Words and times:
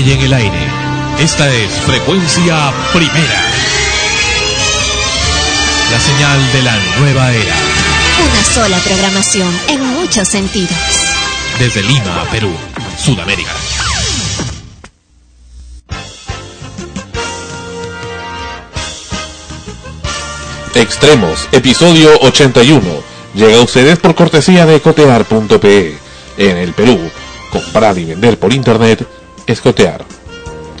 y 0.00 0.12
en 0.12 0.20
el 0.20 0.32
aire. 0.32 0.58
Esta 1.18 1.52
es 1.52 1.72
Frecuencia 1.72 2.72
Primera. 2.92 3.42
La 5.90 6.00
señal 6.00 6.52
de 6.52 6.62
la 6.62 6.76
nueva 6.98 7.32
era. 7.32 7.54
Una 8.24 8.44
sola 8.44 8.78
programación 8.78 9.52
en 9.68 9.84
muchos 9.94 10.28
sentidos. 10.28 10.76
Desde 11.58 11.82
Lima, 11.82 12.24
Perú, 12.30 12.52
Sudamérica. 12.96 13.50
Extremos, 20.74 21.48
episodio 21.50 22.10
81. 22.20 22.80
Llega 23.34 23.56
a 23.56 23.62
ustedes 23.62 23.98
por 23.98 24.14
cortesía 24.14 24.64
de 24.64 24.80
cotear.pe. 24.80 25.98
En 26.36 26.56
el 26.56 26.72
Perú, 26.72 27.10
comprar 27.50 27.98
y 27.98 28.04
vender 28.04 28.38
por 28.38 28.52
internet 28.52 29.17
es 29.48 29.60
cotear. 29.62 30.04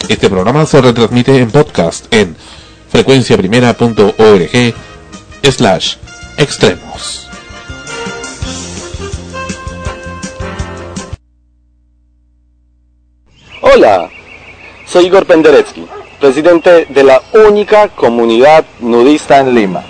Este 0.08 0.28
programa 0.28 0.66
se 0.66 0.80
retransmite 0.80 1.36
en 1.36 1.50
podcast 1.50 2.12
en 2.12 2.36
frecuenciaprimera.org 2.90 4.74
slash 5.42 5.96
extremos. 6.36 7.28
Hola, 13.62 14.10
soy 14.86 15.06
Igor 15.06 15.26
Penderecki, 15.26 15.86
presidente 16.20 16.86
de 16.90 17.04
la 17.04 17.22
única 17.48 17.88
comunidad 17.88 18.64
nudista 18.80 19.38
en 19.38 19.54
Lima. 19.54 19.82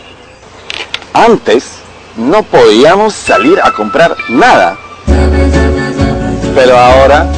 Antes 1.13 1.79
no 2.17 2.45
podíamos 2.45 3.15
salir 3.15 3.59
a 3.61 3.73
comprar 3.73 4.17
nada, 4.29 4.79
pero 6.55 6.77
ahora 6.77 7.29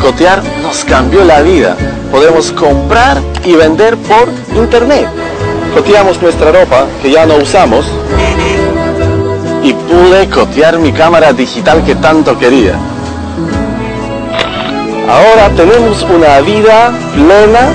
Cotear 0.00 0.42
nos 0.62 0.84
cambió 0.84 1.24
la 1.24 1.42
vida. 1.42 1.76
Podemos 2.10 2.52
comprar 2.52 3.20
y 3.44 3.54
vender 3.54 3.96
por 3.96 4.28
internet. 4.56 5.08
Coteamos 5.74 6.20
nuestra 6.22 6.52
ropa 6.52 6.86
que 7.02 7.10
ya 7.10 7.26
no 7.26 7.36
usamos 7.36 7.84
y 9.62 9.72
pude 9.72 10.28
cotear 10.30 10.78
mi 10.78 10.92
cámara 10.92 11.32
digital 11.32 11.84
que 11.84 11.94
tanto 11.94 12.38
quería. 12.38 12.74
Ahora 15.08 15.50
tenemos 15.56 16.02
una 16.02 16.40
vida 16.40 16.92
plena 17.14 17.68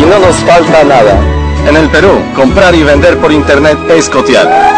y 0.00 0.04
no 0.04 0.18
nos 0.18 0.36
falta 0.36 0.84
nada. 0.84 1.18
En 1.68 1.76
el 1.76 1.88
Perú, 1.90 2.12
comprar 2.34 2.74
y 2.74 2.82
vender 2.82 3.18
por 3.18 3.32
internet 3.32 3.78
es 3.90 4.08
cotear. 4.08 4.77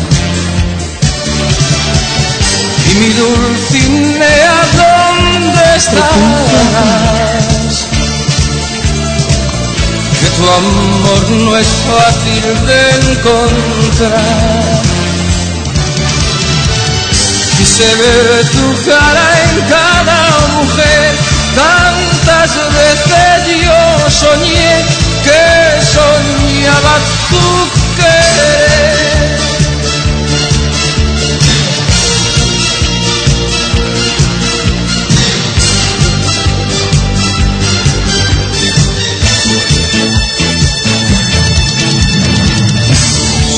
Y 2.91 2.93
mi 2.95 3.09
Dulcinea, 3.13 4.55
¿dónde 4.75 5.63
estás? 5.77 6.11
Que 10.19 10.27
tu 10.35 10.43
amor 10.49 11.21
no 11.29 11.57
es 11.57 11.67
fácil 11.87 12.45
de 12.67 12.81
encontrar. 13.13 14.81
Quise 17.57 17.87
ver 17.95 18.49
tu 18.51 18.65
cara 18.89 19.25
en 19.45 19.53
cada 19.69 20.21
mujer, 20.57 21.11
tantas 21.55 22.51
veces 22.75 23.37
yo 23.63 23.81
soñé 24.09 24.73
que 25.23 25.45
soñaba 25.93 26.95
tu 27.29 27.45
querer. 27.95 28.70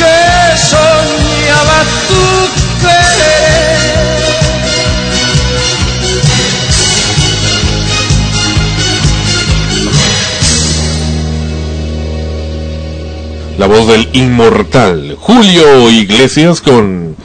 que 0.00 0.56
soñaba 0.56 1.78
tu 2.08 2.24
querer? 2.80 4.00
La 13.58 13.66
voz 13.66 13.86
del 13.88 14.08
inmortal 14.14 15.16
Julio 15.20 15.90
Iglesias 15.90 16.60
con 16.62 17.16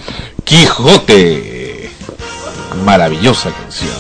Quijote. 0.44 1.90
Maravillosa 2.84 3.52
canción. 3.52 3.96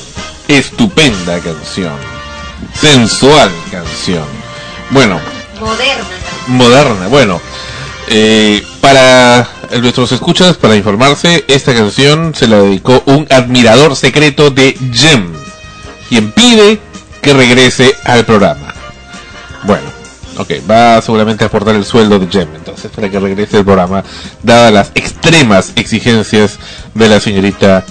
Estupenda 0.49 1.39
canción. 1.39 1.95
Sensual 2.73 3.49
canción. 3.71 4.25
Bueno, 4.91 5.19
Moderna. 5.61 6.03
moderna. 6.47 7.07
Bueno, 7.07 7.41
eh, 8.07 8.63
para 8.81 9.47
nuestros 9.81 10.11
escuchas, 10.11 10.57
para 10.57 10.75
informarse, 10.75 11.43
esta 11.47 11.73
canción 11.73 12.33
se 12.35 12.47
la 12.47 12.57
dedicó 12.57 13.01
un 13.05 13.27
admirador 13.29 13.95
secreto 13.95 14.51
de 14.51 14.77
Jem, 14.93 15.33
quien 16.09 16.31
pide 16.31 16.79
que 17.21 17.33
regrese 17.33 17.95
al 18.03 18.25
programa. 18.25 18.73
Bueno, 19.63 19.87
ok, 20.37 20.51
va 20.69 21.01
seguramente 21.01 21.43
a 21.43 21.47
aportar 21.47 21.75
el 21.75 21.85
sueldo 21.85 22.19
de 22.19 22.27
Jem, 22.27 22.55
entonces, 22.55 22.91
para 22.91 23.09
que 23.09 23.19
regrese 23.19 23.57
al 23.57 23.65
programa, 23.65 24.03
dadas 24.43 24.71
las 24.71 24.91
extremas 24.95 25.73
exigencias 25.75 26.59
de 26.93 27.09
la 27.09 27.19
señorita, 27.19 27.83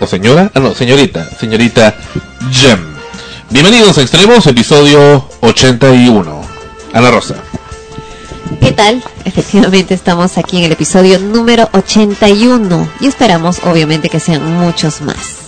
o 0.00 0.06
señora, 0.06 0.50
ah 0.54 0.60
no, 0.60 0.74
señorita, 0.74 1.28
señorita 1.38 1.96
Jem. 2.52 2.96
Bienvenidos 3.50 3.98
a 3.98 4.02
Extremos, 4.02 4.46
episodio 4.46 5.28
81. 5.40 6.42
Ana 6.92 7.10
Rosa. 7.10 7.36
¿Qué 8.60 8.72
tal? 8.72 9.02
Efectivamente 9.24 9.94
estamos 9.94 10.38
aquí 10.38 10.58
en 10.58 10.64
el 10.64 10.72
episodio 10.72 11.18
número 11.18 11.68
81 11.72 12.88
y 13.00 13.06
esperamos 13.06 13.60
obviamente 13.64 14.08
que 14.08 14.20
sean 14.20 14.44
muchos 14.54 15.00
más. 15.00 15.38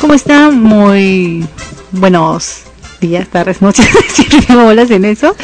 ¿Cómo 0.00 0.14
están? 0.14 0.62
Muy 0.62 1.46
buenos 1.92 2.62
días, 3.00 3.28
tardes, 3.28 3.62
noches, 3.62 3.86
siempre 4.14 4.42
tengo 4.42 4.64
bolas 4.64 4.90
en 4.90 5.04
eso. 5.04 5.34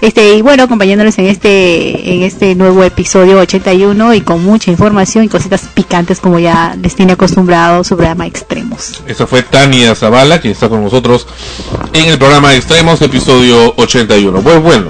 Este, 0.00 0.34
y 0.34 0.42
bueno, 0.42 0.62
acompañándoles 0.62 1.18
en 1.18 1.26
este, 1.26 2.14
en 2.14 2.22
este 2.22 2.54
nuevo 2.54 2.82
episodio 2.84 3.38
81 3.38 4.14
y 4.14 4.20
con 4.22 4.42
mucha 4.42 4.70
información 4.70 5.24
y 5.24 5.28
cositas 5.28 5.62
picantes 5.74 6.20
como 6.20 6.38
ya 6.38 6.76
les 6.80 6.94
tiene 6.94 7.12
acostumbrado 7.12 7.84
sobre 7.84 8.08
Ama 8.08 8.26
Extremos. 8.26 9.02
Esa 9.06 9.26
fue 9.26 9.42
Tania 9.42 9.94
Zavala, 9.94 10.40
quien 10.40 10.52
está 10.52 10.68
con 10.68 10.82
nosotros 10.82 11.26
en 11.92 12.06
el 12.06 12.18
programa 12.18 12.54
Extremos, 12.54 13.02
episodio 13.02 13.74
81. 13.76 14.40
Pues 14.40 14.62
bueno, 14.62 14.86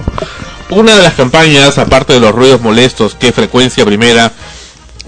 una 0.71 0.97
de 0.97 1.03
las 1.03 1.15
campañas, 1.15 1.79
aparte 1.79 2.13
de 2.13 2.21
los 2.21 2.35
ruidos 2.35 2.61
molestos 2.61 3.15
que 3.15 3.33
Frecuencia 3.33 3.85
Primera 3.85 4.33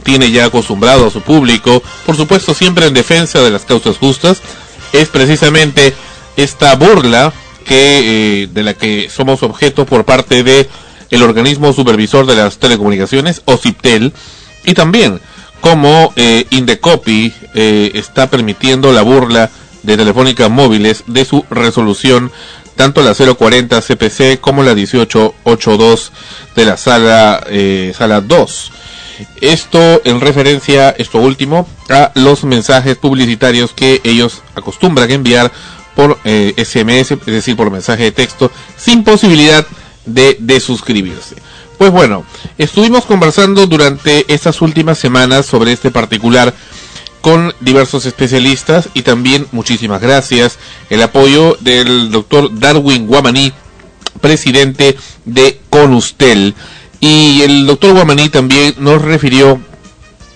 tiene 0.02 0.30
ya 0.30 0.46
acostumbrado 0.46 1.06
a 1.06 1.10
su 1.10 1.20
público, 1.20 1.82
por 2.04 2.16
supuesto 2.16 2.54
siempre 2.54 2.86
en 2.86 2.94
defensa 2.94 3.40
de 3.40 3.50
las 3.50 3.64
causas 3.64 3.98
justas, 3.98 4.42
es 4.92 5.08
precisamente 5.08 5.94
esta 6.36 6.74
burla 6.74 7.32
que 7.64 8.42
eh, 8.42 8.48
de 8.52 8.62
la 8.62 8.74
que 8.74 9.08
somos 9.08 9.42
objeto 9.42 9.86
por 9.86 10.04
parte 10.04 10.42
de 10.42 10.68
el 11.10 11.22
organismo 11.22 11.72
supervisor 11.72 12.26
de 12.26 12.36
las 12.36 12.58
telecomunicaciones, 12.58 13.42
OCIPTEL, 13.44 14.12
y 14.64 14.74
también 14.74 15.20
como 15.60 16.12
eh, 16.16 16.46
Indecopy 16.50 17.32
eh, 17.54 17.92
está 17.94 18.28
permitiendo 18.28 18.92
la 18.92 19.02
burla 19.02 19.50
de 19.82 19.96
Telefónica 19.96 20.48
Móviles 20.48 21.04
de 21.06 21.24
su 21.24 21.44
resolución, 21.50 22.32
tanto 22.76 23.02
la 23.02 23.14
040 23.14 23.80
CPC 23.80 24.40
como 24.40 24.62
la 24.62 24.74
1882 24.74 26.12
de 26.56 26.64
la 26.64 26.76
sala, 26.76 27.44
eh, 27.48 27.92
sala 27.96 28.20
2. 28.20 28.72
Esto 29.40 30.00
en 30.04 30.20
referencia, 30.20 30.90
esto 30.90 31.18
último, 31.18 31.68
a 31.90 32.10
los 32.14 32.44
mensajes 32.44 32.96
publicitarios 32.96 33.72
que 33.72 34.00
ellos 34.04 34.42
acostumbran 34.54 35.10
enviar 35.10 35.52
por 35.94 36.18
eh, 36.24 36.54
SMS, 36.56 37.12
es 37.12 37.26
decir, 37.26 37.56
por 37.56 37.70
mensaje 37.70 38.04
de 38.04 38.12
texto, 38.12 38.50
sin 38.76 39.04
posibilidad 39.04 39.66
de, 40.06 40.36
de 40.40 40.60
suscribirse. 40.60 41.36
Pues 41.78 41.90
bueno, 41.90 42.24
estuvimos 42.58 43.04
conversando 43.04 43.66
durante 43.66 44.32
estas 44.32 44.62
últimas 44.62 44.98
semanas 44.98 45.46
sobre 45.46 45.72
este 45.72 45.90
particular 45.90 46.54
con 47.22 47.54
diversos 47.60 48.04
especialistas 48.04 48.90
y 48.92 49.02
también 49.02 49.46
muchísimas 49.52 50.02
gracias 50.02 50.58
el 50.90 51.00
apoyo 51.02 51.56
del 51.60 52.10
doctor 52.10 52.50
Darwin 52.58 53.06
Guamaní, 53.06 53.52
presidente 54.20 54.98
de 55.24 55.58
Conustel. 55.70 56.54
Y 57.00 57.40
el 57.42 57.66
doctor 57.66 57.94
Guamaní 57.94 58.28
también 58.28 58.74
nos 58.78 59.00
refirió 59.00 59.60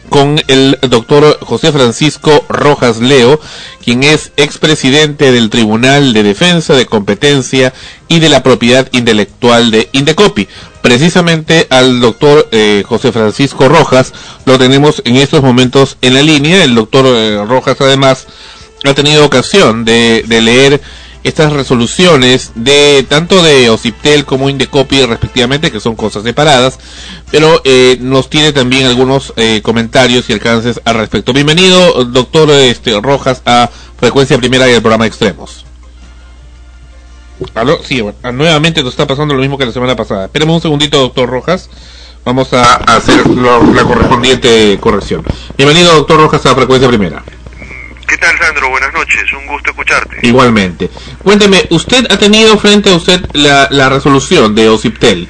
con 0.08 0.40
el 0.48 0.78
doctor 0.88 1.38
José 1.40 1.72
Francisco 1.72 2.44
Rojas 2.48 2.98
Leo, 2.98 3.40
quien 3.84 4.02
es 4.02 4.32
expresidente 4.36 5.32
del 5.32 5.50
Tribunal 5.50 6.12
de 6.12 6.22
Defensa 6.22 6.74
de 6.74 6.86
Competencia 6.86 7.72
y 8.08 8.20
de 8.20 8.28
la 8.28 8.42
Propiedad 8.42 8.88
Intelectual 8.92 9.70
de 9.70 9.88
Indecopi. 9.92 10.48
Precisamente 10.82 11.66
al 11.70 12.00
doctor 12.00 12.48
eh, 12.52 12.84
José 12.86 13.10
Francisco 13.12 13.68
Rojas 13.68 14.12
lo 14.44 14.58
tenemos 14.58 15.02
en 15.04 15.16
estos 15.16 15.42
momentos 15.42 15.96
en 16.00 16.14
la 16.14 16.22
línea. 16.22 16.62
El 16.62 16.74
doctor 16.74 17.04
eh, 17.06 17.44
Rojas 17.44 17.80
además 17.80 18.26
ha 18.84 18.94
tenido 18.94 19.24
ocasión 19.24 19.84
de, 19.84 20.24
de 20.26 20.40
leer 20.40 20.80
estas 21.28 21.52
resoluciones 21.52 22.52
de 22.54 23.04
tanto 23.08 23.42
de 23.42 23.68
Ociptel 23.70 24.24
como 24.24 24.48
Indecopi 24.48 25.02
respectivamente, 25.06 25.72
que 25.72 25.80
son 25.80 25.96
cosas 25.96 26.22
separadas, 26.22 26.78
pero 27.30 27.60
eh, 27.64 27.96
nos 28.00 28.30
tiene 28.30 28.52
también 28.52 28.86
algunos 28.86 29.32
eh, 29.36 29.60
comentarios 29.62 30.30
y 30.30 30.34
alcances 30.34 30.80
al 30.84 30.94
respecto. 30.96 31.32
Bienvenido, 31.32 32.04
doctor 32.04 32.50
este, 32.50 33.00
Rojas, 33.00 33.42
a 33.44 33.68
Frecuencia 33.98 34.38
Primera 34.38 34.68
y 34.70 34.74
el 34.74 34.80
programa 34.82 35.06
Extremos. 35.06 35.64
¿Aló? 37.54 37.80
Sí, 37.84 38.00
bueno, 38.00 38.16
ah, 38.22 38.32
nuevamente 38.32 38.82
nos 38.82 38.92
está 38.92 39.06
pasando 39.06 39.34
lo 39.34 39.40
mismo 39.40 39.58
que 39.58 39.66
la 39.66 39.72
semana 39.72 39.94
pasada. 39.96 40.26
Espérame 40.26 40.50
un 40.54 40.60
segundito, 40.62 40.98
doctor 41.00 41.28
Rojas. 41.28 41.68
Vamos 42.24 42.52
a, 42.54 42.74
a 42.74 42.96
hacer 42.96 43.26
lo- 43.26 43.62
la 43.74 43.82
correspondiente 43.84 44.78
corrección. 44.80 45.24
Bienvenido, 45.56 45.92
doctor 45.94 46.18
Rojas, 46.20 46.44
a 46.46 46.54
Frecuencia 46.54 46.88
Primera. 46.88 47.22
¿Qué 48.06 48.16
tal, 48.18 48.38
Sandro? 48.38 48.68
Buenas 48.70 48.92
noches, 48.92 49.32
un 49.32 49.46
gusto 49.46 49.70
escucharte. 49.70 50.18
Igualmente. 50.22 50.88
Cuénteme, 51.22 51.66
¿usted 51.70 52.06
ha 52.10 52.18
tenido 52.18 52.58
frente 52.58 52.90
a 52.90 52.96
usted 52.96 53.20
la, 53.32 53.68
la 53.70 53.88
resolución 53.88 54.54
de 54.54 54.68
Ociptel? 54.68 55.28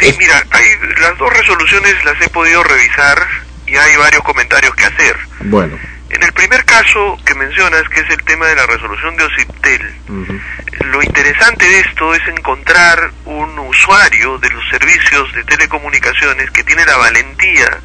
Sí, 0.00 0.14
mira, 0.18 0.44
hay, 0.50 0.64
las 1.00 1.16
dos 1.18 1.32
resoluciones 1.32 2.04
las 2.04 2.20
he 2.20 2.28
podido 2.30 2.62
revisar 2.62 3.26
y 3.66 3.76
hay 3.76 3.96
varios 3.96 4.22
comentarios 4.22 4.74
que 4.74 4.84
hacer. 4.84 5.16
Bueno. 5.40 5.78
En 6.10 6.22
el 6.22 6.32
primer 6.32 6.64
caso 6.64 7.18
que 7.24 7.34
mencionas, 7.34 7.82
que 7.88 8.00
es 8.00 8.10
el 8.10 8.22
tema 8.24 8.46
de 8.46 8.54
la 8.54 8.66
resolución 8.66 9.16
de 9.16 9.24
Ociptel, 9.24 9.94
ujú. 10.08 10.40
lo 10.86 11.02
interesante 11.02 11.68
de 11.68 11.80
esto 11.80 12.14
es 12.14 12.22
encontrar 12.28 13.10
un 13.24 13.58
usuario 13.58 14.38
de 14.38 14.50
los 14.50 14.62
servicios 14.70 15.32
de 15.34 15.42
telecomunicaciones 15.44 16.50
que 16.52 16.62
tiene 16.62 16.86
la 16.86 16.96
valentía 16.96 17.80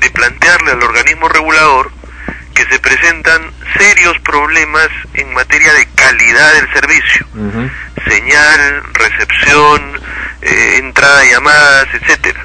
de 0.00 0.10
plantearle 0.10 0.72
al 0.72 0.82
organismo 0.82 1.28
regulador 1.28 1.92
que 2.58 2.74
se 2.74 2.80
presentan 2.80 3.52
serios 3.78 4.18
problemas 4.24 4.88
en 5.14 5.32
materia 5.32 5.72
de 5.74 5.86
calidad 5.94 6.54
del 6.54 6.72
servicio. 6.72 7.26
Señal, 8.08 8.82
recepción, 8.94 10.00
eh, 10.42 10.78
entrada 10.78 11.20
de 11.20 11.30
llamadas, 11.30 11.86
etcétera. 11.94 12.44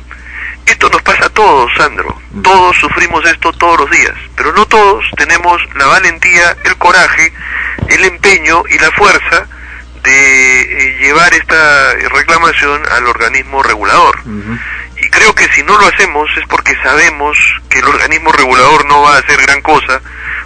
Esto 0.67 0.88
nos 0.91 1.01
pasa 1.01 1.25
a 1.25 1.29
todos, 1.29 1.72
Sandro. 1.75 2.22
Todos 2.43 2.77
sufrimos 2.77 3.25
esto 3.25 3.51
todos 3.53 3.79
los 3.79 3.89
días, 3.89 4.13
pero 4.36 4.53
no 4.53 4.67
todos 4.67 5.03
tenemos 5.17 5.60
la 5.75 5.88
valentía, 5.88 6.55
el 6.63 6.77
coraje, 6.77 7.34
el 7.89 8.05
empeño 8.05 8.63
y 8.70 8.77
la 8.77 8.91
fuerza 8.91 9.48
de 10.03 10.62
eh, 10.62 10.98
llevar 11.00 11.34
esta 11.34 11.93
reclamación 12.13 12.84
al 12.91 13.08
organismo 13.08 13.63
regulador. 13.63 14.20
Creo 15.13 15.36
que 15.36 15.48
si 15.53 15.62
no 15.63 15.77
lo 15.77 15.88
hacemos 15.88 16.27
es 16.38 16.48
porque 16.48 16.75
sabemos 16.82 17.38
que 17.70 17.79
el 17.79 17.86
organismo 17.86 18.32
regulador 18.32 18.86
no 18.88 19.01
va 19.01 19.15
a 19.15 19.20
hacer 19.20 19.39
gran 19.41 19.62
cosa 19.62 20.01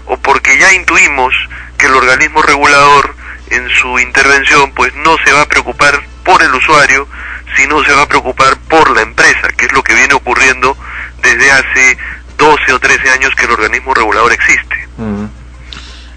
o 0.05 0.17
porque 0.17 0.59
ya 0.59 0.73
intuimos 0.73 1.33
que 1.77 1.85
el 1.85 1.93
organismo 1.93 2.41
regulador 2.41 3.15
en 3.49 3.69
su 3.69 3.97
intervención 3.99 4.73
pues 4.73 4.93
no 4.95 5.15
se 5.23 5.31
va 5.31 5.43
a 5.43 5.47
preocupar 5.47 6.01
por 6.25 6.41
el 6.43 6.53
usuario, 6.53 7.07
sino 7.55 7.81
se 7.85 7.93
va 7.93 8.01
a 8.03 8.07
preocupar 8.07 8.57
por 8.69 8.93
la 8.93 9.01
empresa, 9.01 9.47
que 9.57 9.65
es 9.65 9.71
lo 9.71 9.81
que 9.81 9.93
viene 9.93 10.13
ocurriendo 10.13 10.75
desde 11.21 11.49
hace 11.49 11.97
12 12.37 12.73
o 12.73 12.79
13 12.79 13.09
años 13.11 13.33
que 13.35 13.45
el 13.45 13.51
organismo 13.51 13.93
regulador 13.93 14.33
existe. 14.33 14.87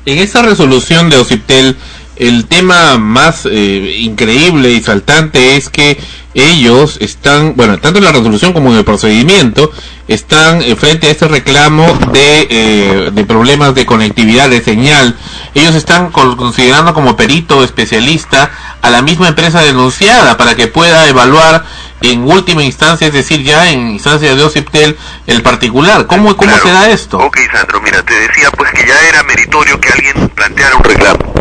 En 0.07 0.19
esa 0.19 0.43
resolución 0.43 1.09
de 1.09 1.19
Ociptel, 1.19 1.77
el 2.21 2.45
tema 2.45 2.99
más 2.99 3.47
eh, 3.47 3.97
increíble 4.01 4.71
y 4.73 4.83
saltante 4.83 5.57
es 5.57 5.71
que 5.71 5.99
ellos 6.35 6.99
están, 7.01 7.57
bueno, 7.57 7.79
tanto 7.79 7.99
en 7.99 8.05
la 8.05 8.13
resolución 8.13 8.53
como 8.53 8.71
en 8.71 8.77
el 8.77 8.85
procedimiento, 8.85 9.73
están 10.07 10.61
eh, 10.61 10.77
frente 10.77 11.07
a 11.07 11.11
este 11.13 11.27
reclamo 11.29 11.87
de, 12.13 12.47
eh, 12.51 13.11
de 13.11 13.25
problemas 13.25 13.75
de 13.75 13.87
conectividad, 13.87 14.51
de 14.51 14.61
señal. 14.61 15.17
Ellos 15.55 15.75
están 15.75 16.11
considerando 16.11 16.93
como 16.93 17.17
perito 17.17 17.65
especialista 17.65 18.51
a 18.83 18.91
la 18.91 19.01
misma 19.01 19.29
empresa 19.29 19.63
denunciada 19.63 20.37
para 20.37 20.55
que 20.55 20.67
pueda 20.67 21.09
evaluar 21.09 21.65
en 22.03 22.25
última 22.25 22.63
instancia, 22.63 23.07
es 23.09 23.13
decir, 23.13 23.43
ya 23.43 23.71
en 23.71 23.91
instancia 23.91 24.35
de 24.35 24.43
OCIPTEL, 24.43 24.97
el 25.27 25.43
particular. 25.43 26.07
¿Cómo, 26.07 26.37
cómo 26.37 26.51
Claro. 26.53 26.67
se 26.67 26.73
da 26.73 26.91
esto? 26.91 27.19
Ok, 27.19 27.39
Sandro, 27.53 27.81
mira, 27.83 28.03
te 28.03 28.15
decía 28.15 28.51
pues 28.57 28.71
que 28.73 28.87
ya 28.87 28.99
era 29.09 29.23
meritorio 29.25 29.79
que 29.81 29.91
alguien 29.93 30.29
planteara 30.31 30.77
un 30.77 30.85
reclamo. 30.85 31.35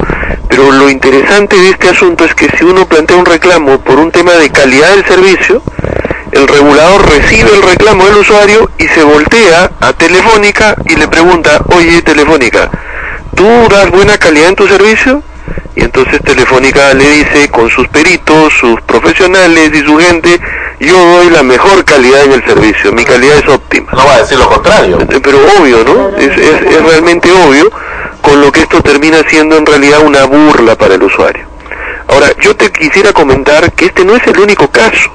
Pero 0.49 0.71
lo 0.71 0.89
interesante 0.89 1.55
de 1.55 1.69
este 1.69 1.89
asunto 1.89 2.25
es 2.25 2.33
que 2.35 2.49
si 2.57 2.63
uno 2.63 2.87
plantea 2.87 3.17
un 3.17 3.25
reclamo 3.25 3.79
por 3.81 3.97
un 3.99 4.11
tema 4.11 4.33
de 4.33 4.49
calidad 4.51 4.89
del 4.89 5.05
servicio, 5.05 5.61
el 6.31 6.47
regulador 6.47 7.07
recibe 7.09 7.51
el 7.55 7.61
reclamo 7.63 8.05
del 8.05 8.17
usuario 8.17 8.69
y 8.77 8.87
se 8.87 9.03
voltea 9.03 9.71
a 9.79 9.93
Telefónica 9.93 10.75
y 10.87 10.95
le 10.95 11.07
pregunta, 11.07 11.61
oye 11.75 12.01
Telefónica, 12.01 12.69
¿tú 13.35 13.45
das 13.69 13.89
buena 13.91 14.17
calidad 14.17 14.49
en 14.49 14.55
tu 14.55 14.67
servicio? 14.67 15.23
Y 15.75 15.83
entonces 15.83 16.21
Telefónica 16.21 16.93
le 16.93 17.09
dice 17.09 17.49
con 17.49 17.69
sus 17.69 17.87
peritos, 17.87 18.53
sus 18.53 18.81
profesionales 18.81 19.71
y 19.73 19.85
su 19.85 19.97
gente, 19.97 20.39
yo 20.79 20.97
doy 20.97 21.29
la 21.29 21.43
mejor 21.43 21.85
calidad 21.85 22.23
en 22.23 22.33
el 22.33 22.45
servicio, 22.45 22.91
mi 22.91 23.05
calidad 23.05 23.37
es 23.37 23.47
óptima. 23.47 23.91
No 23.93 24.05
va 24.05 24.15
a 24.15 24.21
decir 24.21 24.37
lo 24.37 24.49
contrario. 24.49 24.99
Eh, 25.09 25.19
pero 25.23 25.39
obvio, 25.59 25.83
¿no? 25.83 26.17
Es, 26.17 26.37
es, 26.37 26.61
es 26.61 26.83
realmente 26.83 27.31
obvio, 27.31 27.71
con 28.21 28.41
lo 28.41 28.51
que 28.51 28.61
esto 28.61 28.81
termina 28.81 29.19
siendo 29.27 29.57
en 29.57 29.65
realidad 29.65 29.99
una 30.01 30.25
burla 30.25 30.75
para 30.75 30.95
el 30.95 31.03
usuario. 31.03 31.45
Ahora, 32.07 32.27
yo 32.41 32.55
te 32.55 32.71
quisiera 32.71 33.13
comentar 33.13 33.71
que 33.73 33.85
este 33.85 34.03
no 34.03 34.15
es 34.15 34.25
el 34.27 34.39
único 34.39 34.69
caso. 34.69 35.11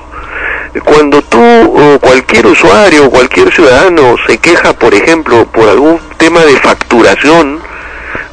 Cuando 0.84 1.22
tú 1.22 1.40
o 1.40 1.98
cualquier 2.00 2.46
usuario 2.46 3.06
o 3.06 3.10
cualquier 3.10 3.52
ciudadano 3.52 4.16
se 4.26 4.38
queja, 4.38 4.72
por 4.72 4.94
ejemplo, 4.94 5.46
por 5.46 5.68
algún 5.68 6.00
tema 6.18 6.44
de 6.44 6.56
facturación 6.58 7.60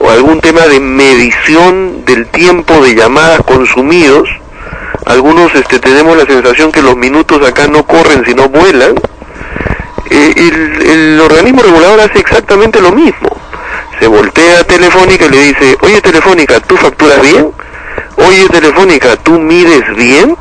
o 0.02 0.10
algún 0.10 0.40
tema 0.42 0.62
de 0.62 0.80
medición 0.80 2.04
del 2.06 2.28
tiempo 2.28 2.82
de 2.84 2.96
llamadas 2.96 3.42
consumidos, 3.46 4.28
algunos 5.06 5.54
este, 5.56 5.80
tenemos 5.80 6.18
la 6.18 6.26
sensación 6.26 6.72
que 6.72 6.82
los 6.82 6.96
minutos 6.96 7.46
acá 7.48 7.68
no 7.68 7.86
corren 7.86 8.24
sino 8.26 8.50
vuelan, 8.50 8.96
eh, 10.10 10.34
el, 10.84 11.22
organismo 11.22 11.62
regulador 11.62 12.02
hace 12.02 12.20
exactamente 12.20 12.82
lo 12.82 12.92
mismo. 12.92 13.30
Se 14.00 14.08
voltea 14.08 14.60
a 14.60 14.64
Telefónica 14.64 15.26
y 15.26 15.30
le 15.30 15.42
dice, 15.44 15.78
oye 15.82 16.02
Telefónica, 16.02 16.60
¿tú 16.60 16.76
facturas 16.76 17.22
bien? 17.22 17.52
Oye 18.18 18.50
Telefónica, 18.50 19.16
¿tú 19.18 19.40
mides 19.40 19.96
bien? 19.96 20.36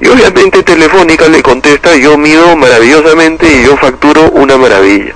Y 0.00 0.08
obviamente 0.08 0.62
Telefónica 0.62 1.28
le 1.28 1.42
contesta, 1.42 1.96
yo 1.96 2.16
mido 2.16 2.56
maravillosamente 2.56 3.46
y 3.52 3.66
yo 3.66 3.76
facturo 3.76 4.30
una 4.30 4.56
maravilla. 4.56 5.14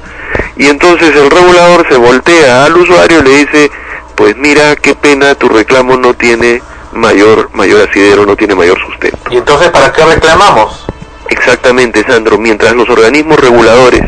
Y 0.57 0.67
entonces 0.67 1.15
el 1.17 1.31
regulador 1.31 1.87
se 1.89 1.97
voltea 1.97 2.65
al 2.65 2.77
usuario 2.77 3.21
y 3.21 3.23
le 3.23 3.37
dice, 3.39 3.71
pues 4.15 4.37
mira, 4.37 4.77
qué 4.77 4.95
pena, 4.95 5.35
tu 5.35 5.49
reclamo 5.49 5.97
no 5.97 6.15
tiene 6.15 6.63
mayor, 6.93 7.51
mayor 7.53 7.89
asidero, 7.89 8.27
no 8.27 8.37
tiene 8.37 8.55
mayor 8.55 8.79
sustento. 8.79 9.19
¿Y 9.31 9.37
entonces 9.37 9.71
para 9.71 9.93
qué 9.93 10.05
reclamamos? 10.05 10.87
Exactamente, 11.29 12.05
Sandro, 12.05 12.39
mientras 12.39 12.75
los 12.75 12.89
organismos 12.89 13.39
reguladores 13.41 14.03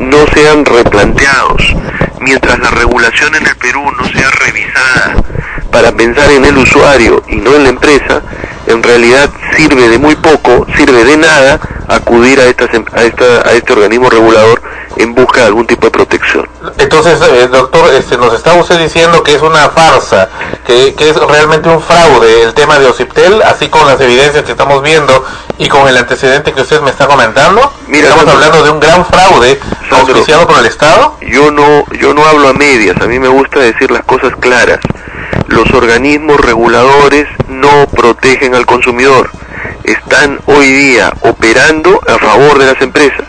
no 0.00 0.26
sean 0.28 0.64
replanteados, 0.64 1.62
mientras 2.20 2.58
la 2.58 2.70
regulación 2.70 3.34
en 3.34 3.46
el 3.46 3.56
Perú 3.56 3.82
no 3.98 4.08
sea 4.08 4.30
revisada 4.30 5.16
para 5.74 5.90
pensar 5.90 6.30
en 6.30 6.44
el 6.44 6.56
usuario 6.56 7.20
y 7.28 7.34
no 7.34 7.52
en 7.56 7.64
la 7.64 7.70
empresa, 7.70 8.22
en 8.68 8.80
realidad 8.80 9.28
sirve 9.56 9.88
de 9.88 9.98
muy 9.98 10.14
poco, 10.14 10.64
sirve 10.76 11.02
de 11.04 11.16
nada 11.16 11.58
acudir 11.88 12.38
a, 12.40 12.44
estas, 12.44 12.72
em- 12.74 12.84
a, 12.94 13.02
esta, 13.02 13.24
a 13.44 13.52
este 13.54 13.72
organismo 13.72 14.08
regulador 14.08 14.62
en 14.96 15.12
busca 15.16 15.40
de 15.40 15.46
algún 15.48 15.66
tipo 15.66 15.86
de 15.86 15.90
protección. 15.90 16.48
Entonces, 16.78 17.20
eh, 17.20 17.48
doctor, 17.48 17.92
este, 17.92 18.16
nos 18.16 18.32
está 18.34 18.52
usted 18.54 18.78
diciendo 18.78 19.24
que 19.24 19.34
es 19.34 19.42
una 19.42 19.68
farsa, 19.70 20.28
que, 20.64 20.94
que 20.94 21.10
es 21.10 21.16
realmente 21.16 21.68
un 21.68 21.82
fraude 21.82 22.42
el 22.44 22.54
tema 22.54 22.78
de 22.78 22.86
Ociptel, 22.86 23.42
así 23.42 23.68
con 23.68 23.84
las 23.88 24.00
evidencias 24.00 24.44
que 24.44 24.52
estamos 24.52 24.80
viendo 24.80 25.24
y 25.58 25.68
con 25.68 25.88
el 25.88 25.96
antecedente 25.96 26.52
que 26.52 26.62
usted 26.62 26.80
me 26.82 26.90
está 26.90 27.08
comentando. 27.08 27.72
Mira, 27.88 28.10
estamos 28.10 28.26
Sandro. 28.26 28.44
hablando 28.46 28.64
de 28.64 28.70
un 28.70 28.78
gran 28.80 29.04
fraude 29.04 29.58
Sandro. 29.90 29.96
auspiciado 30.14 30.46
por 30.46 30.60
el 30.60 30.66
Estado. 30.66 31.16
Yo 31.20 31.50
no, 31.50 31.84
yo 31.98 32.14
no 32.14 32.24
hablo 32.24 32.46
a 32.48 32.52
medias, 32.52 32.96
a 33.00 33.06
mí 33.08 33.18
me 33.18 33.28
gusta 33.28 33.58
decir 33.58 33.90
las 33.90 34.04
cosas 34.04 34.30
claras. 34.38 34.78
Los 35.48 35.70
organismos 35.72 36.40
reguladores 36.40 37.26
no 37.48 37.86
protegen 37.88 38.54
al 38.54 38.66
consumidor. 38.66 39.30
Están 39.84 40.40
hoy 40.46 40.66
día 40.70 41.12
operando 41.20 42.00
a 42.08 42.18
favor 42.18 42.58
de 42.58 42.66
las 42.66 42.80
empresas. 42.80 43.26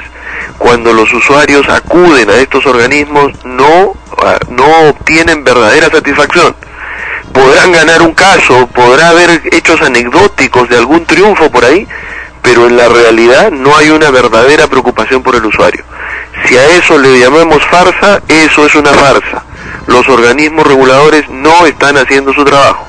Cuando 0.58 0.94
los 0.94 1.12
usuarios 1.14 1.68
acuden 1.70 2.30
a 2.30 2.38
estos 2.38 2.66
organismos 2.66 3.34
no, 3.44 3.94
ah, 4.24 4.38
no 4.50 4.90
obtienen 4.90 5.44
verdadera 5.44 5.90
satisfacción. 5.90 6.56
Podrán 7.34 7.72
ganar 7.74 8.02
un 8.02 8.14
caso, 8.14 8.68
podrá 8.68 9.10
haber 9.10 9.42
hechos 9.52 9.82
anecdóticos 9.82 10.70
de 10.70 10.78
algún 10.78 11.06
triunfo 11.06 11.52
por 11.52 11.66
ahí, 11.66 11.86
pero 12.42 12.68
en 12.68 12.78
la 12.78 12.88
realidad 12.88 13.52
no 13.52 13.76
hay 13.76 13.90
una 13.90 14.10
verdadera 14.10 14.68
preocupación 14.68 15.22
por 15.22 15.36
el 15.36 15.46
usuario. 15.46 15.84
Si 16.46 16.56
a 16.56 16.66
eso 16.78 16.98
le 16.98 17.20
llamamos 17.20 17.66
farsa, 17.66 18.22
eso 18.28 18.66
es 18.66 18.76
una 18.76 18.92
farsa. 18.92 19.44
Los 19.88 20.08
organismos 20.10 20.66
reguladores 20.66 21.30
no 21.30 21.66
están 21.66 21.98
haciendo 21.98 22.34
su 22.34 22.44
trabajo. 22.44 22.86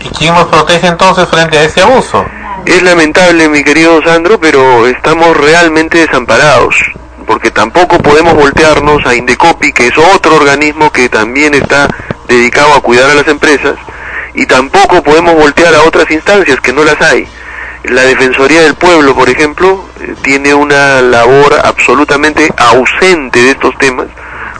¿Y 0.00 0.08
quién 0.10 0.34
nos 0.34 0.48
protege 0.48 0.86
entonces 0.86 1.28
frente 1.28 1.58
a 1.58 1.64
ese 1.64 1.82
abuso? 1.82 2.24
Es 2.66 2.82
lamentable, 2.82 3.48
mi 3.48 3.62
querido 3.62 4.02
Sandro, 4.02 4.40
pero 4.40 4.86
estamos 4.86 5.36
realmente 5.36 5.98
desamparados, 5.98 6.74
porque 7.26 7.50
tampoco 7.50 7.98
podemos 7.98 8.34
voltearnos 8.34 9.04
a 9.06 9.14
Indecopi, 9.14 9.72
que 9.72 9.88
es 9.88 9.98
otro 9.98 10.36
organismo 10.36 10.90
que 10.90 11.08
también 11.08 11.54
está 11.54 11.88
dedicado 12.26 12.72
a 12.74 12.80
cuidar 12.80 13.10
a 13.10 13.14
las 13.14 13.28
empresas, 13.28 13.76
y 14.34 14.46
tampoco 14.46 15.02
podemos 15.02 15.34
voltear 15.34 15.74
a 15.74 15.82
otras 15.82 16.10
instancias 16.10 16.60
que 16.60 16.72
no 16.72 16.84
las 16.84 17.00
hay. 17.02 17.28
La 17.84 18.02
Defensoría 18.02 18.62
del 18.62 18.74
Pueblo, 18.76 19.14
por 19.14 19.28
ejemplo, 19.28 19.84
eh, 20.00 20.14
tiene 20.22 20.54
una 20.54 21.02
labor 21.02 21.54
absolutamente 21.64 22.50
ausente 22.56 23.42
de 23.42 23.50
estos 23.50 23.76
temas, 23.76 24.06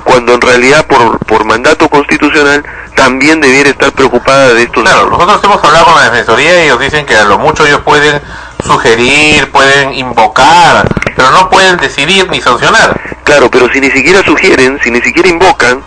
cuando 0.05 0.35
en 0.35 0.41
realidad 0.41 0.87
por, 0.87 1.19
por 1.21 1.45
mandato 1.45 1.89
constitucional 1.89 2.63
también 2.95 3.41
debiera 3.41 3.71
estar 3.71 3.93
preocupada 3.93 4.55
de 4.55 4.63
estos 4.63 4.85
Claro, 4.85 5.11
nosotros 5.11 5.41
hemos 5.45 5.65
hablado 5.65 5.87
con 5.87 5.95
la 5.97 6.11
Defensoría 6.11 6.61
y 6.61 6.65
ellos 6.67 6.79
dicen 6.79 7.07
que 7.07 7.17
a 7.17 7.25
lo 7.25 7.39
mucho 7.39 7.67
ellos 7.67 7.81
pueden 7.81 8.21
sugerir, 8.63 9.51
pueden 9.51 9.95
invocar, 9.95 10.87
pero 11.17 11.31
no 11.31 11.49
pueden 11.51 11.77
decidir 11.79 12.29
ni 12.31 12.41
sancionar. 12.41 13.01
Claro, 13.25 13.51
pero 13.51 13.69
si 13.73 13.81
ni 13.81 13.91
siquiera 13.91 14.23
sugieren, 14.23 14.79
si 14.83 14.91
ni 14.91 15.01
siquiera 15.01 15.29
invocan, 15.29 15.83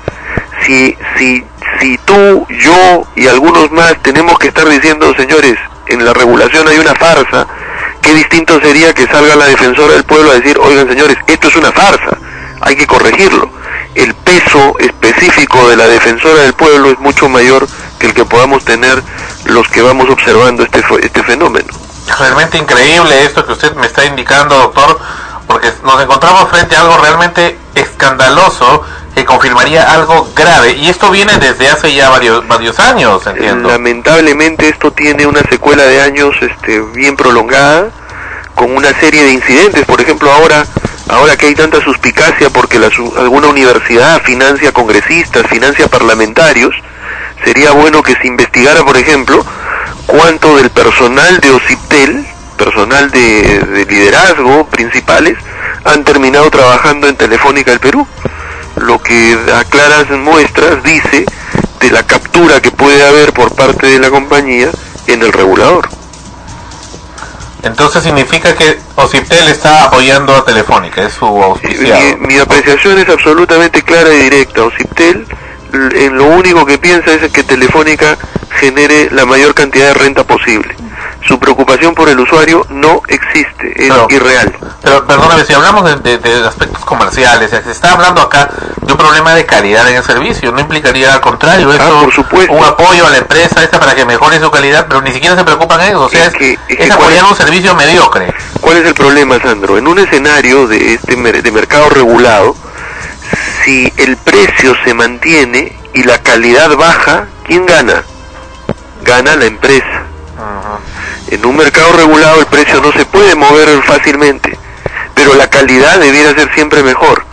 si, 0.65 0.97
si, 1.17 1.43
si 1.79 1.97
tú, 1.99 2.45
yo 2.49 3.07
y 3.15 3.27
algunos 3.27 3.71
más 3.71 3.95
tenemos 4.01 4.37
que 4.39 4.47
estar 4.47 4.67
diciendo, 4.67 5.13
señores, 5.15 5.57
en 5.87 6.03
la 6.03 6.13
regulación 6.13 6.67
hay 6.67 6.77
una 6.79 6.95
farsa, 6.95 7.47
qué 8.01 8.13
distinto 8.13 8.59
sería 8.59 8.93
que 8.93 9.07
salga 9.07 9.35
la 9.35 9.45
defensora 9.45 9.93
del 9.93 10.03
pueblo 10.03 10.31
a 10.31 10.35
decir, 10.35 10.57
oigan 10.59 10.87
señores, 10.87 11.17
esto 11.27 11.47
es 11.47 11.55
una 11.55 11.71
farsa, 11.71 12.17
hay 12.61 12.75
que 12.75 12.87
corregirlo. 12.87 13.56
El 13.97 14.13
peso 14.13 14.75
específico 14.79 15.67
de 15.69 15.75
la 15.75 15.87
defensora 15.87 16.43
del 16.43 16.53
pueblo 16.53 16.91
es 16.91 16.99
mucho 16.99 17.27
mayor 17.29 17.67
que 17.97 18.07
el 18.07 18.13
que 18.13 18.25
podamos 18.25 18.63
tener 18.63 19.01
los 19.45 19.67
que 19.69 19.81
vamos 19.81 20.07
observando 20.09 20.63
este, 20.63 20.83
este 21.01 21.23
fenómeno. 21.23 21.67
Realmente 22.19 22.57
increíble 22.57 23.25
esto 23.25 23.45
que 23.45 23.53
usted 23.53 23.73
me 23.75 23.87
está 23.87 24.05
indicando, 24.05 24.55
doctor, 24.55 24.99
porque 25.47 25.71
nos 25.83 26.01
encontramos 26.01 26.47
frente 26.49 26.75
a 26.75 26.81
algo 26.81 26.97
realmente 26.99 27.57
escandaloso 27.73 28.83
que 29.15 29.25
confirmaría 29.25 29.91
algo 29.91 30.29
grave. 30.35 30.73
Y 30.73 30.89
esto 30.89 31.09
viene 31.09 31.35
desde 31.39 31.67
hace 31.67 31.91
ya 31.91 32.09
varios, 32.09 32.47
varios 32.47 32.79
años, 32.79 33.25
entiendo. 33.25 33.67
Lamentablemente 33.67 34.69
esto 34.69 34.91
tiene 34.91 35.25
una 35.25 35.41
secuela 35.41 35.83
de 35.83 36.01
años 36.01 36.35
este, 36.39 36.81
bien 36.93 37.15
prolongada, 37.15 37.89
con 38.53 38.75
una 38.75 38.93
serie 38.99 39.23
de 39.23 39.31
incidentes. 39.31 39.85
Por 39.85 40.01
ejemplo, 40.01 40.31
ahora, 40.31 40.67
ahora 41.09 41.37
que 41.37 41.47
hay 41.47 41.55
tanta 41.55 41.81
suspicacia 41.81 42.49
porque 42.49 42.79
la 42.79 42.87
alguna 43.17 43.47
universidad 43.47 44.21
financia 44.21 44.71
congresistas, 44.71 45.47
financia 45.47 45.87
parlamentarios, 45.87 46.75
sería 47.43 47.71
bueno 47.71 48.01
que 48.01 48.15
se 48.15 48.27
investigara, 48.27 48.83
por 48.83 48.97
ejemplo, 48.97 49.45
cuánto 50.05 50.57
del 50.57 50.69
personal 50.69 51.39
de 51.39 51.51
OCIPTEL, 51.51 52.25
personal 52.57 53.11
de, 53.11 53.59
de 53.59 53.85
liderazgo 53.85 54.65
principales, 54.67 55.37
han 55.83 56.03
terminado 56.03 56.49
trabajando 56.49 57.07
en 57.07 57.15
Telefónica 57.15 57.71
del 57.71 57.79
Perú. 57.79 58.07
Lo 58.75 59.01
que 59.01 59.37
a 59.55 59.63
claras 59.63 60.09
muestras 60.11 60.83
dice 60.83 61.25
de 61.79 61.91
la 61.91 62.03
captura 62.03 62.61
que 62.61 62.71
puede 62.71 63.07
haber 63.07 63.33
por 63.33 63.53
parte 63.55 63.87
de 63.87 63.99
la 63.99 64.09
compañía 64.09 64.69
en 65.07 65.21
el 65.21 65.31
regulador. 65.31 65.96
Entonces 67.67 68.03
significa 68.03 68.55
que 68.55 68.79
Ociptel 68.95 69.47
está 69.49 69.85
apoyando 69.85 70.35
a 70.35 70.45
Telefónica, 70.45 71.03
es 71.03 71.13
su 71.13 71.25
auspiciado. 71.25 72.17
Mi, 72.17 72.37
apreciación 72.37 72.97
es 72.97 73.09
absolutamente 73.09 73.81
clara 73.83 74.13
y 74.13 74.17
directa. 74.23 74.63
OCIPTEL 74.63 75.25
en 75.73 76.17
lo 76.17 76.25
único 76.25 76.65
que 76.65 76.77
piensa 76.77 77.13
es 77.13 77.31
que 77.31 77.43
Telefónica 77.43 78.17
genere 78.51 79.09
la 79.11 79.25
mayor 79.25 79.53
cantidad 79.53 79.87
de 79.87 79.93
renta 79.93 80.23
posible. 80.23 80.75
Su 81.27 81.37
preocupación 81.39 81.93
por 81.93 82.07
el 82.07 82.17
usuario 82.19 82.65
no 82.69 83.01
existe, 83.07 83.73
es 83.75 83.89
Pero- 83.89 84.07
irreal. 84.09 84.55
Pero 84.81 85.05
perdóname, 85.05 85.43
si 85.43 85.53
hablamos 85.53 85.83
de, 85.83 85.95
de- 85.97 86.17
de 86.19 86.47
aspectos 86.47 86.85
comerciales, 86.85 87.49
se 87.51 87.69
está 87.69 87.91
hablando 87.91 88.21
acá 88.21 88.49
de 88.81 88.91
un 88.93 88.97
problema 88.97 89.33
de 89.35 89.45
calidad 89.45 89.89
en 89.89 89.97
el 89.97 90.03
servicio, 90.03 90.53
no 90.53 90.61
implicaría 90.61 91.13
al 91.13 91.19
contrario, 91.19 91.73
eso, 91.73 91.83
Ah, 91.83 92.01
por 92.03 92.13
supuesto. 92.13 92.53
un 92.53 92.63
apoyo 92.63 93.05
a 93.05 93.09
la 93.09 93.17
empresa 93.17 93.61
esta 93.61 93.77
para 93.79 93.93
que 93.93 94.05
mejore 94.05 94.39
su 94.39 94.49
calidad, 94.49 94.85
pero 94.87 95.01
ni 95.01 95.11
siquiera 95.11 95.35
se 95.35 95.43
preocupan 95.43 95.81
en 95.81 95.87
eso, 95.89 96.01
o 96.05 96.09
sea, 96.09 96.21
Es 96.21 96.27
es, 96.29 96.33
que- 96.35 96.53
es 96.69 96.79
es 96.79 96.91
apoyar 96.91 97.25
un 97.25 97.35
servicio 97.35 97.75
mediocre. 97.75 98.33
¿Cuál 98.61 98.77
es 98.77 98.85
el 98.85 98.93
problema, 98.93 99.37
Sandro? 99.41 99.77
En 99.77 99.87
un 99.87 99.99
escenario 99.99 100.67
de 100.67 100.93
este 100.93 101.15
de 101.17 101.51
mercado 101.51 101.89
regulado, 101.89 102.55
si 103.65 103.91
el 103.97 104.15
precio 104.15 104.75
se 104.85 104.93
mantiene 104.93 105.77
y 105.93 106.03
la 106.03 106.19
calidad 106.23 106.73
baja, 106.77 107.25
¿quién 107.43 107.65
gana? 107.65 108.03
Gana 109.03 109.35
la 109.35 109.45
empresa. 109.45 110.03
En 111.29 111.45
un 111.45 111.57
mercado 111.57 111.91
regulado 111.93 112.39
el 112.39 112.45
precio 112.45 112.81
no 112.81 112.91
se 112.93 113.05
puede 113.05 113.35
mover 113.35 113.81
fácilmente, 113.83 114.57
pero 115.13 115.33
la 115.35 115.49
calidad 115.49 115.99
debiera 115.99 116.33
ser 116.33 116.53
siempre 116.53 116.83
mejor. 116.83 117.25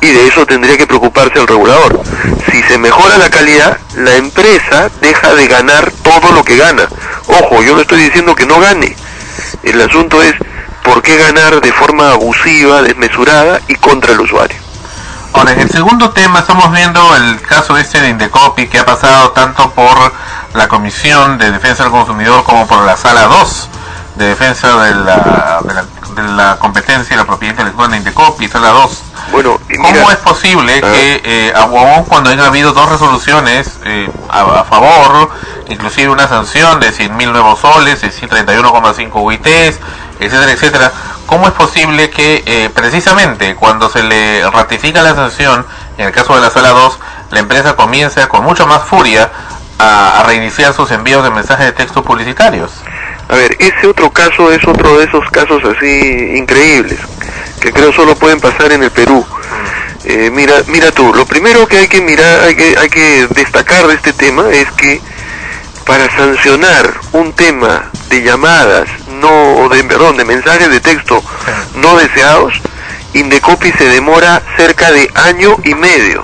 Y 0.00 0.08
de 0.08 0.26
eso 0.26 0.44
tendría 0.44 0.76
que 0.76 0.86
preocuparse 0.86 1.38
el 1.38 1.46
regulador. 1.46 2.02
Si 2.50 2.62
se 2.64 2.76
mejora 2.76 3.16
la 3.16 3.30
calidad, 3.30 3.78
la 3.96 4.16
empresa 4.16 4.90
deja 5.00 5.34
de 5.34 5.46
ganar 5.46 5.90
todo 6.02 6.32
lo 6.32 6.44
que 6.44 6.58
gana. 6.58 6.86
Ojo, 7.26 7.62
yo 7.62 7.74
no 7.74 7.80
estoy 7.80 8.02
diciendo 8.02 8.34
que 8.34 8.44
no 8.44 8.60
gane. 8.60 8.94
El 9.62 9.80
asunto 9.80 10.22
es 10.22 10.34
por 10.82 11.02
qué 11.02 11.16
ganar 11.16 11.62
de 11.62 11.72
forma 11.72 12.12
abusiva, 12.12 12.82
desmesurada 12.82 13.60
y 13.68 13.74
contra 13.76 14.12
el 14.12 14.20
usuario. 14.20 14.63
Ahora, 15.34 15.52
en 15.52 15.60
el 15.60 15.70
segundo 15.70 16.10
tema 16.10 16.38
estamos 16.40 16.70
viendo 16.72 17.00
el 17.16 17.40
caso 17.42 17.76
este 17.76 18.00
de 18.00 18.08
Indecopi 18.10 18.68
que 18.68 18.78
ha 18.78 18.86
pasado 18.86 19.30
tanto 19.32 19.70
por 19.72 20.12
la 20.54 20.68
Comisión 20.68 21.38
de 21.38 21.50
Defensa 21.50 21.82
del 21.82 21.92
Consumidor 21.92 22.44
como 22.44 22.66
por 22.68 22.84
la 22.84 22.96
Sala 22.96 23.22
2 23.24 23.68
de 24.14 24.26
Defensa 24.26 24.68
de 24.84 24.94
la, 24.94 25.60
de 25.64 25.74
la, 25.74 25.84
de 26.14 26.22
la 26.34 26.56
Competencia 26.60 27.14
y 27.14 27.16
la 27.16 27.24
Propiedad 27.24 27.52
Intelectual 27.54 27.90
de 27.90 27.96
Indecopi, 27.96 28.46
Sala 28.46 28.68
2. 28.68 29.02
Bueno, 29.32 29.58
y 29.68 29.76
¿Cómo 29.76 29.90
mira, 29.90 30.04
es 30.12 30.18
posible 30.18 30.80
Ah. 30.84 30.92
que, 30.92 31.22
eh, 31.24 31.52
aún 31.56 32.04
cuando 32.04 32.30
haya 32.30 32.46
habido 32.46 32.72
dos 32.72 32.88
resoluciones 32.88 33.70
eh, 33.84 34.08
a, 34.30 34.60
a 34.60 34.64
favor, 34.64 35.30
inclusive 35.68 36.10
una 36.10 36.28
sanción 36.28 36.78
de 36.78 36.92
100.000 36.92 37.32
nuevos 37.32 37.58
soles, 37.58 38.00
de 38.02 38.12
131,5 38.12 39.10
UITs, 39.14 39.80
etcétera, 40.20 40.52
etcétera, 40.52 40.92
¿cómo 41.26 41.46
es 41.48 41.54
posible 41.54 42.10
que 42.10 42.42
eh, 42.46 42.70
precisamente 42.74 43.54
cuando 43.54 43.88
se 43.88 44.02
le 44.02 44.48
ratifica 44.50 45.02
la 45.02 45.14
sanción, 45.14 45.66
en 45.98 46.06
el 46.06 46.12
caso 46.12 46.34
de 46.34 46.40
la 46.40 46.50
sala 46.50 46.70
2, 46.70 46.98
la 47.30 47.40
empresa 47.40 47.76
comienza 47.76 48.28
con 48.28 48.44
mucho 48.44 48.66
más 48.66 48.84
furia 48.84 49.30
a, 49.78 50.20
a 50.20 50.22
reiniciar 50.24 50.72
sus 50.72 50.90
envíos 50.90 51.24
de 51.24 51.30
mensajes 51.30 51.66
de 51.66 51.72
texto 51.72 52.02
publicitarios? 52.02 52.70
a 53.28 53.36
ver, 53.36 53.56
ese 53.58 53.86
otro 53.86 54.10
caso 54.10 54.52
es 54.52 54.66
otro 54.66 54.98
de 54.98 55.06
esos 55.06 55.28
casos 55.30 55.62
así 55.64 56.36
increíbles, 56.36 56.98
que 57.60 57.72
creo 57.72 57.92
solo 57.92 58.14
pueden 58.16 58.40
pasar 58.40 58.72
en 58.72 58.82
el 58.82 58.90
Perú. 58.90 59.24
Eh, 60.04 60.30
mira, 60.30 60.54
mira 60.66 60.90
tú, 60.92 61.14
lo 61.14 61.24
primero 61.24 61.66
que 61.66 61.78
hay 61.78 61.88
que 61.88 62.02
mirar, 62.02 62.40
hay 62.40 62.54
que, 62.54 62.76
hay 62.78 62.90
que 62.90 63.26
destacar 63.30 63.86
de 63.86 63.94
este 63.94 64.12
tema 64.12 64.50
es 64.50 64.70
que 64.72 65.00
para 65.86 66.10
sancionar 66.14 66.94
un 67.12 67.32
tema 67.32 67.90
de 68.10 68.22
llamadas 68.22 68.88
no 69.20 69.68
de 69.68 69.84
perdón 69.84 70.16
de 70.16 70.24
mensajes 70.24 70.68
de 70.70 70.80
texto 70.80 71.22
no 71.76 71.96
deseados, 71.96 72.54
Indecopi 73.12 73.72
se 73.72 73.88
demora 73.88 74.42
cerca 74.56 74.90
de 74.90 75.10
año 75.14 75.56
y 75.64 75.74
medio. 75.74 76.22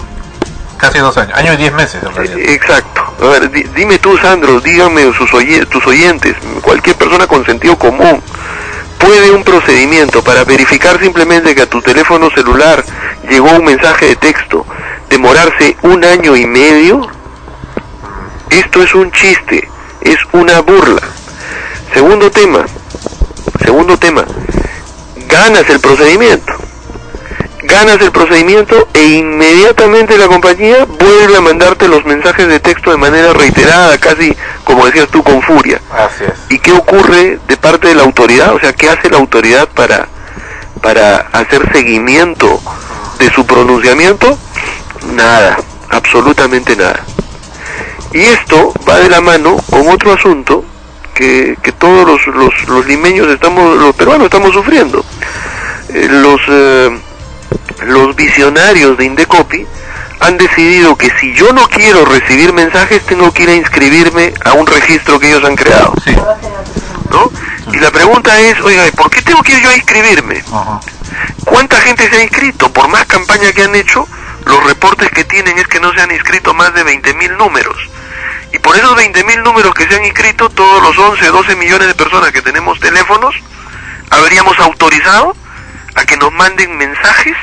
Casi 0.76 0.98
dos 0.98 1.16
años, 1.18 1.36
año 1.36 1.52
y 1.52 1.56
diez 1.56 1.72
meses 1.72 2.02
en 2.02 2.14
realidad. 2.14 2.38
Eh, 2.38 2.54
Exacto. 2.54 3.02
A 3.22 3.26
ver, 3.26 3.50
di- 3.50 3.64
dime 3.74 3.98
tú, 3.98 4.16
Sandro, 4.18 4.60
dígame 4.60 5.12
sus 5.12 5.30
tus 5.68 5.86
oyentes, 5.86 6.34
cualquier 6.62 6.96
persona 6.96 7.26
con 7.26 7.44
sentido 7.44 7.76
común, 7.78 8.22
¿puede 8.98 9.30
un 9.30 9.44
procedimiento 9.44 10.22
para 10.24 10.42
verificar 10.44 10.98
simplemente 10.98 11.54
que 11.54 11.62
a 11.62 11.66
tu 11.68 11.82
teléfono 11.82 12.30
celular 12.30 12.82
llegó 13.28 13.50
un 13.50 13.64
mensaje 13.64 14.06
de 14.06 14.16
texto 14.16 14.64
demorarse 15.10 15.76
un 15.82 16.02
año 16.04 16.34
y 16.34 16.46
medio? 16.46 17.06
Esto 18.48 18.82
es 18.82 18.94
un 18.94 19.12
chiste, 19.12 19.68
es 20.00 20.16
una 20.32 20.60
burla. 20.60 21.02
Segundo 21.94 22.30
tema, 22.30 22.64
segundo 23.64 23.96
tema, 23.98 24.24
ganas 25.28 25.68
el 25.68 25.80
procedimiento 25.80 26.60
ganas 27.70 28.00
el 28.00 28.10
procedimiento 28.10 28.88
e 28.94 29.04
inmediatamente 29.04 30.18
la 30.18 30.26
compañía 30.26 30.84
vuelve 30.84 31.36
a 31.36 31.40
mandarte 31.40 31.88
los 31.88 32.04
mensajes 32.04 32.48
de 32.48 32.58
texto 32.58 32.90
de 32.90 32.96
manera 32.96 33.32
reiterada, 33.32 33.96
casi 33.98 34.36
como 34.64 34.86
decías 34.86 35.08
tú, 35.08 35.22
con 35.22 35.40
furia. 35.42 35.80
Así 35.92 36.24
es. 36.24 36.32
¿Y 36.48 36.58
qué 36.58 36.72
ocurre 36.72 37.38
de 37.46 37.56
parte 37.56 37.88
de 37.88 37.94
la 37.94 38.02
autoridad? 38.02 38.54
O 38.54 38.60
sea, 38.60 38.72
¿qué 38.72 38.88
hace 38.88 39.08
la 39.08 39.18
autoridad 39.18 39.68
para, 39.68 40.08
para 40.82 41.28
hacer 41.32 41.70
seguimiento 41.72 42.60
de 43.18 43.30
su 43.30 43.46
pronunciamiento? 43.46 44.36
Nada, 45.14 45.56
absolutamente 45.90 46.76
nada. 46.76 47.00
Y 48.12 48.20
esto 48.22 48.72
va 48.88 48.98
de 48.98 49.08
la 49.08 49.20
mano 49.20 49.56
con 49.70 49.88
otro 49.88 50.12
asunto 50.12 50.64
que, 51.14 51.56
que 51.62 51.72
todos 51.72 52.06
los, 52.06 52.26
los, 52.34 52.68
los 52.68 52.86
limeños 52.86 53.28
estamos, 53.28 53.76
los 53.76 53.94
peruanos 53.94 54.26
estamos 54.26 54.52
sufriendo. 54.52 55.04
Eh, 55.88 56.08
los, 56.10 56.40
eh, 56.48 56.98
los 57.86 58.14
visionarios 58.16 58.96
de 58.96 59.04
Indecopi 59.04 59.66
han 60.20 60.36
decidido 60.36 60.96
que 60.96 61.10
si 61.18 61.32
yo 61.34 61.52
no 61.52 61.66
quiero 61.68 62.04
recibir 62.04 62.52
mensajes 62.52 63.02
tengo 63.06 63.32
que 63.32 63.44
ir 63.44 63.48
a 63.50 63.54
inscribirme 63.54 64.34
a 64.44 64.52
un 64.52 64.66
registro 64.66 65.18
que 65.18 65.28
ellos 65.28 65.44
han 65.44 65.56
creado, 65.56 65.94
Sí. 66.04 66.14
¿no? 67.10 67.30
Y 67.72 67.78
la 67.78 67.90
pregunta 67.90 68.38
es, 68.38 68.60
oiga, 68.60 68.84
¿por 68.96 69.10
qué 69.10 69.22
tengo 69.22 69.42
que 69.42 69.52
ir 69.52 69.62
yo 69.62 69.70
a 69.70 69.76
inscribirme? 69.76 70.42
Ajá. 70.52 70.80
¿Cuánta 71.44 71.80
gente 71.80 72.08
se 72.08 72.16
ha 72.16 72.22
inscrito? 72.22 72.70
Por 72.72 72.88
más 72.88 73.06
campaña 73.06 73.52
que 73.52 73.62
han 73.62 73.74
hecho, 73.74 74.06
los 74.44 74.64
reportes 74.64 75.10
que 75.10 75.24
tienen 75.24 75.58
es 75.58 75.66
que 75.66 75.80
no 75.80 75.92
se 75.92 76.00
han 76.00 76.10
inscrito 76.10 76.54
más 76.54 76.74
de 76.74 76.84
20.000 76.84 77.36
números. 77.36 77.76
Y 78.52 78.58
por 78.58 78.76
esos 78.76 78.96
20.000 78.96 79.42
números 79.42 79.74
que 79.74 79.86
se 79.86 79.96
han 79.96 80.04
inscrito, 80.04 80.48
todos 80.50 80.82
los 80.82 80.98
11, 80.98 81.26
12 81.26 81.56
millones 81.56 81.88
de 81.88 81.94
personas 81.94 82.32
que 82.32 82.42
tenemos 82.42 82.78
teléfonos, 82.80 83.34
habríamos 84.10 84.58
autorizado 84.58 85.36
a 85.94 86.04
que 86.04 86.16
nos 86.16 86.32
manden 86.32 86.76
mensajes 86.76 87.36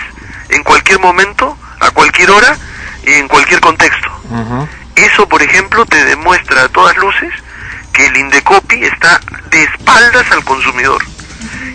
en 0.50 0.63
cualquier 0.63 1.00
momento, 1.00 1.58
a 1.80 1.91
cualquier 1.91 2.32
hora 2.32 2.58
y 3.06 3.13
en 3.13 3.28
cualquier 3.28 3.62
contexto. 3.62 4.10
Eso, 4.96 5.28
por 5.30 5.41
ejemplo, 5.41 5.86
te 5.86 6.04
demuestra 6.06 6.63
a 6.63 6.70
todas 6.70 6.98
luces 6.98 7.32
que 7.93 8.06
el 8.08 8.17
Indecopi 8.17 8.84
está 8.84 9.20
de 9.50 9.63
espaldas 9.63 10.30
al 10.32 10.43
consumidor 10.43 11.04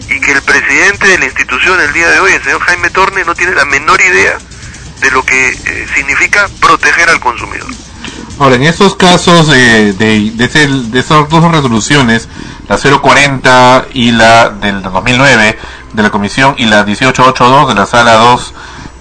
y 0.09 0.21
que 0.21 0.33
el 0.33 0.43
presidente 0.43 1.07
de 1.07 1.19
la 1.19 1.25
institución 1.25 1.81
el 1.81 1.93
día 1.93 2.09
de 2.11 2.21
hoy, 2.21 2.33
el 2.33 2.43
señor 2.43 2.61
Jaime 2.61 2.91
Torne, 2.91 3.25
no 3.25 3.35
tiene 3.35 3.55
la 3.55 3.65
menor 3.65 4.01
idea 4.01 4.39
de 5.01 5.11
lo 5.11 5.25
que 5.25 5.51
eh, 5.51 5.87
significa 5.95 6.49
proteger 6.61 7.09
al 7.09 7.21
consumidor. 7.21 7.71
Ahora, 8.39 8.57
en 8.57 8.63
estos 8.65 8.97
casos 8.97 9.47
de, 9.49 9.93
de, 9.93 10.31
de, 10.33 10.45
ese- 10.45 10.67
de 10.67 11.01
esas 11.01 11.29
dos 11.29 11.45
resoluciones, 11.53 12.29
la 12.69 12.77
040 12.79 13.87
y 13.95 14.13
la 14.13 14.49
del 14.51 14.83
2009 14.83 15.59
de 15.93 16.03
la 16.03 16.11
Comisión 16.11 16.55
y 16.59 16.65
la 16.65 16.85
1882 16.85 17.69
de 17.69 17.75
la 17.75 17.87
Sala 17.87 18.15
2, 18.15 18.55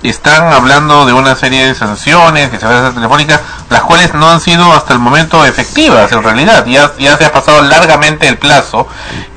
están 0.03 0.51
hablando 0.51 1.05
de 1.05 1.13
una 1.13 1.35
serie 1.35 1.63
de 1.67 1.75
sanciones 1.75 2.49
que 2.49 2.57
se 2.59 2.65
van 2.65 2.73
a 2.75 2.79
hacer 2.79 2.93
telefónicas, 2.95 3.39
las 3.69 3.81
cuales 3.83 4.15
no 4.15 4.29
han 4.31 4.41
sido 4.41 4.73
hasta 4.73 4.93
el 4.93 4.99
momento 4.99 5.45
efectivas 5.45 6.11
en 6.11 6.23
realidad, 6.23 6.65
ya, 6.65 6.91
ya 6.97 7.17
se 7.17 7.25
ha 7.25 7.31
pasado 7.31 7.61
largamente 7.61 8.27
el 8.27 8.37
plazo. 8.39 8.87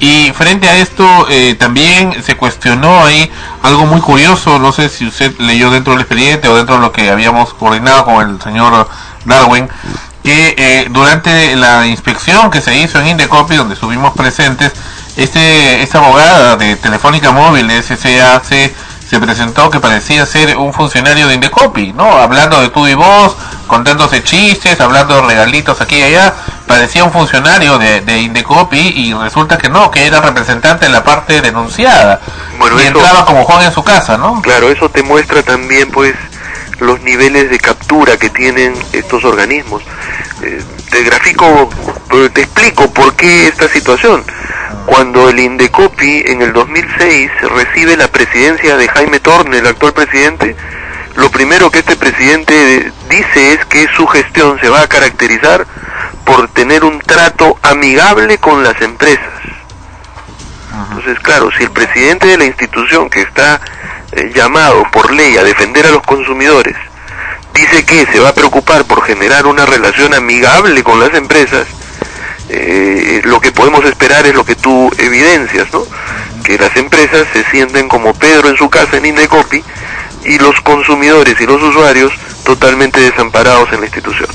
Y 0.00 0.32
frente 0.34 0.66
a 0.68 0.76
esto, 0.78 1.26
eh, 1.28 1.54
también 1.54 2.22
se 2.24 2.36
cuestionó 2.38 3.04
ahí 3.04 3.30
algo 3.62 3.84
muy 3.84 4.00
curioso, 4.00 4.58
no 4.58 4.72
sé 4.72 4.88
si 4.88 5.06
usted 5.06 5.38
leyó 5.38 5.70
dentro 5.70 5.92
del 5.92 6.00
expediente 6.00 6.48
o 6.48 6.56
dentro 6.56 6.76
de 6.76 6.80
lo 6.80 6.92
que 6.92 7.10
habíamos 7.10 7.52
coordinado 7.52 8.06
con 8.06 8.30
el 8.30 8.40
señor 8.40 8.88
Darwin, 9.24 9.68
que 10.22 10.54
eh, 10.56 10.86
durante 10.90 11.54
la 11.56 11.86
inspección 11.86 12.50
que 12.50 12.60
se 12.60 12.76
hizo 12.76 12.98
en 13.00 13.08
Indecopi, 13.08 13.56
donde 13.56 13.74
estuvimos 13.74 14.12
presentes, 14.14 14.72
este, 15.16 15.82
esta 15.82 15.98
abogada 15.98 16.56
de 16.56 16.76
Telefónica 16.76 17.30
Móvil, 17.30 17.68
de 17.68 17.82
SCAC, 17.82 18.44
se 19.08 19.20
presentó 19.20 19.70
que 19.70 19.80
parecía 19.80 20.24
ser 20.26 20.56
un 20.56 20.72
funcionario 20.72 21.28
de 21.28 21.34
Indecopi, 21.34 21.92
¿no? 21.92 22.10
Hablando 22.16 22.60
de 22.62 22.70
tú 22.70 22.86
y 22.88 22.94
vos, 22.94 23.36
contándose 23.66 24.24
chistes, 24.24 24.80
hablando 24.80 25.14
de 25.16 25.22
regalitos 25.22 25.80
aquí 25.80 25.96
y 25.96 26.02
allá, 26.02 26.32
parecía 26.66 27.04
un 27.04 27.12
funcionario 27.12 27.78
de, 27.78 28.00
de 28.00 28.22
Indecopi 28.22 28.78
y 28.78 29.12
resulta 29.14 29.58
que 29.58 29.68
no, 29.68 29.90
que 29.90 30.06
era 30.06 30.20
representante 30.20 30.86
de 30.86 30.90
la 30.92 31.04
parte 31.04 31.42
denunciada. 31.42 32.20
Bueno, 32.58 32.76
y 32.78 32.86
eso- 32.86 32.98
entraba 32.98 33.24
como 33.26 33.44
Juan 33.44 33.64
en 33.66 33.72
su 33.72 33.84
casa, 33.84 34.16
¿no? 34.16 34.40
Claro, 34.42 34.70
eso 34.70 34.88
te 34.88 35.02
muestra 35.02 35.42
también, 35.42 35.90
pues, 35.92 36.14
los 36.80 37.00
niveles 37.02 37.50
de 37.50 37.58
captura 37.58 38.16
que 38.16 38.30
tienen 38.30 38.74
estos 38.92 39.24
organismos. 39.24 39.82
Eh, 40.42 40.62
te 40.90 41.02
grafico, 41.02 41.68
eh, 42.12 42.30
te 42.32 42.42
explico 42.42 42.92
por 42.92 43.14
qué 43.14 43.48
esta 43.48 43.68
situación. 43.68 44.24
Cuando 44.86 45.28
el 45.28 45.38
Indecopi 45.38 46.24
en 46.26 46.42
el 46.42 46.52
2006 46.52 47.30
recibe 47.42 47.96
la 47.96 48.08
presidencia 48.08 48.76
de 48.76 48.88
Jaime 48.88 49.20
Torne, 49.20 49.58
el 49.58 49.66
actual 49.66 49.94
presidente, 49.94 50.54
lo 51.16 51.30
primero 51.30 51.70
que 51.70 51.78
este 51.78 51.96
presidente 51.96 52.92
dice 53.08 53.54
es 53.54 53.64
que 53.66 53.88
su 53.96 54.06
gestión 54.06 54.58
se 54.60 54.68
va 54.68 54.82
a 54.82 54.88
caracterizar 54.88 55.66
por 56.24 56.48
tener 56.48 56.84
un 56.84 56.98
trato 57.00 57.56
amigable 57.62 58.38
con 58.38 58.62
las 58.62 58.80
empresas. 58.82 59.24
Entonces, 60.88 61.18
claro, 61.20 61.50
si 61.56 61.64
el 61.64 61.70
presidente 61.70 62.26
de 62.26 62.38
la 62.38 62.44
institución 62.44 63.08
que 63.08 63.22
está 63.22 63.60
eh, 64.16 64.32
llamado 64.34 64.84
por 64.92 65.12
ley 65.12 65.36
a 65.36 65.44
defender 65.44 65.86
a 65.86 65.90
los 65.90 66.02
consumidores 66.02 66.76
dice 67.54 67.84
que 67.84 68.06
se 68.06 68.18
va 68.18 68.30
a 68.30 68.34
preocupar 68.34 68.84
por 68.84 69.02
generar 69.04 69.46
una 69.46 69.64
relación 69.64 70.12
amigable 70.12 70.82
con 70.82 70.98
las 70.98 71.14
empresas, 71.14 71.66
eh, 72.48 73.22
lo 73.24 73.40
que 73.40 73.52
podemos 73.52 73.84
esperar 73.84 74.26
es 74.26 74.34
lo 74.34 74.44
que 74.44 74.56
tú 74.56 74.90
evidencias, 74.98 75.72
¿no? 75.72 75.86
Que 76.42 76.58
las 76.58 76.76
empresas 76.76 77.26
se 77.32 77.44
sienten 77.44 77.88
como 77.88 78.12
Pedro 78.12 78.48
en 78.48 78.56
su 78.56 78.68
casa 78.68 78.96
en 78.96 79.06
Indecopi 79.06 79.62
y 80.24 80.38
los 80.38 80.60
consumidores 80.62 81.40
y 81.40 81.46
los 81.46 81.62
usuarios 81.62 82.12
totalmente 82.44 83.00
desamparados 83.00 83.72
en 83.72 83.80
la 83.80 83.86
institución. 83.86 84.28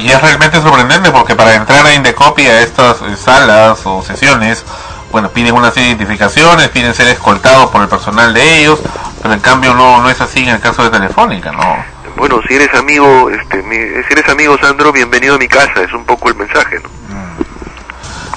Y 0.00 0.12
es 0.12 0.22
realmente 0.22 0.62
sorprendente 0.62 1.10
porque 1.10 1.34
para 1.34 1.56
entrar 1.56 1.84
a 1.84 1.92
Indecopy 1.92 2.46
a 2.46 2.62
estas 2.62 3.02
eh, 3.02 3.16
salas 3.16 3.80
o 3.84 4.00
sesiones, 4.00 4.64
bueno, 5.10 5.30
piden 5.30 5.54
unas 5.54 5.76
identificaciones, 5.76 6.68
piden 6.68 6.94
ser 6.94 7.08
escoltados 7.08 7.68
por 7.70 7.82
el 7.82 7.88
personal 7.88 8.32
de 8.32 8.60
ellos, 8.60 8.78
pero 9.22 9.34
en 9.34 9.40
cambio 9.40 9.74
no, 9.74 10.02
no 10.02 10.10
es 10.10 10.20
así 10.20 10.42
en 10.42 10.50
el 10.50 10.60
caso 10.60 10.82
de 10.82 10.90
Telefónica, 10.90 11.52
¿no? 11.52 11.84
Bueno, 12.16 12.40
si 12.46 12.54
eres 12.54 12.72
amigo, 12.74 13.30
este, 13.30 13.62
mi- 13.62 13.76
si 13.76 14.12
eres 14.12 14.28
amigo 14.28 14.58
Sandro, 14.58 14.92
bienvenido 14.92 15.36
a 15.36 15.38
mi 15.38 15.48
casa, 15.48 15.82
es 15.82 15.92
un 15.92 16.04
poco 16.04 16.28
el 16.28 16.34
mensaje, 16.36 16.76
¿no? 16.82 16.88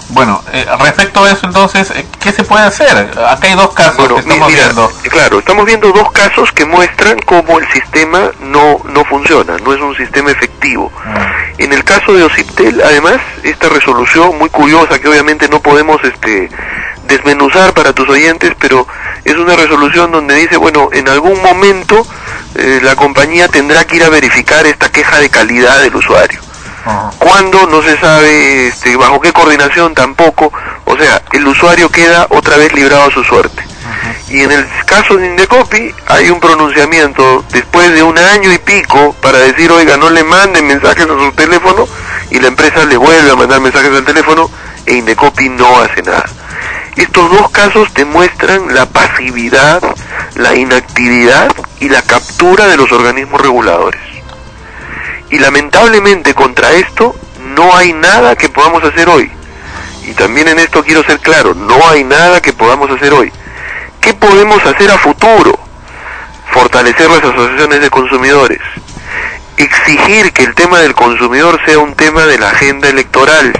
Bueno, 0.09 0.41
eh, 0.53 0.65
respecto 0.79 1.23
a 1.23 1.31
eso 1.31 1.45
entonces, 1.47 1.91
eh, 1.91 2.05
¿qué 2.19 2.31
se 2.31 2.43
puede 2.43 2.63
hacer? 2.63 2.95
Acá 3.27 3.47
hay 3.47 3.55
dos 3.55 3.73
casos 3.73 3.97
Bueno, 3.97 4.15
que 4.15 4.21
estamos 4.21 4.47
mira, 4.51 4.63
viendo. 4.65 4.91
claro, 5.09 5.39
estamos 5.39 5.65
viendo 5.65 5.91
dos 5.91 6.11
casos 6.11 6.51
que 6.51 6.65
muestran 6.65 7.17
cómo 7.25 7.59
el 7.59 7.67
sistema 7.71 8.31
no, 8.39 8.79
no 8.85 9.03
funciona, 9.05 9.57
no 9.57 9.73
es 9.73 9.81
un 9.81 9.95
sistema 9.97 10.31
efectivo. 10.31 10.91
En 11.57 11.73
el 11.73 11.83
caso 11.83 12.13
de 12.13 12.23
Ociptel, 12.23 12.81
además, 12.83 13.17
esta 13.43 13.67
resolución 13.69 14.37
muy 14.37 14.49
curiosa 14.49 14.99
que 14.99 15.07
obviamente 15.07 15.49
no 15.49 15.61
podemos 15.61 16.01
este 16.03 16.49
desmenuzar 17.07 17.73
para 17.73 17.93
tus 17.93 18.09
oyentes, 18.09 18.53
pero 18.59 18.87
es 19.23 19.35
una 19.35 19.55
resolución 19.55 20.11
donde 20.11 20.35
dice, 20.35 20.57
bueno, 20.57 20.89
en 20.91 21.07
algún 21.09 21.41
momento 21.41 22.05
eh, 22.55 22.79
la 22.81 22.95
compañía 22.95 23.47
tendrá 23.47 23.85
que 23.85 23.97
ir 23.97 24.03
a 24.03 24.09
verificar 24.09 24.65
esta 24.65 24.91
queja 24.91 25.19
de 25.19 25.29
calidad 25.29 25.81
del 25.81 25.95
usuario. 25.95 26.39
¿Cuándo? 27.17 27.67
No 27.67 27.81
se 27.81 27.97
sabe, 27.97 28.67
este, 28.67 28.95
bajo 28.95 29.19
qué 29.19 29.33
coordinación 29.33 29.95
tampoco. 29.95 30.51
O 30.85 30.95
sea, 30.97 31.21
el 31.31 31.47
usuario 31.47 31.89
queda 31.89 32.27
otra 32.29 32.57
vez 32.57 32.73
librado 32.73 33.03
a 33.03 33.11
su 33.11 33.23
suerte. 33.23 33.63
Y 34.29 34.41
en 34.41 34.51
el 34.51 34.67
caso 34.85 35.17
de 35.17 35.27
Indecopi 35.27 35.93
hay 36.07 36.29
un 36.29 36.39
pronunciamiento 36.39 37.43
después 37.51 37.91
de 37.91 38.03
un 38.03 38.17
año 38.17 38.51
y 38.51 38.57
pico 38.57 39.15
para 39.21 39.39
decir, 39.39 39.71
oiga, 39.71 39.97
no 39.97 40.09
le 40.09 40.23
manden 40.23 40.67
mensajes 40.67 41.05
a 41.05 41.07
su 41.07 41.31
teléfono 41.33 41.87
y 42.31 42.39
la 42.39 42.47
empresa 42.47 42.85
le 42.85 42.97
vuelve 42.97 43.31
a 43.31 43.35
mandar 43.35 43.61
mensajes 43.61 43.91
al 43.91 44.05
teléfono 44.05 44.49
e 44.85 44.95
Indecopi 44.95 45.49
no 45.49 45.79
hace 45.79 46.01
nada. 46.01 46.25
Estos 46.95 47.29
dos 47.29 47.49
casos 47.51 47.93
demuestran 47.93 48.73
la 48.73 48.85
pasividad, 48.85 49.81
la 50.35 50.55
inactividad 50.55 51.51
y 51.79 51.89
la 51.89 52.01
captura 52.01 52.67
de 52.67 52.77
los 52.77 52.91
organismos 52.91 53.41
reguladores. 53.41 54.01
Y 55.35 55.39
lamentablemente 55.39 56.33
contra 56.33 56.71
esto 56.71 57.13
no 57.39 57.75
hay 57.75 57.91
nada 57.91 58.37
que 58.37 58.47
podamos 58.47 58.81
hacer 58.85 59.09
hoy. 59.09 59.29
Y 60.07 60.13
también 60.13 60.47
en 60.47 60.59
esto 60.59 60.81
quiero 60.81 61.03
ser 61.03 61.19
claro, 61.19 61.53
no 61.53 61.89
hay 61.89 62.05
nada 62.05 62.41
que 62.41 62.53
podamos 62.53 62.89
hacer 62.89 63.11
hoy. 63.11 63.33
¿Qué 63.99 64.13
podemos 64.13 64.65
hacer 64.65 64.89
a 64.89 64.97
futuro? 64.97 65.59
Fortalecer 66.53 67.09
las 67.09 67.21
asociaciones 67.21 67.81
de 67.81 67.89
consumidores. 67.89 68.61
Exigir 69.57 70.31
que 70.31 70.43
el 70.43 70.55
tema 70.55 70.79
del 70.79 70.95
consumidor 70.95 71.59
sea 71.65 71.79
un 71.79 71.95
tema 71.95 72.21
de 72.21 72.39
la 72.39 72.51
agenda 72.51 72.87
electoral. 72.87 73.51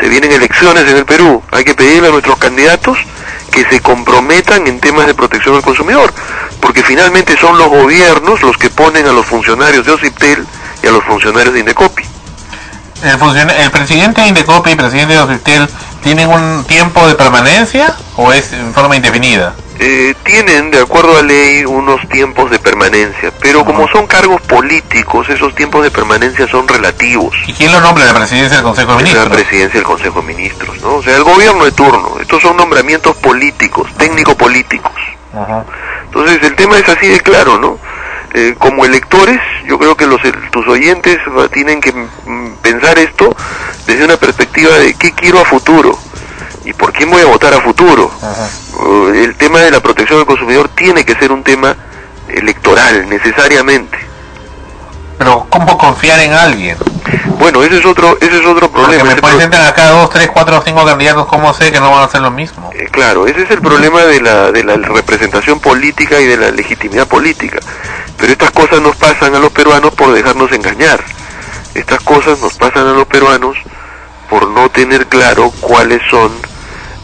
Se 0.00 0.08
vienen 0.08 0.32
elecciones 0.32 0.82
en 0.90 0.96
el 0.96 1.04
Perú. 1.04 1.44
Hay 1.52 1.62
que 1.62 1.76
pedirle 1.76 2.08
a 2.08 2.10
nuestros 2.10 2.38
candidatos 2.38 2.98
que 3.52 3.64
se 3.66 3.80
comprometan 3.80 4.66
en 4.66 4.80
temas 4.80 5.06
de 5.06 5.14
protección 5.14 5.54
al 5.54 5.62
consumidor. 5.62 6.12
Porque 6.60 6.82
finalmente 6.82 7.38
son 7.38 7.56
los 7.56 7.68
gobiernos 7.68 8.42
los 8.42 8.56
que 8.56 8.68
ponen 8.68 9.06
a 9.06 9.12
los 9.12 9.26
funcionarios 9.26 9.86
de 9.86 9.92
OCIPTEL 9.92 10.44
y 10.82 10.86
a 10.86 10.90
los 10.90 11.04
funcionarios 11.04 11.54
de 11.54 11.60
Indecopi. 11.60 12.02
¿El, 13.02 13.18
funciona- 13.18 13.56
¿El 13.56 13.70
presidente 13.70 14.20
de 14.22 14.28
Indecopi 14.28 14.70
y 14.70 14.72
el 14.72 14.78
presidente 14.78 15.14
de 15.14 15.20
Ociptel 15.20 15.68
tienen 16.02 16.28
un 16.28 16.64
tiempo 16.64 17.06
de 17.06 17.14
permanencia 17.14 17.94
o 18.16 18.32
es 18.32 18.52
en 18.52 18.72
forma 18.74 18.96
indefinida? 18.96 19.54
Eh, 19.80 20.16
tienen, 20.24 20.72
de 20.72 20.80
acuerdo 20.80 21.16
a 21.16 21.22
ley, 21.22 21.64
unos 21.64 22.00
tiempos 22.08 22.50
de 22.50 22.58
permanencia, 22.58 23.30
pero 23.40 23.64
como 23.64 23.86
son 23.86 24.08
cargos 24.08 24.40
políticos, 24.42 25.28
esos 25.28 25.54
tiempos 25.54 25.84
de 25.84 25.92
permanencia 25.92 26.48
son 26.48 26.66
relativos. 26.66 27.32
¿Y 27.46 27.52
quién 27.52 27.70
lo 27.70 27.80
nombra 27.80 28.04
la 28.04 28.14
presidencia 28.14 28.56
del 28.56 28.64
Consejo 28.64 28.96
de 28.96 29.04
Es 29.04 29.14
la 29.14 29.20
Ministros? 29.20 29.36
presidencia 29.36 29.78
del 29.78 29.86
Consejo 29.86 30.20
de 30.20 30.26
Ministros, 30.34 30.80
¿no? 30.82 30.96
O 30.96 31.02
sea, 31.04 31.14
el 31.16 31.22
gobierno 31.22 31.64
de 31.64 31.70
turno. 31.70 32.16
Estos 32.20 32.42
son 32.42 32.56
nombramientos 32.56 33.14
políticos, 33.18 33.88
técnico-políticos. 33.96 34.90
Entonces, 36.06 36.42
el 36.42 36.56
tema 36.56 36.76
es 36.78 36.88
así 36.88 37.06
de 37.06 37.20
claro, 37.20 37.58
¿no? 37.60 37.78
Eh, 38.34 38.54
como 38.58 38.84
electores, 38.84 39.40
yo 39.66 39.78
creo 39.78 39.96
que 39.96 40.06
los, 40.06 40.20
tus 40.50 40.66
oyentes 40.68 41.18
tienen 41.52 41.80
que 41.80 41.92
mm, 41.92 42.56
pensar 42.62 42.98
esto 42.98 43.34
desde 43.86 44.04
una 44.04 44.16
perspectiva 44.18 44.76
de 44.76 44.94
qué 44.94 45.12
quiero 45.12 45.40
a 45.40 45.44
futuro 45.46 45.98
y 46.64 46.72
por 46.74 46.92
quién 46.92 47.10
voy 47.10 47.22
a 47.22 47.26
votar 47.26 47.54
a 47.54 47.60
futuro. 47.60 48.10
Uh, 48.74 49.08
el 49.14 49.34
tema 49.36 49.60
de 49.60 49.70
la 49.70 49.80
protección 49.80 50.18
del 50.18 50.26
consumidor 50.26 50.68
tiene 50.68 51.04
que 51.06 51.14
ser 51.14 51.32
un 51.32 51.42
tema 51.42 51.74
electoral, 52.28 53.08
necesariamente. 53.08 53.98
Pero 55.16 55.46
¿cómo 55.50 55.76
confiar 55.78 56.20
en 56.20 56.32
alguien? 56.32 56.76
Bueno, 57.38 57.62
ese 57.64 57.78
es 57.78 57.86
otro, 57.86 58.16
ese 58.20 58.38
es 58.38 58.46
otro 58.46 58.70
Porque 58.70 58.98
problema. 58.98 59.04
me 59.04 59.10
ese 59.12 59.20
pro- 59.20 59.30
presentan 59.30 59.66
acá 59.66 59.88
dos, 59.90 60.10
tres, 60.10 60.28
cuatro, 60.32 60.62
cinco 60.64 60.84
candidatos, 60.84 61.26
¿cómo 61.26 61.52
sé 61.54 61.72
que 61.72 61.80
no 61.80 61.90
van 61.90 62.00
a 62.02 62.04
hacer 62.04 62.20
lo 62.20 62.30
mismo? 62.30 62.70
Eh, 62.74 62.86
claro, 62.90 63.26
ese 63.26 63.42
es 63.42 63.50
el 63.50 63.60
problema 63.60 64.02
de 64.04 64.20
la, 64.20 64.52
de 64.52 64.62
la 64.64 64.76
representación 64.76 65.58
política 65.60 66.20
y 66.20 66.26
de 66.26 66.36
la 66.36 66.50
legitimidad 66.50 67.08
política. 67.08 67.58
Pero 68.18 68.32
estas 68.32 68.50
cosas 68.50 68.80
nos 68.80 68.96
pasan 68.96 69.34
a 69.34 69.38
los 69.38 69.52
peruanos 69.52 69.94
por 69.94 70.12
dejarnos 70.12 70.50
engañar. 70.52 71.02
Estas 71.74 72.00
cosas 72.00 72.40
nos 72.40 72.54
pasan 72.54 72.86
a 72.86 72.92
los 72.92 73.06
peruanos 73.06 73.56
por 74.28 74.48
no 74.48 74.68
tener 74.70 75.06
claro 75.06 75.52
cuáles 75.60 76.02
son 76.10 76.32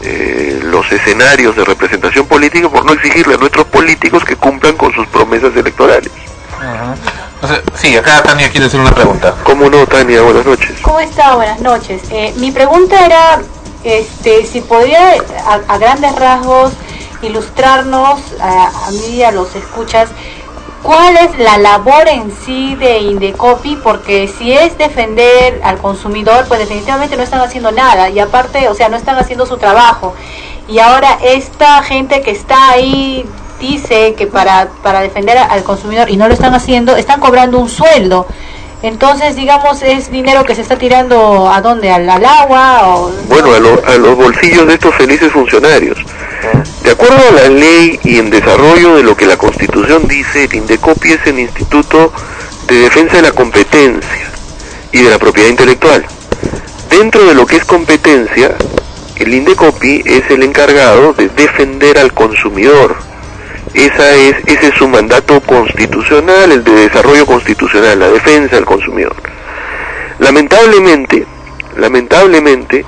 eh, 0.01 0.59
los 0.63 0.91
escenarios 0.91 1.55
de 1.55 1.63
representación 1.63 2.27
política, 2.27 2.69
por 2.69 2.85
no 2.85 2.93
exigirle 2.93 3.35
a 3.35 3.37
nuestros 3.37 3.65
políticos 3.67 4.23
que 4.25 4.35
cumplan 4.35 4.75
con 4.75 4.93
sus 4.93 5.07
promesas 5.07 5.55
electorales. 5.55 6.11
Entonces, 7.35 7.63
sí, 7.75 7.95
acá 7.95 8.21
Tania 8.23 8.49
quiere 8.49 8.67
hacer 8.67 8.79
una 8.79 8.93
pregunta. 8.93 9.35
¿Cómo 9.43 9.69
no, 9.69 9.85
Tania? 9.87 10.21
Buenas 10.21 10.45
noches. 10.45 10.79
¿Cómo 10.81 10.99
está? 10.99 11.35
Buenas 11.35 11.59
noches. 11.61 12.01
Eh, 12.09 12.33
mi 12.37 12.51
pregunta 12.51 13.05
era 13.05 13.41
este, 13.83 14.45
si 14.45 14.61
podría 14.61 15.15
a, 15.45 15.73
a 15.73 15.77
grandes 15.77 16.15
rasgos 16.15 16.73
ilustrarnos 17.21 18.19
a, 18.39 18.87
a 18.87 18.91
mí 18.91 19.15
y 19.15 19.23
a 19.23 19.31
los 19.31 19.55
escuchas 19.55 20.09
cuál 20.85 21.17
es 21.17 21.37
la 21.39 21.57
labor 21.57 22.07
en 22.07 22.31
sí 22.45 22.75
de 22.75 22.99
Indecopi, 22.99 23.75
porque 23.77 24.27
si 24.27 24.53
es 24.53 24.77
defender 24.77 25.59
al 25.63 25.77
consumidor, 25.79 26.45
pues 26.47 26.59
definitivamente 26.59 27.17
no 27.17 27.23
están 27.23 27.41
haciendo 27.41 27.71
nada 27.71 28.09
y 28.09 28.19
aparte, 28.19 28.67
o 28.69 28.75
sea, 28.75 28.87
no 28.89 28.95
están 28.97 29.17
haciendo 29.17 29.45
su 29.45 29.57
trabajo. 29.57 30.13
Y 30.67 30.79
ahora 30.79 31.17
esta 31.23 31.81
gente 31.83 32.21
que 32.21 32.31
está 32.31 32.69
ahí 32.71 33.25
dice 33.59 34.13
que 34.15 34.27
para, 34.27 34.67
para 34.83 35.01
defender 35.01 35.37
al 35.37 35.63
consumidor 35.63 36.09
y 36.09 36.17
no 36.17 36.27
lo 36.27 36.33
están 36.33 36.53
haciendo, 36.53 36.95
están 36.95 37.19
cobrando 37.19 37.57
un 37.59 37.69
sueldo. 37.69 38.27
Entonces, 38.81 39.35
digamos, 39.35 39.81
es 39.81 40.11
dinero 40.11 40.43
que 40.43 40.53
se 40.53 40.61
está 40.61 40.77
tirando 40.77 41.49
a 41.49 41.61
dónde, 41.61 41.89
al, 41.91 42.07
al 42.07 42.23
agua 42.25 42.81
o 42.95 43.11
Bueno, 43.27 43.53
a, 43.55 43.59
lo- 43.59 43.81
a 43.87 43.95
los 43.97 44.15
bolsillos 44.15 44.67
de 44.67 44.73
estos 44.75 44.93
felices 44.95 45.31
funcionarios. 45.31 45.97
De 46.85 46.91
acuerdo 46.91 47.17
a 47.17 47.31
la 47.31 47.49
ley 47.49 47.99
y 48.03 48.19
en 48.19 48.29
desarrollo 48.29 48.95
de 48.95 49.01
lo 49.01 49.17
que 49.17 49.25
la 49.25 49.37
Constitución 49.37 50.07
dice, 50.07 50.43
el 50.43 50.53
INDECOPI 50.53 51.13
es 51.13 51.25
el 51.25 51.39
Instituto 51.39 52.13
de 52.67 52.75
Defensa 52.75 53.15
de 53.15 53.23
la 53.23 53.31
Competencia 53.31 54.29
y 54.91 55.01
de 55.01 55.09
la 55.09 55.17
Propiedad 55.17 55.49
Intelectual. 55.49 56.05
Dentro 56.91 57.25
de 57.25 57.33
lo 57.33 57.47
que 57.47 57.55
es 57.55 57.65
competencia, 57.65 58.55
el 59.15 59.33
INDECOPI 59.33 60.03
es 60.05 60.29
el 60.29 60.43
encargado 60.43 61.13
de 61.13 61.27
defender 61.29 61.97
al 61.97 62.13
consumidor. 62.13 62.95
Esa 63.73 64.13
es, 64.13 64.35
ese 64.45 64.67
es 64.67 64.75
su 64.75 64.87
mandato 64.87 65.41
constitucional, 65.41 66.51
el 66.51 66.63
de 66.63 66.71
desarrollo 66.71 67.25
constitucional, 67.25 67.97
la 67.97 68.11
defensa 68.11 68.57
del 68.57 68.65
consumidor. 68.65 69.15
Lamentablemente, 70.19 71.25
lamentablemente, 71.77 72.85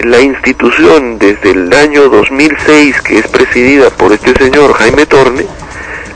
la 0.00 0.20
institución 0.20 1.18
desde 1.18 1.50
el 1.50 1.72
año 1.72 2.08
2006, 2.08 3.00
que 3.02 3.18
es 3.18 3.26
presidida 3.28 3.90
por 3.90 4.12
este 4.12 4.34
señor 4.34 4.72
Jaime 4.74 5.06
Torne, 5.06 5.46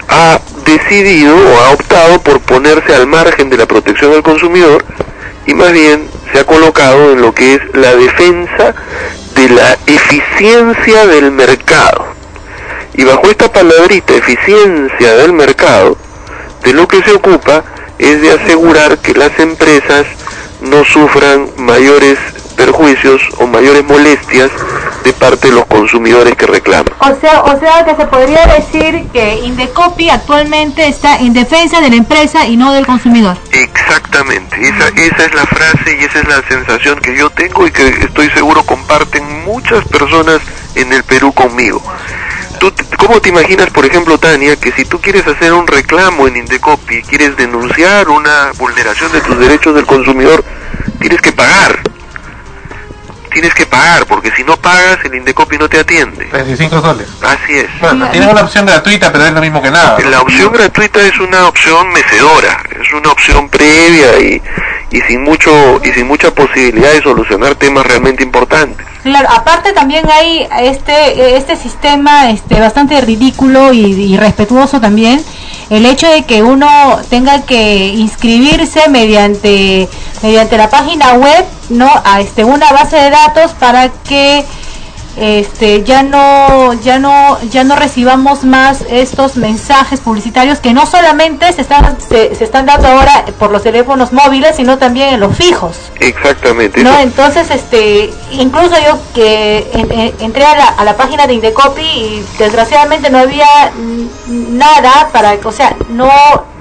ha 0.09 0.41
decidido 0.65 1.37
o 1.37 1.61
ha 1.61 1.71
optado 1.71 2.21
por 2.21 2.41
ponerse 2.41 2.95
al 2.95 3.07
margen 3.07 3.49
de 3.51 3.57
la 3.57 3.67
protección 3.67 4.13
del 4.13 4.23
consumidor 4.23 4.85
y 5.47 5.55
más 5.55 5.73
bien 5.73 6.09
se 6.33 6.41
ha 6.41 6.45
colocado 6.45 7.13
en 7.13 7.23
lo 7.23 7.35
que 7.35 7.55
es 7.55 7.61
la 7.75 7.95
defensa 7.95 8.75
de 9.35 9.49
la 9.49 9.77
eficiencia 9.87 11.07
del 11.07 11.31
mercado. 11.31 12.07
Y 12.95 13.05
bajo 13.05 13.31
esta 13.31 13.53
palabrita, 13.53 14.15
eficiencia 14.15 15.17
del 15.17 15.33
mercado, 15.33 15.97
de 16.65 16.73
lo 16.73 16.87
que 16.87 17.03
se 17.03 17.13
ocupa 17.13 17.65
es 17.99 18.21
de 18.21 18.33
asegurar 18.33 18.99
que 18.99 19.15
las 19.15 19.39
empresas 19.39 20.07
no 20.61 20.85
sufran 20.85 21.51
mayores 21.57 22.19
perjuicios 22.61 23.23
o 23.39 23.47
mayores 23.47 23.83
molestias 23.85 24.51
de 25.03 25.15
parte 25.15 25.49
de 25.49 25.55
los 25.55 25.65
consumidores 25.65 26.35
que 26.37 26.47
reclaman. 26.47 26.93
O 26.99 27.19
sea, 27.19 27.41
o 27.41 27.59
sea 27.59 27.87
que 27.87 27.97
se 27.97 28.07
podría 28.07 28.47
decir 28.49 29.09
que 29.15 29.37
Indecopi 29.45 30.11
actualmente 30.11 30.87
está 30.87 31.17
en 31.17 31.33
defensa 31.33 31.81
de 31.81 31.89
la 31.89 31.97
empresa 31.97 32.47
y 32.47 32.59
no 32.59 32.75
del 32.75 32.85
consumidor. 32.85 33.39
Exactamente, 33.53 34.57
esa, 34.61 34.89
esa 34.89 35.25
es 35.25 35.35
la 35.35 35.47
frase 35.47 35.97
y 35.99 36.05
esa 36.05 36.19
es 36.19 36.29
la 36.29 36.43
sensación 36.47 37.01
que 37.01 37.17
yo 37.17 37.31
tengo 37.31 37.67
y 37.67 37.71
que 37.71 37.89
estoy 37.89 38.29
seguro 38.29 38.63
comparten 38.65 39.25
muchas 39.47 39.83
personas 39.87 40.41
en 40.75 40.93
el 40.93 41.03
Perú 41.05 41.33
conmigo. 41.33 41.83
¿Tú, 42.59 42.71
¿Cómo 42.99 43.23
te 43.23 43.31
imaginas, 43.31 43.71
por 43.71 43.87
ejemplo, 43.87 44.19
Tania, 44.19 44.55
que 44.57 44.71
si 44.73 44.85
tú 44.85 45.01
quieres 45.01 45.27
hacer 45.27 45.55
un 45.55 45.67
reclamo 45.67 46.29
en 46.29 46.37
Indecopi, 46.37 47.01
quieres 47.05 47.39
denunciar 47.39 48.11
una 48.11 48.53
vulneración 48.59 49.11
de 49.13 49.23
tus 49.23 49.39
derechos 49.39 49.75
del 49.75 49.87
consumidor, 49.87 50.45
tienes 51.01 51.23
que 51.23 51.33
pagar? 51.33 51.81
Tienes 53.33 53.55
que 53.55 53.67
pagar, 53.67 54.07
porque 54.07 54.31
si 54.33 54.43
no 54.45 54.57
pagas, 54.57 54.99
el 55.05 55.15
Indecopi 55.15 55.57
no 55.57 55.69
te 55.69 55.79
atiende. 55.81 56.27
25 56.33 56.81
soles. 56.81 57.09
Así 57.23 57.55
es. 57.55 57.67
Bueno, 57.81 58.09
tienes 58.11 58.31
una 58.31 58.43
opción 58.43 58.67
gratuita, 58.67 59.13
pero 59.13 59.27
es 59.27 59.33
lo 59.33 59.41
mismo 59.41 59.63
que 59.63 59.71
nada. 59.71 59.99
La 60.01 60.21
opción 60.21 60.53
gratuita 60.53 61.01
es 61.01 61.19
una 61.19 61.47
opción 61.47 61.89
mecedora, 61.93 62.63
es 62.81 62.93
una 62.93 63.11
opción 63.11 63.49
previa 63.49 64.19
y, 64.21 64.43
y 64.91 65.01
sin 65.03 65.23
mucho 65.23 65.81
y 65.85 65.93
sin 65.93 66.07
mucha 66.07 66.33
posibilidad 66.33 66.93
de 66.93 67.03
solucionar 67.03 67.55
temas 67.55 67.87
realmente 67.87 68.23
importantes. 68.23 68.87
Claro, 69.03 69.29
aparte 69.31 69.73
también 69.73 70.05
hay 70.11 70.47
este 70.61 71.37
este 71.37 71.57
sistema 71.57 72.31
este 72.31 72.61
bastante 72.61 73.01
ridículo 73.01 73.73
y, 73.73 73.81
y 73.81 74.17
respetuoso 74.17 74.81
también 74.81 75.25
el 75.71 75.87
hecho 75.87 76.09
de 76.11 76.25
que 76.25 76.43
uno 76.43 76.69
tenga 77.09 77.43
que 77.43 77.89
inscribirse 77.89 78.89
mediante 78.89 79.89
mediante 80.23 80.59
la 80.59 80.69
página 80.69 81.15
web 81.15 81.45
no 81.71 81.91
a 82.05 82.21
este 82.21 82.45
una 82.45 82.71
base 82.73 82.97
de 82.97 83.11
datos 83.11 83.53
para 83.53 83.89
que 83.89 84.45
este 85.21 85.83
ya 85.85 86.03
no 86.03 86.73
ya 86.75 86.99
no 86.99 87.39
ya 87.51 87.63
no 87.63 87.77
recibamos 87.77 88.45
más 88.45 88.83
estos 88.89 89.37
mensajes 89.37 90.01
publicitarios 90.01 90.61
que 90.61 90.73
no 90.73 90.87
solamente 90.87 91.53
se 91.53 91.61
están 91.61 91.99
se, 92.01 92.35
se 92.35 92.45
están 92.45 92.65
dando 92.67 92.89
ahora 92.89 93.27
por 93.39 93.51
los 93.51 93.63
teléfonos 93.63 94.13
móviles 94.13 94.57
sino 94.57 94.79
también 94.79 95.15
en 95.15 95.21
los 95.21 95.37
fijos 95.37 95.77
Exactamente. 96.01 96.83
no 96.83 96.99
entonces 96.99 97.51
este 97.51 98.13
incluso 98.33 98.75
yo 98.85 98.99
que 99.15 99.71
en- 99.75 99.93
en- 99.93 100.15
entré 100.21 100.45
a 100.47 100.57
la, 100.57 100.65
a 100.69 100.85
la 100.85 100.97
página 100.97 101.27
de 101.27 101.35
Indecopi 101.35 101.83
y 101.83 102.27
desgraciadamente 102.39 103.11
no 103.11 103.19
había 103.19 103.47
nada 104.27 105.09
para 105.13 105.35
o 105.45 105.53
sea 105.53 105.77
no 105.91 106.11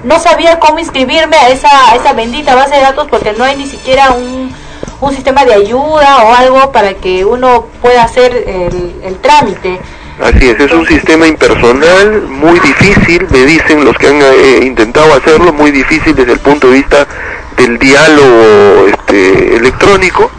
no 0.03 0.19
sabía 0.19 0.59
cómo 0.59 0.79
inscribirme 0.79 1.37
a 1.37 1.49
esa 1.49 1.69
a 1.91 1.95
esa 1.95 2.13
bendita 2.13 2.55
base 2.55 2.75
de 2.75 2.81
datos 2.81 3.07
porque 3.09 3.33
no 3.33 3.43
hay 3.43 3.55
ni 3.57 3.67
siquiera 3.67 4.11
un 4.11 4.53
un 5.01 5.13
sistema 5.13 5.45
de 5.45 5.53
ayuda 5.53 6.23
o 6.23 6.33
algo 6.33 6.71
para 6.71 6.93
que 6.95 7.23
uno 7.25 7.67
pueda 7.81 8.03
hacer 8.03 8.33
el, 8.33 8.95
el 9.03 9.17
trámite. 9.19 9.79
Así 10.21 10.49
es, 10.49 10.59
es 10.59 10.71
un 10.73 10.85
sistema 10.85 11.27
impersonal 11.27 12.23
muy 12.23 12.59
difícil, 12.59 13.25
me 13.29 13.45
dicen 13.45 13.85
los 13.85 13.95
que 13.97 14.07
han 14.07 14.21
eh, 14.21 14.59
intentado 14.63 15.13
hacerlo, 15.13 15.53
muy 15.53 15.71
difícil 15.71 16.13
desde 16.13 16.33
el 16.33 16.39
punto 16.39 16.67
de 16.67 16.73
vista 16.73 17.07
del 17.55 17.79
diálogo 17.79 18.87
este, 18.87 19.55
electrónico, 19.55 20.29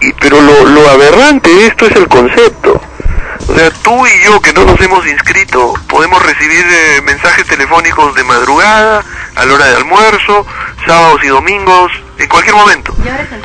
y, 0.00 0.12
pero 0.14 0.40
lo, 0.40 0.64
lo 0.64 0.88
aberrante 0.88 1.50
de 1.50 1.66
esto 1.66 1.86
es 1.86 1.96
el 1.96 2.08
concepto. 2.08 2.80
O 3.48 3.54
sea, 3.54 3.70
tú 3.82 4.06
y 4.06 4.24
yo 4.24 4.40
que 4.40 4.52
no 4.54 4.64
nos 4.64 4.80
hemos 4.80 5.06
inscrito 5.06 5.74
podemos 5.88 6.24
recibir 6.24 6.64
eh, 6.64 7.02
mensajes 7.04 7.46
telefónicos 7.46 8.14
de 8.14 8.24
madrugada, 8.24 9.04
a 9.34 9.44
la 9.44 9.54
hora 9.54 9.66
de 9.66 9.76
almuerzo, 9.76 10.46
sábados 10.86 11.22
y 11.22 11.28
domingos, 11.28 11.92
en 12.18 12.28
cualquier 12.28 12.54
momento. 12.54 12.94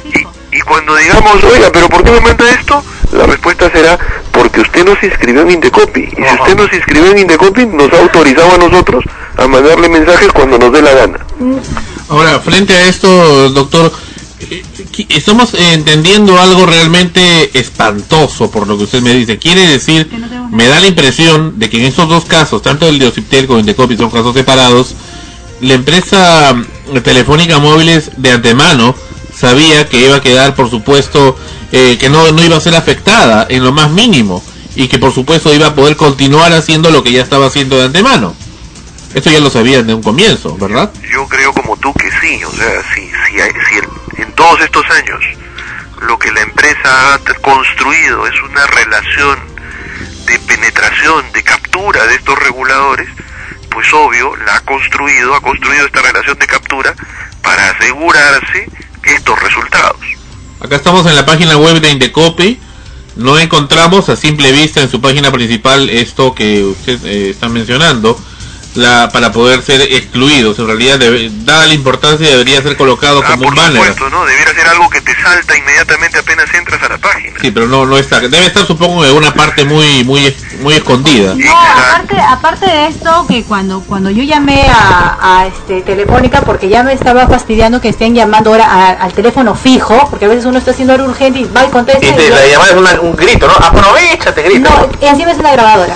Y, 0.06 0.26
y 0.58 0.62
cuando 0.62 0.96
digamos, 0.96 1.44
oiga, 1.44 1.70
pero 1.72 1.88
¿por 1.88 2.04
qué 2.04 2.12
me 2.12 2.22
manda 2.22 2.50
esto? 2.50 2.84
La 3.12 3.26
respuesta 3.28 3.70
será 3.72 3.98
porque 4.32 4.62
usted 4.62 4.86
no 4.86 4.96
se 5.00 5.08
inscribió 5.08 5.42
en 5.42 5.52
Indecopi. 5.52 6.02
Y 6.02 6.16
si 6.16 6.22
usted 6.22 6.58
no 6.58 6.68
se 6.68 6.78
inscribió 6.78 7.12
en 7.12 7.20
Indecopi, 7.20 7.66
nos 7.68 7.94
ha 7.94 8.00
autorizado 8.00 8.56
a 8.56 8.58
nosotros 8.58 9.04
a 9.38 9.48
mandarle 9.48 9.88
mensajes 9.88 10.30
cuando 10.34 10.58
nos 10.58 10.72
dé 10.72 10.82
la 10.82 10.94
gana. 10.94 11.20
Ahora, 12.10 12.40
frente 12.40 12.74
a 12.74 12.88
esto, 12.88 13.50
doctor, 13.52 13.92
eh, 14.40 14.64
estamos 15.10 15.54
entendiendo 15.54 16.40
algo 16.40 16.66
realmente 16.66 17.58
espantoso 17.58 18.50
por 18.50 18.68
lo 18.68 18.78
que 18.78 18.86
usted 18.86 19.02
me 19.02 19.14
dice. 19.14 19.38
Quiere 19.38 19.68
decir, 19.68 20.10
me 20.52 20.68
da 20.68 20.80
la 20.80 20.88
impresión 20.88 21.60
de 21.60 21.70
que 21.70 21.78
en 21.78 21.86
estos 21.86 22.10
dos 22.10 22.26
casos, 22.26 22.64
tanto 22.64 22.88
el 22.88 22.98
de 22.98 23.08
Ociptel 23.08 23.46
como 23.46 23.60
el 23.60 23.66
de 23.66 23.76
Copi, 23.76 23.96
son 23.96 24.10
casos 24.10 24.34
separados, 24.34 24.96
la 25.62 25.76
empresa 25.76 26.54
mm, 26.54 26.98
telefónica 27.00 27.60
móviles 27.60 28.12
de 28.18 28.32
antemano 28.32 28.96
sabía 29.38 29.88
que 29.88 29.98
iba 30.00 30.16
a 30.18 30.22
quedar, 30.22 30.56
por 30.56 30.70
supuesto, 30.70 31.38
eh, 31.72 31.98
que 32.00 32.10
no, 32.10 32.32
no 32.32 32.44
iba 32.44 32.58
a 32.58 32.62
ser 32.62 32.76
afectada 32.76 33.46
en 33.50 33.64
lo 33.64 33.72
más 33.72 33.90
mínimo 33.92 34.44
y 34.76 34.88
que 34.88 34.98
por 35.00 35.14
supuesto 35.14 35.54
iba 35.54 35.68
a 35.68 35.76
poder 35.76 35.96
continuar 35.96 36.54
haciendo 36.54 36.90
lo 36.92 37.04
que 37.04 37.12
ya 37.12 37.22
estaba 37.22 37.48
haciendo 37.48 37.78
de 37.78 37.86
antemano. 37.86 38.36
Esto 39.14 39.30
ya 39.32 39.40
lo 39.40 39.50
sabían 39.50 39.88
de 39.88 39.94
un 39.94 40.04
comienzo, 40.04 40.58
¿verdad? 40.58 40.92
Yo 41.12 41.28
creo 41.28 41.54
como 41.54 41.78
tú 41.78 41.94
que 41.94 42.10
sí, 42.22 42.44
o 42.44 42.52
sea, 42.52 42.84
si, 42.94 43.02
si, 43.02 43.40
hay- 43.42 43.52
si 43.52 44.22
en 44.22 44.32
todos 44.34 44.60
estos 44.62 44.84
años 44.92 45.20
lo 46.02 46.18
que 46.20 46.32
la 46.32 46.42
empresa 46.42 47.14
ha 47.16 47.20
construido 47.42 48.28
es 48.28 48.40
una 48.42 48.66
relación 48.68 49.40
de 50.28 50.38
penetración, 50.40 51.26
de 51.34 51.44
captura 51.44 52.06
de 52.06 52.16
estos 52.16 52.38
reguladores, 52.40 53.08
pues 53.70 53.92
obvio, 53.94 54.36
la 54.46 54.58
ha 54.58 54.62
construido, 54.62 55.34
ha 55.36 55.42
construido 55.42 55.86
esta 55.86 56.02
relación 56.02 56.38
de 56.38 56.48
captura 56.48 56.94
para 57.42 57.70
asegurarse 57.72 58.70
estos 59.10 59.40
resultados. 59.42 59.98
Acá 60.60 60.76
estamos 60.76 61.06
en 61.06 61.16
la 61.16 61.26
página 61.26 61.58
web 61.58 61.80
de 61.80 61.92
Indecopi. 61.92 62.60
No 63.16 63.38
encontramos 63.40 64.10
a 64.10 64.16
simple 64.16 64.52
vista 64.52 64.82
en 64.82 64.90
su 64.90 65.02
página 65.02 65.32
principal 65.32 65.90
esto 65.90 66.34
que 66.36 66.64
usted 66.64 67.04
eh, 67.06 67.30
está 67.32 67.50
mencionando 67.50 68.20
la, 68.78 69.10
para 69.12 69.32
poder 69.32 69.62
ser 69.62 69.82
excluidos. 69.82 70.58
En 70.60 70.68
realidad, 70.68 70.98
debe- 71.00 71.30
dada 71.44 71.66
la 71.68 71.74
importancia, 71.74 72.28
debería 72.28 72.62
ser 72.62 72.78
colocado 72.78 73.22
Ah, 73.24 73.32
como 73.32 73.44
por 73.44 73.48
un 73.50 73.56
banner. 73.56 73.74
supuesto, 73.78 74.10
¿no? 74.10 74.26
Debiera 74.26 74.54
ser 74.54 74.68
algo 74.68 74.90
que 74.90 75.02
te 75.02 75.14
salta 75.22 75.58
inmediatamente 75.58 76.20
apenas 76.20 76.54
entras 76.54 76.82
a 76.84 76.90
la 76.90 76.98
página. 76.98 77.38
Sí, 77.42 77.52
pero 77.52 77.68
no, 77.68 77.86
no 77.86 77.98
está. 77.98 78.20
Debe 78.22 78.46
estar, 78.46 78.66
supongo, 78.66 79.04
en 79.06 79.16
una 79.16 79.34
parte 79.34 79.66
muy, 79.66 80.04
muy, 80.04 80.36
muy 80.62 80.74
escondida. 80.76 81.34
No, 81.36 81.52
aparte, 81.58 82.20
aparte 82.20 82.66
de 82.70 82.88
esto, 82.88 83.26
que 83.28 83.44
cuando 83.44 83.82
cuando 83.82 84.10
yo 84.10 84.24
llamé 84.24 84.62
a, 84.70 85.18
a, 85.22 85.48
este 85.48 85.82
Telefónica, 85.82 86.42
porque 86.42 86.70
ya 86.70 86.84
me 86.84 86.94
estaba 86.94 87.28
fastidiando 87.28 87.82
que 87.82 87.90
estén 87.90 88.14
llamando 88.16 88.52
ahora 88.52 88.66
a- 88.66 88.90
al 89.04 89.14
teléfono 89.14 89.56
fijo, 89.56 90.08
porque 90.10 90.26
a 90.26 90.28
veces 90.28 90.46
uno 90.46 90.60
está 90.60 90.72
haciendo 90.72 90.94
algo 90.94 91.08
urgente 91.08 91.40
y 91.40 91.44
va 91.46 91.66
y 91.66 91.70
contesta. 91.70 92.06
Y 92.06 92.10
y 92.10 92.14
te, 92.14 92.28
yo- 92.30 92.36
la 92.36 92.46
llamada 92.48 92.72
es 92.72 92.78
una- 92.78 93.02
un 93.02 93.16
grito, 93.16 93.48
¿no? 93.48 93.54
Aprovechate, 93.66 94.42
grito. 94.44 94.70
No, 94.70 94.90
y 95.02 95.06
encima 95.06 95.32
es 95.32 95.38
una 95.40 95.52
grabadora. 95.52 95.94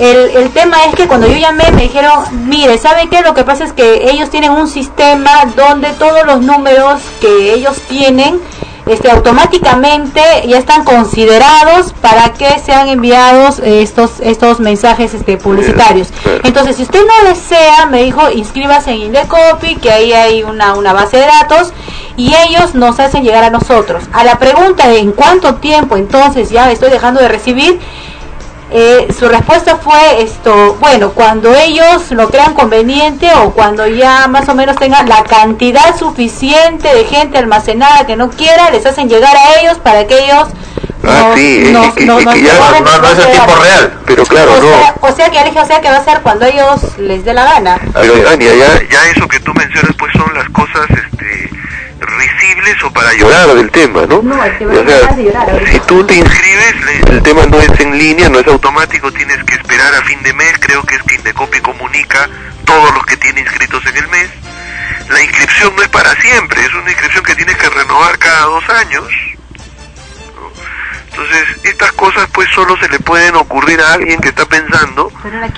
El, 0.00 0.36
el 0.36 0.50
tema 0.50 0.84
es 0.86 0.94
que 0.94 1.06
cuando 1.06 1.26
yo 1.26 1.36
llamé 1.36 1.70
me 1.72 1.82
dijeron, 1.82 2.48
mire, 2.48 2.78
¿sabe 2.78 3.08
qué? 3.08 3.20
Lo 3.20 3.34
que 3.34 3.44
pasa 3.44 3.64
es 3.64 3.72
que 3.72 4.10
ellos 4.10 4.30
tienen 4.30 4.50
un 4.50 4.66
sistema 4.66 5.30
donde 5.54 5.90
todos 5.92 6.24
los 6.26 6.40
números 6.40 7.02
que 7.20 7.52
ellos 7.52 7.80
tienen 7.88 8.40
este, 8.86 9.10
automáticamente 9.10 10.20
ya 10.48 10.58
están 10.58 10.84
considerados 10.84 11.92
para 12.00 12.32
que 12.32 12.58
sean 12.58 12.88
enviados 12.88 13.60
estos 13.60 14.20
estos 14.20 14.58
mensajes 14.58 15.14
este, 15.14 15.36
publicitarios. 15.36 16.08
Entonces, 16.42 16.76
si 16.76 16.82
usted 16.82 17.00
no 17.06 17.28
desea, 17.28 17.86
me 17.86 18.02
dijo, 18.02 18.30
inscríbase 18.30 18.90
en 18.90 19.02
Indecopy, 19.02 19.76
que 19.76 19.92
ahí 19.92 20.12
hay 20.12 20.42
una, 20.42 20.74
una 20.74 20.92
base 20.92 21.18
de 21.18 21.26
datos, 21.26 21.72
y 22.16 22.34
ellos 22.48 22.74
nos 22.74 22.98
hacen 22.98 23.22
llegar 23.22 23.44
a 23.44 23.50
nosotros. 23.50 24.04
A 24.12 24.24
la 24.24 24.38
pregunta 24.38 24.88
de 24.88 24.98
en 24.98 25.12
cuánto 25.12 25.56
tiempo 25.56 25.96
entonces 25.96 26.50
ya 26.50 26.70
estoy 26.72 26.90
dejando 26.90 27.20
de 27.20 27.28
recibir, 27.28 27.78
eh, 28.72 29.08
su 29.18 29.28
respuesta 29.28 29.76
fue 29.76 30.22
esto, 30.22 30.76
bueno, 30.80 31.10
cuando 31.10 31.54
ellos 31.54 32.10
lo 32.10 32.28
crean 32.30 32.54
conveniente 32.54 33.28
o 33.42 33.50
cuando 33.52 33.86
ya 33.86 34.28
más 34.28 34.48
o 34.48 34.54
menos 34.54 34.76
tengan 34.76 35.08
la 35.08 35.24
cantidad 35.24 35.96
suficiente 35.98 36.94
de 36.94 37.04
gente 37.04 37.38
almacenada 37.38 38.06
que 38.06 38.16
no 38.16 38.30
quiera, 38.30 38.70
les 38.70 38.86
hacen 38.86 39.08
llegar 39.08 39.36
a 39.36 39.60
ellos 39.60 39.78
para 39.78 40.06
que 40.06 40.24
ellos 40.24 40.48
Ah, 41.02 41.28
nos- 41.28 41.34
sí, 41.38 41.62
es 41.62 41.94
que- 41.94 42.04
nos 42.04 42.18
que 42.18 42.42
ya 42.42 42.52
no- 42.54 42.98
no 43.00 43.08
es 43.08 43.30
tiempo 43.32 43.54
real, 43.56 43.98
pero 44.04 44.22
claro, 44.26 44.52
o 44.52 44.56
no. 44.60 44.68
Sea, 44.68 44.94
o 45.00 45.12
sea 45.12 45.30
que 45.30 45.38
Alex, 45.38 45.56
o 45.56 45.64
sea 45.66 45.80
que 45.80 45.90
va 45.90 45.96
a 45.96 46.04
ser 46.04 46.20
cuando 46.20 46.44
ellos 46.44 46.98
les 46.98 47.24
dé 47.24 47.32
la 47.32 47.44
gana. 47.44 47.78
Pero 47.94 48.12
Tania, 48.22 48.54
ya, 48.54 48.80
ya 48.90 49.08
eso 49.10 49.26
que 49.26 49.40
tú 49.40 49.52
mencionas 49.54 49.92
pues 49.98 50.12
son 50.12 50.32
las 50.34 50.48
cosas 50.50 50.86
este, 50.90 51.49
risibles 52.00 52.82
o 52.82 52.90
para 52.92 53.12
llorar 53.14 53.48
del 53.54 53.70
tema, 53.70 54.06
¿no? 54.06 54.22
No, 54.22 54.42
es 54.44 54.56
que 54.58 54.66
O 54.66 54.68
me 54.68 54.86
sea, 54.86 55.12
de 55.12 55.24
llorar 55.24 55.68
si 55.70 55.80
tú 55.80 56.04
te 56.04 56.14
inscribes, 56.14 56.74
el 57.08 57.22
tema 57.22 57.46
no 57.46 57.58
es 57.60 57.80
en 57.80 57.98
línea, 57.98 58.28
no 58.28 58.38
es 58.38 58.46
automático, 58.46 59.12
tienes 59.12 59.42
que 59.44 59.54
esperar 59.54 59.94
a 59.94 60.02
fin 60.02 60.22
de 60.22 60.32
mes, 60.32 60.54
creo 60.60 60.82
que 60.82 60.96
es 60.96 61.02
que 61.02 61.14
Indecopi 61.16 61.60
comunica 61.60 62.28
todos 62.64 62.94
los 62.94 63.04
que 63.06 63.16
tiene 63.16 63.40
inscritos 63.40 63.84
en 63.86 63.96
el 63.96 64.08
mes. 64.08 64.30
La 65.08 65.22
inscripción 65.22 65.74
no 65.76 65.82
es 65.82 65.88
para 65.88 66.14
siempre, 66.20 66.64
es 66.64 66.72
una 66.74 66.90
inscripción 66.90 67.24
que 67.24 67.34
tienes 67.34 67.56
que 67.56 67.68
renovar 67.68 68.18
cada 68.18 68.42
dos 68.46 68.68
años. 68.68 69.04
Entonces, 71.20 71.64
estas 71.64 71.92
cosas 71.92 72.28
pues 72.32 72.48
solo 72.54 72.78
se 72.78 72.88
le 72.88 72.98
pueden 72.98 73.36
ocurrir 73.36 73.78
a 73.82 73.92
alguien 73.92 74.18
que 74.20 74.30
está 74.30 74.46
pensando. 74.46 75.12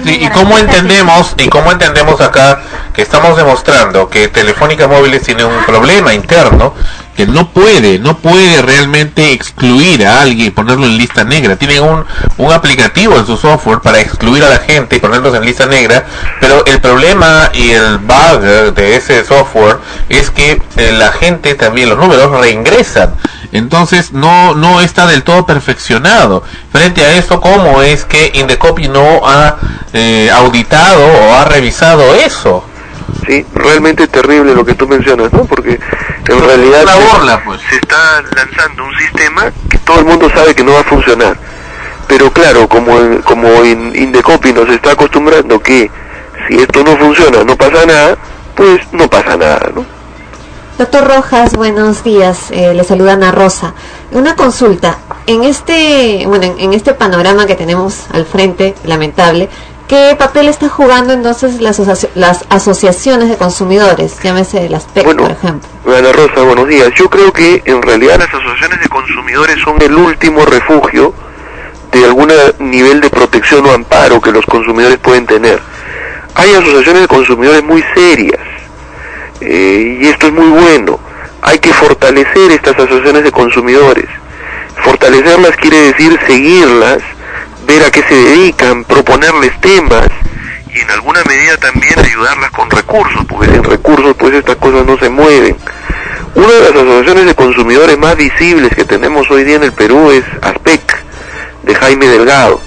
Sí, 0.05 0.19
y 0.21 0.29
cómo 0.31 0.59
entendemos 0.59 1.35
y 1.39 1.49
cómo 1.49 1.71
entendemos 1.71 2.21
acá 2.21 2.61
que 2.93 3.03
estamos 3.03 3.37
demostrando 3.37 4.11
que 4.11 4.27
Telefónica 4.27 4.89
Móviles 4.89 5.23
tiene 5.23 5.45
un 5.45 5.65
problema 5.65 6.15
interno 6.15 6.75
que 7.17 7.27
no 7.27 7.51
puede, 7.51 7.99
no 7.99 8.19
puede 8.19 8.63
realmente 8.63 9.33
excluir 9.33 10.07
a 10.07 10.23
alguien 10.23 10.47
y 10.47 10.51
ponerlo 10.51 10.87
en 10.87 10.97
lista 10.97 11.25
negra. 11.25 11.57
Tiene 11.57 11.81
un, 11.81 12.05
un 12.39 12.53
aplicativo 12.53 13.17
en 13.17 13.27
su 13.27 13.37
software 13.37 13.81
para 13.81 14.01
excluir 14.01 14.43
a 14.45 14.49
la 14.49 14.59
gente 14.59 14.97
y 14.97 15.01
ponerlos 15.01 15.35
en 15.35 15.45
lista 15.45 15.67
negra, 15.67 16.07
pero 16.41 16.65
el 16.67 16.81
problema 16.81 17.51
y 17.53 17.71
el 17.71 17.99
bug 17.99 18.41
de 18.75 18.97
ese 18.97 19.25
software 19.25 19.79
es 20.09 20.31
que 20.31 20.61
eh, 20.77 20.93
la 20.93 21.13
gente 21.13 21.55
también, 21.55 21.89
los 21.89 21.99
números 21.99 22.31
reingresan. 22.41 23.15
Entonces 23.53 24.13
no, 24.13 24.55
no 24.55 24.81
está 24.81 25.07
del 25.07 25.23
todo 25.23 25.45
perfeccionado. 25.45 26.43
Frente 26.73 27.05
a 27.05 27.13
eso, 27.13 27.41
¿cómo 27.41 27.83
es 27.83 28.07
que 28.07 28.33
Indecopy 28.35 28.89
no 28.89 29.21
ha 29.27 29.57
eh, 29.93 30.31
auditado 30.33 31.05
o 31.05 31.35
ha 31.35 31.45
revisado 31.45 32.15
eso? 32.15 32.65
Sí, 33.27 33.47
realmente 33.55 34.09
terrible 34.09 34.55
lo 34.55 34.65
que 34.65 34.75
tú 34.75 34.87
mencionas, 34.89 35.33
¿no? 35.33 35.45
Porque 35.45 35.79
en 36.29 36.41
realidad 36.45 36.83
Una 36.83 36.93
se- 36.93 37.09
burla, 37.17 37.43
pues. 37.45 37.61
se 37.69 37.77
está 37.77 38.23
lanzando 38.37 38.85
un 38.85 38.95
sistema 38.99 39.53
que 39.69 39.79
todo 39.79 40.01
el 40.01 40.05
mundo 40.07 40.29
sabe 40.35 40.55
que 40.55 40.65
no 40.65 40.73
va 40.73 40.81
a 40.81 40.85
funcionar. 40.85 41.37
Pero 42.09 42.31
claro, 42.33 42.69
como, 42.69 42.93
como 43.25 43.65
in- 43.65 43.95
Indecopy 43.95 44.53
nos 44.53 44.69
está 44.69 44.93
acostumbrando 44.93 45.61
que 45.61 45.91
si 46.49 46.57
esto 46.57 46.83
no 46.85 46.97
funciona 46.97 47.45
no 47.45 47.57
pasa 47.57 47.87
nada, 47.87 48.17
pues 48.57 48.81
no 48.93 49.09
pasa 49.09 49.37
nada, 49.37 49.71
¿no? 49.75 49.85
Doctor 50.79 51.07
Rojas, 51.07 51.53
buenos 51.55 52.03
días. 52.03 52.51
Eh, 52.51 52.75
le 52.75 52.83
saluda 52.83 53.13
Ana 53.13 53.31
Rosa. 53.31 53.75
Una 54.11 54.35
consulta. 54.35 54.99
En 55.27 55.45
este, 55.45 56.25
bueno, 56.27 56.45
en, 56.45 56.59
en 56.59 56.73
este 56.73 56.93
panorama 56.95 57.47
que 57.47 57.55
tenemos 57.55 58.07
al 58.13 58.25
frente, 58.27 58.75
lamentable, 58.85 59.49
¿qué 59.93 60.17
papel 60.19 60.49
está 60.49 60.71
jugando 60.71 61.13
entonces 61.13 61.61
las, 61.61 61.79
asoci- 61.79 62.09
las 62.15 62.47
asociaciones 62.49 63.29
de 63.29 63.37
consumidores? 63.37 64.19
Llámese 64.23 64.67
las 64.71 64.85
PEC, 64.85 65.05
Bueno. 65.05 65.25
por 65.25 65.33
ejemplo. 65.33 65.69
Ana 65.87 66.13
Rosa, 66.13 66.41
buenos 66.45 66.67
días. 66.67 66.91
Yo 66.97 67.11
creo 67.11 67.31
que 67.31 67.61
en 67.67 67.83
realidad 67.83 68.19
las 68.19 68.29
asociaciones 68.33 68.81
de 68.81 68.89
consumidores 68.89 69.57
son 69.63 69.83
el 69.83 69.95
último 69.95 70.47
refugio 70.47 71.13
de 71.93 72.05
algún 72.07 72.33
nivel 72.59 73.03
de 73.03 73.11
protección 73.11 73.67
o 73.67 73.71
amparo 73.73 74.19
que 74.19 74.33
los 74.33 74.47
consumidores 74.47 74.97
pueden 74.97 75.27
tener. 75.27 75.61
Hay 76.37 76.55
asociaciones 76.55 77.03
de 77.03 77.09
consumidores 77.09 77.63
muy 77.63 77.85
serias 77.95 78.41
eh, 79.43 79.99
y 80.01 80.07
esto 80.07 80.29
es 80.29 80.33
muy 80.33 80.47
bueno. 80.49 80.99
Hay 81.43 81.59
que 81.59 81.75
fortalecer 81.75 82.51
estas 82.53 82.77
asociaciones 82.77 83.25
de 83.25 83.31
consumidores. 83.33 84.07
Fortalecerlas 84.83 85.55
quiere 85.59 85.77
decir 85.93 86.19
seguirlas, 86.27 87.03
ver 87.73 87.85
a 87.85 87.91
qué 87.91 88.03
se 88.03 88.15
dedican, 88.15 88.85
proponerles 88.85 89.59
temas 89.63 90.07
y 90.75 90.79
en 90.79 90.91
alguna 90.91 91.23
medida 91.25 91.57
también 91.57 91.99
ayudarlas 91.99 92.51
con 92.51 92.71
recursos, 92.71 93.25
porque 93.27 93.51
sin 93.51 93.65
recursos 93.65 94.15
pues 94.19 94.35
estas 94.35 94.57
cosas 94.57 94.85
no 94.85 94.99
se 94.99 95.09
mueven. 95.09 95.57
Una 96.35 96.49
de 96.49 96.61
las 96.61 96.71
asociaciones 96.71 97.27
de 97.27 97.35
consumidores 97.35 97.99
más 97.99 98.17
visibles 98.17 98.75
que 98.75 98.85
tenemos 98.85 99.31
hoy 99.31 99.45
día 99.45 99.57
en 99.57 99.63
el 99.63 99.73
Perú 99.73 100.11
es 100.11 100.25
ASPEC, 100.43 100.83
de 101.63 101.75
Jaime 101.75 102.09
Delgado. 102.09 102.61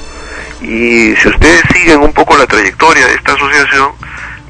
Y 0.62 1.16
si 1.18 1.28
ustedes 1.28 1.62
siguen 1.74 2.00
un 2.00 2.14
poco 2.14 2.36
la 2.38 2.48
trayectoria 2.48 3.06
de 3.06 3.14
esta 3.14 3.34
asociación, 3.34 3.92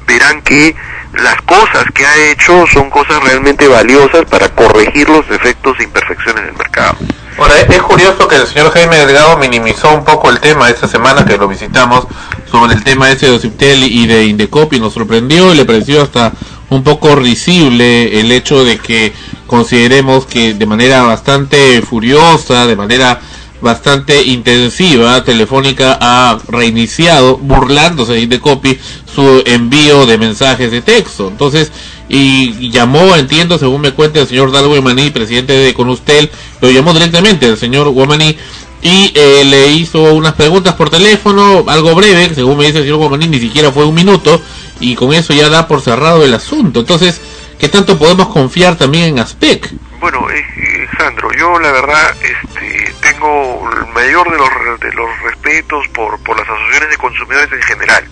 verán 0.06 0.40
que 0.40 0.74
las 1.12 1.40
cosas 1.42 1.84
que 1.92 2.06
ha 2.06 2.30
hecho 2.30 2.66
son 2.72 2.88
cosas 2.88 3.22
realmente 3.22 3.68
valiosas 3.68 4.24
para 4.24 4.48
corregir 4.50 5.08
los 5.08 5.28
defectos 5.28 5.76
e 5.80 5.84
imperfecciones 5.84 6.46
del 6.46 6.54
mercado. 6.54 6.96
Ahora, 7.38 7.60
es 7.60 7.82
curioso 7.82 8.26
que 8.28 8.36
el 8.36 8.46
señor 8.46 8.70
Jaime 8.72 8.96
Delgado 8.96 9.36
minimizó 9.36 9.92
un 9.92 10.04
poco 10.04 10.30
el 10.30 10.40
tema 10.40 10.70
esta 10.70 10.88
semana 10.88 11.24
que 11.26 11.36
lo 11.36 11.46
visitamos 11.46 12.06
sobre 12.50 12.74
el 12.74 12.82
tema 12.82 13.10
ese 13.10 13.26
de 13.26 13.36
Ociptel 13.36 13.82
y 13.82 14.06
de 14.06 14.24
Indecopy. 14.24 14.80
Nos 14.80 14.94
sorprendió 14.94 15.52
y 15.52 15.56
le 15.56 15.66
pareció 15.66 16.02
hasta 16.02 16.32
un 16.70 16.82
poco 16.82 17.14
risible 17.14 18.20
el 18.20 18.32
hecho 18.32 18.64
de 18.64 18.78
que 18.78 19.12
consideremos 19.46 20.24
que 20.24 20.54
de 20.54 20.66
manera 20.66 21.02
bastante 21.02 21.82
furiosa, 21.82 22.66
de 22.66 22.74
manera 22.74 23.20
bastante 23.60 24.22
intensiva, 24.22 25.22
Telefónica 25.24 25.98
ha 26.00 26.38
reiniciado, 26.48 27.38
burlándose 27.38 28.12
de 28.12 28.20
Indecopy, 28.20 28.78
su 29.12 29.42
envío 29.46 30.06
de 30.06 30.18
mensajes 30.18 30.70
de 30.70 30.82
texto. 30.82 31.28
Entonces, 31.28 31.72
y 32.08 32.70
llamó, 32.70 33.16
entiendo, 33.16 33.58
según 33.58 33.80
me 33.80 33.92
cuenta 33.92 34.20
el 34.20 34.28
señor 34.28 34.52
Dalgo 34.52 34.80
Maní, 34.80 35.10
presidente 35.10 35.52
de 35.52 35.74
Conustel, 35.74 36.30
lo 36.60 36.70
llamó 36.70 36.92
directamente 36.92 37.46
el 37.46 37.56
señor 37.56 37.88
Guamaní 37.88 38.36
y 38.82 39.12
eh, 39.14 39.44
le 39.44 39.72
hizo 39.72 40.14
unas 40.14 40.34
preguntas 40.34 40.74
por 40.74 40.90
teléfono, 40.90 41.64
algo 41.66 41.94
breve, 41.94 42.34
según 42.34 42.58
me 42.58 42.66
dice 42.66 42.78
el 42.78 42.84
señor 42.84 42.98
Guamaní, 42.98 43.26
ni 43.26 43.40
siquiera 43.40 43.72
fue 43.72 43.84
un 43.84 43.94
minuto, 43.94 44.40
y 44.80 44.94
con 44.94 45.12
eso 45.12 45.32
ya 45.32 45.48
da 45.48 45.66
por 45.66 45.80
cerrado 45.80 46.22
el 46.22 46.34
asunto. 46.34 46.80
Entonces, 46.80 47.20
¿qué 47.58 47.68
tanto 47.68 47.98
podemos 47.98 48.28
confiar 48.28 48.76
también 48.76 49.06
en 49.06 49.18
Aspec? 49.18 49.72
Bueno, 50.00 50.30
eh, 50.30 50.38
eh, 50.38 50.86
Sandro, 50.96 51.30
yo 51.36 51.58
la 51.58 51.72
verdad 51.72 52.14
este, 52.20 52.85
tengo 53.00 53.70
el 53.72 53.86
mayor 53.92 54.30
de 54.30 54.36
los, 54.38 54.80
de 54.80 54.92
los 54.92 55.20
respetos 55.22 55.86
por, 55.88 56.22
por 56.22 56.38
las 56.38 56.48
asociaciones 56.48 56.90
de 56.90 56.96
consumidores 56.98 57.52
en 57.52 57.62
general. 57.62 58.04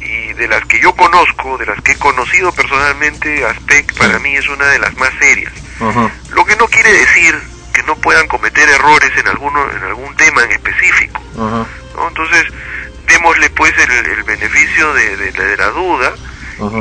Y 0.00 0.32
de 0.34 0.48
las 0.48 0.64
que 0.66 0.80
yo 0.80 0.92
conozco, 0.94 1.58
de 1.58 1.66
las 1.66 1.80
que 1.82 1.92
he 1.92 1.98
conocido 1.98 2.52
personalmente, 2.52 3.44
ASPEC 3.44 3.94
para 3.98 4.18
mí 4.18 4.36
es 4.36 4.48
una 4.48 4.66
de 4.66 4.78
las 4.78 4.96
más 4.96 5.10
serias. 5.18 5.52
Lo 6.30 6.44
que 6.44 6.56
no 6.56 6.66
quiere 6.68 6.92
decir 6.92 7.38
que 7.74 7.82
no 7.82 7.96
puedan 7.96 8.26
cometer 8.28 8.68
errores 8.68 9.10
en, 9.16 9.28
alguno, 9.28 9.70
en 9.70 9.82
algún 9.84 10.14
tema 10.16 10.42
en 10.44 10.52
específico. 10.52 11.20
¿no? 11.94 12.08
Entonces, 12.08 12.44
démosle 13.06 13.50
pues 13.50 13.72
el, 13.78 13.90
el 13.90 14.22
beneficio 14.24 14.92
de, 14.94 15.16
de- 15.16 15.32
de 15.32 15.56
la 15.56 15.68
duda 15.68 16.12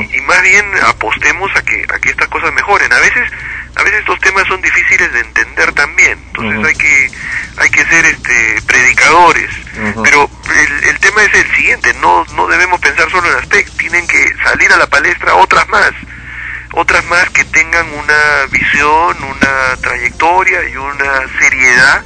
y, 0.04 0.18
y 0.18 0.22
más 0.22 0.42
bien 0.42 0.66
apostemos 0.88 1.52
a 1.56 1.62
que, 1.64 1.86
a 1.94 2.00
que 2.00 2.10
estas 2.10 2.28
cosas 2.30 2.52
mejoren. 2.54 2.92
A 2.92 3.00
veces, 3.00 3.32
a 3.78 3.84
veces 3.84 4.00
estos 4.00 4.20
temas 4.20 4.48
son 4.48 4.62
difíciles 4.62 5.12
de 5.14 5.20
entender 5.20 5.72
también, 5.74 6.20
entonces 6.28 6.66
hay 6.66 6.76
que, 6.76 7.12
hay 7.58 7.70
que 7.70 7.86
ser 7.86 8.06
este 8.06 8.62
predicadores. 8.66 9.50
Pero 10.04 10.30
el, 10.56 10.84
el 10.90 11.00
tema 11.00 11.24
es 11.24 11.34
el 11.34 11.56
siguiente, 11.56 11.94
no, 12.02 12.26
no 12.36 12.48
debemos 12.48 12.80
pensar 12.80 13.10
solo 13.12 13.30
en 13.30 13.38
aspectos, 13.38 13.78
tienen 13.78 14.08
que 14.08 14.34
salir 14.44 14.72
a 14.72 14.78
la 14.78 14.88
palestra 14.88 15.36
otras 15.36 15.68
más, 15.70 15.92
otras 16.74 17.06
más 17.06 17.30
que 17.30 17.46
tengan 17.46 17.88
una 17.94 18.46
visión, 18.52 19.24
una 19.24 19.78
trayectoria 19.82 20.68
y 20.70 20.76
una 20.76 21.28
seriedad 21.40 22.04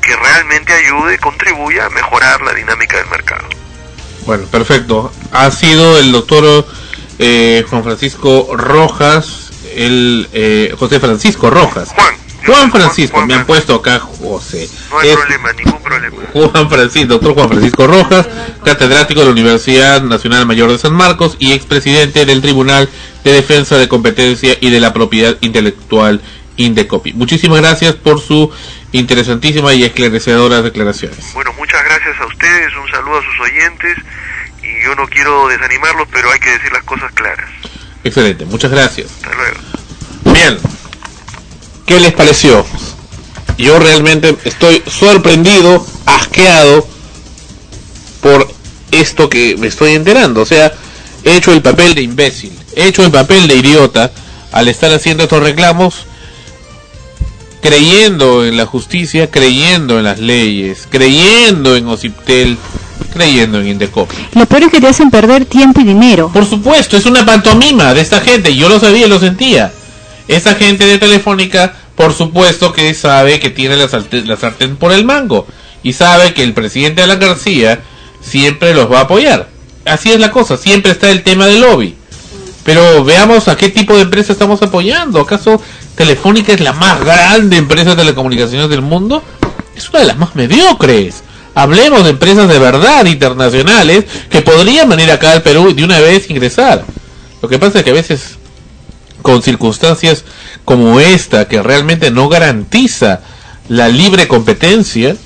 que 0.00 0.16
realmente 0.16 0.72
ayude, 0.72 1.18
contribuya 1.18 1.86
a 1.86 1.90
mejorar 1.90 2.40
la 2.42 2.54
dinámica 2.54 2.96
del 2.96 3.08
mercado. 3.08 3.48
Bueno, 4.26 4.46
perfecto. 4.46 5.12
Ha 5.32 5.50
sido 5.50 5.98
el 5.98 6.12
doctor 6.12 6.66
eh, 7.18 7.64
Juan 7.68 7.84
Francisco 7.84 8.48
Rojas, 8.56 9.49
el 9.76 10.28
eh, 10.32 10.74
José 10.78 11.00
Francisco 11.00 11.50
Rojas. 11.50 11.90
Juan. 11.94 12.14
Juan 12.46 12.72
Francisco, 12.72 13.24
me 13.26 13.34
han 13.34 13.44
puesto 13.46 13.74
acá 13.74 13.98
José. 13.98 14.68
No 14.90 14.98
hay 14.98 15.10
Es 15.10 15.16
problema, 15.16 15.52
ningún 15.52 15.82
problema. 15.82 16.16
Juan 16.32 16.70
Francisco, 16.70 17.08
doctor 17.08 17.34
Juan 17.34 17.48
Francisco 17.48 17.86
Rojas, 17.86 18.28
catedrático 18.64 19.20
de 19.20 19.26
la 19.26 19.32
Universidad 19.32 20.02
Nacional 20.02 20.46
Mayor 20.46 20.70
de 20.70 20.78
San 20.78 20.94
Marcos 20.94 21.36
y 21.38 21.52
expresidente 21.52 22.24
del 22.24 22.40
Tribunal 22.40 22.88
de 23.24 23.32
Defensa 23.32 23.76
de 23.76 23.88
Competencia 23.88 24.56
y 24.60 24.70
de 24.70 24.80
la 24.80 24.92
Propiedad 24.94 25.36
Intelectual 25.42 26.22
Indecopi. 26.56 27.12
Muchísimas 27.12 27.60
gracias 27.60 27.94
por 27.94 28.20
su 28.20 28.50
interesantísima 28.92 29.74
y 29.74 29.84
esclarecedoras 29.84 30.64
declaraciones. 30.64 31.32
Bueno, 31.34 31.52
muchas 31.58 31.84
gracias 31.84 32.18
a 32.20 32.26
ustedes, 32.26 32.74
un 32.76 32.90
saludo 32.90 33.18
a 33.18 33.22
sus 33.22 33.40
oyentes 33.40 33.96
y 34.62 34.84
yo 34.84 34.94
no 34.94 35.06
quiero 35.06 35.48
desanimarlos, 35.48 36.08
pero 36.10 36.30
hay 36.30 36.40
que 36.40 36.50
decir 36.50 36.72
las 36.72 36.84
cosas 36.84 37.12
claras. 37.12 37.48
Excelente, 38.04 38.44
muchas 38.46 38.70
gracias. 38.70 39.08
Hasta 39.22 39.36
luego. 39.36 39.58
Bien, 40.32 40.58
¿qué 41.86 42.00
les 42.00 42.12
pareció? 42.12 42.64
Yo 43.58 43.78
realmente 43.78 44.36
estoy 44.44 44.82
sorprendido, 44.86 45.84
asqueado 46.06 46.86
por 48.22 48.50
esto 48.90 49.28
que 49.28 49.56
me 49.56 49.66
estoy 49.66 49.92
enterando. 49.92 50.40
O 50.42 50.46
sea, 50.46 50.72
he 51.24 51.36
hecho 51.36 51.52
el 51.52 51.62
papel 51.62 51.94
de 51.94 52.02
imbécil, 52.02 52.52
he 52.74 52.86
hecho 52.86 53.04
el 53.04 53.10
papel 53.10 53.48
de 53.48 53.56
idiota 53.56 54.10
al 54.52 54.68
estar 54.68 54.92
haciendo 54.92 55.24
estos 55.24 55.42
reclamos, 55.42 56.06
creyendo 57.60 58.46
en 58.46 58.56
la 58.56 58.66
justicia, 58.66 59.30
creyendo 59.30 59.98
en 59.98 60.04
las 60.04 60.18
leyes, 60.18 60.88
creyendo 60.88 61.76
en 61.76 61.86
Ociptel, 61.86 62.56
creyendo 63.12 63.60
en 63.60 63.68
Indecopi. 63.68 64.14
Lo 64.34 64.46
peor 64.46 64.64
es 64.64 64.70
que 64.70 64.80
te 64.80 64.88
hacen 64.88 65.10
perder 65.10 65.44
tiempo 65.44 65.80
y 65.80 65.84
dinero. 65.84 66.30
Por 66.32 66.44
supuesto, 66.46 66.96
es 66.96 67.06
una 67.06 67.24
pantomima 67.24 67.94
de 67.94 68.00
esta 68.00 68.20
gente, 68.20 68.54
yo 68.54 68.68
lo 68.68 68.78
sabía 68.80 69.06
lo 69.08 69.18
sentía. 69.18 69.72
Esa 70.28 70.54
gente 70.54 70.84
de 70.86 70.98
Telefónica, 70.98 71.74
por 71.96 72.12
supuesto 72.14 72.72
que 72.72 72.94
sabe 72.94 73.40
que 73.40 73.50
tiene 73.50 73.76
la, 73.76 73.88
salte- 73.88 74.24
la 74.24 74.36
sartén 74.36 74.76
por 74.76 74.92
el 74.92 75.04
mango 75.04 75.46
y 75.82 75.92
sabe 75.92 76.34
que 76.34 76.42
el 76.42 76.52
presidente 76.54 77.02
Alan 77.02 77.18
García 77.18 77.80
siempre 78.20 78.74
los 78.74 78.90
va 78.90 78.98
a 78.98 79.02
apoyar. 79.02 79.48
Así 79.84 80.10
es 80.12 80.20
la 80.20 80.30
cosa, 80.30 80.56
siempre 80.56 80.92
está 80.92 81.10
el 81.10 81.22
tema 81.22 81.46
del 81.46 81.60
lobby. 81.62 81.96
Pero 82.64 83.02
veamos 83.04 83.48
a 83.48 83.56
qué 83.56 83.70
tipo 83.70 83.96
de 83.96 84.02
empresa 84.02 84.32
estamos 84.32 84.60
apoyando. 84.62 85.20
¿Acaso 85.20 85.60
Telefónica 85.96 86.52
es 86.52 86.60
la 86.60 86.74
más 86.74 87.02
grande 87.04 87.56
empresa 87.56 87.90
de 87.90 87.96
telecomunicaciones 87.96 88.68
del 88.68 88.82
mundo? 88.82 89.22
Es 89.74 89.88
una 89.88 90.00
de 90.00 90.06
las 90.06 90.18
más 90.18 90.36
mediocres. 90.36 91.24
Hablemos 91.54 92.04
de 92.04 92.10
empresas 92.10 92.48
de 92.48 92.58
verdad 92.58 93.04
internacionales 93.06 94.04
que 94.28 94.42
podrían 94.42 94.88
venir 94.88 95.10
acá 95.10 95.32
al 95.32 95.42
Perú 95.42 95.68
y 95.70 95.74
de 95.74 95.84
una 95.84 95.98
vez 96.00 96.30
ingresar. 96.30 96.84
Lo 97.42 97.48
que 97.48 97.58
pasa 97.58 97.78
es 97.78 97.84
que 97.84 97.90
a 97.90 97.94
veces 97.94 98.36
con 99.22 99.42
circunstancias 99.42 100.24
como 100.64 101.00
esta 101.00 101.48
que 101.48 101.62
realmente 101.62 102.10
no 102.10 102.28
garantiza 102.28 103.20
la 103.68 103.88
libre 103.88 104.28
competencia, 104.28 105.16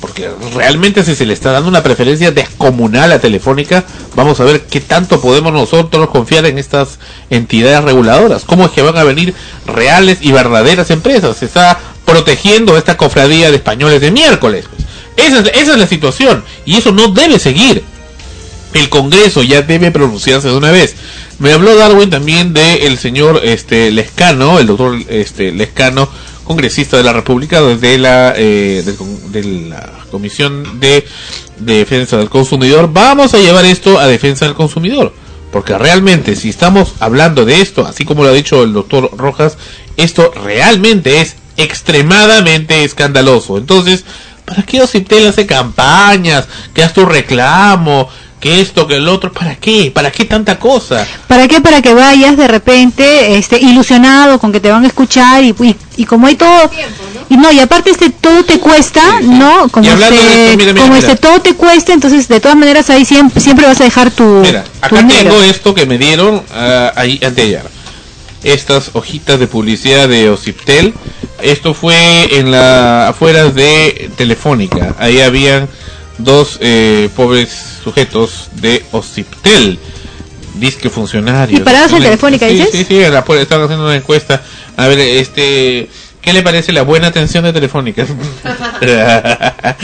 porque 0.00 0.30
realmente 0.54 1.04
si 1.04 1.14
se 1.14 1.26
le 1.26 1.32
está 1.32 1.52
dando 1.52 1.68
una 1.68 1.82
preferencia 1.82 2.32
descomunal 2.32 3.12
a 3.12 3.20
Telefónica, 3.20 3.84
vamos 4.14 4.40
a 4.40 4.44
ver 4.44 4.62
qué 4.62 4.80
tanto 4.80 5.20
podemos 5.20 5.52
nosotros 5.52 6.10
confiar 6.10 6.46
en 6.46 6.58
estas 6.58 6.98
entidades 7.30 7.84
reguladoras, 7.84 8.44
cómo 8.44 8.66
es 8.66 8.72
que 8.72 8.82
van 8.82 8.96
a 8.96 9.04
venir 9.04 9.34
reales 9.66 10.18
y 10.20 10.32
verdaderas 10.32 10.90
empresas, 10.90 11.36
se 11.36 11.46
está 11.46 11.78
protegiendo 12.04 12.76
esta 12.76 12.96
cofradía 12.96 13.50
de 13.50 13.56
españoles 13.56 14.00
de 14.00 14.10
miércoles. 14.10 14.64
Esa 15.16 15.40
es, 15.40 15.68
la 15.68 15.86
situación 15.86 16.44
y 16.64 16.76
eso 16.76 16.92
no 16.92 17.08
debe 17.08 17.38
seguir 17.38 17.82
el 18.74 18.88
Congreso 18.88 19.42
ya 19.42 19.62
debe 19.62 19.90
pronunciarse 19.90 20.48
de 20.48 20.56
una 20.56 20.70
vez. 20.70 20.94
Me 21.38 21.52
habló 21.52 21.76
Darwin 21.76 22.10
también 22.10 22.54
de 22.54 22.86
el 22.86 22.98
señor 22.98 23.40
este 23.44 23.90
Lescano, 23.90 24.58
el 24.58 24.66
doctor 24.66 24.98
este 25.08 25.52
Lescano, 25.52 26.08
congresista 26.44 26.96
de 26.96 27.02
la 27.02 27.12
República 27.12 27.60
de 27.60 27.98
la 27.98 28.34
eh, 28.36 28.82
del 28.84 29.32
de 29.32 29.68
la 29.68 29.90
Comisión 30.10 30.80
de 30.80 31.04
Defensa 31.58 32.16
del 32.16 32.30
Consumidor. 32.30 32.90
Vamos 32.92 33.34
a 33.34 33.38
llevar 33.38 33.64
esto 33.64 33.98
a 33.98 34.06
defensa 34.06 34.44
del 34.44 34.54
consumidor, 34.54 35.12
porque 35.50 35.76
realmente 35.76 36.36
si 36.36 36.48
estamos 36.48 36.94
hablando 37.00 37.44
de 37.44 37.60
esto, 37.60 37.86
así 37.86 38.04
como 38.04 38.24
lo 38.24 38.30
ha 38.30 38.34
dicho 38.34 38.62
el 38.62 38.72
doctor 38.72 39.10
Rojas, 39.16 39.58
esto 39.96 40.32
realmente 40.34 41.20
es 41.20 41.36
extremadamente 41.56 42.84
escandaloso. 42.84 43.58
Entonces, 43.58 44.04
¿para 44.44 44.62
qué 44.62 44.80
Ociptel 44.80 45.26
hace 45.26 45.46
campañas? 45.46 46.46
Que 46.74 46.82
haz 46.82 46.92
tu 46.92 47.04
reclamo, 47.04 48.08
que 48.42 48.60
esto, 48.60 48.88
que 48.88 48.96
el 48.96 49.06
otro, 49.06 49.32
¿para 49.32 49.54
qué? 49.54 49.92
¿Para 49.94 50.10
qué 50.10 50.24
tanta 50.24 50.58
cosa? 50.58 51.06
¿Para 51.28 51.46
qué? 51.46 51.60
Para 51.60 51.80
que 51.80 51.94
vayas 51.94 52.36
de 52.36 52.48
repente 52.48 53.36
este, 53.36 53.60
ilusionado 53.60 54.40
con 54.40 54.50
que 54.52 54.58
te 54.58 54.70
van 54.70 54.82
a 54.82 54.88
escuchar 54.88 55.44
y, 55.44 55.54
y, 55.60 55.76
y 55.96 56.04
como 56.04 56.26
hay 56.26 56.34
todo... 56.34 56.70
Y 57.28 57.36
no, 57.36 57.50
y 57.50 57.60
aparte 57.60 57.90
este 57.90 58.10
todo 58.10 58.44
te 58.44 58.58
cuesta, 58.58 59.20
¿no? 59.22 59.68
Como, 59.68 59.86
Y 59.86 59.90
hablando 59.90 60.20
de 60.20 60.22
este, 60.22 60.44
esto, 60.44 60.56
mira, 60.58 60.72
mira, 60.72 60.82
como 60.82 60.94
mira. 60.96 61.08
este 61.08 61.22
todo 61.22 61.40
te 61.40 61.54
cuesta, 61.54 61.92
entonces 61.94 62.28
de 62.28 62.40
todas 62.40 62.58
maneras 62.58 62.90
ahí 62.90 63.04
siempre, 63.06 63.40
siempre 63.40 63.64
vas 63.64 63.80
a 63.80 63.84
dejar 63.84 64.10
tu, 64.10 64.24
Mira, 64.42 64.64
acá 64.82 65.06
tengo 65.06 65.40
esto 65.42 65.72
que 65.72 65.86
me 65.86 65.96
dieron 65.96 66.42
ah, 66.52 66.92
ahí 66.96 67.20
anteayer. 67.24 67.62
Estas 68.42 68.90
hojitas 68.92 69.38
de 69.38 69.46
publicidad 69.46 70.08
de 70.08 70.28
Ociptel. 70.28 70.92
Esto 71.42 71.74
fue 71.74 72.38
en 72.38 72.50
la 72.50 73.08
afuera 73.08 73.50
de 73.50 74.10
Telefónica. 74.16 74.94
Ahí 74.98 75.20
habían 75.20 75.68
dos 76.18 76.58
eh, 76.60 77.08
pobres 77.16 77.50
sujetos 77.82 78.48
de 78.54 78.84
Ociptel. 78.92 79.78
Disque 80.54 80.90
funcionarios. 80.90 81.60
¿Y 81.60 81.64
parados 81.64 81.92
en 81.92 82.02
Telefónica, 82.02 82.46
sí, 82.48 82.54
dices? 82.54 82.70
Sí, 82.72 82.84
sí, 82.84 83.02
en 83.02 83.12
la 83.12 83.20
estaban 83.20 83.64
haciendo 83.64 83.84
una 83.84 83.96
encuesta. 83.96 84.42
A 84.76 84.86
ver, 84.86 84.98
este... 84.98 85.88
¿Qué 86.20 86.32
le 86.32 86.42
parece 86.42 86.72
la 86.72 86.82
buena 86.82 87.08
atención 87.08 87.42
de 87.42 87.52
Telefónica? 87.52 88.06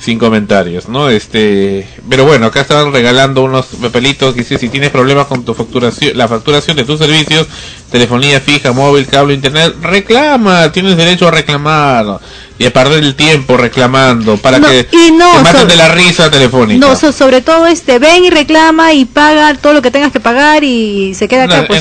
Sin 0.00 0.18
comentarios, 0.18 0.88
¿no? 0.88 1.10
Este, 1.10 1.86
pero 2.08 2.24
bueno, 2.24 2.46
acá 2.46 2.62
estaban 2.62 2.90
regalando 2.90 3.42
unos 3.44 3.66
papelitos 3.82 4.32
que 4.32 4.40
dice 4.40 4.56
si 4.56 4.70
tienes 4.70 4.88
problemas 4.90 5.26
con 5.26 5.44
tu 5.44 5.52
facturación, 5.52 6.16
la 6.16 6.26
facturación 6.26 6.74
de 6.78 6.84
tus 6.84 6.98
servicios, 6.98 7.46
telefonía 7.90 8.40
fija, 8.40 8.72
móvil, 8.72 9.06
cable, 9.06 9.34
internet, 9.34 9.74
reclama, 9.82 10.72
tienes 10.72 10.96
derecho 10.96 11.28
a 11.28 11.32
reclamar 11.32 12.18
y 12.58 12.64
a 12.66 12.72
perder 12.72 13.04
el 13.04 13.14
tiempo 13.14 13.56
reclamando 13.56 14.36
para 14.38 14.58
No, 14.58 14.68
que 14.68 14.86
y 14.92 15.10
no, 15.12 15.30
te 15.32 15.42
maten 15.42 15.60
sobre- 15.62 15.66
de 15.72 15.76
la 15.76 15.88
risa 15.88 16.30
Telefónica. 16.30 16.86
No, 16.86 16.96
so- 16.96 17.12
sobre 17.12 17.40
todo 17.42 17.66
este, 17.66 17.98
ven 17.98 18.24
y 18.24 18.30
reclama 18.30 18.92
y 18.94 19.04
paga 19.04 19.54
todo 19.54 19.74
lo 19.74 19.82
que 19.82 19.90
tengas 19.90 20.12
que 20.12 20.20
pagar 20.20 20.64
y 20.64 21.12
se 21.14 21.28
queda 21.28 21.46
No, 21.46 21.54
acá 21.54 21.74
en 21.74 21.80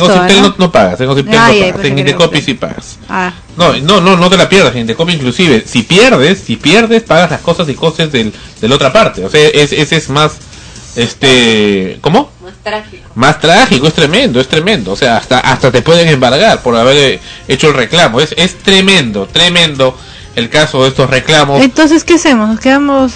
¿no? 0.58 0.72
pagas, 0.72 1.00
en 1.02 1.10
Ociptel 1.10 1.38
Ay, 1.38 1.60
no 1.60 1.66
ay, 1.66 1.72
pagas, 1.72 1.74
pensé 1.82 1.88
en 1.88 2.00
Indecopy 2.00 2.42
sí 2.42 2.54
pagas. 2.54 2.98
Ah, 3.10 3.34
No, 3.58 3.74
no, 3.78 4.00
no, 4.00 4.16
no 4.16 4.30
te 4.30 4.38
la 4.38 4.48
pierdas, 4.48 4.74
en 4.74 4.82
Indecopy 4.82 5.14
inclusive. 5.14 5.64
Si 5.68 5.84
pierdes, 5.84 6.40
si 6.40 6.56
pierdes, 6.56 7.04
pagas 7.04 7.30
las 7.32 7.42
cosas 7.42 7.68
y 7.68 7.74
del, 8.12 8.34
de 8.62 8.68
la 8.68 8.76
otra 8.76 8.92
parte. 8.92 9.26
O 9.26 9.30
sea, 9.30 9.48
es, 9.48 9.72
ese 9.72 9.96
es 9.96 10.10
más, 10.10 10.34
este, 10.96 11.98
¿cómo? 12.02 12.32
Más 12.44 12.54
trágico. 12.64 13.10
Más 13.16 13.40
trágico, 13.40 13.88
es 13.88 13.94
tremendo, 13.94 14.40
es 14.40 14.48
tremendo. 14.48 14.92
O 14.92 14.96
sea, 14.96 15.18
hasta, 15.18 15.40
hasta 15.40 15.72
te 15.72 15.82
pueden 15.82 16.08
embargar 16.08 16.62
por 16.62 16.76
haber 16.76 17.20
hecho 17.48 17.68
el 17.70 17.74
reclamo. 17.74 18.22
Es, 18.22 18.34
es 18.38 18.56
tremendo, 18.58 19.28
tremendo 19.28 19.98
el 20.36 20.50
caso 20.50 20.84
de 20.84 20.90
estos 20.90 21.10
reclamos. 21.10 21.62
entonces, 21.62 22.04
¿qué 22.04 22.16
hacemos? 22.16 22.50
Nos 22.50 22.60
quedamos... 22.60 23.14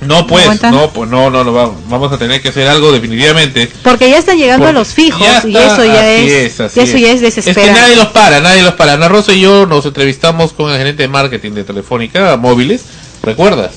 No, 0.00 0.26
pues, 0.26 0.44
¿Aguantan? 0.44 0.74
no, 0.74 0.90
pues 0.90 1.08
no, 1.08 1.30
no, 1.30 1.42
no, 1.42 1.52
vamos, 1.54 1.76
vamos 1.88 2.12
a 2.12 2.18
tener 2.18 2.42
que 2.42 2.50
hacer 2.50 2.68
algo 2.68 2.92
definitivamente. 2.92 3.70
Porque 3.82 4.10
ya 4.10 4.18
están 4.18 4.36
llegando 4.36 4.66
a 4.66 4.72
los 4.72 4.88
fijos 4.88 5.20
ya 5.20 5.42
y 5.48 5.56
eso 5.56 5.84
ya 5.84 6.00
así 6.00 6.30
es, 6.30 6.60
así 6.60 6.80
y 6.80 6.82
eso 6.82 6.98
ya 6.98 7.12
es 7.12 7.38
Es 7.38 7.56
que 7.56 7.70
nadie 7.70 7.96
los 7.96 8.08
para, 8.08 8.40
nadie 8.40 8.62
los 8.62 8.74
para. 8.74 8.92
Ana 8.92 9.08
Rosa 9.08 9.32
y 9.32 9.40
yo 9.40 9.66
nos 9.66 9.86
entrevistamos 9.86 10.52
con 10.52 10.70
el 10.70 10.76
gerente 10.76 11.02
de 11.02 11.08
marketing 11.08 11.52
de 11.52 11.64
Telefónica 11.64 12.36
Móviles, 12.36 12.84
¿recuerdas? 13.22 13.72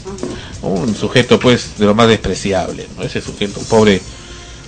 Un 0.62 0.96
sujeto 0.96 1.40
pues 1.40 1.78
de 1.78 1.86
lo 1.86 1.96
más 1.96 2.08
despreciable, 2.08 2.88
¿no? 2.98 3.04
Ese 3.04 3.22
sujeto 3.22 3.62
pobre, 3.70 4.02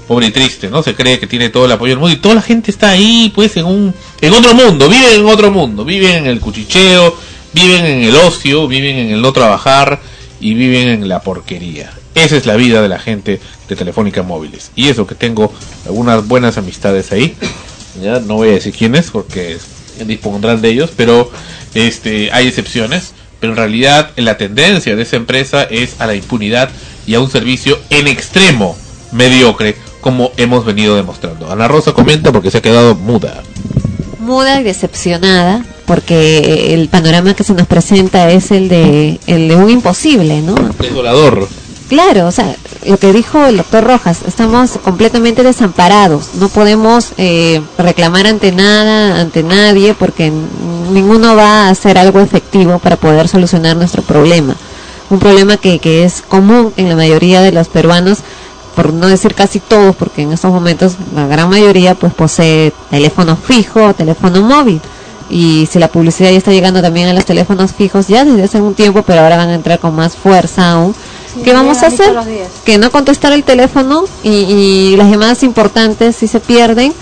pobre 0.08 0.28
y 0.28 0.32
triste, 0.32 0.70
¿no? 0.70 0.82
Se 0.84 0.96
cree 0.96 1.20
que 1.20 1.28
tiene 1.28 1.50
todo 1.50 1.66
el 1.66 1.72
apoyo 1.72 1.92
del 1.92 2.00
mundo 2.00 2.16
y 2.16 2.20
toda 2.20 2.36
la 2.36 2.42
gente 2.42 2.72
está 2.72 2.92
ahí 2.92 3.32
pues 3.36 3.58
en 3.58 3.66
un 3.66 3.94
en 4.22 4.34
otro 4.34 4.54
mundo, 4.54 4.88
viven 4.88 5.20
en 5.20 5.26
otro 5.26 5.52
mundo, 5.52 5.84
viven 5.84 6.18
en 6.18 6.28
el 6.28 6.39
cuchicheo, 6.39 7.16
viven 7.54 7.86
en 7.86 8.04
el 8.04 8.16
ocio, 8.16 8.68
viven 8.68 8.98
en 8.98 9.10
el 9.12 9.22
no 9.22 9.34
trabajar 9.34 10.00
y 10.39 10.54
viven 10.54 10.88
en 10.89 11.10
la 11.10 11.22
porquería. 11.22 11.92
Esa 12.16 12.36
es 12.36 12.46
la 12.46 12.56
vida 12.56 12.82
de 12.82 12.89
la 12.89 13.00
gente 13.00 13.39
de 13.70 13.76
Telefónica 13.76 14.22
Móviles. 14.24 14.72
Y 14.76 14.89
eso 14.89 15.08
que 15.08 15.16
tengo 15.16 15.54
algunas 15.86 16.28
buenas 16.28 16.58
amistades 16.58 17.12
ahí. 17.12 17.36
Ya 18.02 18.20
no 18.20 18.36
voy 18.36 18.50
a 18.50 18.54
decir 18.54 18.74
quiénes 18.74 19.12
porque 19.12 19.58
dispondrán 20.06 20.62
de 20.62 20.70
ellos, 20.70 20.92
pero 20.96 21.32
este 21.74 22.32
hay 22.32 22.48
excepciones. 22.48 23.14
Pero 23.42 23.52
en 23.52 23.58
realidad 23.58 24.12
la 24.16 24.38
tendencia 24.38 24.96
de 24.96 25.02
esa 25.02 25.18
empresa 25.18 25.64
es 25.64 26.00
a 26.00 26.08
la 26.08 26.16
impunidad 26.16 26.70
y 27.06 27.16
a 27.16 27.20
un 27.20 27.30
servicio 27.30 27.78
en 27.89 28.08
extremo 28.08 28.78
mediocre, 29.12 29.76
como 30.00 30.32
hemos 30.38 30.64
venido 30.64 30.96
demostrando. 30.96 31.52
Ana 31.52 31.68
Rosa 31.68 31.92
comenta 31.92 32.32
porque 32.32 32.52
se 32.52 32.60
ha 32.60 32.62
quedado 32.62 32.96
muda. 32.96 33.44
muda 34.20 34.62
y 34.62 34.64
decepcionada 34.64 35.66
porque 35.86 36.74
el 36.74 36.88
panorama 36.88 37.34
que 37.34 37.44
se 37.44 37.54
nos 37.54 37.68
presenta 37.68 38.32
es 38.32 38.52
el 38.52 38.70
de 38.70 39.20
el 39.28 39.50
de 39.50 39.56
un 39.58 39.70
imposible, 39.70 40.42
¿no? 40.42 40.56
Desolador. 40.80 41.50
Claro, 41.89 42.28
o 42.28 42.32
sea, 42.32 42.56
lo 42.86 42.98
que 42.98 43.14
dijo 43.14 43.46
el 43.46 43.58
doctor 43.58 43.84
Rojas, 43.84 44.22
estamos 44.28 44.72
completamente 44.84 45.44
desamparados, 45.44 46.36
no 46.36 46.50
podemos 46.50 47.14
eh, 47.18 47.62
reclamar 47.78 48.28
ante 48.28 48.52
nada, 48.52 49.20
ante 49.20 49.44
nadie, 49.44 49.94
porque 49.94 50.32
ninguno 50.92 51.36
va 51.36 51.68
a 51.68 51.70
hacer 51.70 51.98
algo 51.98 52.20
efectivo 52.20 52.80
para 52.80 52.96
poder 52.96 53.28
solucionar 53.28 53.78
nuestro 53.78 54.02
problema. 54.02 54.56
Un 55.10 55.20
problema 55.20 55.58
que, 55.58 55.80
que 55.80 56.06
es 56.06 56.22
común 56.22 56.74
en 56.78 56.90
la 56.90 56.96
mayoría 56.96 57.42
de 57.42 57.52
los 57.52 57.68
peruanos, 57.68 58.20
por 58.76 58.94
no 58.94 59.08
decir 59.08 59.36
casi 59.36 59.60
todos, 59.60 59.96
porque 59.96 60.22
en 60.22 60.32
estos 60.32 60.52
momentos 60.52 60.94
la 61.14 61.28
gran 61.28 61.50
mayoría 61.50 61.96
pues 61.96 62.14
posee 62.14 62.74
teléfono 62.90 63.36
fijo 63.36 63.94
teléfono 63.94 64.42
móvil. 64.42 64.82
Y 65.30 65.68
si 65.72 65.80
la 65.80 65.88
publicidad 65.88 66.30
ya 66.30 66.38
está 66.38 66.52
llegando 66.52 66.82
también 66.82 67.08
a 67.08 67.14
los 67.14 67.26
teléfonos 67.26 67.72
fijos 67.74 68.08
ya 68.08 68.26
desde 68.26 68.44
hace 68.44 68.62
un 68.62 68.74
tiempo, 68.74 69.02
pero 69.04 69.22
ahora 69.22 69.38
van 69.38 69.50
a 69.50 69.56
entrar 69.56 69.80
con 69.80 69.96
más 69.96 70.16
fuerza 70.16 70.72
aún. 70.72 70.94
¿Qué 71.44 71.54
vamos 71.54 71.78
a 71.84 71.88
hacer? 71.88 72.14
Que 72.66 72.78
no 72.78 72.92
contestar 72.92 73.32
el 73.34 73.44
teléfono 73.44 74.04
y, 74.24 74.30
y 74.30 74.96
las 74.98 75.10
llamadas 75.10 75.44
importantes 75.44 76.16
si 76.16 76.28
se 76.28 76.40
pierden. 76.40 76.94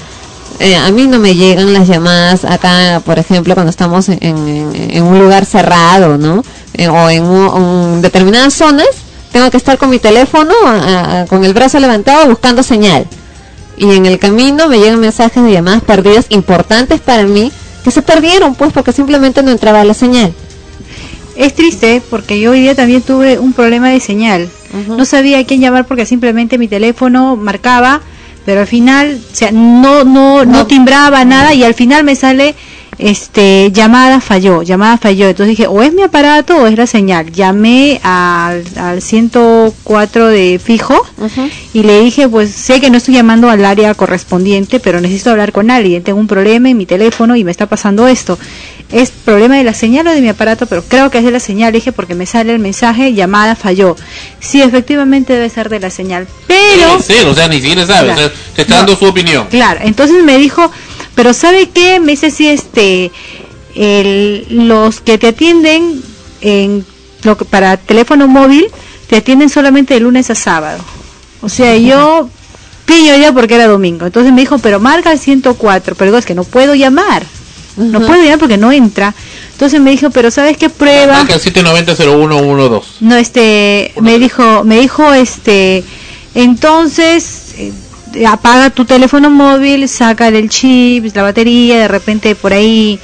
Eh, 0.60 0.76
a 0.76 0.92
mí 0.92 1.08
no 1.08 1.20
me 1.20 1.36
llegan 1.36 1.72
las 1.74 1.88
llamadas 1.88 2.44
acá, 2.46 3.02
por 3.06 3.18
ejemplo, 3.18 3.54
cuando 3.54 3.70
estamos 3.70 4.10
en, 4.10 4.18
en- 4.22 4.72
en 4.92 5.04
un 5.04 5.18
lugar 5.20 5.46
cerrado, 5.46 6.18
¿no? 6.18 6.44
Eh, 6.74 6.88
o 6.90 7.10
en, 7.10 7.24
un- 7.24 8.02
determinadas 8.02 8.54
zonas, 8.54 8.88
tengo 9.32 9.50
que 9.50 9.58
estar 9.58 9.78
con 9.78 9.90
mi 9.90 10.00
teléfono, 10.00 10.54
a- 10.66 11.22
a- 11.22 11.26
con 11.28 11.46
el 11.46 11.54
brazo 11.54 11.80
levantado, 11.80 12.28
buscando 12.28 12.62
señal. 12.62 13.08
Y 13.78 13.94
en 13.96 14.06
el 14.06 14.20
camino 14.20 14.68
me 14.68 14.80
llegan 14.80 15.00
mensajes 15.00 15.42
de 15.42 15.52
llamadas 15.54 15.82
perdidas 15.84 16.26
importantes 16.30 17.00
para 17.00 17.24
mí, 17.24 17.52
que 17.84 17.92
se 17.92 18.02
perdieron, 18.02 18.54
pues, 18.56 18.74
porque 18.74 18.92
simplemente 18.92 19.42
no 19.42 19.52
entraba 19.52 19.84
la 19.86 19.94
señal. 19.94 20.34
Es 21.40 21.56
triste 21.56 22.02
porque 22.10 22.38
yo 22.38 22.52
hoy 22.52 22.60
día 22.60 22.76
también 22.76 23.02
tuve 23.02 23.40
un 23.40 23.54
problema 23.54 23.88
de 23.88 24.02
señal. 24.02 24.50
No 24.90 25.06
sabía 25.06 25.40
a 25.40 25.46
quién 25.46 25.62
llamar 25.62 25.88
porque 25.88 26.06
simplemente 26.06 26.58
mi 26.58 26.68
teléfono 26.68 27.38
marcaba, 27.38 28.02
pero 28.46 28.60
al 28.60 28.68
final, 28.68 29.18
o 29.32 29.36
sea, 29.36 29.50
no 29.52 30.04
no 30.04 30.44
no 30.44 30.68
timbraba 30.68 31.24
nada 31.24 31.54
y 31.54 31.64
al 31.64 31.74
final 31.74 32.04
me 32.04 32.18
sale 32.18 32.56
este 32.98 33.72
llamada 33.72 34.20
falló, 34.20 34.64
llamada 34.64 34.98
falló. 34.98 35.30
Entonces 35.30 35.56
dije, 35.56 35.68
o 35.68 35.82
es 35.82 35.94
mi 35.94 36.02
aparato 36.02 36.58
o 36.58 36.68
es 36.68 36.78
la 36.78 36.86
señal. 36.86 37.32
Llamé 37.32 38.02
al, 38.04 38.66
al 38.76 39.02
104 39.02 40.28
de 40.28 40.60
fijo 40.62 41.02
y 41.74 41.84
le 41.84 42.02
dije, 42.02 42.28
pues 42.28 42.52
sé 42.52 42.82
que 42.82 42.90
no 42.90 42.98
estoy 42.98 43.14
llamando 43.14 43.50
al 43.50 43.64
área 43.64 43.94
correspondiente, 43.94 44.82
pero 44.82 45.00
necesito 45.00 45.32
hablar 45.32 45.54
con 45.54 45.72
alguien. 45.72 46.04
Tengo 46.04 46.20
un 46.20 46.28
problema 46.28 46.70
en 46.70 46.76
mi 46.76 46.86
teléfono 46.86 47.38
y 47.38 47.46
me 47.46 47.52
está 47.52 47.66
pasando 47.68 48.10
esto. 48.10 48.38
Es 48.92 49.12
problema 49.12 49.56
de 49.58 49.64
la 49.64 49.74
señal 49.76 50.08
o 50.08 50.12
de 50.12 50.20
mi 50.22 50.30
aparato, 50.30 50.66
pero 50.66 50.84
creo 50.84 51.12
que 51.12 51.20
es 51.20 51.24
de 51.24 51.30
la 51.32 51.40
señal, 51.40 51.72
dije, 51.72 51.92
porque 51.92 52.16
me 52.16 52.26
sale 52.26 52.54
el 52.54 52.60
mensaje, 52.60 53.14
llamada 53.14 53.56
falló. 53.56 53.96
Sí, 54.40 54.62
efectivamente 54.64 55.34
debe 55.34 55.48
ser 55.50 55.70
de 55.70 55.80
la 55.80 55.92
señal. 55.92 56.28
Pero... 56.48 57.00
Sí, 57.00 57.14
o 57.26 57.36
sea, 57.36 57.48
ni 57.48 57.58
siquiera 57.62 57.86
sabe, 57.86 58.08
Claro. 58.14 58.26
o 58.26 58.30
sea, 58.30 58.38
se 58.56 58.62
está 58.64 58.78
dando 58.78 58.96
su 58.96 59.06
opinión. 59.06 59.46
Claro, 59.52 59.82
entonces 59.84 60.24
me 60.24 60.40
dijo, 60.40 60.72
pero 61.14 61.34
¿sabe 61.36 61.70
qué? 61.70 62.00
Me 62.00 62.14
dice, 62.14 62.32
sí, 62.32 62.48
este, 62.48 63.12
el, 63.76 64.48
los 64.50 65.02
que 65.02 65.20
te 65.20 65.28
atienden 65.28 66.02
en 66.42 66.84
lo 67.24 67.38
que, 67.38 67.46
para 67.46 67.78
teléfono 67.78 68.28
móvil, 68.28 68.68
te 69.08 69.18
atienden 69.18 69.50
solamente 69.50 69.94
de 69.94 70.00
lunes 70.00 70.30
a 70.32 70.36
sábado. 70.36 70.80
O 71.42 71.50
sea, 71.50 71.78
yo 71.78 72.28
pillo 72.86 73.16
ya 73.18 73.32
porque 73.34 73.56
era 73.56 73.68
domingo. 73.68 74.06
Entonces 74.08 74.34
me 74.34 74.42
dijo, 74.42 74.58
pero 74.58 74.80
marca 74.80 75.12
el 75.12 75.20
104. 75.20 75.96
Pero 75.96 76.08
digo, 76.12 76.18
es 76.18 76.26
que 76.26 76.34
no 76.36 76.44
puedo 76.44 76.74
llamar. 76.76 77.24
No 77.78 77.99
puedo 77.99 78.22
llamar 78.22 78.39
porque 78.39 78.57
no 78.57 78.72
entra. 78.72 79.13
Entonces 79.51 79.80
me 79.82 79.91
dijo, 79.91 80.09
pero 80.09 80.32
¿sabes 80.32 80.57
qué 80.57 80.70
prueba? 80.70 81.13
Marca 81.13 81.36
el 81.36 81.41
790-0112. 81.41 82.84
No, 83.01 83.15
este, 83.15 83.93
me 84.01 84.20
dijo, 84.20 84.63
me 84.63 84.80
dijo, 84.80 85.13
este, 85.13 85.84
entonces 86.36 87.55
eh, 87.57 88.26
apaga 88.26 88.70
tu 88.70 88.86
teléfono 88.86 89.30
móvil, 89.30 89.88
saca 89.89 90.30
el 90.30 90.49
chip, 90.49 91.13
la 91.15 91.24
batería, 91.24 91.80
de 91.80 91.88
repente 91.88 92.36
por 92.36 92.53
ahí 92.53 92.99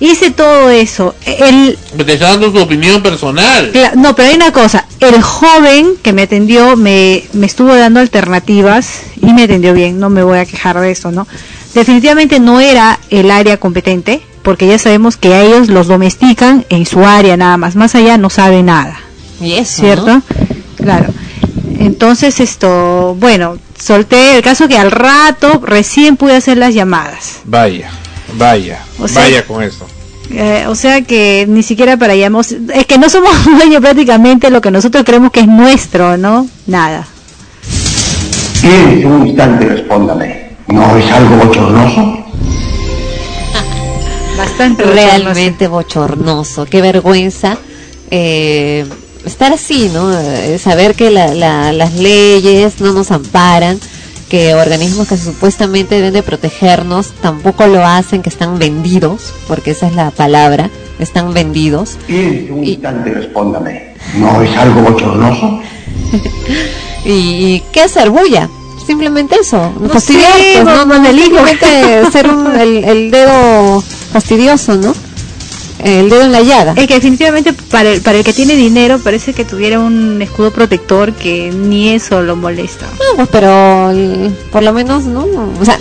hice 0.00 0.30
todo 0.30 0.70
eso. 0.70 1.14
El, 1.24 1.78
Te 2.04 2.12
está 2.14 2.30
dando 2.30 2.50
su 2.50 2.58
opinión 2.58 3.02
personal. 3.02 3.72
No, 3.96 4.14
pero 4.16 4.28
hay 4.28 4.34
una 4.34 4.52
cosa. 4.52 4.86
El 5.00 5.22
joven 5.22 5.94
que 6.02 6.12
me 6.12 6.22
atendió 6.22 6.76
me, 6.76 7.24
me 7.32 7.46
estuvo 7.46 7.74
dando 7.74 8.00
alternativas 8.00 9.02
y 9.20 9.32
me 9.32 9.44
atendió 9.44 9.72
bien. 9.74 10.00
No 10.00 10.10
me 10.10 10.22
voy 10.22 10.38
a 10.38 10.46
quejar 10.46 10.80
de 10.80 10.90
eso, 10.90 11.12
¿no? 11.12 11.26
Definitivamente 11.74 12.38
no 12.40 12.60
era 12.60 12.98
el 13.10 13.30
área 13.30 13.56
competente, 13.58 14.20
porque 14.42 14.66
ya 14.66 14.78
sabemos 14.78 15.16
que 15.16 15.32
a 15.34 15.42
ellos 15.42 15.68
los 15.68 15.86
domestican 15.86 16.64
en 16.68 16.84
su 16.86 17.04
área 17.04 17.36
nada 17.36 17.56
más. 17.56 17.76
Más 17.76 17.94
allá 17.94 18.18
no 18.18 18.28
sabe 18.30 18.62
nada. 18.62 18.98
Y 19.40 19.54
eso, 19.54 19.80
¿Cierto? 19.82 20.06
¿no? 20.06 20.22
Claro. 20.76 21.06
Entonces 21.78 22.40
esto, 22.40 23.16
bueno, 23.18 23.56
solté 23.78 24.36
el 24.36 24.42
caso 24.42 24.68
que 24.68 24.78
al 24.78 24.90
rato 24.90 25.60
recién 25.64 26.16
pude 26.16 26.36
hacer 26.36 26.58
las 26.58 26.74
llamadas. 26.74 27.40
Vaya, 27.44 27.90
vaya, 28.36 28.80
O 28.98 29.08
sea- 29.08 29.22
vaya 29.22 29.44
con 29.46 29.62
eso. 29.62 29.86
Eh, 30.30 30.64
o 30.68 30.74
sea 30.74 31.02
que 31.02 31.44
ni 31.48 31.62
siquiera 31.62 31.96
para 31.98 32.14
llamamos, 32.14 32.52
es 32.52 32.86
que 32.86 32.96
no 32.98 33.10
somos 33.10 33.32
dueños 33.58 33.80
prácticamente 33.80 34.50
lo 34.50 34.60
que 34.60 34.70
nosotros 34.70 35.04
creemos 35.04 35.30
que 35.30 35.40
es 35.40 35.46
nuestro, 35.48 36.16
¿no? 36.16 36.46
Nada. 36.66 37.06
Un 39.04 39.26
instante 39.26 39.64
y 39.64 39.68
respóndame. 39.68 40.51
¿No 40.72 40.96
es 40.96 41.10
algo 41.12 41.36
bochornoso? 41.36 42.00
Bastante 44.38 44.84
realmente 44.84 45.68
bochornoso. 45.68 46.64
Qué 46.66 46.80
vergüenza 46.80 47.56
eh, 48.10 48.84
estar 49.24 49.52
así, 49.52 49.90
¿no? 49.92 50.12
Eh, 50.18 50.58
saber 50.58 50.94
que 50.94 51.10
la- 51.10 51.34
la- 51.34 51.72
las 51.72 51.94
leyes 51.94 52.80
no 52.80 52.92
nos 52.92 53.10
amparan, 53.10 53.78
que 54.30 54.54
organismos 54.54 55.08
que 55.08 55.18
supuestamente 55.18 55.96
deben 55.96 56.14
de 56.14 56.22
protegernos 56.22 57.12
tampoco 57.20 57.66
lo 57.66 57.84
hacen, 57.86 58.22
que 58.22 58.30
están 58.30 58.58
vendidos, 58.58 59.32
porque 59.48 59.72
esa 59.72 59.86
es 59.88 59.94
la 59.94 60.10
palabra, 60.10 60.70
están 60.98 61.34
vendidos. 61.34 61.98
Piense 62.06 62.50
un 62.50 62.64
instante 62.64 63.10
y 63.10 63.12
respóndame. 63.12 63.92
¿No 64.16 64.40
es 64.42 64.56
algo 64.56 64.80
bochornoso? 64.82 65.60
¿Y, 67.04 67.10
y 67.10 67.62
qué 67.72 67.82
hacer? 67.82 68.08
Bulla. 68.10 68.48
Simplemente 68.86 69.36
eso. 69.40 69.72
No 69.80 69.88
Fastidiosos, 69.88 70.36
sé, 70.36 70.64
¿no? 70.64 70.76
No, 70.76 70.86
Manuelito. 70.86 71.24
simplemente 71.46 72.02
ser 72.12 72.28
un- 72.28 72.54
el, 72.58 72.84
el 72.84 73.10
dedo 73.10 73.80
fastidioso, 74.12 74.74
¿no? 74.76 74.94
El 75.84 76.08
dedo 76.10 76.22
en 76.22 76.32
la 76.32 76.42
llaga. 76.42 76.74
Es 76.76 76.86
que 76.86 76.94
definitivamente 76.94 77.52
para 77.52 77.90
el, 77.90 78.02
para 78.02 78.18
el 78.18 78.24
que 78.24 78.32
tiene 78.32 78.54
dinero 78.54 79.00
parece 79.00 79.32
que 79.32 79.44
tuviera 79.44 79.80
un 79.80 80.22
escudo 80.22 80.52
protector 80.52 81.12
que 81.12 81.50
ni 81.52 81.90
eso 81.90 82.22
lo 82.22 82.36
molesta. 82.36 82.86
No, 82.86 83.16
pues 83.16 83.28
pero 83.32 83.90
el- 83.90 84.32
por 84.52 84.62
lo 84.62 84.72
menos, 84.72 85.04
¿no? 85.04 85.26
O 85.60 85.64
sea, 85.64 85.78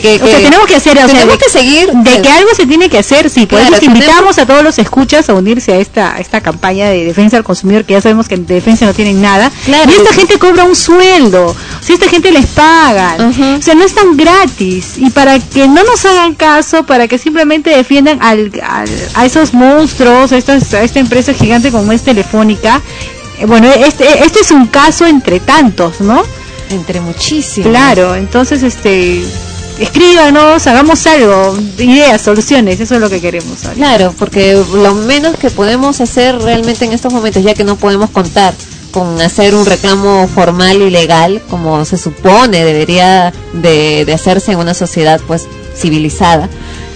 que, 0.00 0.18
que, 0.18 0.24
O 0.24 0.26
sea, 0.26 0.38
que- 0.38 0.44
tenemos 0.44 0.66
que 0.66 0.76
hacer, 0.76 0.92
o 0.96 1.00
sea, 1.00 1.06
tenemos 1.06 1.38
de- 1.38 1.44
que 1.44 1.50
seguir. 1.50 1.90
De 1.92 2.22
que 2.22 2.28
algo 2.30 2.50
se 2.54 2.66
tiene 2.66 2.88
que 2.88 2.98
hacer, 2.98 3.28
sí, 3.30 3.46
por 3.46 3.58
Claro, 3.58 3.76
eso 3.76 3.84
invitamos 3.84 4.38
a 4.38 4.46
todos 4.46 4.62
los 4.62 4.78
escuchas 4.78 5.28
a 5.28 5.34
unirse 5.34 5.72
a 5.72 5.76
esta 5.76 6.14
a 6.14 6.18
esta 6.20 6.40
campaña 6.40 6.88
de 6.88 7.04
defensa 7.04 7.36
del 7.36 7.44
consumidor, 7.44 7.84
que 7.84 7.94
ya 7.94 8.00
sabemos 8.00 8.28
que 8.28 8.34
en 8.36 8.46
defensa 8.46 8.86
no 8.86 8.94
tienen 8.94 9.20
nada. 9.20 9.50
Claro. 9.64 9.90
Y 9.90 9.94
esta 9.94 10.12
gente 10.14 10.38
cobra 10.38 10.64
un 10.64 10.76
sueldo, 10.76 11.54
sea, 11.80 11.94
esta 11.94 12.08
gente 12.08 12.30
les 12.32 12.46
pagan, 12.46 13.20
o 13.20 13.62
sea, 13.62 13.74
no 13.74 13.84
están 13.84 14.16
gratis. 14.16 14.94
Y 14.98 15.10
para 15.10 15.38
que 15.38 15.68
no 15.68 15.82
nos 15.84 16.04
hagan 16.04 16.34
caso, 16.34 16.84
para 16.84 17.08
que 17.08 17.18
simplemente 17.18 17.70
defiendan 17.70 18.18
al, 18.22 18.50
al- 18.68 18.88
a 19.14 19.26
esos 19.26 19.52
monstruos, 19.54 20.32
a, 20.32 20.36
estas, 20.36 20.72
a 20.74 20.82
esta 20.82 20.98
empresa 21.00 21.32
gigante 21.34 21.70
como 21.70 21.92
es 21.92 22.02
Telefónica, 22.02 22.80
eh, 23.38 23.46
bueno, 23.46 23.68
este, 23.72 24.24
este 24.24 24.40
es 24.40 24.50
un 24.50 24.66
caso 24.66 25.06
entre 25.06 25.40
tantos, 25.40 26.00
¿no? 26.00 26.22
Entre 26.70 27.00
muchísimos. 27.00 27.68
Claro, 27.70 28.14
entonces, 28.14 28.62
este, 28.62 29.22
escríbanos, 29.78 30.66
hagamos 30.66 31.06
algo, 31.06 31.56
ideas, 31.78 32.20
soluciones, 32.20 32.80
eso 32.80 32.94
es 32.94 33.00
lo 33.00 33.10
que 33.10 33.20
queremos. 33.20 33.64
ahorita. 33.64 33.74
Claro, 33.74 34.14
porque 34.18 34.62
lo 34.74 34.94
menos 34.94 35.36
que 35.36 35.50
podemos 35.50 36.00
hacer 36.00 36.38
realmente 36.40 36.84
en 36.84 36.92
estos 36.92 37.12
momentos, 37.12 37.42
ya 37.42 37.54
que 37.54 37.64
no 37.64 37.76
podemos 37.76 38.10
contar 38.10 38.54
con 38.90 39.20
hacer 39.20 39.54
un 39.54 39.64
reclamo 39.64 40.28
formal 40.28 40.82
y 40.82 40.90
legal, 40.90 41.42
como 41.48 41.84
se 41.84 41.96
supone 41.96 42.62
debería 42.64 43.32
de, 43.54 44.04
de 44.04 44.12
hacerse 44.12 44.52
en 44.52 44.58
una 44.58 44.74
sociedad 44.74 45.20
pues 45.26 45.48
civilizada, 45.74 46.48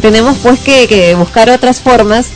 tenemos 0.02 0.36
pues 0.42 0.60
que, 0.60 0.86
que 0.88 1.14
buscar 1.14 1.48
otras 1.50 1.80
formas 1.80 2.26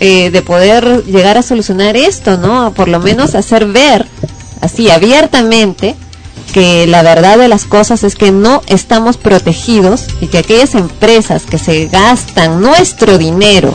eh, 0.00 0.30
de 0.30 0.40
poder 0.40 1.04
llegar 1.04 1.36
a 1.36 1.42
solucionar 1.42 1.96
esto, 1.96 2.38
¿no? 2.38 2.72
Por 2.72 2.88
lo 2.88 3.00
menos 3.00 3.34
hacer 3.34 3.66
ver 3.66 4.06
así 4.62 4.90
abiertamente 4.90 5.94
que 6.52 6.86
la 6.86 7.02
verdad 7.02 7.38
de 7.38 7.48
las 7.48 7.64
cosas 7.64 8.04
es 8.04 8.14
que 8.14 8.32
no 8.32 8.62
estamos 8.66 9.16
protegidos 9.16 10.06
y 10.20 10.26
que 10.26 10.38
aquellas 10.38 10.74
empresas 10.74 11.42
que 11.42 11.58
se 11.58 11.86
gastan 11.86 12.60
nuestro 12.60 13.18
dinero 13.18 13.74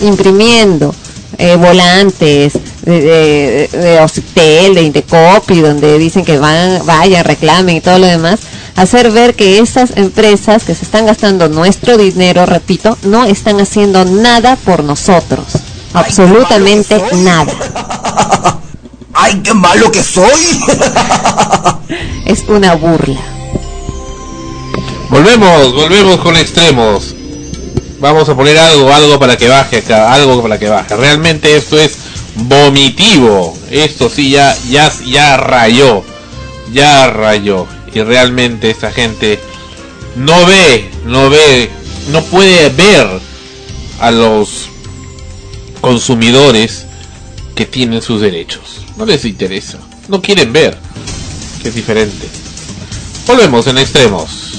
imprimiendo 0.00 0.94
eh, 1.38 1.56
volantes 1.56 2.54
de, 2.82 3.00
de, 3.00 3.68
de 3.72 4.74
de 4.74 4.82
Indecopi, 4.82 5.60
donde 5.60 5.98
dicen 5.98 6.24
que 6.24 6.38
van, 6.38 6.84
vayan, 6.86 7.24
reclamen 7.24 7.76
y 7.76 7.80
todo 7.80 7.98
lo 7.98 8.06
demás, 8.06 8.40
hacer 8.76 9.10
ver 9.10 9.34
que 9.34 9.58
esas 9.58 9.96
empresas 9.96 10.64
que 10.64 10.74
se 10.74 10.84
están 10.84 11.06
gastando 11.06 11.48
nuestro 11.48 11.96
dinero, 11.96 12.46
repito, 12.46 12.96
no 13.02 13.24
están 13.24 13.60
haciendo 13.60 14.04
nada 14.04 14.56
por 14.56 14.84
nosotros. 14.84 15.44
Absolutamente 15.92 17.02
nada. 17.16 17.52
¡Ay, 19.18 19.40
qué 19.42 19.54
malo 19.54 19.90
que 19.90 20.02
soy! 20.02 20.26
Es 22.26 22.42
una 22.48 22.74
burla. 22.74 23.20
Volvemos, 25.08 25.72
volvemos 25.72 26.20
con 26.20 26.36
extremos. 26.36 27.14
Vamos 28.00 28.28
a 28.28 28.34
poner 28.34 28.58
algo, 28.58 28.92
algo 28.92 29.18
para 29.18 29.36
que 29.36 29.48
baje 29.48 29.78
acá, 29.78 30.12
algo 30.12 30.42
para 30.42 30.58
que 30.58 30.68
baje. 30.68 30.96
Realmente 30.96 31.56
esto 31.56 31.78
es 31.78 31.96
vomitivo. 32.34 33.56
Esto 33.70 34.10
sí 34.10 34.30
ya, 34.30 34.54
ya, 34.68 34.92
ya 35.04 35.36
rayó, 35.36 36.02
ya 36.72 37.06
rayó. 37.06 37.66
Y 37.94 38.02
realmente 38.02 38.68
esta 38.68 38.90
gente 38.90 39.40
no 40.16 40.44
ve, 40.44 40.90
no 41.04 41.30
ve, 41.30 41.70
no 42.10 42.22
puede 42.24 42.68
ver 42.70 43.06
a 44.00 44.10
los 44.10 44.68
consumidores 45.80 46.86
que 47.56 47.66
tienen 47.66 48.02
sus 48.02 48.20
derechos. 48.20 48.84
No 48.96 49.04
les 49.04 49.24
interesa, 49.24 49.78
no 50.08 50.22
quieren 50.22 50.52
ver 50.52 50.78
que 51.60 51.70
es 51.70 51.74
diferente. 51.74 52.28
Volvemos 53.26 53.66
en 53.66 53.78
extremos. 53.78 54.55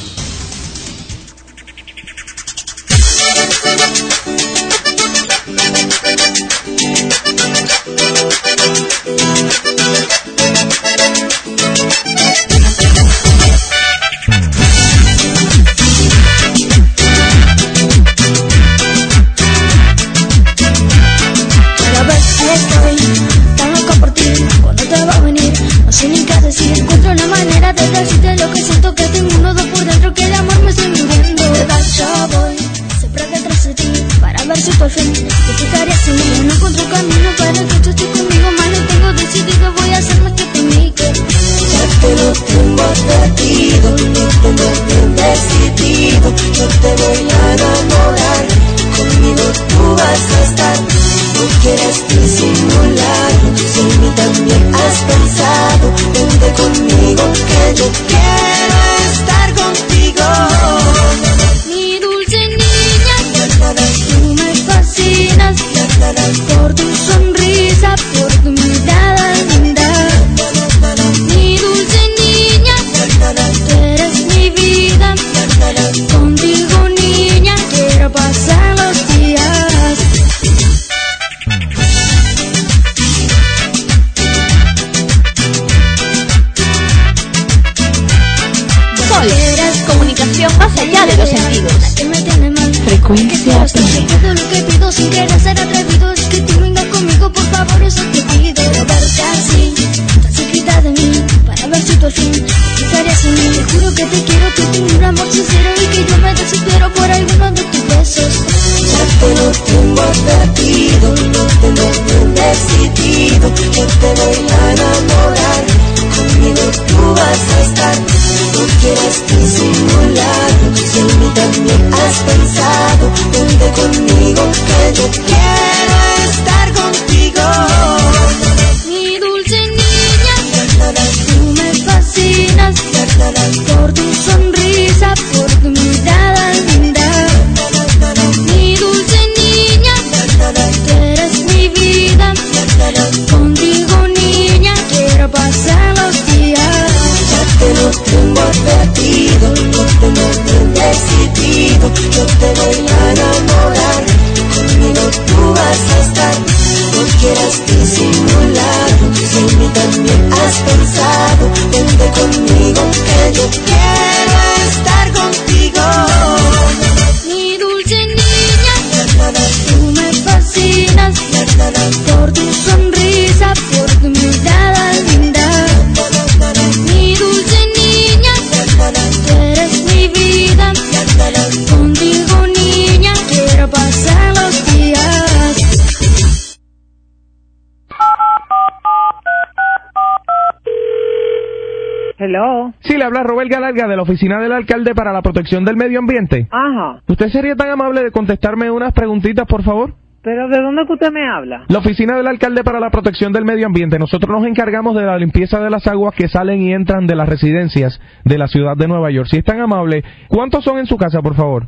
Galarga 193.48 193.88
de 193.88 193.96
la 193.96 194.04
Oficina 194.04 194.40
del 194.40 194.52
Alcalde 194.52 194.94
para 194.96 195.14
la 195.14 195.22
Protección 195.22 195.66
del 195.66 195.76
Medio 195.76 196.00
Ambiente. 196.00 196.48
Ajá. 196.52 197.02
¿Usted 197.08 197.30
sería 197.30 197.56
tan 197.56 197.70
amable 197.70 198.04
de 198.04 198.12
contestarme 198.12 198.72
unas 198.72 198.94
preguntitas, 198.94 199.46
por 199.48 199.64
favor? 199.64 199.94
¿Pero 200.24 200.50
de 200.50 200.62
dónde 200.62 200.86
que 200.86 200.94
usted 200.94 201.12
me 201.12 201.26
habla? 201.26 201.64
La 201.70 201.80
Oficina 201.80 202.18
del 202.18 202.28
Alcalde 202.28 202.64
para 202.64 202.80
la 202.80 202.90
Protección 202.90 203.32
del 203.32 203.46
Medio 203.46 203.66
Ambiente. 203.68 203.98
Nosotros 203.98 204.30
nos 204.30 204.46
encargamos 204.46 204.96
de 204.96 205.06
la 205.06 205.18
limpieza 205.18 205.62
de 205.62 205.70
las 205.70 205.88
aguas 205.88 206.14
que 206.16 206.28
salen 206.28 206.62
y 206.62 206.74
entran 206.74 207.08
de 207.08 207.16
las 207.16 207.30
residencias 207.30 208.02
de 208.26 208.38
la 208.38 208.48
ciudad 208.48 208.76
de 208.76 208.90
Nueva 208.90 209.10
York. 209.10 209.30
Si 209.30 209.38
es 209.38 209.46
tan 209.46 209.62
amable, 209.62 210.04
¿cuántos 210.28 210.66
son 210.66 210.80
en 210.80 210.86
su 210.86 210.98
casa, 210.98 211.22
por 211.22 211.36
favor? 211.36 211.68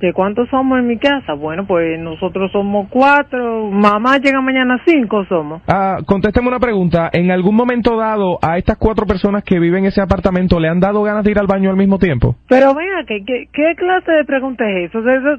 ¿De 0.00 0.12
cuántos 0.12 0.48
somos 0.50 0.78
en 0.78 0.86
mi 0.86 0.98
casa? 0.98 1.32
Bueno, 1.34 1.66
pues 1.66 1.98
nosotros 1.98 2.50
somos 2.52 2.88
cuatro. 2.90 3.70
Mamá 3.70 4.18
llega 4.18 4.40
mañana 4.42 4.78
cinco 4.86 5.24
somos. 5.26 5.62
Ah, 5.66 5.98
contésteme 6.04 6.48
una 6.48 6.58
pregunta. 6.60 7.08
¿En 7.12 7.30
algún 7.30 7.54
momento 7.54 7.96
dado 7.96 8.38
a 8.42 8.58
estas 8.58 8.76
cuatro 8.76 9.06
personas 9.06 9.42
que 9.42 9.58
viven 9.58 9.84
en 9.84 9.86
ese 9.86 10.02
apartamento 10.02 10.60
le 10.60 10.68
han 10.68 10.80
dado 10.80 11.02
ganas 11.02 11.24
de 11.24 11.30
ir 11.30 11.38
al 11.38 11.46
baño 11.46 11.70
al 11.70 11.76
mismo 11.76 11.98
tiempo? 11.98 12.36
Pero 12.48 12.74
venga, 12.74 13.04
¿qué, 13.06 13.24
qué, 13.26 13.44
qué 13.52 13.74
clase 13.76 14.12
de 14.12 14.24
pregunta 14.24 14.64
es 14.68 14.90
eso? 14.90 14.98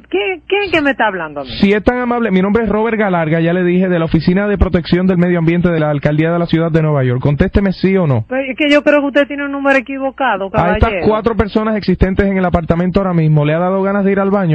¿Quién, 0.09 0.41
¿Quién 0.47 0.71
que 0.71 0.81
me 0.81 0.91
está 0.91 1.07
hablando 1.07 1.41
a 1.41 1.43
mí? 1.43 1.49
Si 1.61 1.71
es 1.71 1.83
tan 1.83 1.99
amable, 1.99 2.31
mi 2.31 2.41
nombre 2.41 2.63
es 2.63 2.69
Robert 2.69 2.97
Galarga, 2.97 3.39
ya 3.39 3.53
le 3.53 3.63
dije, 3.63 3.87
de 3.89 3.99
la 3.99 4.05
Oficina 4.05 4.47
de 4.47 4.57
Protección 4.57 5.05
del 5.05 5.17
Medio 5.17 5.37
Ambiente 5.39 5.69
de 5.69 5.79
la 5.79 5.91
Alcaldía 5.91 6.31
de 6.31 6.39
la 6.39 6.45
Ciudad 6.47 6.71
de 6.71 6.81
Nueva 6.81 7.03
York. 7.03 7.21
Contésteme 7.21 7.73
sí 7.73 7.95
o 7.95 8.07
no. 8.07 8.25
Pero 8.27 8.41
es 8.41 8.57
que 8.57 8.73
yo 8.73 8.81
creo 8.81 9.01
que 9.01 9.07
usted 9.07 9.27
tiene 9.27 9.45
un 9.45 9.51
número 9.51 9.77
equivocado, 9.77 10.47
A 10.47 10.51
caballero. 10.51 10.77
estas 10.87 11.07
cuatro 11.07 11.35
personas 11.35 11.75
existentes 11.75 12.25
en 12.25 12.37
el 12.37 12.45
apartamento 12.45 12.99
ahora 12.99 13.13
mismo, 13.13 13.45
¿le 13.45 13.53
ha 13.53 13.59
dado 13.59 13.83
ganas 13.83 14.03
de 14.03 14.11
ir 14.13 14.19
al 14.19 14.31
baño 14.31 14.46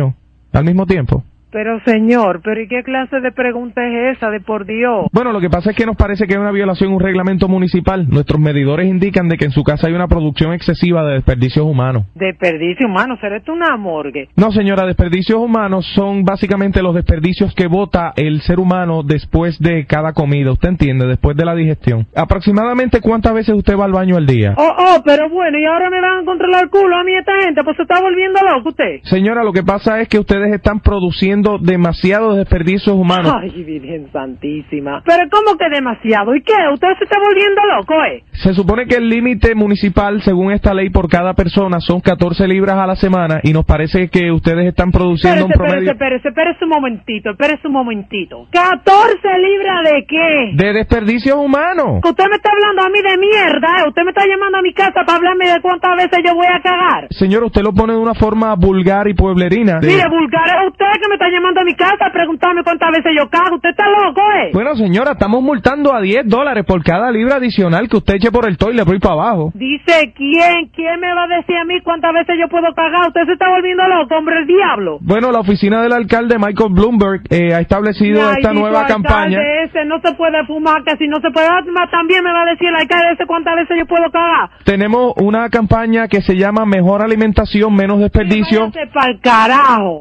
al 0.52 0.64
mismo 0.64 0.86
tiempo? 0.86 1.24
Pero 1.52 1.80
señor, 1.84 2.40
¿pero 2.42 2.62
y 2.62 2.66
qué 2.66 2.82
clase 2.82 3.20
de 3.20 3.30
pregunta 3.30 3.86
es 3.86 4.16
esa, 4.16 4.30
de 4.30 4.40
por 4.40 4.64
Dios? 4.64 5.08
Bueno, 5.12 5.32
lo 5.32 5.40
que 5.40 5.50
pasa 5.50 5.70
es 5.70 5.76
que 5.76 5.84
nos 5.84 5.96
parece 5.96 6.26
que 6.26 6.32
hay 6.32 6.40
una 6.40 6.50
violación 6.50 6.92
a 6.92 6.94
un 6.94 7.00
reglamento 7.00 7.46
municipal. 7.46 8.08
Nuestros 8.08 8.40
medidores 8.40 8.88
indican 8.88 9.28
de 9.28 9.36
que 9.36 9.44
en 9.44 9.50
su 9.50 9.62
casa 9.62 9.86
hay 9.86 9.92
una 9.92 10.08
producción 10.08 10.54
excesiva 10.54 11.04
de 11.04 11.14
desperdicios 11.14 11.66
humanos. 11.66 12.06
Desperdicio 12.14 12.86
humano, 12.86 13.18
¿será 13.20 13.36
esto 13.36 13.52
una 13.52 13.76
morgue? 13.76 14.30
No, 14.34 14.50
señora, 14.50 14.86
desperdicios 14.86 15.38
humanos 15.38 15.86
son 15.94 16.24
básicamente 16.24 16.82
los 16.82 16.94
desperdicios 16.94 17.54
que 17.54 17.66
bota 17.66 18.14
el 18.16 18.40
ser 18.40 18.58
humano 18.58 19.02
después 19.02 19.58
de 19.58 19.84
cada 19.84 20.14
comida. 20.14 20.52
¿Usted 20.52 20.70
entiende? 20.70 21.06
Después 21.06 21.36
de 21.36 21.44
la 21.44 21.54
digestión. 21.54 22.06
Aproximadamente 22.16 23.02
cuántas 23.02 23.34
veces 23.34 23.54
usted 23.54 23.76
va 23.76 23.84
al 23.84 23.92
baño 23.92 24.16
al 24.16 24.24
día. 24.24 24.54
Oh, 24.56 24.74
oh, 24.78 25.02
pero 25.04 25.28
bueno, 25.28 25.58
y 25.58 25.66
ahora 25.66 25.90
me 25.90 26.00
van 26.00 26.22
a 26.22 26.24
controlar 26.24 26.64
el 26.64 26.70
culo 26.70 26.96
a 26.96 27.04
mí 27.04 27.14
esta 27.14 27.34
gente, 27.44 27.62
pues 27.62 27.76
se 27.76 27.82
está 27.82 28.00
volviendo 28.00 28.40
loco 28.40 28.70
usted. 28.70 29.00
Señora, 29.02 29.44
lo 29.44 29.52
que 29.52 29.62
pasa 29.62 30.00
es 30.00 30.08
que 30.08 30.18
ustedes 30.18 30.54
están 30.54 30.80
produciendo 30.80 31.41
demasiados 31.60 32.36
desperdicios 32.36 32.96
humanos. 32.96 33.32
Ay, 33.40 33.62
Virgen 33.64 34.08
Santísima. 34.12 35.02
Pero 35.04 35.28
¿cómo 35.30 35.56
que 35.58 35.68
demasiado? 35.68 36.34
¿Y 36.34 36.42
qué? 36.42 36.52
¿Usted 36.72 36.88
se 36.98 37.04
está 37.04 37.18
volviendo 37.18 37.60
loco, 37.76 37.94
eh? 38.04 38.22
Se 38.42 38.54
supone 38.54 38.86
que 38.86 38.96
el 38.96 39.08
límite 39.08 39.54
municipal, 39.54 40.22
según 40.22 40.52
esta 40.52 40.74
ley, 40.74 40.90
por 40.90 41.08
cada 41.08 41.34
persona 41.34 41.80
son 41.80 42.00
14 42.00 42.46
libras 42.48 42.76
a 42.76 42.86
la 42.86 42.96
semana 42.96 43.40
y 43.42 43.52
nos 43.52 43.64
parece 43.64 44.08
que 44.08 44.30
ustedes 44.32 44.66
están 44.66 44.90
produciendo 44.90 45.46
un 45.46 45.52
Espérese, 45.52 45.70
promedio 45.72 45.92
espérese, 45.92 46.28
espérese, 46.28 46.28
espérese 46.28 46.64
un 46.64 46.70
momentito, 46.70 47.30
espérese 47.30 47.66
un 47.68 47.72
momentito. 47.74 48.46
¿14 48.50 49.38
libras 49.38 49.82
de 49.84 50.06
qué? 50.06 50.50
de 50.54 50.72
desperdicios 50.72 51.36
humanos. 51.36 52.00
Que 52.02 52.08
usted 52.10 52.24
me 52.28 52.36
está 52.36 52.50
hablando 52.52 52.82
a 52.82 52.88
mí 52.88 52.98
de 53.02 53.16
mierda, 53.18 53.68
¿eh? 53.80 53.88
Usted 53.88 54.02
me 54.02 54.10
está 54.10 54.24
llamando 54.26 54.58
a 54.58 54.62
mi 54.62 54.72
casa 54.72 55.02
para 55.06 55.16
hablarme 55.18 55.46
de 55.50 55.60
cuántas 55.60 55.96
veces 55.96 56.18
yo 56.24 56.34
voy 56.34 56.46
a 56.46 56.60
cagar. 56.62 57.08
Señor, 57.10 57.44
usted 57.44 57.62
lo 57.62 57.72
pone 57.72 57.92
de 57.94 57.98
una 57.98 58.14
forma 58.14 58.54
vulgar 58.56 59.08
y 59.08 59.14
pueblerina. 59.14 59.78
De- 59.80 59.86
Mire, 59.88 60.08
vulgar, 60.08 60.46
es 60.48 60.70
usted 60.72 60.86
que 61.00 61.08
me 61.08 61.14
está 61.14 61.28
llamando 61.32 61.60
a 61.60 61.64
mi 61.64 61.74
casa 61.74 62.06
a 62.06 62.12
preguntarme 62.12 62.62
cuántas 62.62 62.90
veces 62.90 63.12
yo 63.16 63.28
cago. 63.28 63.56
Usted 63.56 63.70
está 63.70 63.84
loco, 63.88 64.20
¿eh? 64.38 64.50
Bueno, 64.52 64.74
señora, 64.76 65.12
estamos 65.12 65.42
multando 65.42 65.94
a 65.94 66.00
10 66.00 66.26
dólares 66.26 66.64
por 66.64 66.82
cada 66.84 67.10
libra 67.10 67.36
adicional 67.36 67.88
que 67.88 67.96
usted 67.96 68.14
eche 68.14 68.30
por 68.30 68.48
el 68.48 68.56
toile 68.56 68.84
por 68.84 68.94
ir 68.94 69.00
para 69.00 69.14
abajo. 69.14 69.52
Dice, 69.54 70.12
¿quién? 70.14 70.68
¿Quién 70.74 71.00
me 71.00 71.12
va 71.14 71.24
a 71.24 71.28
decir 71.28 71.56
a 71.56 71.64
mí 71.64 71.80
cuántas 71.82 72.12
veces 72.12 72.36
yo 72.40 72.48
puedo 72.48 72.72
cagar? 72.74 73.08
Usted 73.08 73.24
se 73.26 73.32
está 73.32 73.48
volviendo 73.48 73.82
loco, 73.88 74.14
hombre, 74.16 74.38
el 74.40 74.46
diablo. 74.46 74.98
Bueno, 75.00 75.32
la 75.32 75.40
oficina 75.40 75.82
del 75.82 75.92
alcalde 75.92 76.38
Michael 76.38 76.72
Bloomberg 76.72 77.22
eh, 77.30 77.54
ha 77.54 77.60
establecido 77.60 78.20
Ay, 78.22 78.36
esta 78.38 78.52
nueva 78.52 78.86
campaña. 78.86 79.38
Ese 79.64 79.84
no 79.84 80.00
se 80.00 80.14
puede 80.14 80.44
fumar, 80.46 80.82
que 80.84 80.96
si 80.96 81.08
no 81.08 81.20
se 81.20 81.30
puede 81.30 81.48
fumar 81.64 81.90
también 81.90 82.22
me 82.24 82.32
va 82.32 82.42
a 82.42 82.46
decir 82.46 82.68
el 82.68 82.76
alcalde 82.76 83.12
ese 83.12 83.26
cuántas 83.26 83.56
veces 83.56 83.76
yo 83.78 83.86
puedo 83.86 84.10
cagar. 84.10 84.50
Tenemos 84.64 85.14
una 85.16 85.48
campaña 85.48 86.08
que 86.08 86.20
se 86.22 86.36
llama 86.36 86.66
Mejor 86.66 87.02
Alimentación, 87.02 87.74
Menos 87.74 88.00
Desperdicio. 88.00 88.70
Váyase 88.70 88.86
pa'l 88.92 89.20
carajo. 89.20 90.00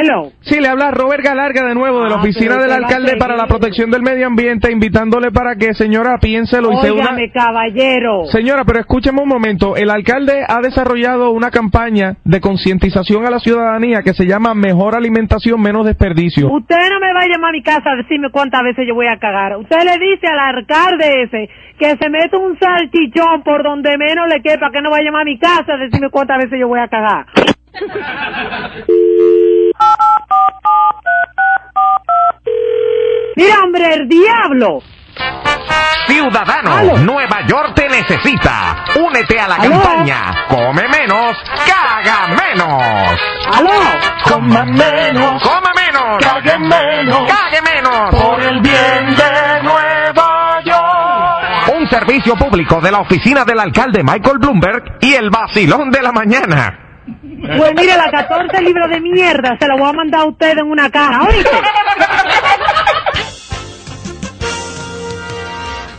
Hello. 0.00 0.32
Sí, 0.40 0.60
le 0.60 0.68
habla 0.68 0.90
Robert 0.90 1.22
Galarga 1.22 1.64
de 1.64 1.74
nuevo 1.74 2.02
de 2.02 2.10
la 2.10 2.16
Ah, 2.16 2.20
oficina 2.20 2.56
del 2.58 2.72
alcalde 2.72 3.16
para 3.16 3.36
la 3.36 3.46
protección 3.46 3.90
del 3.90 4.02
medio 4.02 4.26
ambiente, 4.26 4.72
invitándole 4.72 5.30
para 5.30 5.56
que, 5.56 5.74
señora, 5.74 6.18
piénselo 6.20 6.72
y 6.72 6.76
se 6.78 6.90
una... 6.92 7.16
Caballero. 7.32 8.24
Señora, 8.26 8.64
pero 8.64 8.80
escúcheme 8.80 9.22
un 9.22 9.28
momento. 9.28 9.76
El 9.76 9.90
alcalde 9.90 10.44
ha 10.46 10.60
desarrollado 10.60 11.30
una 11.30 11.50
campaña 11.50 12.16
de 12.24 12.40
concientización 12.40 13.26
a 13.26 13.30
la 13.30 13.38
ciudadanía 13.38 14.02
que 14.02 14.14
se 14.14 14.26
llama 14.26 14.54
Mejor 14.54 14.94
Alimentación, 14.96 15.60
Menos 15.60 15.86
Desperdicio. 15.86 16.50
Usted 16.50 16.76
no 16.90 17.00
me 17.00 17.12
va 17.12 17.20
a 17.20 17.26
llamar 17.28 17.50
a 17.50 17.52
mi 17.52 17.62
casa 17.62 17.90
a 17.92 17.96
decirme 17.96 18.30
cuántas 18.30 18.62
veces 18.62 18.84
yo 18.88 18.94
voy 18.94 19.06
a 19.06 19.18
cagar. 19.18 19.56
Usted 19.56 19.78
le 19.84 19.98
dice 19.98 20.26
al 20.26 20.56
alcalde 20.56 21.22
ese 21.24 21.48
que 21.78 21.96
se 21.96 22.08
mete 22.10 22.36
un 22.36 22.58
salchichón 22.58 23.42
por 23.44 23.62
donde 23.62 23.96
menos 23.98 24.28
le 24.28 24.40
quepa, 24.42 24.70
que 24.72 24.80
no 24.80 24.90
va 24.90 24.98
a 24.98 25.02
llamar 25.02 25.22
a 25.22 25.24
mi 25.24 25.38
casa 25.38 25.74
a 25.74 25.76
decirme 25.76 26.08
cuántas 26.10 26.38
veces 26.38 26.58
yo 26.60 26.68
voy 26.68 26.80
a 26.80 26.88
cagar. 26.88 27.26
Mira, 33.36 33.60
hombre, 33.64 33.94
el 33.94 34.08
diablo. 34.08 34.80
Ciudadano, 36.06 36.76
Aló. 36.76 36.98
Nueva 36.98 37.46
York 37.46 37.72
te 37.74 37.88
necesita. 37.88 38.84
Únete 38.96 39.40
a 39.40 39.48
la 39.48 39.54
Aló. 39.56 39.70
campaña. 39.82 40.46
Come 40.48 40.86
menos, 40.88 41.36
caga 41.66 42.28
menos. 42.28 43.20
¡Aló! 43.52 43.70
Coma 44.24 44.64
menos. 44.64 45.42
Coma 45.42 45.72
menos. 45.74 46.18
Cague 46.24 46.58
menos. 46.58 47.28
Cague 47.28 47.62
menos. 47.62 48.10
Por 48.14 48.42
el 48.42 48.60
bien 48.60 49.16
de 49.16 49.62
Nueva 49.62 50.60
York. 50.64 51.74
Un 51.78 51.88
servicio 51.88 52.36
público 52.36 52.80
de 52.80 52.90
la 52.90 52.98
oficina 53.00 53.44
del 53.44 53.60
alcalde 53.60 54.02
Michael 54.02 54.38
Bloomberg 54.38 54.98
y 55.00 55.14
el 55.14 55.30
vacilón 55.30 55.90
de 55.90 56.02
la 56.02 56.12
mañana. 56.12 56.80
Pues 57.56 57.72
mire, 57.76 57.96
la 57.96 58.10
14 58.10 58.62
libras 58.62 58.88
de 58.90 59.00
mierda 59.00 59.56
se 59.58 59.66
la 59.68 59.74
voy 59.76 59.88
a 59.88 59.92
mandar 59.92 60.22
a 60.22 60.24
usted 60.24 60.56
en 60.58 60.70
una 60.70 60.90
caja, 60.90 61.22
¿oíste? 61.24 61.50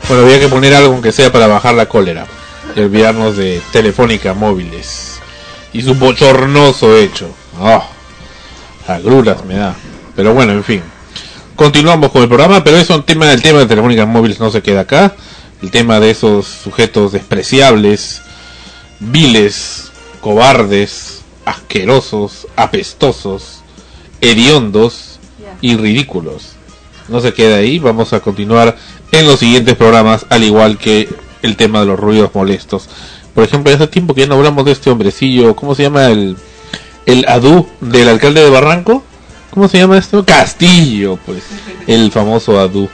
Bueno, 0.08 0.24
había 0.24 0.40
que 0.40 0.48
poner 0.48 0.76
algo 0.76 0.94
aunque 0.94 1.12
sea 1.12 1.32
para 1.32 1.48
bajar 1.48 1.74
la 1.74 1.88
cólera 1.88 2.28
y 2.76 2.80
olvidarnos 2.80 3.38
de 3.38 3.60
Telefónica 3.72 4.36
Móviles 4.36 5.20
y 5.74 5.82
su 5.82 5.96
bochornoso 5.96 6.96
hecho. 6.96 7.28
Ah, 7.60 7.88
agruras 8.88 9.44
me 9.46 9.56
da. 9.56 9.76
Pero 10.16 10.34
bueno, 10.36 10.52
en 10.52 10.64
fin. 10.64 10.82
Continuamos 11.56 12.12
con 12.12 12.22
el 12.22 12.28
programa, 12.28 12.64
pero 12.64 12.78
eso, 12.78 12.94
el 12.94 13.04
tema, 13.04 13.32
el 13.32 13.42
tema 13.42 13.60
de 13.60 13.66
Telefónica 13.66 14.06
Móviles 14.06 14.40
no 14.40 14.52
se 14.52 14.62
queda 14.62 14.82
acá. 14.82 15.16
El 15.64 15.72
tema 15.72 16.00
de 16.00 16.12
esos 16.12 16.46
sujetos 16.46 17.12
despreciables, 17.12 18.22
viles, 19.00 19.92
cobardes, 20.22 21.22
asquerosos, 21.46 22.48
apestosos, 22.56 23.62
hediondos 24.22 25.20
y 25.62 25.76
ridículos. 25.78 26.52
No 27.08 27.22
se 27.22 27.34
queda 27.34 27.58
ahí, 27.58 27.80
vamos 27.80 28.14
a 28.14 28.20
continuar 28.20 28.76
en 29.20 29.28
los 29.28 29.40
siguientes 29.40 29.76
programas, 29.76 30.26
al 30.30 30.44
igual 30.44 30.78
que 30.78 31.10
el 31.42 31.56
tema 31.56 31.80
de 31.80 31.86
los 31.86 32.00
ruidos 32.00 32.32
molestos. 32.34 32.90
Por 33.34 33.44
ejemplo, 33.44 33.74
hace 33.74 33.88
tiempo 33.88 34.14
que 34.14 34.22
ya 34.22 34.28
no 34.28 34.36
hablamos 34.36 34.66
de 34.66 34.72
este 34.72 34.90
hombrecillo, 34.90 35.56
¿cómo 35.56 35.76
se 35.76 35.84
llama 35.84 36.08
el, 36.08 36.38
el 37.06 37.26
Adu 37.28 37.68
del 37.82 38.10
alcalde 38.10 38.44
de 38.44 38.50
Barranco? 38.50 39.04
¿Cómo 39.52 39.68
se 39.68 39.78
llama 39.78 39.98
esto? 39.98 40.26
Castillo, 40.26 41.18
pues. 41.26 41.44
El 41.88 42.12
famoso 42.12 42.60
Adu 42.60 42.90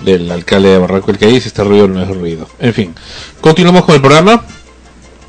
del 0.00 0.30
alcalde 0.30 0.70
de 0.70 0.78
Barranco, 0.78 1.10
el 1.10 1.18
que 1.18 1.26
dice 1.26 1.48
este 1.48 1.64
ruido 1.64 1.88
no 1.88 2.02
es 2.02 2.08
ruido. 2.08 2.48
En 2.58 2.74
fin, 2.74 2.94
continuamos 3.40 3.84
con 3.84 3.94
el 3.94 4.00
programa. 4.00 4.44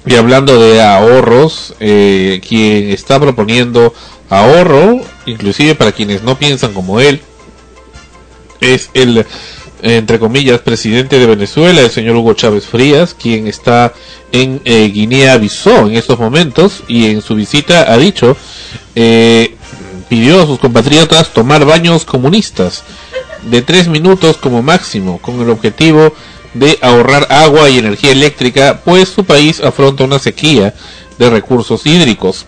Y 0.06 0.16
hablando 0.16 0.60
de 0.60 0.82
ahorros, 0.82 1.76
eh, 1.80 2.42
quien 2.48 2.90
está 2.90 3.20
proponiendo 3.20 3.94
ahorro, 4.30 5.02
inclusive 5.28 5.76
para 5.76 5.92
quienes 5.92 6.24
no 6.24 6.40
piensan 6.40 6.74
como 6.74 7.00
él, 7.00 7.22
es 8.62 8.90
el, 8.94 9.26
entre 9.82 10.20
comillas, 10.20 10.62
presidente 10.62 11.18
de 11.18 11.26
Venezuela, 11.26 11.82
el 11.82 11.90
señor 11.90 12.16
Hugo 12.16 12.34
Chávez 12.34 12.66
Frías, 12.66 13.14
quien 13.14 13.48
está 13.48 13.94
en 14.32 14.62
eh, 14.66 14.92
Guinea-Bissau 14.94 15.88
en 15.88 15.96
estos 15.96 16.20
momentos 16.20 16.84
y 16.88 17.08
en 17.08 17.22
su 17.22 17.36
visita 17.36 17.92
ha 17.92 17.98
dicho, 17.98 18.38
eh, 18.96 19.56
pidió 20.10 20.42
a 20.42 20.46
sus 20.46 20.60
compatriotas 20.60 21.34
tomar 21.34 21.66
baños 21.66 22.06
comunistas 22.06 22.84
de 23.50 23.62
tres 23.62 23.88
minutos 23.88 24.38
como 24.38 24.62
máximo, 24.62 25.20
con 25.20 25.42
el 25.42 25.50
objetivo 25.50 26.14
de 26.54 26.78
ahorrar 26.82 27.28
agua 27.30 27.70
y 27.70 27.80
energía 27.80 28.12
eléctrica, 28.12 28.82
pues 28.84 29.10
su 29.10 29.24
país 29.26 29.62
afronta 29.62 30.04
una 30.04 30.20
sequía 30.20 30.74
de 31.18 31.30
recursos 31.30 31.86
hídricos. 31.86 32.46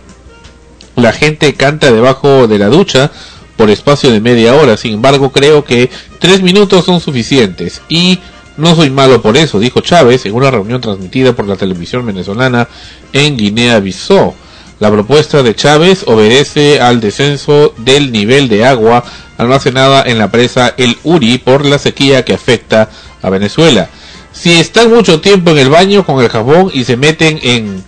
La 0.96 1.14
gente 1.14 1.56
canta 1.56 1.92
debajo 1.92 2.48
de 2.48 2.60
la 2.60 2.68
ducha 2.68 3.12
por 3.56 3.70
espacio 3.70 4.12
de 4.12 4.20
media 4.20 4.56
hora, 4.56 4.78
sin 4.78 4.94
embargo 4.94 5.32
creo 5.32 5.64
que 5.64 5.90
tres 6.20 6.42
minutos 6.42 6.86
son 6.86 7.00
suficientes 7.00 7.82
y 7.90 8.20
no 8.58 8.76
soy 8.76 8.90
malo 8.90 9.22
por 9.22 9.36
eso, 9.38 9.60
dijo 9.60 9.82
Chávez 9.82 10.26
en 10.26 10.34
una 10.34 10.52
reunión 10.52 10.82
transmitida 10.82 11.34
por 11.34 11.48
la 11.48 11.56
televisión 11.56 12.06
venezolana 12.06 12.68
en 13.12 13.38
Guinea-Bissau. 13.38 14.36
La 14.80 14.92
propuesta 14.92 15.44
de 15.44 15.56
Chávez 15.56 16.04
obedece 16.08 16.82
al 16.82 17.00
descenso 17.00 17.74
del 17.78 18.12
nivel 18.12 18.50
de 18.50 18.66
agua 18.66 19.04
almacenada 19.38 20.04
en 20.04 20.18
la 20.18 20.30
presa 20.30 20.74
El 20.78 20.98
Uri 21.04 21.38
por 21.38 21.66
la 21.66 21.80
sequía 21.80 22.26
que 22.26 22.34
afecta 22.34 22.90
a 23.22 23.30
Venezuela. 23.30 23.90
Si 24.34 24.54
están 24.54 24.94
mucho 24.94 25.22
tiempo 25.22 25.52
en 25.52 25.60
el 25.60 25.70
baño 25.70 26.06
con 26.06 26.22
el 26.22 26.30
jabón 26.30 26.72
y 26.74 26.84
se 26.84 26.98
meten 26.98 27.40
en, 27.44 27.84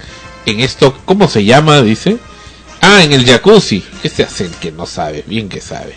en 0.46 0.60
esto, 0.60 0.96
¿cómo 1.06 1.28
se 1.28 1.44
llama? 1.44 1.82
Dice. 1.82 2.18
Ah, 2.82 3.04
en 3.04 3.12
el 3.12 3.26
jacuzzi. 3.26 3.84
Este 4.04 4.24
hace 4.24 4.46
el 4.46 4.52
que 4.52 4.72
no 4.72 4.86
sabe, 4.86 5.24
bien 5.28 5.50
que 5.50 5.62
sabe. 5.62 5.96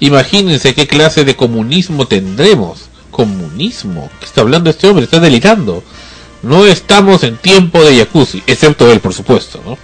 Imagínense 0.00 0.74
qué 0.74 0.86
clase 0.86 1.24
de 1.24 1.36
comunismo 1.36 2.06
tendremos. 2.06 2.88
Comunismo. 3.10 4.10
¿Qué 4.18 4.26
está 4.26 4.40
hablando 4.40 4.70
este 4.70 4.86
hombre? 4.88 5.04
Está 5.04 5.20
delirando. 5.20 5.82
No 6.42 6.66
estamos 6.66 7.22
en 7.24 7.36
tiempo 7.36 7.82
de 7.84 7.98
jacuzzi, 7.98 8.42
excepto 8.46 8.90
él, 8.90 9.00
por 9.00 9.12
supuesto, 9.12 9.60
¿no? 9.64 9.76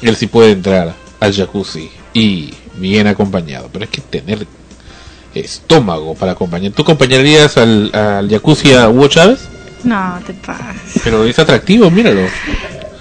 Él 0.00 0.16
sí 0.16 0.26
puede 0.26 0.52
entrar 0.52 0.94
al 1.20 1.34
jacuzzi 1.34 1.90
y 2.14 2.54
bien 2.76 3.06
acompañado, 3.06 3.68
pero 3.70 3.84
hay 3.84 3.90
que 3.90 4.00
tener 4.00 4.46
estómago 5.34 6.14
para 6.14 6.32
acompañar. 6.32 6.72
¿Tú 6.72 6.82
acompañarías 6.82 7.58
al, 7.58 7.94
al 7.94 8.30
jacuzzi 8.30 8.72
a 8.72 8.88
Hugo 8.88 9.08
Chávez? 9.08 9.40
No, 9.84 10.18
te 10.26 10.32
pases. 10.34 11.02
Pero 11.04 11.24
es 11.24 11.38
atractivo, 11.38 11.90
míralo. 11.90 12.22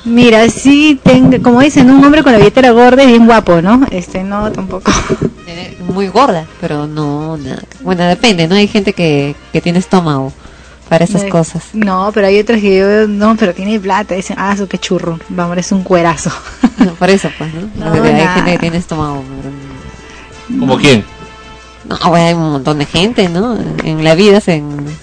Mira, 0.07 0.47
sí, 0.49 0.99
tengo, 1.03 1.41
como 1.43 1.59
dicen, 1.61 1.89
un 1.91 2.03
hombre 2.03 2.23
con 2.23 2.31
la 2.31 2.37
billetera 2.37 2.71
gorda 2.71 3.03
y 3.03 3.07
bien 3.07 3.25
guapo, 3.25 3.61
¿no? 3.61 3.85
Este, 3.91 4.23
no, 4.23 4.51
tampoco. 4.51 4.91
Muy 5.93 6.07
gorda, 6.07 6.45
pero 6.61 6.87
no, 6.87 7.35
nada. 7.37 7.61
Bueno, 7.81 8.03
depende, 8.05 8.47
¿no? 8.47 8.55
Hay 8.55 8.67
gente 8.67 8.93
que, 8.93 9.35
que 9.51 9.61
tiene 9.61 9.79
estómago 9.79 10.31
para 10.89 11.03
esas 11.05 11.23
Eh, 11.23 11.29
cosas. 11.29 11.63
No, 11.73 12.11
pero 12.13 12.27
hay 12.27 12.39
otras 12.39 12.61
que 12.61 12.77
yo, 12.77 13.07
no, 13.07 13.35
pero 13.35 13.53
tiene 13.53 13.79
plata. 13.79 14.15
Dicen, 14.15 14.37
ah, 14.39 14.53
eso 14.53 14.67
qué 14.67 14.77
churro. 14.77 15.19
Vamos, 15.29 15.57
es 15.57 15.71
un 15.71 15.83
cuerazo. 15.83 16.31
Por 16.99 17.09
eso, 17.09 17.29
pues, 17.37 17.53
¿no? 17.53 17.61
No, 17.85 17.91
hay 18.03 18.27
gente 18.27 18.51
que 18.51 18.57
tiene 18.59 18.77
estómago. 18.77 19.23
pero- 19.41 20.59
¿Como 20.59 20.77
quién? 20.77 21.03
No, 22.03 22.09
bueno, 22.09 22.25
hay 22.27 22.33
un 22.33 22.51
montón 22.51 22.79
de 22.79 22.85
gente, 22.85 23.29
¿no? 23.29 23.57
En 23.83 24.03
la 24.03 24.15
vida 24.15 24.41
se, 24.41 24.61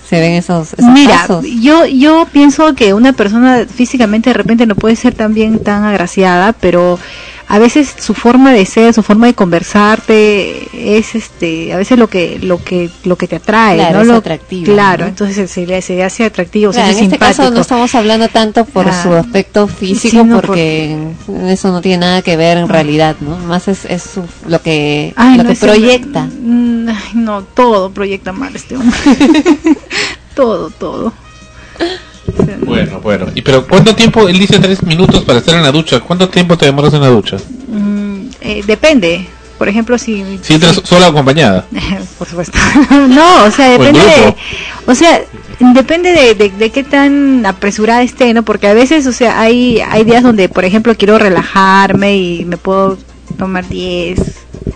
se 0.09 0.21
ven 0.21 0.33
esos, 0.33 0.75
esos 0.75 0.91
Mira, 0.93 1.21
casos. 1.21 1.45
yo 1.63 1.87
yo 1.87 2.27
pienso 2.31 2.75
que 2.75 2.93
una 2.93 3.13
persona 3.13 3.65
físicamente 3.67 4.31
de 4.31 4.35
repente 4.35 4.67
no 4.67 4.75
puede 4.75 4.97
ser 4.97 5.15
tan 5.15 5.33
bien 5.35 5.59
tan 5.61 5.85
agraciada, 5.85 6.53
pero 6.53 6.99
a 7.47 7.59
veces 7.59 7.95
su 7.99 8.15
forma 8.15 8.53
de 8.53 8.65
ser, 8.67 8.93
su 8.95 9.03
forma 9.03 9.27
de 9.27 9.35
conversarte 9.35 10.69
es 10.97 11.15
este 11.15 11.73
a 11.73 11.77
veces 11.77 11.99
lo 11.99 12.09
que 12.09 12.39
lo 12.41 12.63
que 12.63 12.91
lo 13.05 13.17
que 13.17 13.29
te 13.29 13.37
atrae, 13.37 13.77
Claro, 13.77 13.95
¿no? 13.97 14.01
es 14.03 14.07
Lo- 14.09 14.15
atractivo, 14.17 14.73
Claro, 14.73 15.05
¿no? 15.05 15.09
entonces 15.11 15.51
se 15.51 15.67
le 15.67 15.81
se 15.83 16.03
hace 16.03 16.25
atractivo, 16.25 16.73
se 16.73 16.81
hace 16.81 16.99
en 17.01 17.05
este 17.07 17.19
caso 17.19 17.51
no 17.51 17.61
estamos 17.61 17.95
hablando 17.95 18.29
tanto 18.29 18.65
por 18.65 18.89
Ah. 18.89 19.03
su 19.03 19.13
aspecto 19.15 19.69
físico, 19.69 20.27
porque 20.35 20.97
eso 21.49 21.71
no 21.71 21.81
tiene 21.81 21.99
nada 21.99 22.23
que 22.23 22.37
ver 22.37 22.59
en 22.59 22.69
realidad, 22.69 23.17
¿no? 23.21 23.37
Más 23.39 23.69
es, 23.69 23.85
es 23.85 24.03
su- 24.03 24.25
lo 24.49 24.61
que, 24.63 25.13
Ay, 25.17 25.37
lo 25.37 25.45
no, 25.45 25.51
que 25.51 25.57
proyecta. 25.57 26.25
Mm, 26.41 26.89
ay, 26.89 27.11
no, 27.15 27.43
todo 27.43 27.91
proyecta 27.91 28.33
mal 28.33 28.55
este 28.57 28.77
hombre. 28.77 28.99
todo, 30.35 30.71
todo. 30.71 31.13
Bueno, 32.65 33.01
bueno. 33.01 33.27
¿Y 33.35 33.43
pero 33.43 33.67
cuánto 33.67 33.95
tiempo? 33.95 34.29
Él 34.29 34.39
dice 34.39 34.59
tres 34.59 34.83
minutos 34.83 35.23
para 35.25 35.39
estar 35.39 35.55
en 35.55 35.63
la 35.63 35.71
ducha. 35.71 36.01
¿Cuánto 36.01 36.29
tiempo 36.29 36.57
te 36.57 36.67
demoras 36.67 36.95
en 36.95 37.03
la 37.03 37.09
ducha? 37.09 37.37
Mm, 37.69 38.27
eh, 38.41 38.63
depende. 38.67 39.29
Por 39.59 39.69
ejemplo, 39.69 39.97
si 39.99 40.25
Si 40.43 40.55
entras 40.55 40.81
sola 40.85 41.07
o 41.07 41.11
acompañada. 41.11 41.67
por 42.19 42.27
supuesto. 42.27 42.59
no, 42.91 43.45
o 43.45 43.51
sea, 43.51 43.71
O 43.71 43.75
en 43.75 43.81
depende 43.81 44.01
de, 44.01 44.23
grupo. 44.23 44.37
o 44.87 44.95
sea, 44.95 45.21
depende 45.75 46.13
de, 46.13 46.35
de, 46.35 46.49
de 46.51 46.71
qué 46.71 46.83
tan 46.83 47.47
apresurada 47.47 48.03
esté, 48.03 48.35
¿no? 48.35 48.43
Porque 48.43 48.67
a 48.67 48.75
veces, 48.75 49.07
o 49.07 49.13
sea, 49.13 49.41
hay 49.41 49.81
hay 49.81 50.05
días 50.05 50.23
donde, 50.23 50.49
por 50.49 50.65
ejemplo, 50.65 50.95
quiero 50.97 51.19
relajarme 51.19 52.17
y 52.17 52.45
me 52.45 52.57
puedo 52.57 52.99
tomar 53.39 53.69
10 53.69 54.19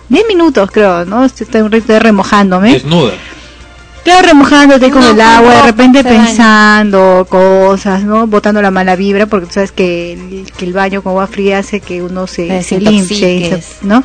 10 0.09 0.27
minutos, 0.27 0.69
creo, 0.71 1.05
¿no? 1.05 1.25
Estoy 1.25 1.61
un 1.61 1.71
rato 1.71 1.99
remojándome. 1.99 2.73
Desnuda. 2.73 3.13
Claro, 4.03 4.27
remojándote 4.27 4.89
con 4.89 5.01
No, 5.01 5.11
el 5.11 5.21
agua, 5.21 5.55
de 5.55 5.61
repente 5.63 6.03
pensando 6.03 7.27
cosas, 7.29 8.03
¿no? 8.03 8.27
Botando 8.27 8.61
la 8.61 8.71
mala 8.71 8.95
vibra, 8.95 9.25
porque 9.25 9.47
tú 9.47 9.53
sabes 9.53 9.71
que 9.71 10.13
el, 10.13 10.51
que 10.51 10.65
el 10.65 10.73
baño 10.73 11.01
con 11.01 11.11
agua 11.11 11.27
fría 11.27 11.59
hace 11.59 11.79
que 11.79 12.01
uno 12.01 12.27
se, 12.27 12.63
se 12.63 12.79
limpie. 12.79 13.61
¿no? 13.81 14.03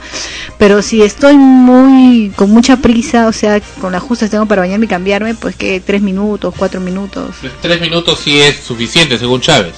Pero 0.59 0.83
si 0.83 1.03
estoy 1.03 1.37
muy, 1.37 2.33
con 2.37 2.51
mucha 2.51 2.77
prisa, 2.79 3.29
o 3.29 3.33
sea, 3.33 3.61
con 3.81 3.93
las 3.93 4.03
justas 4.03 4.31
tengo 4.31 4.47
para 4.47 4.63
bañarme 4.63 4.87
y 4.87 4.89
cambiarme, 4.89 5.35
pues 5.35 5.57
que 5.57 5.81
tres 5.81 6.03
minutos, 6.03 6.55
cuatro 6.57 6.81
minutos. 6.81 7.37
Tres 7.61 7.81
minutos 7.81 8.21
sí 8.23 8.41
es 8.41 8.57
suficiente, 8.57 9.19
según 9.19 9.41
Chávez. 9.41 9.75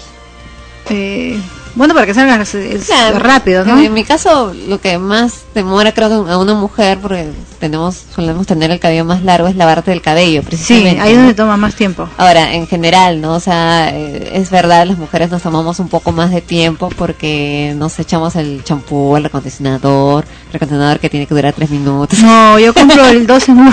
Eh, 0.91 1.39
bueno, 1.77 1.95
para 1.95 2.07
que 2.07 2.13
es 2.13 2.85
Claro, 2.87 3.19
rápido, 3.21 3.65
¿no? 3.65 3.79
En 3.81 3.93
mi 3.93 4.03
caso, 4.05 4.53
lo 4.69 4.81
que 4.81 4.99
más 4.99 5.45
demora, 5.55 5.93
creo 5.93 6.09
que 6.25 6.31
a 6.33 6.39
una 6.39 6.55
mujer, 6.55 6.99
porque 7.01 7.29
tenemos, 7.61 8.03
solemos 8.15 8.47
tener 8.47 8.71
el 8.71 8.81
cabello 8.81 9.05
más 9.05 9.23
largo, 9.23 9.47
es 9.49 9.57
lavarte 9.57 9.93
el 9.93 10.03
cabello, 10.03 10.41
Sí, 10.43 10.47
precisamente. 10.49 11.01
ahí 11.01 11.11
es 11.13 11.15
¿no? 11.17 11.21
donde 11.23 11.35
toma 11.35 11.57
más 11.57 11.75
tiempo. 11.75 12.09
Ahora, 12.19 12.55
en 12.55 12.67
general, 12.67 13.21
¿no? 13.21 13.35
O 13.35 13.41
sea, 13.41 13.91
eh, 13.95 14.31
es 14.35 14.51
verdad, 14.51 14.87
las 14.87 14.99
mujeres 14.99 15.31
nos 15.31 15.43
tomamos 15.43 15.79
un 15.79 15.89
poco 15.89 16.13
más 16.13 16.31
de 16.31 16.41
tiempo 16.41 16.89
porque 16.97 17.75
nos 17.77 17.99
echamos 17.99 18.37
el 18.37 18.65
champú, 18.65 19.17
el 19.17 19.27
acondicionador, 19.27 20.25
el 20.51 20.57
acondicionador 20.57 20.99
que 20.99 21.09
tiene 21.11 21.27
que 21.27 21.35
durar 21.35 21.53
tres 21.55 21.71
minutos. 21.71 22.19
No, 22.21 22.59
yo 22.59 22.75
compro 22.75 23.07
el 23.07 23.27
2 23.29 23.49
en 23.51 23.59
1. 23.59 23.73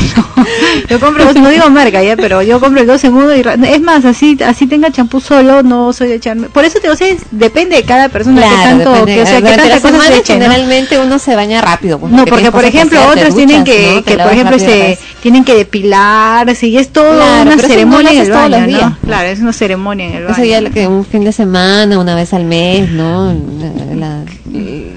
Yo 0.90 1.00
compro, 1.00 1.34
no 1.34 1.50
digo 1.50 1.70
marca 1.70 2.02
ya, 2.04 2.16
pero 2.16 2.42
yo 2.42 2.60
compro 2.60 2.82
el 2.82 2.88
2 2.88 3.04
en 3.06 3.14
1 3.14 3.36
y 3.36 3.44
es 3.68 3.82
más, 3.82 4.06
así 4.06 4.38
así 4.46 4.68
tenga 4.68 4.92
champú 4.92 5.20
solo, 5.22 5.64
no 5.64 5.94
soy 5.94 6.10
de 6.10 6.16
echarme. 6.16 6.50
Por 6.50 6.66
eso 6.66 6.76
te 6.76 6.82
digo, 6.84 6.94
o 6.94 6.98
sea, 6.98 7.08
depende 7.32 7.76
de 7.78 7.84
cada 7.94 8.10
persona 8.10 8.42
Claro, 8.42 8.56
que 8.58 8.64
tanto, 8.64 8.92
depende. 8.92 9.14
que, 9.16 9.22
o 9.22 9.26
sea, 9.26 9.42
que 9.42 9.56
tantas 9.58 9.80
cosas 9.82 10.04
se 10.06 10.18
eche, 10.18 10.34
¿no? 10.40 10.46
generalmente 10.46 11.00
uno 11.00 11.20
se 11.20 11.36
baña 11.36 11.62
rápido. 11.62 12.00
pues, 12.00 12.12
No, 12.12 12.26
porque 12.26 12.52
por 12.52 12.66
ejemplo 12.66 13.00
otros 13.08 13.36
tienen 13.36 13.64
que, 13.64 14.02
que 14.06 14.18
por 14.18 14.32
ejemplo 14.32 14.58
rápido 14.58 14.72
este, 14.74 15.00
tienen 15.22 15.44
que 15.44 15.54
depilarse 15.56 16.68
y 16.68 16.78
es 16.78 16.90
todo 16.90 17.14
Claro, 17.14 17.42
una 17.52 17.58
ceremonia 17.60 18.12
en 18.12 18.18
el 18.20 18.30
todos 18.30 18.50
los 18.50 18.60
baño, 18.60 18.72
¿no? 18.72 18.78
días. 18.78 18.94
Claro, 19.06 19.28
es 19.30 19.40
una 19.40 19.54
ceremonia 19.54 20.06
en 20.08 20.14
el 20.16 20.24
baño. 20.24 20.36
Eso 20.36 20.44
ya 20.46 20.62
lo 20.62 20.72
que 20.72 20.88
un 20.88 21.06
fin 21.06 21.24
de 21.24 21.32
semana, 21.32 22.00
una 22.00 22.16
vez 22.16 22.34
al 22.34 22.46
mes, 22.46 22.90
¿no? 22.92 23.34
La- 23.60 23.96
la- 23.96 24.24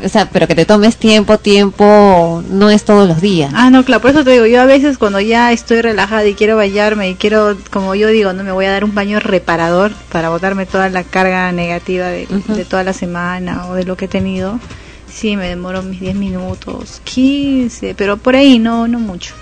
o 0.04 0.08
sea, 0.08 0.28
pero 0.30 0.46
que 0.46 0.54
te 0.54 0.64
tomes 0.66 0.96
tiempo, 0.96 1.38
tiempo, 1.38 2.42
no 2.50 2.70
es 2.70 2.84
todos 2.84 3.08
los 3.08 3.20
días. 3.20 3.50
Ah, 3.54 3.70
no, 3.70 3.84
claro, 3.84 4.02
por 4.02 4.10
eso 4.10 4.22
te 4.24 4.30
digo, 4.30 4.46
yo 4.46 4.60
a 4.60 4.66
veces 4.66 4.98
cuando 4.98 5.18
ya 5.20 5.50
estoy 5.52 5.80
relajada 5.82 6.24
y 6.26 6.34
quiero 6.34 6.56
bañarme 6.56 7.08
y 7.10 7.14
quiero, 7.14 7.56
como 7.70 7.94
yo 7.94 8.08
digo, 8.08 8.32
no 8.32 8.44
me 8.44 8.52
voy 8.52 8.66
a 8.66 8.70
dar 8.72 8.84
un 8.84 8.94
baño 8.94 9.18
reparador 9.18 9.92
para 10.12 10.28
botarme 10.28 10.66
toda 10.66 10.88
la 10.90 11.02
carga 11.02 11.50
negativa 11.52 12.06
de, 12.06 12.26
de 12.48 12.64
toda 12.64 12.84
la 12.86 12.94
semana 12.94 13.66
o 13.66 13.74
de 13.74 13.84
lo 13.84 13.96
que 13.96 14.06
he 14.06 14.08
tenido. 14.08 14.58
Sí, 15.12 15.36
me 15.36 15.48
demoro 15.48 15.82
mis 15.82 16.00
10 16.00 16.14
minutos, 16.16 17.00
15, 17.04 17.94
pero 17.94 18.16
por 18.16 18.36
ahí 18.36 18.58
no, 18.58 18.88
no 18.88 18.98
mucho. 18.98 19.34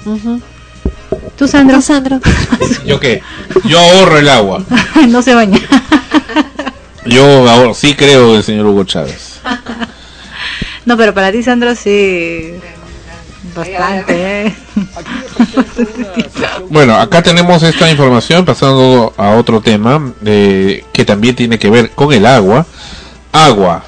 ¿Tú, 1.36 1.48
Sandro? 1.48 1.80
Sandro? 1.80 2.20
¿Yo 2.86 3.00
qué? 3.00 3.22
Yo 3.64 3.78
ahorro 3.78 4.18
el 4.18 4.28
agua. 4.28 4.64
no 5.08 5.22
se 5.22 5.34
baña. 5.34 5.58
Yo 7.06 7.48
ahorro, 7.48 7.74
sí 7.74 7.94
creo 7.94 8.30
en 8.30 8.36
el 8.36 8.44
señor 8.44 8.66
Hugo 8.66 8.84
Chávez. 8.84 9.40
No, 10.86 10.98
pero 10.98 11.14
para 11.14 11.32
ti, 11.32 11.42
Sandro, 11.42 11.74
sí. 11.74 12.56
Bastante, 13.56 14.46
¿eh? 14.46 14.54
Bueno, 16.68 16.94
acá 16.96 17.22
tenemos 17.22 17.62
esta 17.62 17.90
información 17.90 18.44
pasando 18.44 19.14
a 19.16 19.30
otro 19.30 19.62
tema 19.62 20.12
eh, 20.26 20.84
que 20.92 21.06
también 21.06 21.34
tiene 21.34 21.58
que 21.58 21.70
ver 21.70 21.92
con 21.92 22.12
el 22.12 22.26
agua. 22.26 22.66
Agua 23.34 23.82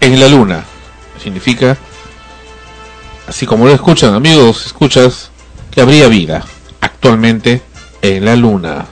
en 0.00 0.20
la 0.20 0.28
luna 0.28 0.64
significa, 1.20 1.76
así 3.26 3.44
como 3.44 3.66
lo 3.66 3.72
escuchan 3.72 4.14
amigos, 4.14 4.64
escuchas, 4.64 5.32
que 5.72 5.80
habría 5.80 6.06
vida 6.06 6.44
actualmente 6.80 7.62
en 8.00 8.24
la 8.24 8.36
luna. 8.36 8.86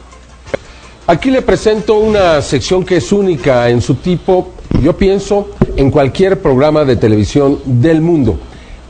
Aquí 1.07 1.31
le 1.31 1.43
presento 1.43 1.95
una 1.95 2.43
sección 2.43 2.85
que 2.85 2.97
es 2.97 3.13
única 3.13 3.71
en 3.71 3.81
su 3.81 3.95
tipo, 3.95 4.55
yo 4.83 4.97
pienso, 4.97 5.51
en 5.77 5.93
cualquier 5.93 6.43
programa 6.43 6.85
de 6.85 6.97
televisión 6.97 7.61
del 7.65 8.01
mundo, 8.01 8.37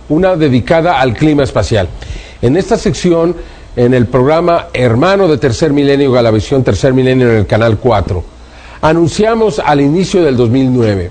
una 0.09 0.36
dedicada 0.36 1.02
al 1.02 1.12
clima 1.12 1.44
espacial. 1.44 1.86
En 2.40 2.57
esta 2.57 2.78
sección, 2.78 3.36
en 3.76 3.92
el 3.92 4.07
programa 4.07 4.68
Hermano 4.72 5.28
de 5.28 5.36
Tercer 5.36 5.70
Milenio, 5.70 6.12
Galavisión 6.12 6.64
Tercer 6.64 6.94
Milenio 6.94 7.30
en 7.30 7.36
el 7.36 7.46
Canal 7.46 7.76
4, 7.76 8.34
anunciamos 8.85 9.62
al 9.64 9.80
inicio 9.80 10.22
del 10.22 10.37
2009 10.37 11.11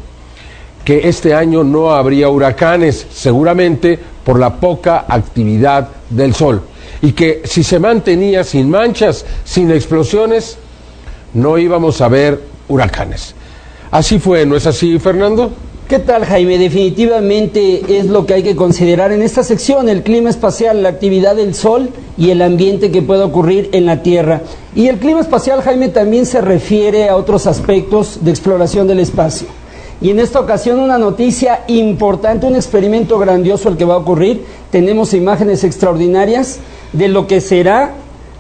que 0.86 1.09
este 1.09 1.34
año 1.34 1.63
no 1.63 1.91
habría 1.91 2.30
huracanes, 2.30 3.07
seguramente 3.11 3.97
por 4.24 4.38
la 4.38 4.57
poca 4.57 5.05
actividad 5.07 5.89
del 6.11 6.36
Sol, 6.36 6.61
y 7.01 7.13
que 7.13 7.41
si 7.45 7.63
se 7.63 7.80
mantenía 7.80 8.43
sin 8.43 8.69
manchas, 8.69 9.26
sin 9.43 9.71
explosiones, 9.71 10.57
no 11.34 11.57
íbamos 11.57 11.99
a 12.01 12.09
ver 12.09 12.41
huracanes. 12.67 13.34
Así 13.89 14.19
fue, 14.19 14.45
¿no 14.45 14.55
es 14.55 14.67
así, 14.67 14.99
Fernando? 14.99 15.51
¿Qué 15.88 15.97
tal, 15.97 16.26
Jaime? 16.26 16.59
Definitivamente 16.59 17.97
es 17.97 18.05
lo 18.05 18.28
que 18.28 18.36
hay 18.36 18.43
que 18.43 18.55
considerar 18.55 19.11
en 19.11 19.24
esta 19.24 19.41
sección, 19.41 19.89
el 19.89 20.03
clima 20.03 20.30
espacial, 20.30 20.84
la 20.84 20.89
actividad 20.89 21.36
del 21.36 21.55
Sol 21.55 21.89
y 22.19 22.30
el 22.30 22.43
ambiente 22.43 22.91
que 22.91 23.01
puede 23.01 23.24
ocurrir 23.24 23.69
en 23.71 23.88
la 23.88 24.03
Tierra. 24.03 24.41
Y 24.76 24.88
el 24.88 24.97
clima 24.97 25.19
espacial, 25.19 25.61
Jaime, 25.61 25.89
también 25.89 26.26
se 26.26 26.41
refiere 26.41 27.07
a 27.07 27.15
otros 27.15 27.45
aspectos 27.45 28.19
de 28.24 28.32
exploración 28.32 28.88
del 28.88 28.99
espacio. 28.99 29.47
Y 30.01 30.09
en 30.09 30.19
esta 30.19 30.39
ocasión 30.39 30.80
una 30.80 30.97
noticia 30.97 31.63
importante, 31.67 32.47
un 32.47 32.55
experimento 32.55 33.19
grandioso 33.19 33.69
el 33.69 33.78
que 33.78 33.86
va 33.86 33.93
a 33.93 33.97
ocurrir. 33.97 34.43
Tenemos 34.71 35.13
imágenes 35.13 35.63
extraordinarias 35.63 36.59
de 36.91 37.07
lo 37.07 37.28
que 37.28 37.39
será 37.39 37.93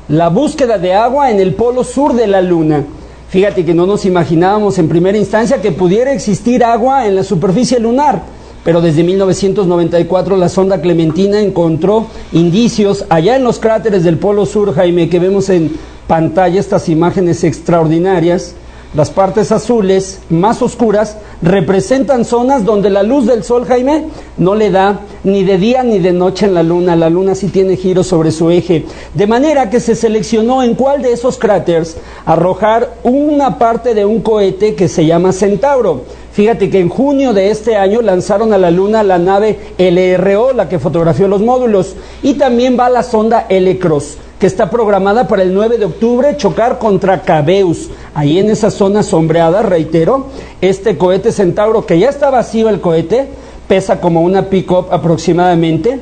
la 0.09 0.29
búsqueda 0.29 0.79
de 0.79 0.93
agua 0.93 1.29
en 1.29 1.39
el 1.39 1.53
polo 1.53 1.83
sur 1.83 2.13
de 2.13 2.27
la 2.27 2.41
Luna. 2.41 2.83
Fíjate 3.29 3.63
que 3.63 3.73
no 3.73 3.85
nos 3.85 4.05
imaginábamos 4.05 4.77
en 4.77 4.89
primera 4.89 5.17
instancia 5.17 5.61
que 5.61 5.71
pudiera 5.71 6.13
existir 6.13 6.63
agua 6.63 7.07
en 7.07 7.15
la 7.15 7.23
superficie 7.23 7.79
lunar, 7.79 8.23
pero 8.63 8.81
desde 8.81 9.03
1994 9.03 10.35
la 10.35 10.49
sonda 10.49 10.81
Clementina 10.81 11.39
encontró 11.39 12.07
indicios 12.31 13.05
allá 13.09 13.35
en 13.35 13.43
los 13.43 13.59
cráteres 13.59 14.03
del 14.03 14.17
polo 14.17 14.45
sur, 14.45 14.73
Jaime, 14.75 15.09
que 15.09 15.19
vemos 15.19 15.49
en 15.49 15.71
pantalla 16.07 16.59
estas 16.59 16.89
imágenes 16.89 17.43
extraordinarias. 17.43 18.55
Las 18.95 19.09
partes 19.09 19.51
azules 19.51 20.19
más 20.29 20.61
oscuras 20.61 21.17
representan 21.41 22.25
zonas 22.25 22.63
donde 22.63 22.91
la 22.91 23.01
luz 23.01 23.25
del 23.25 23.43
sol, 23.43 23.65
Jaime, 23.65 24.05
no 24.37 24.53
le 24.53 24.69
da 24.69 24.99
ni 25.23 25.43
de 25.43 25.57
día 25.57 25.81
ni 25.81 25.97
de 25.97 26.13
noche 26.13 26.45
en 26.45 26.53
la 26.53 26.61
luna. 26.61 26.95
La 26.95 27.09
luna 27.09 27.33
sí 27.33 27.47
tiene 27.47 27.75
giro 27.75 28.03
sobre 28.03 28.31
su 28.31 28.51
eje. 28.51 28.85
De 29.15 29.25
manera 29.25 29.71
que 29.71 29.79
se 29.79 29.95
seleccionó 29.95 30.61
en 30.61 30.75
cuál 30.75 31.01
de 31.01 31.11
esos 31.11 31.39
cráteres 31.39 31.97
arrojar 32.23 32.93
una 33.01 33.57
parte 33.57 33.95
de 33.95 34.05
un 34.05 34.21
cohete 34.21 34.75
que 34.75 34.87
se 34.87 35.07
llama 35.07 35.31
Centauro. 35.31 36.03
Fíjate 36.31 36.69
que 36.69 36.79
en 36.79 36.89
junio 36.89 37.33
de 37.33 37.49
este 37.49 37.75
año 37.75 38.01
lanzaron 38.03 38.53
a 38.53 38.59
la 38.59 38.69
Luna 38.69 39.01
la 39.01 39.17
nave 39.17 39.57
LRO, 39.79 40.53
la 40.53 40.69
que 40.69 40.77
fotografió 40.77 41.27
los 41.27 41.41
módulos, 41.41 41.95
y 42.21 42.35
también 42.35 42.77
va 42.79 42.89
la 42.89 43.01
sonda 43.01 43.47
L-Cross 43.49 44.17
que 44.43 44.47
está 44.47 44.69
programada 44.69 45.25
para 45.25 45.41
el 45.41 45.53
9 45.53 45.77
de 45.77 45.85
octubre 45.85 46.35
chocar 46.35 46.77
contra 46.77 47.21
Cabeus. 47.21 47.89
Ahí 48.13 48.39
en 48.39 48.49
esa 48.49 48.71
zona 48.71 49.01
sombreada, 49.01 49.61
reitero, 49.61 50.25
este 50.59 50.97
cohete 50.97 51.31
Centauro, 51.31 51.85
que 51.85 51.97
ya 51.97 52.09
está 52.09 52.29
vacío 52.29 52.67
el 52.67 52.81
cohete, 52.81 53.29
pesa 53.69 54.01
como 54.01 54.19
una 54.21 54.49
pick-up 54.49 54.87
aproximadamente, 54.91 56.01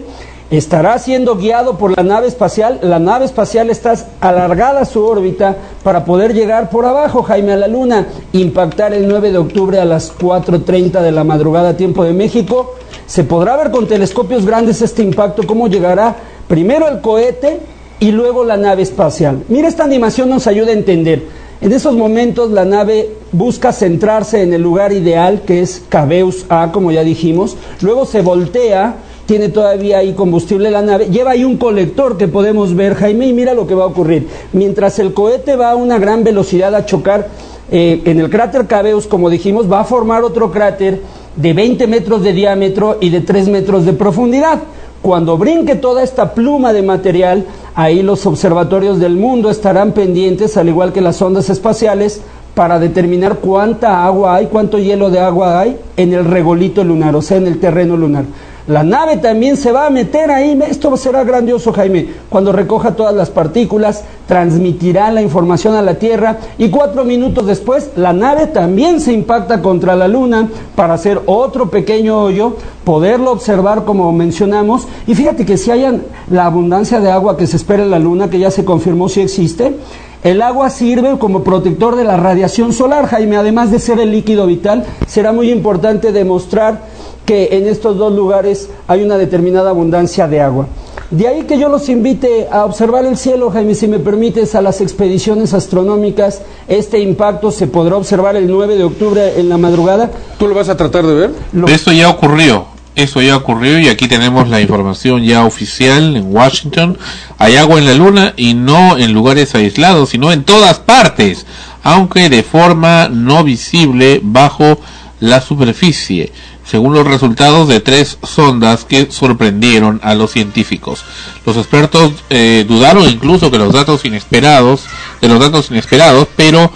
estará 0.50 0.98
siendo 0.98 1.36
guiado 1.36 1.78
por 1.78 1.96
la 1.96 2.02
nave 2.02 2.26
espacial. 2.26 2.80
La 2.82 2.98
nave 2.98 3.26
espacial 3.26 3.70
está 3.70 3.94
alargada 4.22 4.86
su 4.86 5.06
órbita 5.06 5.58
para 5.84 6.04
poder 6.04 6.34
llegar 6.34 6.72
por 6.72 6.88
abajo, 6.88 7.22
Jaime, 7.22 7.52
a 7.52 7.58
la 7.58 7.68
Luna, 7.68 8.08
impactar 8.34 8.92
el 8.96 9.08
9 9.08 9.34
de 9.34 9.38
octubre 9.38 9.80
a 9.80 9.86
las 9.86 10.18
4.30 10.18 11.00
de 11.04 11.12
la 11.12 11.24
madrugada, 11.24 11.78
tiempo 11.78 12.04
de 12.04 12.14
México. 12.14 12.74
Se 13.06 13.24
podrá 13.24 13.56
ver 13.56 13.70
con 13.70 13.88
telescopios 13.88 14.48
grandes 14.48 14.82
este 14.82 15.04
impacto, 15.04 15.44
cómo 15.46 15.68
llegará 15.68 16.16
primero 16.48 16.88
el 16.88 17.02
cohete 17.02 17.60
y 18.02 18.12
luego 18.12 18.44
la 18.44 18.58
nave 18.58 18.82
espacial. 18.82 19.44
Mira, 19.48 19.68
esta 19.68 19.84
animación 19.84 20.28
nos 20.28 20.48
ayuda 20.48 20.72
a 20.72 20.74
entender. 20.74 21.22
En 21.62 21.72
esos 21.72 21.94
momentos 21.94 22.50
la 22.50 22.66
nave 22.66 23.12
busca 23.32 23.72
centrarse 23.72 24.42
en 24.42 24.54
el 24.54 24.64
lugar 24.64 24.92
ideal, 24.92 25.44
que 25.46 25.62
es 25.62 25.84
Cabeus 25.88 26.48
A, 26.50 26.72
como 26.74 26.92
ya 26.92 27.04
dijimos. 27.04 27.56
Luego 27.82 28.08
se 28.08 28.24
voltea, 28.24 28.96
tiene 29.28 29.50
todavía 29.50 30.00
ahí 30.00 30.14
combustible 30.14 30.72
la 30.72 30.82
nave, 30.82 31.10
lleva 31.10 31.32
ahí 31.32 31.44
un 31.44 31.58
colector 31.58 32.18
que 32.18 32.28
podemos 32.28 32.76
ver, 32.76 32.96
Jaime, 32.96 33.28
y 33.28 33.34
mira 33.34 33.54
lo 33.54 33.68
que 33.68 33.76
va 33.76 33.84
a 33.84 33.88
ocurrir. 33.88 34.28
Mientras 34.52 34.98
el 34.98 35.14
cohete 35.14 35.56
va 35.56 35.70
a 35.70 35.76
una 35.76 36.00
gran 36.00 36.24
velocidad 36.24 36.74
a 36.74 36.88
chocar 36.88 37.30
eh, 37.70 38.02
en 38.06 38.20
el 38.20 38.32
cráter 38.32 38.66
Cabeus, 38.66 39.06
como 39.06 39.30
dijimos, 39.30 39.72
va 39.72 39.82
a 39.82 39.86
formar 39.86 40.24
otro 40.24 40.52
cráter 40.52 41.00
de 41.36 41.54
20 41.54 41.86
metros 41.86 42.24
de 42.24 42.34
diámetro 42.34 42.98
y 43.00 43.12
de 43.12 43.22
3 43.22 43.48
metros 43.50 43.86
de 43.86 43.94
profundidad. 43.94 44.60
Cuando 45.02 45.38
brinque 45.38 45.76
toda 45.76 46.04
esta 46.04 46.34
pluma 46.34 46.74
de 46.74 46.84
material, 46.84 47.46
ahí 47.76 48.02
los 48.02 48.26
observatorios 48.26 49.00
del 49.00 49.16
mundo 49.16 49.50
estarán 49.50 49.92
pendientes, 49.92 50.58
al 50.58 50.70
igual 50.70 50.94
que 50.94 51.02
las 51.02 51.22
ondas 51.22 51.50
espaciales, 51.50 52.22
para 52.56 52.80
determinar 52.80 53.38
cuánta 53.38 54.06
agua 54.06 54.36
hay, 54.36 54.48
cuánto 54.48 54.78
hielo 54.78 55.10
de 55.10 55.20
agua 55.20 55.60
hay 55.60 55.78
en 55.96 56.14
el 56.14 56.26
regolito 56.26 56.84
lunar, 56.84 57.16
o 57.16 57.22
sea, 57.22 57.38
en 57.38 57.48
el 57.48 57.60
terreno 57.60 57.96
lunar. 57.96 58.26
La 58.68 58.84
nave 58.84 59.18
también 59.18 59.58
se 59.58 59.72
va 59.72 59.88
a 59.88 59.90
meter 59.90 60.30
ahí, 60.30 60.60
esto 60.70 60.96
será 60.96 61.24
grandioso 61.24 61.74
Jaime, 61.74 62.08
cuando 62.30 62.52
recoja 62.52 62.96
todas 62.96 63.16
las 63.16 63.32
partículas, 63.32 64.04
transmitirá 64.28 65.12
la 65.12 65.24
información 65.24 65.76
a 65.76 65.82
la 65.82 65.96
Tierra 65.96 66.38
y 66.60 66.70
cuatro 66.70 67.04
minutos 67.04 67.48
después 67.48 67.90
la 67.96 68.14
nave 68.14 68.48
también 68.48 69.02
se 69.02 69.14
impacta 69.14 69.62
contra 69.62 69.96
la 69.96 70.08
Luna 70.08 70.48
para 70.76 70.94
hacer 70.94 71.22
otro 71.26 71.70
pequeño 71.70 72.22
hoyo, 72.22 72.56
poderlo 72.84 73.32
observar 73.32 73.84
como 73.84 74.12
mencionamos. 74.14 74.88
Y 75.08 75.16
fíjate 75.16 75.46
que 75.46 75.58
si 75.58 75.72
hayan 75.72 76.04
la 76.30 76.46
abundancia 76.46 77.00
de 77.00 77.12
agua 77.12 77.38
que 77.38 77.48
se 77.48 77.58
espera 77.58 77.84
en 77.84 77.92
la 77.92 78.00
Luna, 78.00 78.30
que 78.30 78.40
ya 78.40 78.52
se 78.52 78.64
confirmó 78.64 79.10
si 79.10 79.22
existe, 79.22 79.76
el 80.24 80.42
agua 80.44 80.70
sirve 80.70 81.18
como 81.18 81.44
protector 81.44 81.96
de 81.96 82.04
la 82.04 82.16
radiación 82.16 82.74
solar, 82.74 83.08
Jaime, 83.08 83.38
además 83.38 83.72
de 83.72 83.80
ser 83.80 84.00
el 84.00 84.12
líquido 84.12 84.46
vital, 84.46 84.86
será 85.08 85.32
muy 85.32 85.50
importante 85.52 86.12
demostrar 86.12 86.91
que 87.26 87.50
en 87.52 87.68
estos 87.68 87.98
dos 87.98 88.14
lugares 88.14 88.70
hay 88.88 89.04
una 89.04 89.18
determinada 89.18 89.70
abundancia 89.70 90.28
de 90.28 90.42
agua. 90.42 90.68
De 91.12 91.28
ahí 91.28 91.44
que 91.44 91.60
yo 91.60 91.68
los 91.68 91.90
invite 91.90 92.48
a 92.50 92.64
observar 92.64 93.06
el 93.06 93.18
cielo, 93.18 93.52
Jaime, 93.52 93.76
si 93.76 93.88
me 93.88 94.00
permites, 94.00 94.56
a 94.56 94.62
las 94.62 94.80
expediciones 94.80 95.54
astronómicas. 95.54 96.42
Este 96.70 97.00
impacto 97.00 97.52
se 97.52 97.68
podrá 97.68 97.98
observar 97.98 98.38
el 98.38 98.48
9 98.48 98.78
de 98.78 98.86
octubre 98.86 99.40
en 99.40 99.50
la 99.50 99.58
madrugada. 99.58 100.10
¿Tú 100.40 100.48
lo 100.48 100.56
vas 100.56 100.70
a 100.70 100.78
tratar 100.78 101.06
de 101.06 101.14
ver? 101.14 101.32
Eso 101.68 101.92
ya 101.92 102.10
ocurrió. 102.10 102.66
Eso 102.96 103.22
ya 103.22 103.38
ocurrió 103.38 103.80
y 103.80 103.88
aquí 103.88 104.08
tenemos 104.08 104.50
la 104.50 104.60
información 104.60 105.24
ya 105.24 105.46
oficial 105.46 106.16
en 106.16 106.34
Washington. 106.34 106.98
Hay 107.38 107.56
agua 107.56 107.80
en 107.80 107.86
la 107.86 107.94
luna 107.94 108.34
y 108.36 108.54
no 108.54 108.98
en 108.98 109.14
lugares 109.14 109.56
aislados, 109.56 110.10
sino 110.10 110.32
en 110.32 110.44
todas 110.44 110.80
partes, 110.80 111.46
aunque 111.84 112.30
de 112.30 112.44
forma 112.44 113.08
no 113.10 113.44
visible 113.44 114.20
bajo 114.22 114.78
la 115.22 115.40
superficie. 115.40 116.32
Según 116.66 116.94
los 116.94 117.06
resultados 117.06 117.68
de 117.68 117.80
tres 117.80 118.18
sondas 118.24 118.86
que 118.86 119.12
sorprendieron 119.12 120.00
a 120.04 120.16
los 120.16 120.32
científicos. 120.32 121.04
Los 121.46 121.58
expertos 121.58 122.14
eh, 122.30 122.66
dudaron 122.68 123.10
incluso 123.10 123.52
que 123.52 123.58
los 123.58 123.74
datos 123.74 124.06
inesperados, 124.06 124.86
de 125.22 125.28
los 125.28 125.40
datos 125.40 125.72
inesperados, 125.72 126.28
pero 126.36 126.72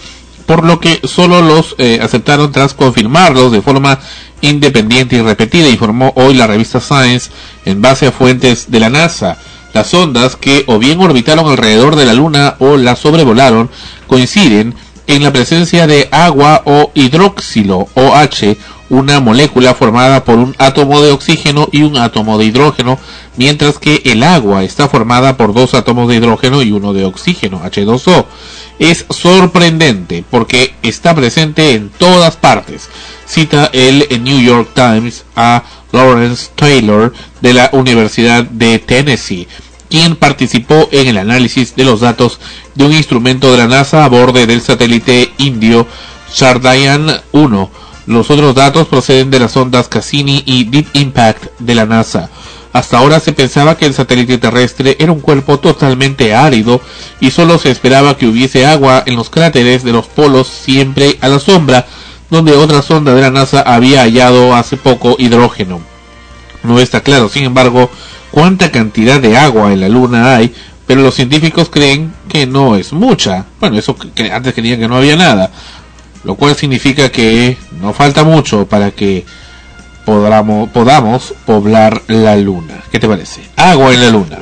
por 0.46 0.64
lo 0.64 0.80
que 0.80 1.02
solo 1.08 1.42
los 1.42 1.76
eh, 1.78 2.00
aceptaron 2.02 2.52
tras 2.52 2.74
confirmarlos 2.74 3.52
de 3.52 3.62
forma 3.62 4.00
independiente 4.42 5.16
y 5.16 5.22
repetida, 5.22 5.70
informó 5.70 6.14
hoy 6.16 6.36
la 6.36 6.48
revista 6.48 6.80
Science 6.80 7.32
en 7.66 7.82
base 7.82 8.08
a 8.08 8.12
fuentes 8.12 8.70
de 8.70 8.80
la 8.80 8.90
NASA. 8.90 9.38
Las 9.74 9.94
ondas 9.94 10.36
que 10.36 10.64
o 10.68 10.80
bien 10.80 11.02
orbitaron 11.02 11.50
alrededor 11.50 11.96
de 11.96 12.06
la 12.06 12.14
Luna 12.14 12.56
o 12.60 12.78
la 12.78 12.96
sobrevolaron 12.96 13.70
coinciden 14.08 14.74
en 15.08 15.24
la 15.24 15.34
presencia 15.34 15.88
de 15.88 16.08
agua 16.12 16.62
o 16.66 16.92
hidróxilo 16.94 17.88
OH, 17.94 18.56
una 18.90 19.20
molécula 19.20 19.74
formada 19.74 20.24
por 20.24 20.38
un 20.38 20.56
átomo 20.58 21.02
de 21.02 21.12
oxígeno 21.12 21.68
y 21.72 21.84
un 21.84 21.98
átomo 21.98 22.38
de 22.38 22.46
hidrógeno, 22.46 23.00
mientras 23.38 23.80
que 23.80 24.02
el 24.06 24.24
agua 24.24 24.64
está 24.64 24.88
formada 24.88 25.38
por 25.38 25.54
dos 25.54 25.74
átomos 25.74 26.08
de 26.08 26.16
hidrógeno 26.16 26.62
y 26.62 26.72
uno 26.72 26.94
de 26.94 27.06
oxígeno, 27.06 27.62
H2O. 27.64 28.26
Es 28.78 29.06
sorprendente 29.10 30.24
porque 30.30 30.74
está 30.84 31.16
presente 31.16 31.72
en 31.72 31.90
todas 31.90 32.36
partes. 32.36 32.90
Cita 33.26 33.70
el 33.74 34.08
New 34.24 34.40
York 34.40 34.70
Times 34.74 35.24
a 35.36 35.64
Lawrence 35.92 36.50
Taylor 36.56 37.14
de 37.42 37.54
la 37.54 37.70
Universidad 37.74 38.44
de 38.44 38.80
Tennessee, 38.80 39.48
quien 39.90 40.16
participó 40.16 40.90
en 40.92 41.08
el 41.08 41.18
análisis 41.18 41.76
de 41.76 41.86
los 41.86 42.02
datos 42.02 42.40
de 42.76 42.86
un 42.86 42.92
instrumento 42.92 43.52
de 43.52 43.58
la 43.60 43.68
NASA 43.68 44.04
a 44.04 44.10
bordo 44.10 44.46
del 44.46 44.62
satélite 44.62 45.32
indio 45.38 45.88
Chandrayaan 46.34 47.22
1. 47.32 47.85
Los 48.08 48.30
otros 48.30 48.54
datos 48.54 48.88
proceden 48.88 49.32
de 49.32 49.40
las 49.40 49.58
ondas 49.58 49.88
Cassini 49.88 50.44
y 50.46 50.66
Deep 50.66 50.88
Impact 50.94 51.60
de 51.60 51.76
la 51.76 51.86
NASA. 51.86 52.30
Hasta 52.72 52.98
ahora 52.98 53.20
se 53.20 53.32
pensaba 53.32 53.78
que 53.78 53.86
el 53.86 53.94
satélite 53.94 54.38
terrestre 54.38 54.98
era 55.00 55.12
un 55.12 55.22
cuerpo 55.22 55.60
totalmente 55.60 56.36
árido 56.36 56.82
y 57.20 57.32
solo 57.32 57.58
se 57.58 57.72
esperaba 57.72 58.18
que 58.18 58.28
hubiese 58.28 58.66
agua 58.68 59.02
en 59.06 59.16
los 59.16 59.30
cráteres 59.30 59.84
de 59.84 59.94
los 59.94 60.08
polos 60.08 60.48
siempre 60.48 61.18
a 61.22 61.30
la 61.30 61.40
sombra, 61.40 61.88
donde 62.30 62.52
otra 62.52 62.82
sonda 62.82 63.14
de 63.16 63.22
la 63.22 63.32
NASA 63.32 63.62
había 63.62 64.02
hallado 64.02 64.54
hace 64.54 64.78
poco 64.78 65.16
hidrógeno. 65.18 65.80
No 66.64 66.80
está 66.80 67.02
claro, 67.02 67.30
sin 67.30 67.46
embargo, 67.46 67.90
cuánta 68.30 68.72
cantidad 68.72 69.22
de 69.22 69.38
agua 69.38 69.72
en 69.72 69.82
la 69.82 69.90
Luna 69.90 70.36
hay, 70.36 70.54
pero 70.86 71.02
los 71.02 71.16
científicos 71.16 71.70
creen 71.70 72.14
que 72.28 72.46
no 72.46 72.76
es 72.76 72.92
mucha. 72.94 73.46
Bueno, 73.60 73.78
eso 73.78 73.96
que 73.96 74.32
antes 74.32 74.54
creían 74.54 74.80
que 74.80 74.88
no 74.88 74.98
había 74.98 75.16
nada, 75.16 75.52
lo 76.26 76.36
cual 76.36 76.56
significa 76.56 77.10
que 77.10 77.58
no 77.80 77.94
falta 77.94 78.24
mucho 78.24 78.66
para 78.68 78.92
que 78.92 79.26
podamos, 80.06 80.70
podamos 80.70 81.34
poblar 81.46 82.02
la 82.08 82.36
Luna. 82.36 82.84
¿Qué 82.92 83.00
te 83.00 83.08
parece? 83.08 83.42
Agua 83.56 83.94
en 83.94 84.02
la 84.02 84.10
Luna. 84.10 84.40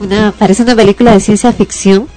Una, 0.00 0.32
parece 0.32 0.62
una 0.62 0.76
película 0.76 1.12
de 1.12 1.20
ciencia 1.20 1.52
ficción, 1.52 2.08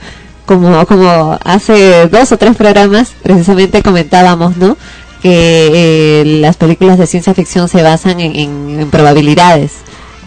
como, 0.46 0.86
como 0.86 1.38
hace 1.44 2.08
dos 2.08 2.32
o 2.32 2.38
tres 2.38 2.56
programas 2.56 3.14
precisamente 3.24 3.82
comentábamos, 3.82 4.58
¿no? 4.58 4.78
Que 5.22 6.22
eh, 6.22 6.26
las 6.42 6.58
películas 6.58 6.98
de 6.98 7.08
ciencia 7.08 7.34
ficción 7.34 7.70
se 7.70 7.82
basan 7.82 8.20
en, 8.20 8.90
probabilidades, 8.92 9.72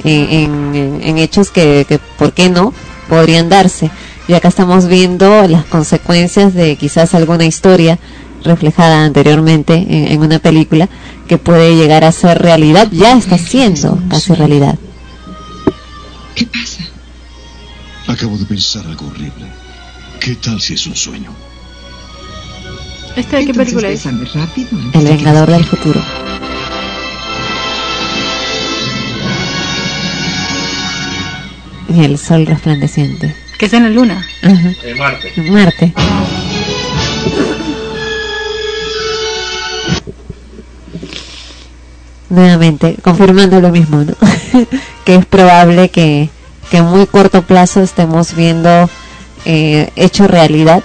en 0.04 1.18
hechos 1.18 1.50
que, 1.50 1.84
que, 1.88 1.98
¿por 1.98 2.32
qué 2.32 2.48
no?, 2.48 2.72
podrían 3.08 3.48
darse. 3.48 3.90
Y 4.26 4.32
acá 4.32 4.48
estamos 4.48 4.86
viendo 4.86 5.46
las 5.48 5.64
consecuencias 5.66 6.54
de 6.54 6.76
quizás 6.76 7.14
alguna 7.14 7.44
historia 7.44 7.98
reflejada 8.45 9.05
anteriormente 9.05 9.74
en, 9.74 10.09
en 10.09 10.20
una 10.20 10.38
película 10.38 10.88
que 11.26 11.38
puede 11.38 11.76
llegar 11.76 12.05
a 12.05 12.12
ser 12.12 12.40
realidad, 12.40 12.88
ya 12.92 13.16
está 13.16 13.38
siendo 13.38 13.99
casi 14.09 14.34
realidad. 14.34 14.78
¿Qué 16.34 16.47
pasa? 16.47 16.84
Acabo 18.07 18.36
de 18.36 18.45
pensar 18.45 18.86
algo 18.86 19.07
horrible. 19.07 19.47
¿Qué 20.20 20.34
tal 20.36 20.61
si 20.61 20.74
es 20.74 20.86
un 20.86 20.97
sueño? 20.97 21.30
¿Esta 23.16 23.36
de 23.38 23.47
qué 23.47 23.55
película 23.55 23.88
es? 23.88 24.05
El 24.07 25.05
Vengador 25.05 25.51
del 25.51 25.64
Futuro. 25.64 26.03
Y 31.88 32.05
el 32.05 32.18
sol 32.18 32.47
resplandeciente. 32.47 33.34
Que 33.59 33.66
está 33.66 33.76
en 33.76 33.84
la 33.84 33.90
luna. 33.90 34.26
Ajá. 34.42 34.72
En 34.82 34.99
Marte. 34.99 35.32
En 35.36 35.53
Marte. 35.53 35.95
Nuevamente, 42.35 42.97
confirmando 43.03 43.61
lo 43.61 43.70
mismo, 43.70 43.99
¿no? 43.99 44.14
que 45.05 45.14
es 45.14 45.24
probable 45.26 45.89
que, 45.89 46.28
que 46.70 46.78
en 46.78 46.85
muy 46.87 47.07
corto 47.07 47.43
plazo 47.43 47.80
estemos 47.80 48.35
viendo 48.35 48.89
eh, 49.45 49.91
hecho 49.97 50.26
realidad 50.26 50.82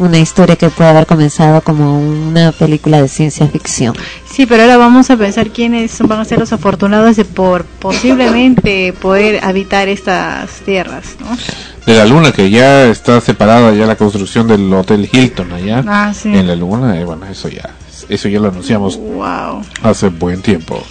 una 0.00 0.18
historia 0.18 0.56
que 0.56 0.70
puede 0.70 0.90
haber 0.90 1.06
comenzado 1.06 1.60
como 1.60 1.98
una 2.00 2.52
película 2.52 3.02
de 3.02 3.08
ciencia 3.08 3.46
ficción. 3.46 3.94
Sí, 4.30 4.46
pero 4.46 4.62
ahora 4.62 4.78
vamos 4.78 5.10
a 5.10 5.16
pensar 5.16 5.50
quiénes 5.50 5.98
van 6.00 6.20
a 6.20 6.24
ser 6.24 6.38
los 6.38 6.52
afortunados 6.52 7.16
de 7.16 7.26
por 7.26 7.64
posiblemente 7.64 8.94
poder 8.94 9.44
habitar 9.44 9.88
estas 9.88 10.50
tierras, 10.64 11.16
¿no? 11.20 11.36
De 11.84 11.94
la 11.94 12.06
Luna, 12.06 12.32
que 12.32 12.48
ya 12.48 12.86
está 12.86 13.20
separada 13.20 13.74
ya 13.74 13.86
la 13.86 13.96
construcción 13.96 14.48
del 14.48 14.72
Hotel 14.72 15.08
Hilton 15.10 15.52
allá. 15.52 15.84
Ah, 15.86 16.14
sí. 16.14 16.28
En 16.34 16.46
la 16.46 16.56
Luna, 16.56 16.98
eh, 16.98 17.04
bueno, 17.04 17.26
eso 17.26 17.48
ya, 17.48 17.70
eso 18.10 18.28
ya 18.28 18.38
lo 18.40 18.48
anunciamos 18.48 18.96
Wow. 18.98 19.62
hace 19.82 20.08
buen 20.08 20.42
tiempo. 20.42 20.82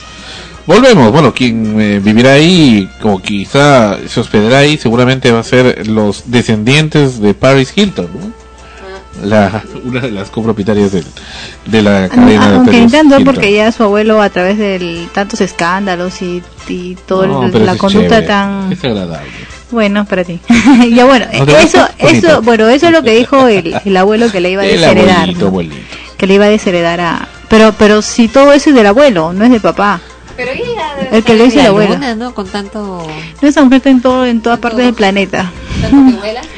Volvemos, 0.66 1.12
bueno, 1.12 1.34
quien 1.34 1.80
eh, 1.82 2.00
vivirá 2.00 2.34
ahí, 2.34 2.88
o 3.02 3.20
quizá 3.20 3.98
se 4.08 4.20
hospedará 4.20 4.60
ahí, 4.60 4.78
seguramente 4.78 5.32
va 5.32 5.40
a 5.40 5.44
ser 5.44 5.88
los 5.88 6.24
descendientes 6.32 7.20
de 7.20 7.34
Paris 7.34 7.74
Hilton, 7.76 8.08
¿no? 8.14 8.40
La, 9.28 9.64
una 9.84 10.00
de 10.00 10.12
las 10.12 10.30
copropietarias 10.30 10.92
del- 10.94 11.04
de 11.66 11.82
la 11.82 12.08
cadena 12.08 12.46
Ah, 12.46 12.50
de 12.52 12.56
aunque 12.56 12.70
hoteles 12.72 12.92
tanto 12.92 13.16
Hilton. 13.20 13.34
porque 13.34 13.52
ya 13.54 13.72
su 13.72 13.84
abuelo 13.84 14.22
a 14.22 14.30
través 14.30 14.58
de 14.58 15.08
tantos 15.14 15.42
escándalos 15.42 16.22
y, 16.22 16.42
y 16.70 16.96
No, 17.10 17.50
pero 17.52 17.66
la 17.66 17.76
conducta 17.76 18.08
chévere, 18.22 18.28
tan 18.28 18.72
Es 18.72 18.82
agradable. 18.84 19.28
bueno 19.72 20.06
para 20.06 20.24
ti 20.24 20.40
ya 20.96 21.04
bueno 21.06 21.26
¿No 21.38 21.46
te 21.46 21.62
eso 21.64 21.86
eso 21.98 22.42
bueno 22.44 22.70
eso 22.70 22.86
es 22.88 22.94
lo 22.94 23.04
que 23.04 23.16
dijo 23.18 23.48
el, 23.50 23.76
el 23.84 23.98
abuelo 23.98 24.32
que 24.32 24.40
le 24.40 24.52
iba 24.52 24.62
a 24.62 24.66
desheredar 24.66 25.18
abuelito, 25.18 25.48
abuelito. 25.48 25.76
Que 26.20 26.28
le 26.28 26.36
iba 26.36 26.46
a 26.46 26.50
desheredar 26.50 27.02
a 27.02 27.28
pero 27.50 27.74
pero 27.80 28.04
si 28.04 28.28
todo 28.28 28.54
eso 28.54 28.70
es 28.70 28.76
del 28.76 28.86
abuelo 28.86 29.34
no 29.34 29.44
es 29.46 29.52
de 29.52 29.60
papá 29.60 30.00
Pero 30.38 30.52
ella 30.52 31.10
el 31.12 31.24
que 31.24 31.34
le 31.34 31.46
dice 31.46 31.62
el 31.62 31.68
abuelo 31.68 31.98
¿no? 32.16 32.36
Con 32.36 32.48
tanto... 32.48 33.08
no 33.42 33.48
esa 33.48 33.64
mujer 33.64 33.78
está 33.78 33.90
en 33.90 34.02
todo 34.02 34.26
en 34.26 34.42
todas 34.42 34.60
partes 34.60 34.86
del 34.86 34.94
planeta 34.94 35.52
¿Tanto 35.82 36.12
que 36.12 36.18
vuela? 36.20 36.42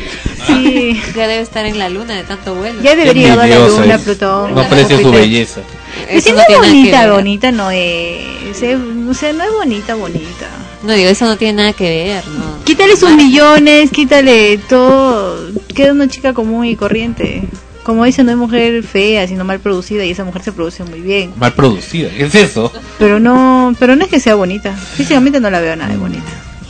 Sí. 0.48 1.00
ya 1.16 1.28
debe 1.28 1.42
estar 1.42 1.66
en 1.66 1.78
la 1.78 1.88
luna 1.90 2.16
de 2.16 2.24
tanto 2.24 2.56
vuelo. 2.56 2.82
ya 2.82 2.96
debería 2.96 3.34
a 3.34 3.36
la 3.36 3.68
luna 3.68 3.96
es. 3.96 4.02
Plutón 4.02 4.56
No 4.56 4.62
aprecia 4.62 5.00
su 5.00 5.12
belleza. 5.12 5.62
Es 6.10 6.26
no 6.34 6.42
que 6.48 6.56
bonita, 6.56 7.12
bonita 7.12 7.52
no 7.52 7.70
es. 7.70 8.60
Es- 8.62 8.80
O 9.08 9.14
sea, 9.14 9.34
no 9.34 9.44
es 9.44 9.52
bonita, 9.52 9.94
bonita. 9.96 10.48
No 10.84 10.94
digo, 10.94 11.10
eso 11.10 11.26
no 11.26 11.38
tiene 11.38 11.54
nada 11.54 11.74
que 11.74 11.84
ver, 11.84 12.28
¿no? 12.28 12.64
Quítale 12.64 12.96
sus 12.98 13.12
millones, 13.12 13.92
quítale 13.92 14.58
todo. 14.58 15.52
Queda 15.76 15.92
una 15.92 16.08
chica 16.08 16.34
común 16.34 16.66
y 16.66 16.76
corriente. 16.76 17.44
Como 17.84 18.06
dice, 18.06 18.24
no 18.24 18.32
es 18.32 18.38
mujer 18.38 18.84
fea, 18.84 19.28
sino 19.28 19.44
mal 19.44 19.60
producida 19.60 20.06
y 20.06 20.12
esa 20.12 20.24
mujer 20.24 20.44
se 20.44 20.52
produce 20.52 20.84
muy 20.84 21.02
bien. 21.02 21.34
Mal 21.36 21.54
producida, 21.54 22.10
¿qué 22.12 22.26
es 22.26 22.36
eso? 22.36 22.72
Pero 23.00 23.20
no, 23.20 23.74
pero 23.80 23.96
no 23.96 24.04
es 24.04 24.10
que 24.10 24.20
sea 24.20 24.36
bonita. 24.36 24.74
Físicamente 24.76 25.40
no 25.40 25.50
la 25.50 25.60
veo 25.60 25.76
nada 25.76 25.90
de 25.92 25.98
bonita. 25.98 26.24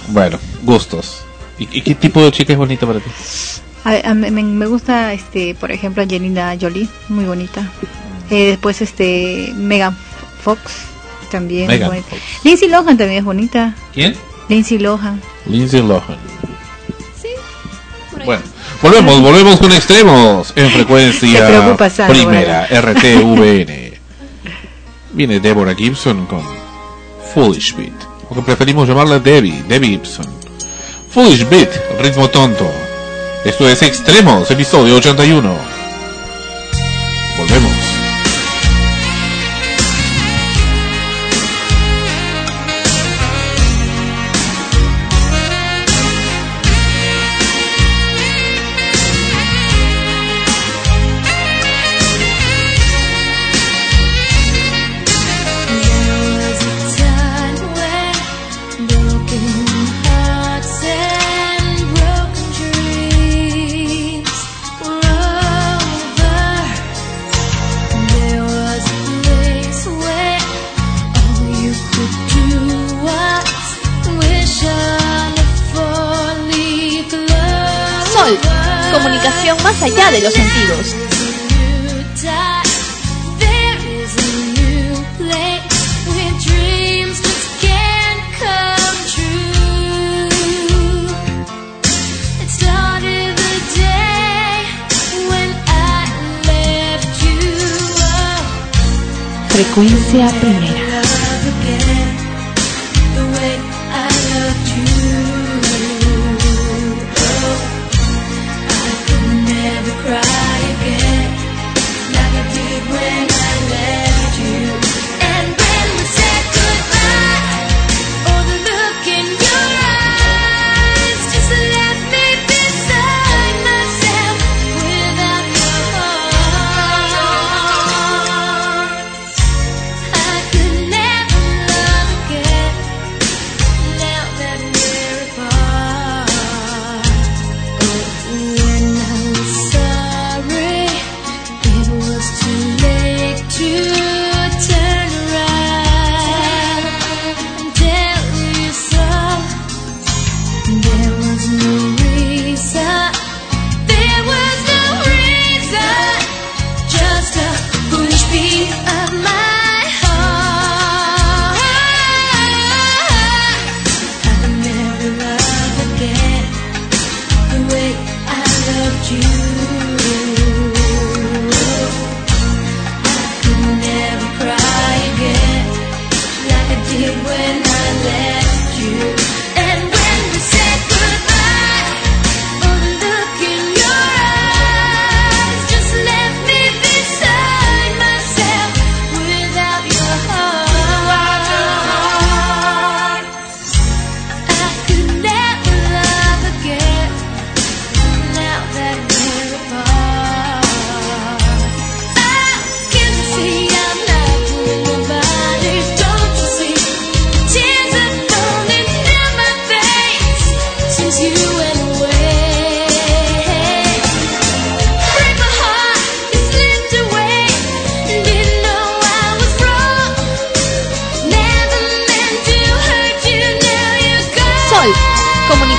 Bueno, 0.08 0.40
gustos. 0.64 1.24
¿Y, 1.60 1.68
y 1.78 1.82
qué 1.82 1.96
tipo 1.96 2.24
de 2.24 2.32
chica 2.32 2.54
es 2.54 2.58
bonita 2.60 2.88
para 2.88 3.00
ti? 3.00 3.10
A, 3.84 4.12
a- 4.12 4.14
me, 4.14 4.32
me 4.32 4.66
gusta, 4.68 5.12
este, 5.14 5.54
por 5.56 5.72
ejemplo, 5.72 6.02
Angelina 6.02 6.56
Jolie, 6.60 6.88
muy 7.10 7.26
bonita. 7.26 7.70
Eh, 8.30 8.48
después, 8.52 8.82
este, 8.82 9.52
Megan 9.56 9.96
Fox, 10.44 10.62
también. 11.30 11.68
Megan 11.68 11.90
bonita. 11.90 12.16
Lindsay 12.46 12.70
Lohan 12.70 12.98
también 12.98 13.20
es 13.20 13.26
bonita. 13.26 13.76
¿Quién? 13.94 14.16
Lindsay 14.48 14.78
Lohan. 14.80 15.20
Lindsay 15.46 15.82
Lohan. 15.82 16.18
Bueno, 18.26 18.42
volvemos, 18.82 19.22
volvemos 19.22 19.60
con 19.60 19.72
extremos 19.72 20.54
en 20.56 20.70
frecuencia 20.72 21.48
preocupa, 21.48 21.90
Sandro, 21.90 22.16
primera, 22.16 22.68
RTVN. 22.68 23.92
Viene 25.14 25.40
Deborah 25.40 25.76
Gibson 25.76 26.26
con 26.26 26.42
Foolish 27.34 27.76
Beat, 27.76 27.94
o 28.30 28.36
que 28.36 28.42
preferimos 28.42 28.88
llamarla 28.88 29.20
Debbie, 29.20 29.64
Debbie 29.68 29.90
Gibson. 29.90 30.26
Foolish 31.10 31.48
Beat, 31.50 31.70
ritmo 32.00 32.30
tonto. 32.30 32.70
Esto 33.44 33.68
es 33.68 33.82
Extremos, 33.82 34.50
episodio 34.52 34.96
81. 34.96 35.56
Volvemos. 37.38 37.81
Los 80.22 80.34
sentidos. 80.34 80.96
Frecuencia 99.50 100.28
primera. 100.40 100.71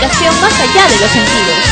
Más 0.09 0.59
allá 0.59 0.88
de 0.88 0.98
los 0.98 1.11
sentidos. 1.11 1.72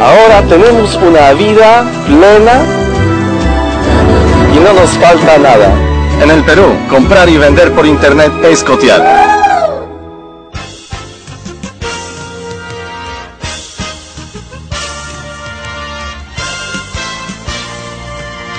Ahora 0.00 0.42
tenemos 0.48 0.96
una 0.96 1.32
vida 1.34 1.84
plena 2.06 2.64
y 4.56 4.58
no 4.58 4.72
nos 4.72 4.88
falta 4.92 5.36
nada. 5.36 5.74
En 6.22 6.30
el 6.30 6.42
Perú, 6.42 6.74
comprar 6.88 7.28
y 7.28 7.36
vender 7.36 7.70
por 7.72 7.84
internet 7.84 8.32
es 8.42 8.64
cotear. 8.64 9.28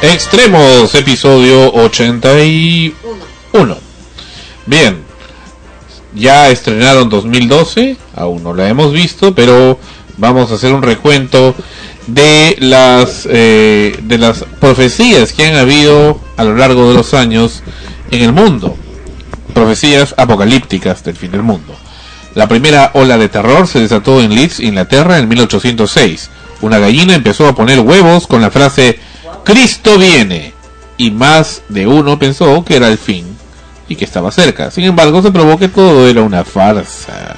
Extremos, 0.04 0.94
episodio 0.94 1.74
81. 1.74 3.78
Bien, 4.68 5.04
ya 6.14 6.50
estrenaron 6.50 7.10
2012, 7.10 7.98
aún 8.16 8.44
no 8.44 8.54
la 8.54 8.68
hemos 8.68 8.94
visto, 8.94 9.34
pero 9.34 9.80
vamos 10.22 10.52
a 10.52 10.56
hacer 10.56 10.72
un 10.72 10.84
recuento 10.84 11.56
de 12.08 12.56
las 12.60 13.28
eh, 13.30 14.00
de 14.04 14.18
las 14.18 14.46
profecías 14.60 15.34
que 15.34 15.48
han 15.48 15.56
habido 15.56 16.22
a 16.38 16.44
lo 16.44 16.56
largo 16.56 16.88
de 16.88 16.94
los 16.94 17.14
años 17.14 17.64
en 18.12 18.22
el 18.22 18.32
mundo, 18.32 18.78
profecías 19.54 20.14
apocalípticas 20.18 21.04
del 21.04 21.16
fin 21.16 21.32
del 21.32 21.42
mundo. 21.42 21.76
La 22.36 22.48
primera 22.48 22.92
ola 22.94 23.18
de 23.18 23.28
terror 23.28 23.68
se 23.68 23.80
desató 23.80 24.22
en 24.22 24.34
Leeds, 24.34 24.62
Inglaterra, 24.62 25.18
en 25.18 25.28
1806. 25.28 26.30
Una 26.62 26.78
gallina 26.78 27.16
empezó 27.16 27.48
a 27.48 27.56
poner 27.56 27.80
huevos 27.80 28.28
con 28.28 28.42
la 28.42 28.52
frase 28.52 29.00
Cristo 29.44 29.98
viene 29.98 30.54
y 30.98 31.10
más 31.12 31.64
de 31.68 31.88
uno 31.88 32.20
pensó 32.20 32.64
que 32.64 32.76
era 32.76 32.88
el 32.88 33.00
fin 33.00 33.26
y 33.90 33.96
que 33.96 34.06
estaba 34.06 34.32
cerca. 34.32 34.70
Sin 34.70 34.86
embargo, 34.86 35.22
se 35.22 35.32
probó 35.32 35.58
que 35.58 35.68
todo 35.68 36.08
era 36.08 36.22
una 36.22 36.46
farsa. 36.46 37.38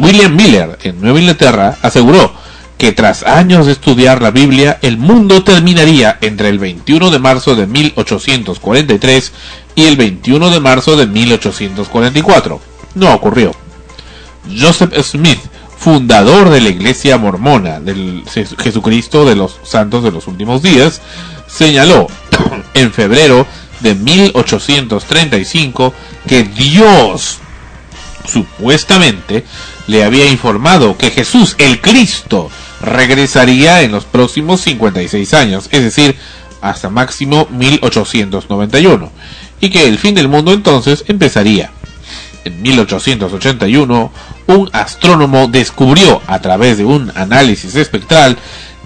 William 0.00 0.34
Miller, 0.34 0.78
en 0.82 1.00
Nueva 1.00 1.20
Inglaterra, 1.20 1.76
aseguró 1.82 2.32
que 2.78 2.92
tras 2.92 3.24
años 3.24 3.66
de 3.66 3.72
estudiar 3.72 4.22
la 4.22 4.30
Biblia, 4.30 4.78
el 4.80 4.96
mundo 4.96 5.44
terminaría 5.44 6.16
entre 6.22 6.48
el 6.48 6.58
21 6.58 7.10
de 7.10 7.18
marzo 7.18 7.54
de 7.54 7.66
1843 7.66 9.32
y 9.74 9.84
el 9.84 9.96
21 9.96 10.50
de 10.50 10.60
marzo 10.60 10.96
de 10.96 11.06
1844. 11.06 12.60
No 12.94 13.12
ocurrió. 13.12 13.52
Joseph 14.58 14.94
Smith, 15.02 15.40
fundador 15.76 16.48
de 16.48 16.62
la 16.62 16.70
Iglesia 16.70 17.18
Mormona 17.18 17.80
del 17.80 18.24
Jesucristo 18.58 19.26
de 19.26 19.36
los 19.36 19.58
Santos 19.62 20.02
de 20.02 20.12
los 20.12 20.26
Últimos 20.26 20.62
Días, 20.62 21.02
señaló 21.46 22.06
en 22.74 22.92
febrero 22.92 23.46
de 23.80 23.94
1835 23.94 25.92
que 26.26 26.44
Dios 26.44 27.40
supuestamente 28.26 29.44
le 29.86 30.04
había 30.04 30.26
informado 30.26 30.96
que 30.96 31.10
Jesús 31.10 31.56
el 31.58 31.80
Cristo 31.80 32.50
regresaría 32.80 33.82
en 33.82 33.92
los 33.92 34.04
próximos 34.04 34.60
56 34.62 35.34
años, 35.34 35.68
es 35.70 35.82
decir, 35.82 36.16
hasta 36.60 36.90
máximo 36.90 37.46
1891, 37.50 39.10
y 39.60 39.70
que 39.70 39.86
el 39.86 39.98
fin 39.98 40.14
del 40.14 40.28
mundo 40.28 40.52
entonces 40.52 41.04
empezaría. 41.08 41.70
En 42.44 42.62
1881, 42.62 44.12
un 44.46 44.70
astrónomo 44.72 45.46
descubrió 45.48 46.22
a 46.26 46.40
través 46.40 46.78
de 46.78 46.84
un 46.84 47.12
análisis 47.14 47.74
espectral 47.74 48.36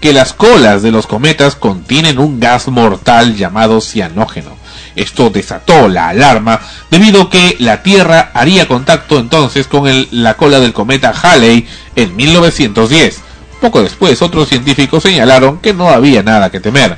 que 0.00 0.12
las 0.12 0.32
colas 0.32 0.82
de 0.82 0.90
los 0.90 1.06
cometas 1.06 1.54
contienen 1.54 2.18
un 2.18 2.40
gas 2.40 2.68
mortal 2.68 3.36
llamado 3.36 3.80
cianógeno. 3.80 4.56
Esto 4.96 5.30
desató 5.30 5.88
la 5.88 6.08
alarma 6.08 6.60
debido 6.90 7.22
a 7.22 7.30
que 7.30 7.56
la 7.58 7.82
Tierra 7.82 8.30
haría 8.34 8.68
contacto 8.68 9.18
entonces 9.18 9.66
con 9.66 9.84
la 10.10 10.34
cola 10.34 10.60
del 10.60 10.72
cometa 10.72 11.10
Halley 11.10 11.66
en 11.96 12.14
1910. 12.14 13.20
Poco 13.60 13.82
después, 13.82 14.20
otros 14.22 14.48
científicos 14.48 15.02
señalaron 15.02 15.58
que 15.58 15.72
no 15.72 15.88
había 15.88 16.22
nada 16.22 16.50
que 16.50 16.60
temer. 16.60 16.96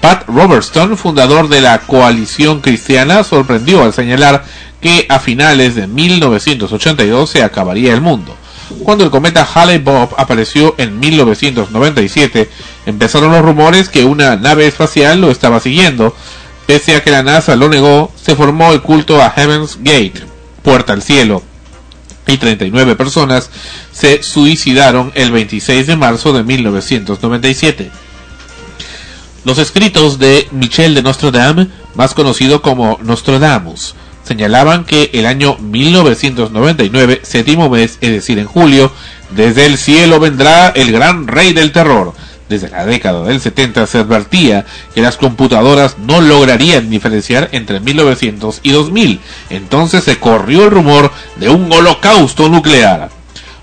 Pat 0.00 0.24
Robertson, 0.28 0.96
fundador 0.96 1.48
de 1.48 1.60
la 1.60 1.78
coalición 1.78 2.60
cristiana, 2.60 3.24
sorprendió 3.24 3.82
al 3.82 3.92
señalar 3.92 4.44
que 4.80 5.06
a 5.08 5.18
finales 5.18 5.74
de 5.74 5.86
1982 5.86 7.30
se 7.30 7.42
acabaría 7.42 7.94
el 7.94 8.00
mundo. 8.00 8.36
Cuando 8.82 9.04
el 9.04 9.10
cometa 9.10 9.46
Halley-Bob 9.52 10.14
apareció 10.18 10.74
en 10.78 10.98
1997, 10.98 12.50
empezaron 12.86 13.32
los 13.32 13.42
rumores 13.42 13.88
que 13.88 14.04
una 14.04 14.36
nave 14.36 14.66
espacial 14.66 15.20
lo 15.20 15.30
estaba 15.30 15.60
siguiendo. 15.60 16.14
Pese 16.66 16.96
a 16.96 17.02
que 17.02 17.10
la 17.10 17.22
NASA 17.22 17.54
lo 17.56 17.68
negó, 17.68 18.12
se 18.20 18.34
formó 18.34 18.72
el 18.72 18.82
culto 18.82 19.22
a 19.22 19.30
Heaven's 19.30 19.78
Gate, 19.80 20.22
puerta 20.62 20.92
al 20.92 21.02
cielo, 21.02 21.42
y 22.26 22.38
39 22.38 22.96
personas 22.96 23.50
se 23.92 24.22
suicidaron 24.22 25.12
el 25.14 25.30
26 25.30 25.86
de 25.86 25.96
marzo 25.96 26.32
de 26.32 26.42
1997. 26.42 27.90
Los 29.44 29.58
escritos 29.58 30.18
de 30.18 30.48
Michel 30.50 30.96
de 30.96 31.02
Nostradame, 31.02 31.68
más 31.94 32.14
conocido 32.14 32.62
como 32.62 32.98
Nostradamus, 33.00 33.94
señalaban 34.24 34.84
que 34.84 35.10
el 35.14 35.24
año 35.24 35.56
1999, 35.58 37.20
séptimo 37.22 37.70
mes, 37.70 37.98
es 38.00 38.10
decir, 38.10 38.40
en 38.40 38.46
julio, 38.46 38.92
desde 39.30 39.66
el 39.66 39.78
cielo 39.78 40.18
vendrá 40.18 40.70
el 40.70 40.90
gran 40.90 41.28
rey 41.28 41.52
del 41.52 41.70
terror. 41.70 42.12
Desde 42.48 42.70
la 42.70 42.86
década 42.86 43.24
del 43.24 43.40
70 43.40 43.86
se 43.86 43.98
advertía 43.98 44.64
que 44.94 45.02
las 45.02 45.16
computadoras 45.16 45.98
no 45.98 46.20
lograrían 46.20 46.90
diferenciar 46.90 47.48
entre 47.52 47.80
1900 47.80 48.60
y 48.62 48.70
2000. 48.70 49.20
Entonces 49.50 50.04
se 50.04 50.18
corrió 50.18 50.64
el 50.64 50.70
rumor 50.70 51.10
de 51.36 51.48
un 51.48 51.72
holocausto 51.72 52.48
nuclear. 52.48 53.10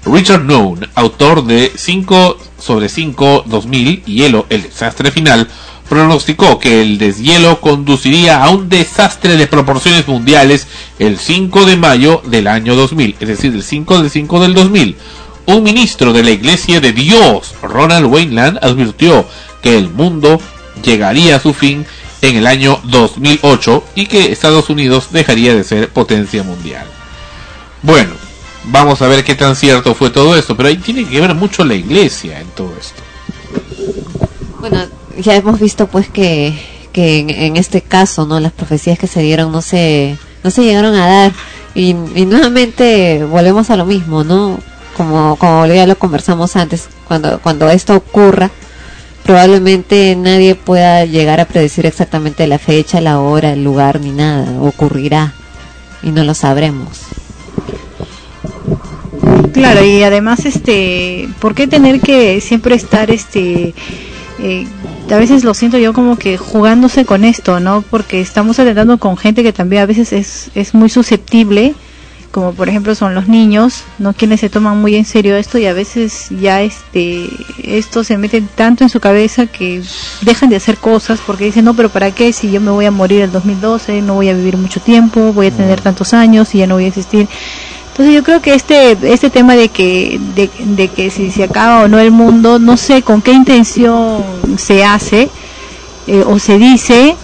Richard 0.05 0.43
Noone, 0.43 0.89
autor 0.95 1.45
de 1.45 1.71
5 1.73 2.37
sobre 2.59 2.89
5 2.89 3.45
2000, 3.45 4.03
Hielo, 4.03 4.45
el 4.49 4.63
desastre 4.63 5.11
final, 5.11 5.47
pronosticó 5.87 6.59
que 6.59 6.81
el 6.81 6.97
deshielo 6.97 7.61
conduciría 7.61 8.43
a 8.43 8.49
un 8.49 8.67
desastre 8.67 9.37
de 9.37 9.47
proporciones 9.47 10.07
mundiales 10.07 10.67
el 10.99 11.17
5 11.17 11.65
de 11.65 11.77
mayo 11.77 12.21
del 12.25 12.47
año 12.47 12.75
2000, 12.75 13.15
es 13.19 13.27
decir, 13.27 13.53
el 13.53 13.63
5 13.63 13.99
del 13.99 14.09
5 14.09 14.39
del 14.41 14.53
2000. 14.53 14.95
Un 15.45 15.63
ministro 15.63 16.13
de 16.13 16.23
la 16.23 16.31
Iglesia 16.31 16.79
de 16.79 16.93
Dios, 16.93 17.53
Ronald 17.61 18.05
Wayland, 18.05 18.59
advirtió 18.61 19.25
que 19.61 19.77
el 19.77 19.89
mundo 19.89 20.39
llegaría 20.83 21.35
a 21.35 21.39
su 21.39 21.53
fin 21.53 21.85
en 22.21 22.37
el 22.37 22.47
año 22.47 22.79
2008 22.85 23.83
y 23.95 24.05
que 24.05 24.31
Estados 24.31 24.69
Unidos 24.69 25.07
dejaría 25.11 25.53
de 25.53 25.65
ser 25.65 25.89
potencia 25.89 26.43
mundial. 26.43 26.85
Bueno, 27.81 28.11
vamos 28.63 29.01
a 29.01 29.07
ver 29.07 29.25
qué 29.25 29.35
tan 29.35 29.57
cierto 29.57 29.93
fue 29.93 30.09
todo 30.09 30.37
esto, 30.37 30.55
pero 30.55 30.69
ahí 30.69 30.77
tiene 30.77 31.05
que 31.05 31.19
ver 31.19 31.35
mucho 31.35 31.65
la 31.65 31.75
iglesia 31.75 32.39
en 32.39 32.47
todo 32.47 32.73
esto. 32.79 33.01
Bueno, 34.61 34.85
ya 35.19 35.35
hemos 35.35 35.59
visto 35.59 35.87
pues 35.87 36.07
que, 36.07 36.57
en 36.93 37.57
este 37.57 37.81
caso, 37.81 38.25
¿no? 38.25 38.39
Las 38.39 38.53
profecías 38.53 38.97
que 38.97 39.07
se 39.07 39.21
dieron 39.21 39.51
no 39.51 39.61
se, 39.61 40.17
no 40.43 40.51
se 40.51 40.63
llegaron 40.63 40.95
a 40.95 41.05
dar. 41.05 41.33
Y, 41.75 41.89
y 42.15 42.25
nuevamente 42.25 43.25
volvemos 43.25 43.69
a 43.69 43.75
lo 43.75 43.85
mismo, 43.85 44.23
¿no? 44.23 44.59
Como, 44.95 45.35
como 45.37 45.65
ya 45.65 45.87
lo 45.87 45.97
conversamos 45.97 46.55
antes, 46.55 46.87
cuando, 47.07 47.39
cuando 47.39 47.69
esto 47.69 47.95
ocurra, 47.95 48.51
probablemente 49.23 50.15
nadie 50.15 50.55
pueda 50.55 51.05
llegar 51.05 51.39
a 51.39 51.45
predecir 51.45 51.85
exactamente 51.85 52.45
la 52.47 52.59
fecha, 52.59 53.01
la 53.01 53.19
hora, 53.19 53.53
el 53.53 53.63
lugar, 53.63 53.99
ni 53.99 54.11
nada. 54.11 54.61
Ocurrirá. 54.61 55.33
Y 56.03 56.11
no 56.11 56.23
lo 56.23 56.33
sabremos. 56.33 56.99
Claro, 59.53 59.85
y 59.85 60.03
además, 60.03 60.45
este, 60.45 61.29
¿por 61.39 61.53
qué 61.53 61.67
tener 61.67 62.01
que 62.01 62.41
siempre 62.41 62.75
estar, 62.75 63.11
este, 63.11 63.73
eh, 64.39 64.67
a 65.09 65.17
veces 65.17 65.43
lo 65.43 65.53
siento 65.53 65.77
yo 65.77 65.93
como 65.93 66.17
que 66.17 66.37
jugándose 66.37 67.05
con 67.05 67.23
esto, 67.23 67.59
¿no? 67.59 67.83
Porque 67.83 68.19
estamos 68.19 68.55
tratando 68.55 68.97
con 68.97 69.15
gente 69.15 69.43
que 69.43 69.53
también 69.53 69.83
a 69.83 69.85
veces 69.85 70.11
es, 70.11 70.49
es 70.55 70.73
muy 70.73 70.89
susceptible, 70.89 71.75
como 72.33 72.51
por 72.51 72.67
ejemplo 72.67 72.95
son 72.95 73.13
los 73.13 73.27
niños, 73.27 73.83
¿no? 73.99 74.13
Quienes 74.13 74.39
se 74.39 74.49
toman 74.49 74.81
muy 74.81 74.95
en 74.95 75.05
serio 75.05 75.35
esto 75.35 75.59
y 75.59 75.67
a 75.67 75.73
veces 75.73 76.29
ya, 76.31 76.63
este, 76.63 77.29
esto 77.61 78.03
se 78.03 78.17
mete 78.17 78.41
tanto 78.41 78.83
en 78.83 78.89
su 78.89 78.99
cabeza 78.99 79.45
que 79.45 79.83
dejan 80.21 80.49
de 80.49 80.55
hacer 80.55 80.77
cosas 80.77 81.19
porque 81.23 81.45
dicen, 81.45 81.63
no, 81.63 81.75
pero 81.75 81.89
¿para 81.89 82.09
qué? 82.09 82.33
Si 82.33 82.49
yo 82.49 82.59
me 82.59 82.71
voy 82.71 82.85
a 82.85 82.91
morir 82.91 83.21
el 83.21 83.31
2012, 83.31 84.01
no 84.01 84.15
voy 84.15 84.29
a 84.29 84.33
vivir 84.33 84.57
mucho 84.57 84.79
tiempo, 84.79 85.31
voy 85.31 85.47
a 85.47 85.51
tener 85.51 85.79
tantos 85.81 86.15
años 86.15 86.55
y 86.55 86.57
ya 86.57 86.65
no 86.65 86.73
voy 86.73 86.85
a 86.85 86.87
existir. 86.87 87.27
Entonces 87.91 88.15
yo 88.15 88.23
creo 88.23 88.41
que 88.41 88.55
este 88.55 88.97
este 89.13 89.29
tema 89.29 89.55
de 89.55 89.69
que 89.69 90.19
de, 90.35 90.49
de 90.57 90.87
que 90.87 91.11
si 91.11 91.29
se 91.29 91.43
acaba 91.43 91.83
o 91.83 91.87
no 91.87 91.99
el 91.99 92.09
mundo, 92.09 92.57
no 92.57 92.77
sé 92.77 93.03
con 93.03 93.21
qué 93.21 93.31
intención 93.31 94.23
se 94.57 94.83
hace 94.83 95.29
eh, 96.07 96.23
o 96.25 96.39
se 96.39 96.57
dice, 96.57 97.15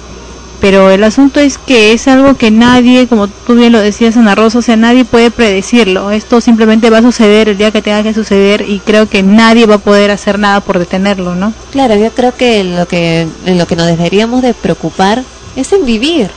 pero 0.61 0.91
el 0.91 1.03
asunto 1.03 1.39
es 1.39 1.57
que 1.57 1.93
es 1.93 2.07
algo 2.07 2.35
que 2.35 2.51
nadie, 2.51 3.07
como 3.07 3.27
tú 3.27 3.55
bien 3.55 3.71
lo 3.71 3.79
decías 3.79 4.17
Ana 4.17 4.35
Rosa, 4.35 4.59
o 4.59 4.61
sea, 4.61 4.75
nadie 4.75 5.05
puede 5.05 5.31
predecirlo. 5.31 6.11
Esto 6.11 6.41
simplemente 6.41 6.89
va 6.89 6.99
a 6.99 7.01
suceder 7.01 7.49
el 7.49 7.57
día 7.57 7.71
que 7.71 7.81
tenga 7.81 8.03
que 8.03 8.13
suceder 8.13 8.65
y 8.67 8.79
creo 8.79 9.07
que 9.07 9.23
nadie 9.23 9.65
va 9.65 9.75
a 9.75 9.79
poder 9.79 10.11
hacer 10.11 10.37
nada 10.37 10.59
por 10.61 10.79
detenerlo, 10.79 11.35
¿no? 11.35 11.53
Claro, 11.71 11.95
yo 11.95 12.11
creo 12.11 12.35
que 12.35 12.63
lo 12.63 12.87
que 12.87 13.27
en 13.45 13.57
lo 13.57 13.67
que 13.67 13.75
nos 13.75 13.87
deberíamos 13.87 14.41
de 14.41 14.53
preocupar 14.53 15.23
es 15.55 15.71
en 15.73 15.85
vivir, 15.85 16.29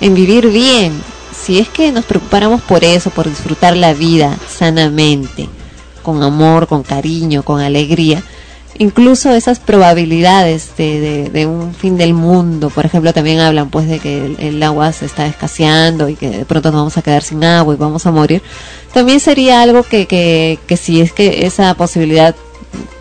en 0.00 0.14
vivir 0.14 0.48
bien. 0.48 0.92
Si 1.34 1.58
es 1.58 1.68
que 1.68 1.90
nos 1.92 2.04
preocupáramos 2.04 2.60
por 2.60 2.84
eso, 2.84 3.10
por 3.10 3.28
disfrutar 3.28 3.76
la 3.76 3.94
vida 3.94 4.36
sanamente, 4.48 5.48
con 6.02 6.22
amor, 6.22 6.66
con 6.66 6.82
cariño, 6.82 7.42
con 7.42 7.60
alegría, 7.60 8.22
incluso 8.80 9.30
esas 9.34 9.58
probabilidades 9.58 10.74
de, 10.78 11.28
de, 11.28 11.46
un 11.46 11.74
fin 11.74 11.98
del 11.98 12.14
mundo, 12.14 12.70
por 12.70 12.86
ejemplo, 12.86 13.12
también 13.12 13.38
hablan 13.38 13.68
pues 13.68 13.86
de 13.86 13.98
que 13.98 14.24
el, 14.24 14.36
el 14.40 14.62
agua 14.62 14.90
se 14.92 15.04
está 15.04 15.26
escaseando 15.26 16.08
y 16.08 16.16
que 16.16 16.30
de 16.30 16.44
pronto 16.46 16.70
nos 16.70 16.80
vamos 16.80 16.96
a 16.96 17.02
quedar 17.02 17.22
sin 17.22 17.44
agua 17.44 17.74
y 17.74 17.76
vamos 17.76 18.06
a 18.06 18.10
morir, 18.10 18.42
también 18.94 19.20
sería 19.20 19.60
algo 19.60 19.82
que, 19.82 20.06
que, 20.06 20.58
que 20.66 20.78
si 20.78 21.02
es 21.02 21.12
que 21.12 21.44
esa 21.44 21.74
posibilidad 21.74 22.34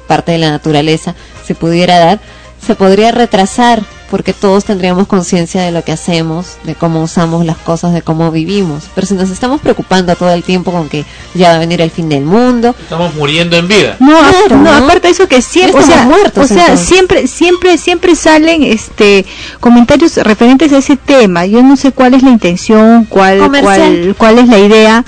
parte 0.06 0.34
de 0.34 0.40
la 0.40 0.52
naturaleza 0.52 1.16
se 1.46 1.56
pudiera 1.56 1.98
dar, 1.98 2.20
se 2.66 2.76
podría 2.76 3.12
retrasar 3.12 3.82
porque 4.10 4.34
todos 4.34 4.66
tendríamos 4.66 5.08
conciencia 5.08 5.62
de 5.62 5.72
lo 5.72 5.84
que 5.84 5.92
hacemos, 5.92 6.58
de 6.64 6.76
cómo 6.76 7.02
usamos 7.02 7.46
las 7.46 7.58
cosas, 7.58 7.94
de 7.94 8.02
cómo 8.02 8.32
vivimos. 8.32 8.86
Pero 8.96 9.08
si 9.08 9.14
nos 9.14 9.30
estamos 9.30 9.62
preocupando 9.62 10.16
todo 10.16 10.32
el 10.32 10.44
tiempo 10.44 10.72
con 10.72 10.90
que 10.90 11.06
ya 11.34 11.50
va 11.50 11.56
a 11.56 11.60
venir 11.60 11.82
el 11.82 11.92
fin 11.92 12.10
del 12.10 12.26
mundo, 12.26 12.76
Estamos 12.80 13.14
muriendo 13.16 13.58
en 13.58 13.68
vida. 13.68 13.96
No, 14.00 14.18
Claro, 14.20 14.58
no, 14.58 14.64
¿no? 14.64 14.86
aparte 14.86 15.08
de 15.08 15.14
eso 15.14 15.28
que 15.28 15.42
siempre, 15.42 15.82
o 15.82 15.86
sea, 15.86 16.04
muertos, 16.04 16.46
o 16.46 16.48
sea, 16.54 16.64
entonces. 16.64 16.88
siempre, 16.88 17.28
siempre, 17.28 17.78
siempre 17.78 18.16
salen, 18.16 18.64
este, 18.64 19.26
comentarios 19.60 20.18
referentes 20.18 20.72
a 20.74 20.78
ese 20.78 20.98
tema. 20.98 21.46
Yo 21.46 21.62
no 21.64 21.76
sé 21.76 21.92
cuál 21.92 22.14
es 22.14 22.24
la 22.24 22.30
intención, 22.32 23.06
cuál, 23.06 23.40
Comercial. 23.40 24.14
cuál, 24.16 24.16
cuál 24.18 24.40
es 24.40 24.48
la 24.48 24.60
idea, 24.60 25.06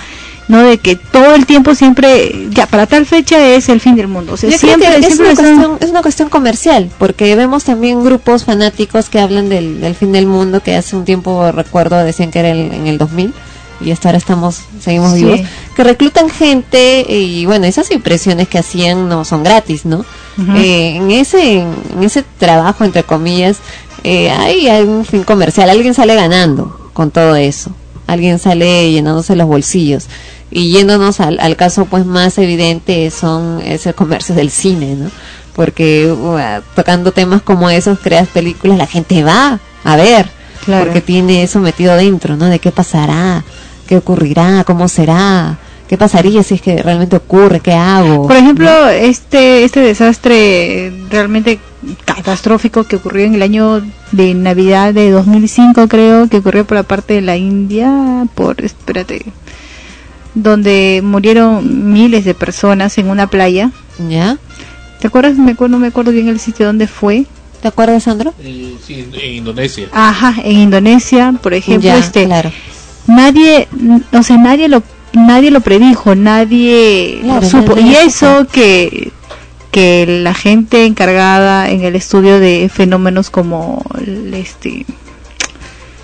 no 0.51 0.61
de 0.63 0.77
que 0.79 0.95
todo 0.97 1.33
el 1.33 1.45
tiempo 1.45 1.73
siempre, 1.75 2.47
ya 2.51 2.65
para 2.67 2.85
tal 2.85 3.05
fecha 3.05 3.47
es 3.55 3.69
el 3.69 3.79
fin 3.79 3.95
del 3.95 4.07
mundo. 4.07 4.33
O 4.33 4.37
sea, 4.37 4.51
siempre, 4.51 4.87
es, 4.99 5.05
siempre 5.05 5.25
una 5.25 5.31
están- 5.31 5.45
cuestión, 5.55 5.77
es 5.79 5.89
una 5.89 6.01
cuestión 6.01 6.29
comercial, 6.29 6.89
porque 6.99 7.35
vemos 7.35 7.63
también 7.63 8.03
grupos 8.03 8.43
fanáticos 8.43 9.09
que 9.09 9.19
hablan 9.19 9.49
del, 9.49 9.79
del 9.81 9.95
fin 9.95 10.11
del 10.11 10.25
mundo, 10.27 10.61
que 10.61 10.75
hace 10.75 10.95
un 10.95 11.05
tiempo 11.05 11.51
recuerdo 11.51 12.03
decían 12.03 12.31
que 12.31 12.39
era 12.39 12.51
el- 12.51 12.71
en 12.73 12.87
el 12.87 12.97
2000, 12.97 13.33
y 13.79 13.91
hasta 13.91 14.09
ahora 14.09 14.17
estamos, 14.19 14.59
seguimos 14.79 15.13
Sí. 15.13 15.23
vivos, 15.23 15.39
que 15.75 15.83
reclutan 15.83 16.29
gente 16.29 17.05
y 17.09 17.45
bueno, 17.47 17.65
esas 17.65 17.89
impresiones 17.89 18.47
que 18.47 18.59
hacían 18.59 19.09
no 19.09 19.25
son 19.25 19.43
gratis, 19.43 19.85
¿no? 19.85 20.05
Eh, 20.55 20.95
en 20.97 21.11
ese 21.11 21.59
en 21.59 22.03
ese 22.03 22.23
trabajo 22.39 22.83
entre 22.83 23.03
comillas 23.03 23.57
eh, 24.03 24.31
hay 24.31 24.67
algún 24.69 25.05
fin 25.05 25.23
comercial, 25.23 25.69
alguien 25.69 25.93
sale 25.93 26.15
ganando 26.15 26.89
con 26.93 27.09
todo 27.11 27.35
eso, 27.35 27.71
alguien 28.07 28.37
sale 28.39 28.91
llenándose 28.91 29.35
los 29.35 29.47
bolsillos 29.47 30.07
y 30.51 30.71
yéndonos 30.71 31.19
al, 31.19 31.39
al 31.39 31.55
caso 31.55 31.85
pues 31.85 32.05
más 32.05 32.37
evidente 32.37 33.09
son 33.09 33.61
ese 33.63 33.93
comercio 33.93 34.35
del 34.35 34.51
cine, 34.51 34.95
¿no? 34.95 35.09
Porque 35.55 36.11
uh, 36.11 36.61
tocando 36.75 37.11
temas 37.11 37.41
como 37.41 37.69
esos 37.69 37.99
creas 37.99 38.27
películas, 38.27 38.77
la 38.77 38.87
gente 38.87 39.23
va 39.23 39.59
a 39.83 39.95
ver, 39.95 40.29
Claro. 40.65 40.85
porque 40.85 41.01
tiene 41.01 41.41
eso 41.43 41.59
metido 41.59 41.95
dentro, 41.95 42.37
¿no? 42.37 42.45
De 42.45 42.59
qué 42.59 42.71
pasará, 42.71 43.43
qué 43.87 43.97
ocurrirá, 43.97 44.63
cómo 44.63 44.87
será, 44.87 45.57
qué 45.89 45.97
pasaría 45.97 46.43
si 46.43 46.53
es 46.55 46.61
que 46.61 46.81
realmente 46.81 47.15
ocurre, 47.15 47.59
qué 47.59 47.73
hago. 47.73 48.27
Por 48.27 48.35
ejemplo, 48.37 48.87
este 48.89 49.63
este 49.63 49.79
desastre 49.79 50.93
realmente 51.09 51.59
catastrófico 52.05 52.83
que 52.83 52.97
ocurrió 52.97 53.25
en 53.25 53.35
el 53.35 53.41
año 53.41 53.81
de 54.11 54.33
Navidad 54.35 54.93
de 54.93 55.09
2005, 55.09 55.87
creo, 55.87 56.27
que 56.29 56.37
ocurrió 56.37 56.65
por 56.65 56.77
la 56.77 56.83
parte 56.83 57.15
de 57.15 57.21
la 57.21 57.37
India, 57.37 58.27
por, 58.35 58.63
espérate, 58.63 59.25
donde 60.33 61.01
murieron 61.03 61.91
miles 61.91 62.25
de 62.25 62.33
personas 62.33 62.97
en 62.97 63.09
una 63.09 63.27
playa. 63.27 63.71
¿Ya? 64.09 64.37
¿Te 64.99 65.07
acuerdas? 65.07 65.37
Me 65.37 65.51
acuerdo, 65.51 65.73
no 65.73 65.79
me 65.79 65.87
acuerdo 65.87 66.11
bien 66.11 66.27
el 66.27 66.39
sitio 66.39 66.65
donde 66.65 66.87
fue. 66.87 67.25
¿Te 67.61 67.67
acuerdas, 67.67 68.03
Sandro? 68.03 68.33
Eh, 68.39 68.75
sí, 68.85 69.07
en, 69.13 69.33
Indonesia. 69.35 69.87
Ajá, 69.91 70.35
en 70.43 70.57
Indonesia, 70.57 71.33
por 71.41 71.53
ejemplo, 71.53 71.89
Ya, 71.89 71.97
este, 71.97 72.25
claro. 72.25 72.51
nadie, 73.07 73.67
o 74.13 74.23
sea, 74.23 74.37
nadie 74.37 74.67
lo, 74.67 74.81
nadie 75.13 75.51
lo 75.51 75.61
predijo, 75.61 76.15
nadie 76.15 77.19
Claro, 77.23 77.41
lo 77.41 77.47
supo. 77.49 77.75
nadie 77.75 77.91
Y 77.91 77.95
eso 78.07 78.47
que, 78.51 79.11
que 79.71 80.05
la 80.07 80.33
gente 80.33 80.85
encargada 80.85 81.69
en 81.69 81.83
el 81.83 81.95
estudio 81.95 82.39
de 82.39 82.69
fenómenos 82.73 83.29
como 83.29 83.83
el, 83.99 84.33
este 84.33 84.85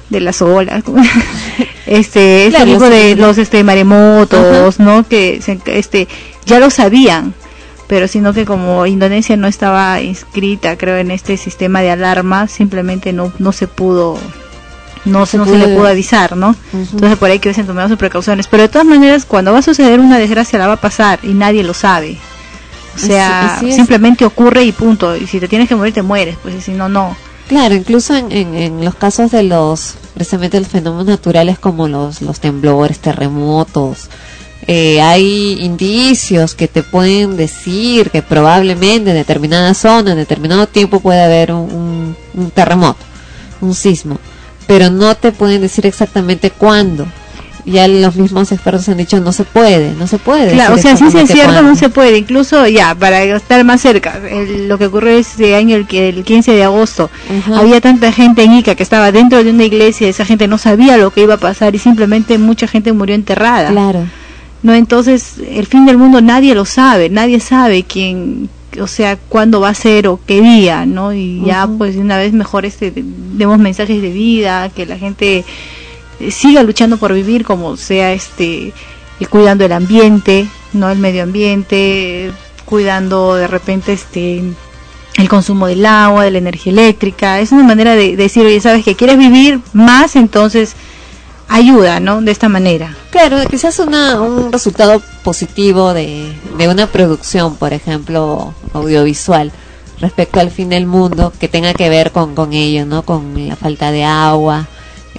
de 0.09 0.19
las 0.21 0.41
olas, 0.41 0.83
este, 1.85 2.47
este 2.47 2.49
Claro, 2.49 2.65
tipo 2.71 2.85
sí, 2.85 2.91
de 2.91 3.09
sí. 3.13 3.15
los 3.15 3.37
este 3.37 3.63
maremotos, 3.63 4.79
¿no? 4.79 5.07
Que 5.07 5.41
se- 5.41 5.59
este 5.67 6.07
ya 6.45 6.59
lo 6.59 6.69
sabían, 6.69 7.33
pero 7.87 8.07
sino 8.07 8.33
que 8.33 8.45
como 8.45 8.85
Indonesia 8.85 9.35
no 9.37 9.47
estaba 9.47 10.01
inscrita, 10.01 10.77
creo, 10.77 10.97
en 10.97 11.11
este 11.11 11.37
sistema 11.37 11.81
de 11.81 11.91
alarma, 11.91 12.47
simplemente 12.47 13.13
no 13.13 13.31
no 13.39 13.51
se 13.51 13.67
pudo 13.67 14.17
no 15.05 15.25
se, 15.25 15.37
no 15.37 15.45
se 15.45 15.57
le 15.57 15.67
pudo- 15.75 15.87
avisar, 15.87 16.35
¿no? 16.35 16.55
Entonces 16.73 17.17
por 17.17 17.29
ahí 17.29 17.39
que 17.39 17.47
hubiesen 17.49 17.65
tomado 17.67 17.87
sus 17.87 17.97
precauciones. 17.97 18.47
Pero 18.47 18.63
de 18.63 18.69
todas 18.69 18.85
maneras, 18.87 19.23
cuando 19.25 19.53
va 19.53 19.59
a 19.59 19.61
suceder 19.61 19.99
una 20.01 20.17
desgracia, 20.19 20.59
la 20.59 20.67
va 20.67 20.73
a 20.73 20.81
pasar 20.81 21.19
y 21.23 21.29
nadie 21.33 21.63
lo 21.63 21.73
sabe. 21.73 22.17
O 22.95 22.99
sea, 22.99 23.45
Así- 23.45 23.55
así 23.57 23.69
es. 23.69 23.75
simplemente 23.75 24.25
ocurre 24.25 24.63
y 24.63 24.71
punto. 24.73 25.15
Y 25.15 25.27
si 25.27 25.39
te 25.39 25.47
tienes 25.47 25.69
que 25.69 25.75
morir, 25.75 25.93
te 25.93 26.01
mueres. 26.01 26.35
Pues 26.41 26.61
si 26.63 26.71
no, 26.71 26.89
no. 26.89 27.15
Claro, 27.47 27.75
incluso 27.75 28.15
en, 28.15 28.31
en, 28.31 28.55
en 28.55 28.83
los 28.83 28.95
casos 28.95 29.31
de 29.31 29.43
los, 29.43 29.95
precisamente 30.13 30.59
los 30.59 30.67
fenómenos 30.67 31.05
naturales 31.05 31.57
como 31.59 31.87
los, 31.87 32.21
los 32.21 32.39
temblores, 32.39 32.99
terremotos, 32.99 34.09
eh, 34.69 34.99
hay 34.99 35.57
indicios 35.61 36.53
que 36.53 36.67
te 36.67 36.83
pueden 36.83 37.37
decir 37.37 38.09
que 38.09 38.21
probablemente 38.21 39.11
en 39.11 39.15
determinada 39.15 39.73
zona, 39.73 40.11
en 40.11 40.17
determinado 40.17 40.67
tiempo 40.67 40.99
puede 40.99 41.21
haber 41.21 41.53
un, 41.53 42.17
terremoto, 42.53 42.99
un 43.61 43.73
sismo, 43.73 44.19
pero 44.67 44.89
no 44.89 45.15
te 45.15 45.31
pueden 45.31 45.61
decir 45.61 45.85
exactamente 45.85 46.51
cuándo. 46.51 47.07
Ya 47.69 47.85
los 47.89 48.15
mismos 48.15 48.49
expertos 48.53 48.87
han 48.87 48.95
dicho 48.97 49.19
no 49.19 49.33
se 49.33 49.43
puede, 49.43 49.93
no 49.93 50.07
se 50.07 50.17
puede. 50.17 50.53
Claro, 50.53 50.75
o 50.75 50.77
sea, 50.77 50.95
si 50.95 51.03
es 51.03 51.13
exactamente 51.15 51.33
cierto, 51.33 51.61
no 51.63 51.75
se 51.75 51.89
puede. 51.89 52.17
Incluso 52.17 52.65
ya, 52.65 52.95
para 52.95 53.21
estar 53.23 53.63
más 53.65 53.81
cerca, 53.81 54.19
el- 54.31 54.69
lo 54.69 54.77
que 54.77 54.85
ocurrió 54.85 55.11
este 55.17 55.53
año, 55.55 55.75
el, 55.75 55.85
que, 55.85 56.07
el 56.07 56.23
15 56.23 56.53
de 56.53 56.63
agosto, 56.63 57.09
había 57.53 57.81
tanta 57.81 58.11
gente 58.13 58.43
en 58.43 58.53
Ica 58.53 58.75
que 58.75 58.83
estaba 58.83 59.11
dentro 59.11 59.43
de 59.43 59.49
una 59.51 59.65
iglesia, 59.65 60.07
esa 60.07 60.23
gente 60.23 60.47
no 60.47 60.57
sabía 60.57 60.95
lo 60.95 61.11
que 61.11 61.23
iba 61.23 61.33
a 61.33 61.37
pasar 61.39 61.75
y 61.75 61.79
simplemente 61.79 62.37
mucha 62.37 62.67
gente 62.67 62.93
murió 62.93 63.15
enterrada. 63.15 63.69
Claro. 63.69 64.05
No, 64.63 64.73
entonces 64.73 65.33
el 65.51 65.67
fin 65.67 65.85
del 65.85 65.97
mundo 65.97 66.21
nadie 66.21 66.55
lo 66.55 66.63
sabe, 66.65 67.09
nadie 67.09 67.39
sabe 67.41 67.83
quién, 67.83 68.49
o 68.81 68.87
sea, 68.87 69.17
cuándo 69.17 69.59
va 69.59 69.69
a 69.69 69.73
ser 69.73 70.07
o 70.07 70.19
qué 70.25 70.41
día, 70.41 70.85
¿no? 70.85 71.13
Y 71.13 71.43
ya 71.45 71.67
pues 71.67 71.95
de 71.95 72.01
una 72.01 72.17
vez 72.17 72.31
mejor 72.33 72.65
este 72.65 72.91
demos 72.95 73.59
mensajes 73.59 74.01
de 74.01 74.09
vida, 74.09 74.69
que 74.69 74.85
la 74.85 74.97
gente 74.97 75.43
siga 76.31 76.63
luchando 76.63 76.97
por 76.97 77.13
vivir 77.13 77.43
como 77.43 77.77
sea 77.77 78.13
este 78.13 78.73
cuidando 79.29 79.65
el 79.65 79.71
ambiente, 79.71 80.47
no 80.73 80.89
el 80.89 80.99
medio 80.99 81.23
ambiente, 81.23 82.31
cuidando 82.65 83.35
de 83.35 83.47
repente 83.47 83.93
este 83.93 84.43
el 85.17 85.29
consumo 85.29 85.65
del 85.65 85.85
agua, 85.85 86.23
de 86.23 86.31
la 86.31 86.37
energía 86.37 86.71
eléctrica, 86.71 87.39
es 87.39 87.51
una 87.51 87.63
manera 87.63 87.95
de, 87.95 88.09
de 88.09 88.17
decir, 88.17 88.45
oye, 88.45 88.61
sabes 88.61 88.85
que 88.85 88.95
quieres 88.95 89.17
vivir 89.17 89.59
más, 89.73 90.15
entonces 90.15 90.75
ayuda, 91.47 91.99
¿no? 91.99 92.21
De 92.21 92.31
esta 92.31 92.49
manera. 92.49 92.95
Claro, 93.09 93.37
quizás 93.49 93.79
una, 93.79 94.21
un 94.21 94.51
resultado 94.51 95.01
positivo 95.23 95.93
de, 95.93 96.31
de 96.57 96.67
una 96.67 96.87
producción, 96.87 97.55
por 97.55 97.73
ejemplo, 97.73 98.53
audiovisual, 98.73 99.51
respecto 99.99 100.39
al 100.39 100.51
fin 100.51 100.69
del 100.69 100.85
mundo, 100.85 101.33
que 101.39 101.47
tenga 101.47 101.73
que 101.73 101.89
ver 101.89 102.11
con, 102.11 102.35
con 102.35 102.53
ello, 102.53 102.85
¿no? 102.85 103.01
Con 103.01 103.47
la 103.47 103.55
falta 103.55 103.91
de 103.91 104.03
agua, 104.03 104.67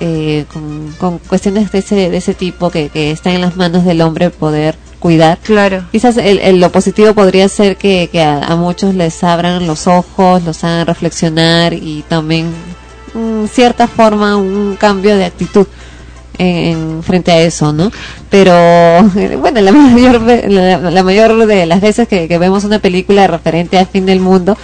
eh, 0.01 0.45
con, 0.53 0.95
con 0.99 1.19
cuestiones 1.19 1.71
de 1.73 1.79
ese, 1.79 2.11
de 2.11 2.17
ese 2.17 2.35
tipo 2.35 2.71
que, 2.71 2.89
que 2.89 3.11
está 3.11 3.33
en 3.33 3.41
las 3.41 3.57
manos 3.57 3.85
del 3.85 4.01
hombre 4.01 4.31
poder 4.31 4.77
cuidar. 4.99 5.39
Claro. 5.43 5.85
Quizás 5.93 6.17
el, 6.17 6.39
el- 6.41 6.61
lo 6.61 6.73
positivo 6.73 7.15
podría 7.15 7.49
ser 7.49 7.77
que, 7.77 8.09
que 8.11 8.21
a, 8.23 8.39
a 8.45 8.57
muchos 8.57 8.95
les 8.95 9.23
abran 9.25 9.67
los 9.67 9.87
ojos, 9.87 10.43
los 10.45 10.65
hagan 10.65 10.87
reflexionar 10.87 11.73
y 11.73 12.05
también, 12.09 12.51
en 13.15 13.49
cierta 13.53 13.87
forma, 13.89 14.37
un 14.37 14.77
cambio 14.79 15.17
de 15.17 15.25
actitud 15.27 15.67
en, 16.41 17.03
frente 17.03 17.33
a 17.33 17.41
eso, 17.41 17.73
¿no? 17.73 17.91
Pero 18.31 18.53
bueno, 19.41 19.61
la 19.61 19.73
mayor 19.73 20.21
la, 20.23 20.79
la 20.91 21.03
mayor 21.03 21.47
de 21.47 21.67
las 21.67 21.81
veces 21.81 22.07
que, 22.09 22.29
que 22.29 22.39
vemos 22.39 22.65
una 22.65 22.79
película 22.79 23.27
referente 23.27 23.79
al 23.79 23.87
fin 23.87 24.07
del 24.07 24.21
mundo 24.21 24.57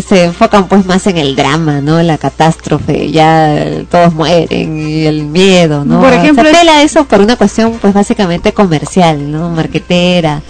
se 0.00 0.24
enfocan 0.24 0.68
pues 0.68 0.86
más 0.86 1.06
en 1.06 1.18
el 1.18 1.36
drama, 1.36 1.80
¿no? 1.80 2.02
La 2.02 2.18
catástrofe, 2.18 3.10
ya 3.10 3.56
eh, 3.56 3.86
todos 3.90 4.14
mueren 4.14 4.78
y 4.78 5.06
el 5.06 5.24
miedo, 5.24 5.84
¿no? 5.84 6.00
Por 6.00 6.12
ejemplo, 6.12 6.44
se 6.44 6.50
apela 6.50 6.78
a 6.78 6.82
eso 6.82 7.04
por 7.04 7.20
una 7.20 7.36
cuestión 7.36 7.72
pues 7.80 7.94
básicamente 7.94 8.52
comercial, 8.52 9.30
¿no? 9.30 9.50
Marquetera. 9.50 10.42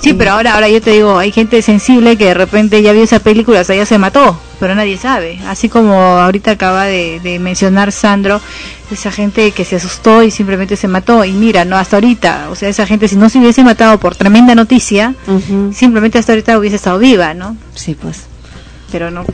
Sí, 0.00 0.12
pero 0.12 0.32
ahora, 0.32 0.54
ahora 0.54 0.68
yo 0.68 0.80
te 0.82 0.90
digo, 0.90 1.18
hay 1.18 1.32
gente 1.32 1.62
sensible 1.62 2.16
que 2.16 2.26
de 2.26 2.34
repente 2.34 2.82
ya 2.82 2.92
vio 2.92 3.02
esa 3.02 3.20
película, 3.20 3.62
o 3.62 3.64
sea, 3.64 3.74
ya 3.74 3.86
se 3.86 3.98
mató, 3.98 4.38
pero 4.60 4.74
nadie 4.74 4.98
sabe. 4.98 5.38
Así 5.46 5.68
como 5.68 5.94
ahorita 5.94 6.52
acaba 6.52 6.84
de, 6.84 7.20
de 7.20 7.38
mencionar 7.38 7.90
Sandro, 7.90 8.40
esa 8.90 9.10
gente 9.10 9.50
que 9.52 9.64
se 9.64 9.76
asustó 9.76 10.22
y 10.22 10.30
simplemente 10.30 10.76
se 10.76 10.88
mató. 10.88 11.24
Y 11.24 11.32
mira, 11.32 11.64
no 11.64 11.76
hasta 11.76 11.96
ahorita, 11.96 12.48
o 12.50 12.54
sea, 12.54 12.68
esa 12.68 12.86
gente 12.86 13.08
si 13.08 13.16
no 13.16 13.28
se 13.28 13.38
hubiese 13.38 13.64
matado 13.64 13.98
por 13.98 14.14
tremenda 14.16 14.54
noticia, 14.54 15.14
simplemente 15.72 16.18
hasta 16.18 16.32
ahorita 16.32 16.58
hubiese 16.58 16.76
estado 16.76 16.98
viva, 16.98 17.34
¿no? 17.34 17.56
Sí, 17.74 17.94
pues. 17.94 18.26
Pero 18.90 19.10
no. 19.10 19.24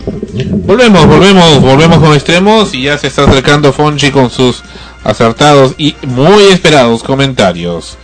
Volvemos, 0.66 1.06
volvemos, 1.06 1.60
volvemos 1.60 1.98
con 1.98 2.12
extremos 2.12 2.74
y 2.74 2.82
ya 2.82 2.98
se 2.98 3.06
está 3.06 3.24
acercando 3.24 3.72
Fonchi 3.72 4.10
con 4.10 4.30
sus 4.30 4.62
acertados 5.04 5.74
y 5.78 5.94
muy 6.06 6.44
esperados 6.44 7.02
comentarios. 7.02 7.96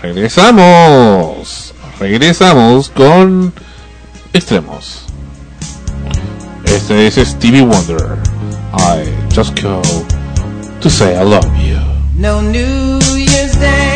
Regresamos, 0.00 1.74
regresamos 1.98 2.90
con 2.90 3.52
extremos. 4.32 5.02
Este 6.64 7.06
es 7.06 7.14
Stevie 7.14 7.62
Wonder. 7.62 8.16
I 8.74 9.04
just 9.34 9.60
go 9.60 9.82
to 10.80 10.88
say 10.88 11.16
I 11.16 11.24
love 11.24 11.46
you. 11.58 11.78
No 12.16 12.40
New 12.40 13.00
Year's 13.16 13.58
Day 13.58 13.91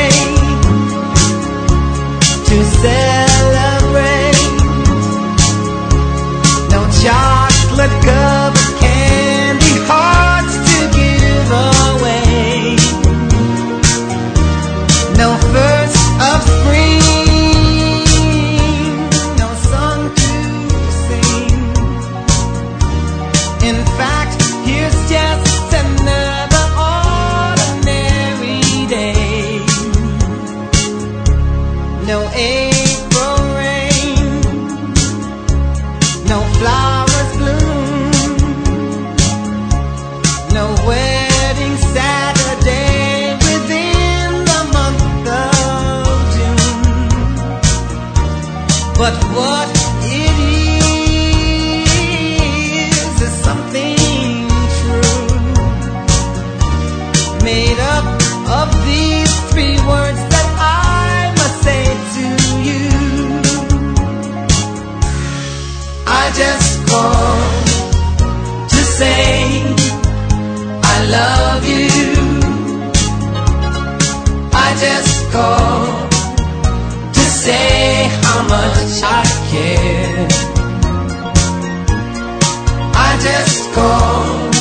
just 83.26 83.58
called 83.76 84.52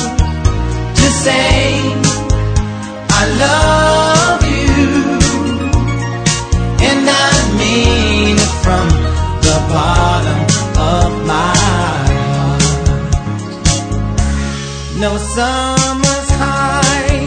to 0.98 1.06
say 1.24 1.54
I 3.20 3.22
love 3.44 4.40
you, 4.54 4.84
and 6.88 7.02
I 7.26 7.32
mean 7.60 8.34
it 8.46 8.52
from 8.64 8.86
the 9.46 9.58
bottom 9.74 10.40
of 10.94 11.10
my 11.32 11.52
heart. 11.64 12.64
No 15.04 15.10
summer's 15.34 16.30
high, 16.42 17.20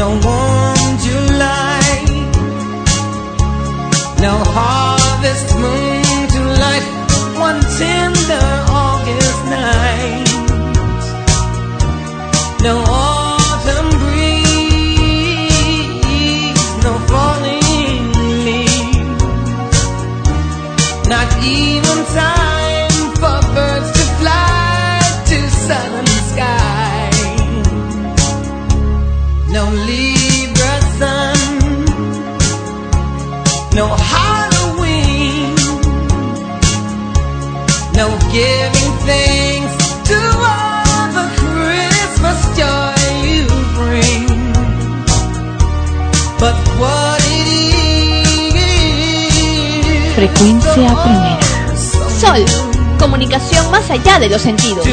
no 0.00 0.06
warm 0.26 0.90
July, 1.06 1.88
no 4.26 4.34
harvest 4.54 4.81
not 21.12 21.30
even 21.44 21.98
time 22.16 22.90
for 23.20 23.38
birds 23.54 23.90
to 23.96 24.04
fly 24.18 24.98
to 25.28 25.38
southern 25.66 26.06
sky. 26.32 27.10
No 29.56 29.64
Libra 29.88 30.74
sun, 30.98 31.38
no 33.78 33.86
Halloween, 34.12 35.54
no 37.98 38.06
giving 38.32 38.81
Frecuencia 50.22 50.94
primera. 51.02 51.40
Sol, 52.20 52.44
comunicación 52.96 53.68
más 53.72 53.90
allá 53.90 54.20
de 54.20 54.28
los 54.28 54.40
sentidos. 54.40 54.86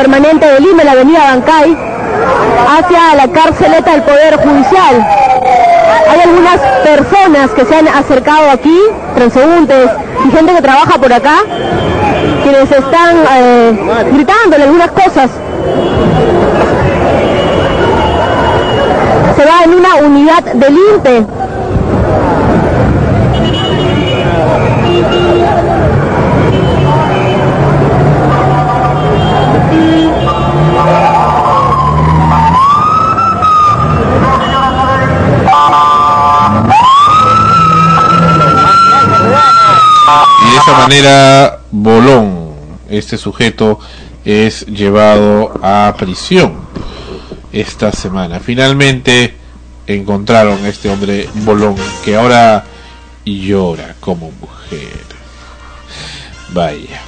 Permanente 0.00 0.46
de 0.46 0.60
Lima, 0.60 0.82
la 0.82 0.92
avenida 0.92 1.20
Bancay, 1.30 1.76
hacia 2.68 3.14
la 3.16 3.28
carceleta 3.28 3.90
del 3.92 4.02
Poder 4.02 4.36
Judicial. 4.36 5.06
Hay 6.10 6.20
algunas 6.20 6.58
personas 6.82 7.50
que 7.50 7.66
se 7.66 7.76
han 7.76 7.86
acercado 7.86 8.50
aquí, 8.50 8.78
transeúntes 9.14 9.90
y 10.26 10.30
gente 10.34 10.54
que 10.54 10.62
trabaja 10.62 10.98
por 10.98 11.12
acá, 11.12 11.36
quienes 12.42 12.72
están 12.72 13.16
eh, 13.36 13.78
gritándole 14.12 14.64
algunas 14.64 14.90
cosas 14.92 15.30
se 19.36 19.44
va 19.44 19.64
en 19.64 19.74
una 19.74 19.94
unidad 19.96 20.44
del 20.54 20.78
INPE. 20.94 21.39
Esa 40.70 40.78
manera, 40.78 41.60
Bolón, 41.72 42.54
este 42.88 43.18
sujeto, 43.18 43.80
es 44.24 44.64
llevado 44.66 45.52
a 45.64 45.92
prisión 45.98 46.60
esta 47.50 47.90
semana. 47.90 48.38
Finalmente 48.38 49.34
encontraron 49.88 50.64
a 50.64 50.68
este 50.68 50.88
hombre 50.88 51.28
Bolón 51.34 51.74
que 52.04 52.14
ahora 52.14 52.64
llora 53.24 53.96
como 53.98 54.30
mujer. 54.30 55.02
Vaya. 56.50 57.02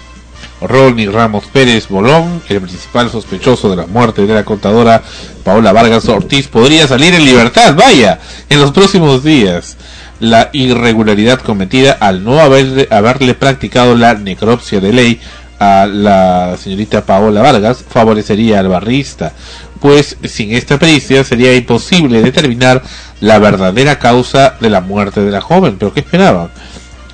Ronnie 0.61 1.09
Ramos 1.09 1.45
Pérez 1.45 1.87
Bolón, 1.89 2.43
el 2.49 2.61
principal 2.61 3.11
sospechoso 3.11 3.71
de 3.71 3.77
la 3.77 3.87
muerte 3.87 4.27
de 4.27 4.35
la 4.35 4.45
contadora 4.45 5.05
Paola 5.45 5.73
Vargas 5.73 6.09
Ortiz, 6.09 6.49
podría 6.49 6.89
salir 6.89 7.15
en 7.15 7.25
libertad, 7.25 7.77
vaya, 7.77 8.19
en 8.49 8.61
los 8.61 8.73
próximos 8.73 9.23
días. 9.23 9.77
La 10.23 10.51
irregularidad 10.53 11.41
cometida 11.41 11.99
al 11.99 12.23
no 12.23 12.39
haberle, 12.39 12.87
haberle 12.93 13.35
practicado 13.35 13.97
la 13.97 14.15
necropsia 14.15 14.79
de 14.79 14.93
ley 14.93 15.21
a 15.59 15.87
la 15.87 16.57
señorita 16.57 17.05
Paola 17.05 17.43
Vargas 17.43 17.85
favorecería 17.89 18.61
al 18.61 18.69
barrista, 18.69 19.33
pues 19.81 20.17
sin 20.23 20.55
esta 20.55 20.79
pericia 20.79 21.25
sería 21.25 21.57
imposible 21.57 22.23
determinar 22.23 22.85
la 23.21 23.41
verdadera 23.41 23.99
causa 23.99 24.55
de 24.61 24.71
la 24.71 24.81
muerte 24.81 25.23
de 25.23 25.33
la 25.33 25.41
joven. 25.41 25.75
¿Pero 25.77 25.93
qué 25.93 26.01
esperaban? 26.01 26.51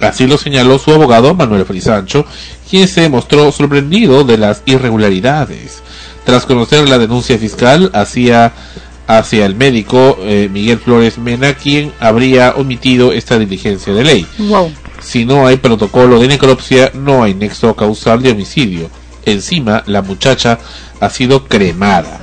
Así 0.01 0.27
lo 0.27 0.37
señaló 0.37 0.79
su 0.79 0.93
abogado 0.93 1.35
Manuel 1.35 1.65
Frisancho, 1.65 2.27
quien 2.69 2.89
se 2.89 3.09
mostró 3.09 3.51
sorprendido 3.53 4.23
de 4.25 4.37
las 4.37 4.63
irregularidades. 4.67 5.83
Tras 6.27 6.45
conocer 6.45 6.87
la 6.91 6.99
denuncia 6.99 7.39
fiscal 7.39 7.91
hacia, 7.95 8.53
hacia 9.09 9.47
el 9.47 9.57
médico 9.57 10.19
eh, 10.21 10.49
Miguel 10.53 10.79
Flores 10.79 11.19
Mena, 11.19 11.55
quien 11.55 11.93
habría 11.99 12.51
omitido 12.57 13.13
esta 13.13 13.39
diligencia 13.39 13.95
de 13.95 14.05
ley. 14.05 14.27
Wow. 14.39 14.71
Si 15.01 15.25
no 15.25 15.47
hay 15.47 15.57
protocolo 15.57 16.21
de 16.21 16.29
necropsia, 16.29 16.93
no 16.95 17.23
hay 17.23 17.33
nexo 17.33 17.75
causal 17.75 18.23
de 18.23 18.33
homicidio. 18.33 18.91
Encima, 19.25 19.83
la 19.87 20.03
muchacha 20.03 20.59
ha 21.01 21.09
sido 21.09 21.47
cremada. 21.47 22.21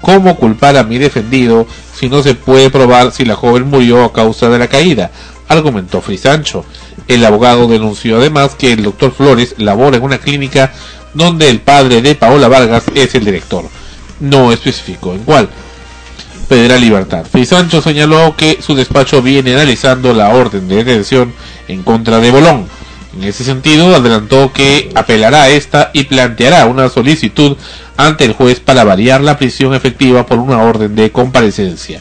¿Cómo 0.00 0.36
culpar 0.36 0.76
a 0.76 0.82
mi 0.82 0.98
defendido 0.98 1.66
si 1.94 2.08
no 2.08 2.22
se 2.22 2.34
puede 2.34 2.68
probar 2.68 3.12
si 3.12 3.24
la 3.24 3.36
joven 3.36 3.68
murió 3.68 4.04
a 4.04 4.12
causa 4.12 4.48
de 4.48 4.58
la 4.58 4.66
caída? 4.66 5.12
Argumentó 5.46 6.00
Frisancho. 6.00 6.64
El 7.06 7.24
abogado 7.24 7.68
denunció 7.68 8.16
además 8.16 8.56
que 8.56 8.72
el 8.72 8.82
doctor 8.82 9.12
Flores 9.12 9.54
labora 9.58 9.98
en 9.98 10.02
una 10.02 10.18
clínica 10.18 10.72
donde 11.14 11.48
el 11.48 11.60
padre 11.60 12.02
de 12.02 12.16
Paola 12.16 12.48
Vargas 12.48 12.84
es 12.94 13.14
el 13.14 13.24
director. 13.24 13.64
No 14.18 14.52
especificó 14.52 15.14
en 15.14 15.20
cuál. 15.20 15.48
Pedirá 16.48 16.78
libertad. 16.78 17.26
Frisancho 17.30 17.82
señaló 17.82 18.34
que 18.36 18.58
su 18.62 18.74
despacho 18.74 19.20
viene 19.20 19.52
analizando 19.52 20.14
la 20.14 20.30
orden 20.30 20.66
de 20.66 20.76
detención 20.76 21.34
en 21.68 21.82
contra 21.82 22.18
de 22.18 22.30
Bolón. 22.30 22.66
En 23.16 23.24
ese 23.24 23.44
sentido, 23.44 23.94
adelantó 23.94 24.52
que 24.52 24.90
apelará 24.94 25.42
a 25.42 25.48
esta 25.50 25.90
y 25.92 26.04
planteará 26.04 26.66
una 26.66 26.88
solicitud 26.88 27.56
ante 27.96 28.24
el 28.24 28.32
juez 28.32 28.60
para 28.60 28.84
variar 28.84 29.20
la 29.20 29.36
prisión 29.36 29.74
efectiva 29.74 30.24
por 30.24 30.38
una 30.38 30.62
orden 30.62 30.94
de 30.94 31.10
comparecencia. 31.10 32.00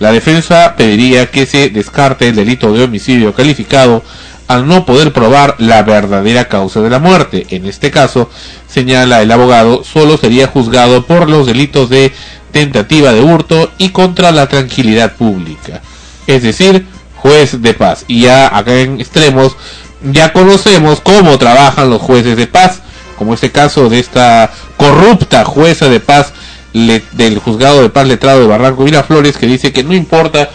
La 0.00 0.10
defensa 0.10 0.74
pediría 0.76 1.30
que 1.30 1.46
se 1.46 1.68
descarte 1.68 2.28
el 2.28 2.34
delito 2.34 2.72
de 2.72 2.84
homicidio 2.84 3.32
calificado 3.32 4.02
al 4.48 4.66
no 4.66 4.84
poder 4.84 5.12
probar 5.12 5.54
la 5.58 5.82
verdadera 5.82 6.48
causa 6.48 6.80
de 6.80 6.90
la 6.90 6.98
muerte. 6.98 7.46
En 7.50 7.66
este 7.66 7.90
caso, 7.90 8.28
señala 8.68 9.22
el 9.22 9.30
abogado, 9.30 9.84
solo 9.84 10.16
sería 10.16 10.46
juzgado 10.46 11.06
por 11.06 11.30
los 11.30 11.46
delitos 11.46 11.88
de 11.88 12.12
tentativa 12.54 13.12
de 13.12 13.20
hurto 13.20 13.72
y 13.78 13.90
contra 13.90 14.30
la 14.30 14.46
tranquilidad 14.46 15.16
pública. 15.16 15.82
Es 16.26 16.44
decir, 16.44 16.86
juez 17.16 17.60
de 17.60 17.74
paz. 17.74 18.04
Y 18.06 18.22
ya 18.22 18.56
acá 18.56 18.78
en 18.78 19.00
extremos 19.00 19.56
ya 20.02 20.32
conocemos 20.32 21.00
cómo 21.00 21.36
trabajan 21.36 21.90
los 21.90 22.00
jueces 22.00 22.36
de 22.36 22.46
paz, 22.46 22.80
como 23.18 23.34
este 23.34 23.50
caso 23.50 23.88
de 23.88 23.98
esta 23.98 24.52
corrupta 24.76 25.44
jueza 25.44 25.88
de 25.88 25.98
paz 25.98 26.32
del 26.72 27.38
juzgado 27.38 27.82
de 27.82 27.90
paz 27.90 28.06
letrado 28.06 28.40
de 28.40 28.46
Barranco 28.46 28.84
Miraflores 28.84 29.36
que 29.36 29.46
dice 29.46 29.72
que 29.72 29.84
no 29.84 29.94
importa 29.94 30.48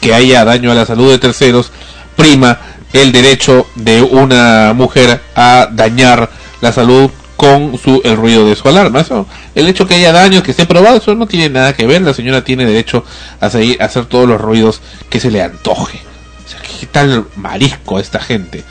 que 0.00 0.14
haya 0.14 0.44
daño 0.44 0.70
a 0.72 0.74
la 0.74 0.86
salud 0.86 1.10
de 1.10 1.18
terceros, 1.18 1.70
prima 2.16 2.58
el 2.92 3.12
derecho 3.12 3.66
de 3.76 4.02
una 4.02 4.72
mujer 4.74 5.20
a 5.34 5.68
dañar 5.70 6.30
la 6.60 6.72
salud 6.72 7.10
con 7.36 7.78
su 7.78 8.00
el 8.04 8.16
ruido 8.16 8.46
de 8.46 8.56
su 8.56 8.68
alarma. 8.68 9.00
Eso, 9.00 9.26
el 9.54 9.68
hecho 9.68 9.86
que 9.86 9.94
haya 9.94 10.12
daño, 10.12 10.42
que 10.42 10.50
esté 10.50 10.66
probado, 10.66 10.96
eso 10.96 11.14
no 11.14 11.26
tiene 11.26 11.50
nada 11.50 11.74
que 11.74 11.86
ver. 11.86 12.02
La 12.02 12.14
señora 12.14 12.44
tiene 12.44 12.64
derecho 12.64 13.04
a 13.40 13.50
seguir 13.50 13.82
hacer 13.82 14.06
todos 14.06 14.28
los 14.28 14.40
ruidos 14.40 14.80
que 15.10 15.20
se 15.20 15.30
le 15.30 15.42
antoje. 15.42 16.00
O 16.44 16.48
sea, 16.48 16.60
¿qué 16.60 16.86
tal 16.86 17.26
marisco 17.36 18.00
esta 18.00 18.20
gente? 18.20 18.64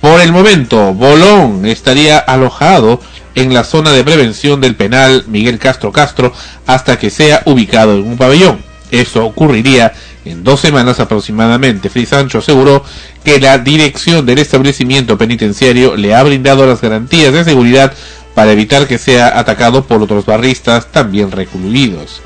Por 0.00 0.20
el 0.20 0.32
momento, 0.32 0.92
Bolón 0.92 1.64
estaría 1.66 2.18
alojado 2.18 3.00
en 3.34 3.52
la 3.54 3.64
zona 3.64 3.90
de 3.90 4.04
prevención 4.04 4.60
del 4.60 4.76
penal 4.76 5.24
Miguel 5.26 5.58
Castro 5.58 5.92
Castro 5.92 6.32
hasta 6.66 6.98
que 6.98 7.10
sea 7.10 7.42
ubicado 7.46 7.94
en 7.94 8.06
un 8.06 8.16
pabellón. 8.16 8.58
Eso 8.90 9.24
ocurriría 9.24 9.92
en 10.24 10.44
dos 10.44 10.60
semanas 10.60 11.00
aproximadamente. 11.00 11.90
Frisancho 11.90 12.38
aseguró 12.38 12.84
que 13.24 13.40
la 13.40 13.58
dirección 13.58 14.24
del 14.26 14.38
establecimiento 14.38 15.18
penitenciario 15.18 15.96
le 15.96 16.14
ha 16.14 16.22
brindado 16.22 16.66
las 16.66 16.80
garantías 16.80 17.32
de 17.32 17.44
seguridad 17.44 17.92
para 18.34 18.52
evitar 18.52 18.86
que 18.86 18.98
sea 18.98 19.38
atacado 19.38 19.84
por 19.84 20.02
otros 20.02 20.26
barristas 20.26 20.90
también 20.90 21.30
recluidos. 21.30 22.20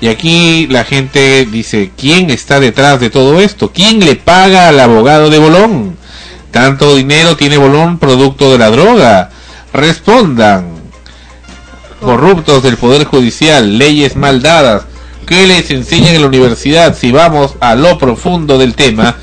Y 0.00 0.08
aquí 0.08 0.66
la 0.68 0.84
gente 0.84 1.46
dice, 1.46 1.90
¿quién 1.96 2.30
está 2.30 2.60
detrás 2.60 3.00
de 3.00 3.10
todo 3.10 3.40
esto? 3.40 3.72
¿Quién 3.72 4.00
le 4.00 4.16
paga 4.16 4.68
al 4.68 4.78
abogado 4.78 5.30
de 5.30 5.38
Bolón? 5.38 5.96
¿Tanto 6.50 6.94
dinero 6.94 7.36
tiene 7.36 7.56
Bolón 7.56 7.98
producto 7.98 8.52
de 8.52 8.58
la 8.58 8.70
droga? 8.70 9.30
Respondan. 9.72 10.76
Corruptos 12.00 12.62
del 12.62 12.76
Poder 12.76 13.04
Judicial, 13.04 13.78
leyes 13.78 14.16
mal 14.16 14.42
dadas. 14.42 14.84
¿Qué 15.26 15.44
les 15.44 15.70
enseñan 15.72 16.14
en 16.14 16.20
la 16.20 16.28
universidad? 16.28 16.96
Si 16.96 17.10
vamos 17.10 17.56
a 17.58 17.74
lo 17.74 17.98
profundo 17.98 18.58
del 18.58 18.76
tema, 18.76 19.16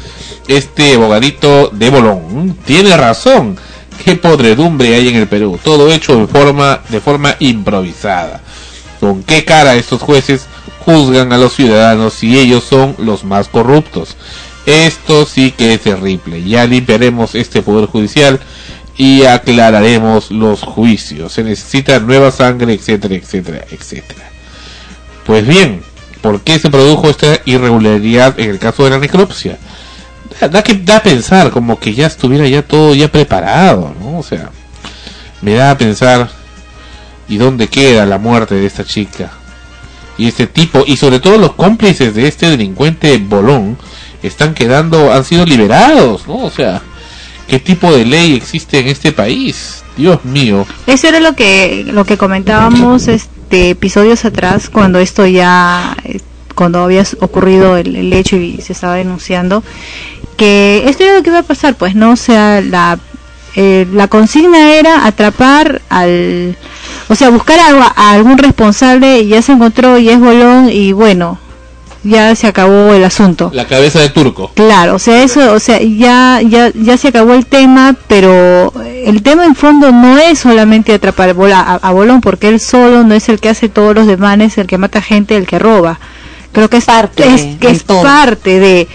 este 0.49 0.95
abogadito 0.95 1.69
de 1.71 1.89
Bolón 1.89 2.57
tiene 2.65 2.97
razón. 2.97 3.57
¿Qué 4.03 4.17
podredumbre 4.17 4.93
hay 4.95 5.07
en 5.07 5.15
el 5.15 5.27
Perú? 5.27 5.57
Todo 5.63 5.89
hecho 5.93 6.17
de 6.17 6.27
forma, 6.27 6.81
de 6.89 6.99
forma 6.99 7.37
improvisada. 7.39 8.41
¿Con 8.99 9.23
qué 9.23 9.45
cara 9.45 9.75
estos 9.75 10.01
jueces 10.01 10.47
juzgan 10.79 11.31
a 11.31 11.37
los 11.37 11.53
ciudadanos 11.53 12.13
si 12.13 12.37
ellos 12.37 12.65
son 12.65 12.95
los 12.97 13.23
más 13.23 13.47
corruptos? 13.47 14.17
Esto 14.65 15.25
sí 15.25 15.51
que 15.51 15.73
es 15.73 15.81
terrible. 15.81 16.43
Ya 16.43 16.65
limpiaremos 16.65 17.33
este 17.33 17.61
poder 17.61 17.87
judicial 17.87 18.41
y 18.97 19.23
aclararemos 19.23 20.31
los 20.31 20.63
juicios. 20.63 21.31
Se 21.31 21.45
necesita 21.45 21.99
nueva 21.99 22.29
sangre, 22.31 22.73
etcétera, 22.73 23.15
etcétera, 23.15 23.65
etcétera. 23.71 24.29
Pues 25.25 25.47
bien, 25.47 25.81
¿por 26.23 26.41
qué 26.41 26.57
se 26.57 26.71
produjo 26.71 27.09
esta 27.09 27.41
irregularidad 27.45 28.39
en 28.39 28.49
el 28.49 28.57
caso 28.57 28.85
de 28.85 28.91
la 28.91 28.97
necropsia? 28.97 29.59
Da, 30.39 30.47
da 30.47 30.63
que 30.63 30.73
da 30.73 30.97
a 30.97 31.03
pensar 31.03 31.51
como 31.51 31.77
que 31.77 31.93
ya 31.93 32.07
estuviera 32.07 32.47
ya 32.47 32.63
todo 32.63 32.95
ya 32.95 33.11
preparado, 33.11 33.93
¿no? 33.99 34.19
O 34.19 34.23
sea, 34.23 34.49
me 35.41 35.53
da 35.53 35.71
a 35.71 35.77
pensar 35.77 36.29
y 37.27 37.35
dónde 37.35 37.67
queda 37.67 38.05
la 38.05 38.17
muerte 38.17 38.55
de 38.55 38.65
esta 38.65 38.85
chica 38.85 39.31
y 40.17 40.27
este 40.27 40.47
tipo 40.47 40.83
y 40.87 40.95
sobre 40.95 41.19
todo 41.19 41.37
los 41.37 41.53
cómplices 41.53 42.15
de 42.15 42.27
este 42.27 42.49
delincuente 42.49 43.17
bolón 43.17 43.77
están 44.21 44.53
quedando 44.53 45.11
han 45.11 45.25
sido 45.25 45.45
liberados 45.45 46.27
no 46.27 46.35
o 46.35 46.51
sea 46.51 46.81
qué 47.47 47.59
tipo 47.59 47.91
de 47.91 48.05
ley 48.05 48.35
existe 48.35 48.79
en 48.79 48.87
este 48.87 49.11
país 49.11 49.83
dios 49.97 50.23
mío 50.23 50.65
Eso 50.85 51.07
era 51.07 51.19
lo 51.19 51.35
que 51.35 51.83
lo 51.87 52.05
que 52.05 52.17
comentábamos 52.17 53.07
este 53.07 53.33
episodios 53.71 54.25
atrás 54.25 54.69
cuando 54.69 54.99
esto 54.99 55.25
ya 55.25 55.95
eh, 56.03 56.19
cuando 56.55 56.83
había 56.83 57.03
ocurrido 57.19 57.77
el, 57.77 57.95
el 57.95 58.13
hecho 58.13 58.35
y 58.35 58.61
se 58.61 58.73
estaba 58.73 58.95
denunciando 58.95 59.63
que 60.37 60.83
esto 60.87 61.03
era 61.03 61.15
lo 61.15 61.23
que 61.23 61.29
iba 61.29 61.39
a 61.39 61.43
pasar 61.43 61.75
pues 61.75 61.95
no 61.95 62.11
o 62.11 62.15
sea 62.15 62.61
la 62.61 62.99
eh, 63.55 63.87
la 63.93 64.07
consigna 64.07 64.73
era 64.73 65.05
atrapar 65.05 65.81
al 65.89 66.57
o 67.07 67.15
sea 67.15 67.29
buscar 67.29 67.59
a, 67.59 67.93
a 67.95 68.11
algún 68.11 68.37
responsable 68.37 69.19
y 69.19 69.27
ya 69.27 69.41
se 69.41 69.51
encontró 69.51 69.97
y 69.97 70.09
es 70.09 70.19
bolón 70.19 70.69
y 70.71 70.91
bueno 70.93 71.37
ya 72.03 72.35
se 72.35 72.47
acabó 72.47 72.93
el 72.93 73.03
asunto 73.03 73.49
la 73.53 73.65
cabeza 73.65 73.99
de 73.99 74.09
turco 74.09 74.51
Claro, 74.55 74.95
o 74.95 74.99
sea, 74.99 75.23
eso, 75.23 75.53
o 75.53 75.59
sea, 75.59 75.81
ya, 75.81 76.41
ya, 76.41 76.69
ya 76.73 76.97
se 76.97 77.07
acabó 77.07 77.33
el 77.33 77.45
tema, 77.45 77.95
pero 78.07 78.73
el 79.05 79.21
tema 79.23 79.45
en 79.45 79.55
fondo 79.55 79.91
no 79.91 80.17
es 80.17 80.39
solamente 80.39 80.93
atrapar 80.93 81.29
a, 81.29 81.33
Bola- 81.33 81.61
a- 81.61 81.75
a 81.75 81.91
Bolón, 81.91 82.19
porque 82.21 82.49
él 82.49 82.59
solo 82.59 83.03
no 83.03 83.13
es 83.13 83.29
el 83.29 83.39
que 83.39 83.49
hace 83.49 83.69
todos 83.69 83.95
los 83.95 84.05
demanes, 84.07 84.57
el 84.57 84.67
que 84.67 84.77
mata 84.77 85.01
gente, 85.01 85.37
el 85.37 85.45
que 85.47 85.59
roba. 85.59 85.99
Creo 86.51 86.69
que 86.69 86.77
es 86.77 86.85
parte, 86.85 87.25
es, 87.33 87.41
de- 87.43 87.57
que 87.57 87.69
es 87.69 87.83
todo. 87.85 88.01
parte 88.03 88.59
de, 88.59 88.87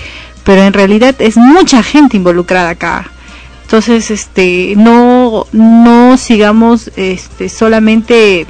pero 0.45 0.63
en 0.63 0.73
realidad 0.73 1.15
es 1.19 1.37
mucha 1.37 1.83
gente 1.83 2.17
involucrada 2.17 2.71
acá. 2.71 3.11
Entonces, 3.63 4.11
este, 4.11 4.75
no, 4.77 5.47
no 5.53 6.17
sigamos, 6.17 6.91
este, 6.97 7.49
solamente 7.49 8.47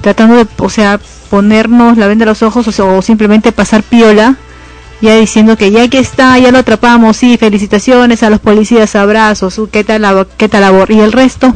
tratando 0.00 0.36
de, 0.36 0.46
o 0.58 0.70
sea, 0.70 1.00
ponernos 1.26 1.96
la 1.96 2.06
venda 2.06 2.24
a 2.24 2.26
los 2.26 2.42
ojos 2.42 2.78
o, 2.78 2.96
o 2.96 3.02
simplemente 3.02 3.52
pasar 3.52 3.82
piola, 3.82 4.36
ya 5.00 5.16
diciendo 5.16 5.56
que 5.56 5.70
ya 5.70 5.88
que 5.88 5.98
está, 5.98 6.38
ya 6.38 6.50
lo 6.50 6.58
atrapamos, 6.58 7.16
sí, 7.16 7.36
felicitaciones 7.36 8.22
a 8.22 8.30
los 8.30 8.40
policías, 8.40 8.96
abrazos, 8.96 9.58
uh, 9.58 9.68
qué 9.68 9.84
tal, 9.84 10.26
qué 10.36 10.48
tal 10.48 10.62
labor, 10.62 10.90
y 10.90 11.00
el 11.00 11.12
resto. 11.12 11.54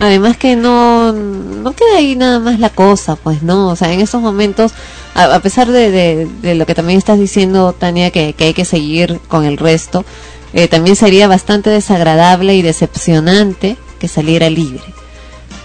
Además 0.00 0.36
que 0.36 0.54
no, 0.54 1.12
no 1.12 1.72
queda 1.72 1.96
ahí 1.96 2.14
nada 2.14 2.38
más 2.38 2.60
la 2.60 2.70
cosa, 2.70 3.16
pues, 3.16 3.42
¿no? 3.42 3.68
O 3.68 3.76
sea, 3.76 3.92
en 3.92 4.00
estos 4.00 4.22
momentos, 4.22 4.72
a, 5.14 5.40
pesar 5.40 5.68
de, 5.68 6.28
lo 6.42 6.66
que 6.66 6.74
también 6.74 6.98
estás 6.98 7.18
diciendo, 7.18 7.72
Tania, 7.72 8.10
que, 8.10 8.32
que 8.32 8.44
hay 8.44 8.54
que 8.54 8.64
seguir 8.64 9.18
con 9.26 9.44
el 9.44 9.56
resto, 9.56 10.04
eh, 10.52 10.68
también 10.68 10.94
sería 10.94 11.26
bastante 11.26 11.70
desagradable 11.70 12.54
y 12.54 12.62
decepcionante 12.62 13.76
que 13.98 14.06
saliera 14.06 14.48
libre. 14.48 14.97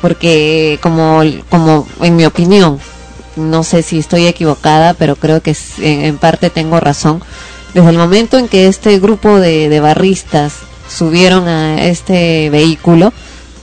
Porque, 0.03 0.79
como, 0.81 1.21
como 1.49 1.87
en 2.01 2.17
mi 2.17 2.25
opinión, 2.25 2.77
no 3.37 3.63
sé 3.63 3.83
si 3.83 3.99
estoy 3.99 4.27
equivocada, 4.27 4.95
pero 4.95 5.15
creo 5.15 5.41
que 5.41 5.55
en 5.79 6.17
parte 6.17 6.49
tengo 6.49 6.81
razón. 6.81 7.21
Desde 7.73 7.89
el 7.89 7.97
momento 7.97 8.37
en 8.37 8.49
que 8.49 8.67
este 8.67 8.99
grupo 8.99 9.39
de, 9.39 9.69
de 9.69 9.79
barristas 9.79 10.55
subieron 10.89 11.47
a 11.47 11.85
este 11.85 12.49
vehículo, 12.49 13.13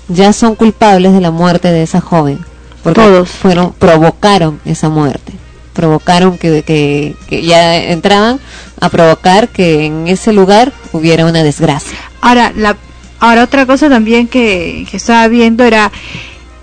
ya 0.08 0.32
son 0.32 0.54
culpables 0.54 1.12
de 1.12 1.20
la 1.20 1.30
muerte 1.30 1.70
de 1.70 1.82
esa 1.82 2.00
joven. 2.00 2.38
Porque 2.82 3.02
Todos. 3.02 3.28
fueron, 3.28 3.74
provocaron 3.74 4.60
esa 4.64 4.88
muerte. 4.88 5.34
provocaron 5.74 6.38
que, 6.38 6.62
que, 6.62 7.16
que 7.28 7.42
ya 7.42 7.76
entraban 7.76 8.40
a 8.80 8.88
provocar 8.88 9.48
que 9.48 9.84
en 9.84 10.08
ese 10.08 10.32
lugar 10.32 10.72
hubiera 10.92 11.26
una 11.26 11.42
desgracia. 11.42 11.98
Ahora, 12.22 12.50
la, 12.56 12.78
ahora 13.20 13.44
otra 13.44 13.66
cosa 13.66 13.90
también 13.90 14.26
que, 14.26 14.86
que 14.90 14.96
estaba 14.96 15.28
viendo 15.28 15.64
era 15.64 15.92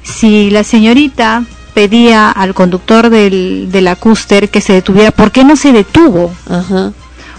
si 0.07 0.49
la 0.49 0.63
señorita 0.63 1.43
pedía 1.73 2.31
al 2.31 2.53
conductor 2.53 3.09
del, 3.09 3.67
de 3.71 3.81
la 3.81 3.95
cúster 3.95 4.49
que 4.49 4.61
se 4.61 4.73
detuviera, 4.73 5.11
¿por 5.11 5.31
qué 5.31 5.43
no 5.43 5.55
se 5.55 5.71
detuvo? 5.73 6.33
Ajá. 6.49 6.91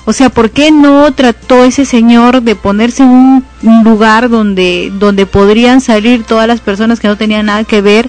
O 0.04 0.12
sea, 0.14 0.30
¿por 0.30 0.50
qué 0.50 0.70
no 0.70 1.12
trató 1.12 1.64
ese 1.64 1.84
señor 1.84 2.40
de 2.42 2.54
ponerse 2.54 3.02
en 3.02 3.10
un, 3.10 3.44
un 3.62 3.84
lugar 3.84 4.30
donde 4.30 4.90
donde 4.98 5.26
podrían 5.26 5.80
salir 5.82 6.24
todas 6.24 6.46
las 6.48 6.60
personas 6.60 6.98
que 6.98 7.08
no 7.08 7.16
tenían 7.18 7.46
nada 7.46 7.64
que 7.64 7.82
ver 7.82 8.08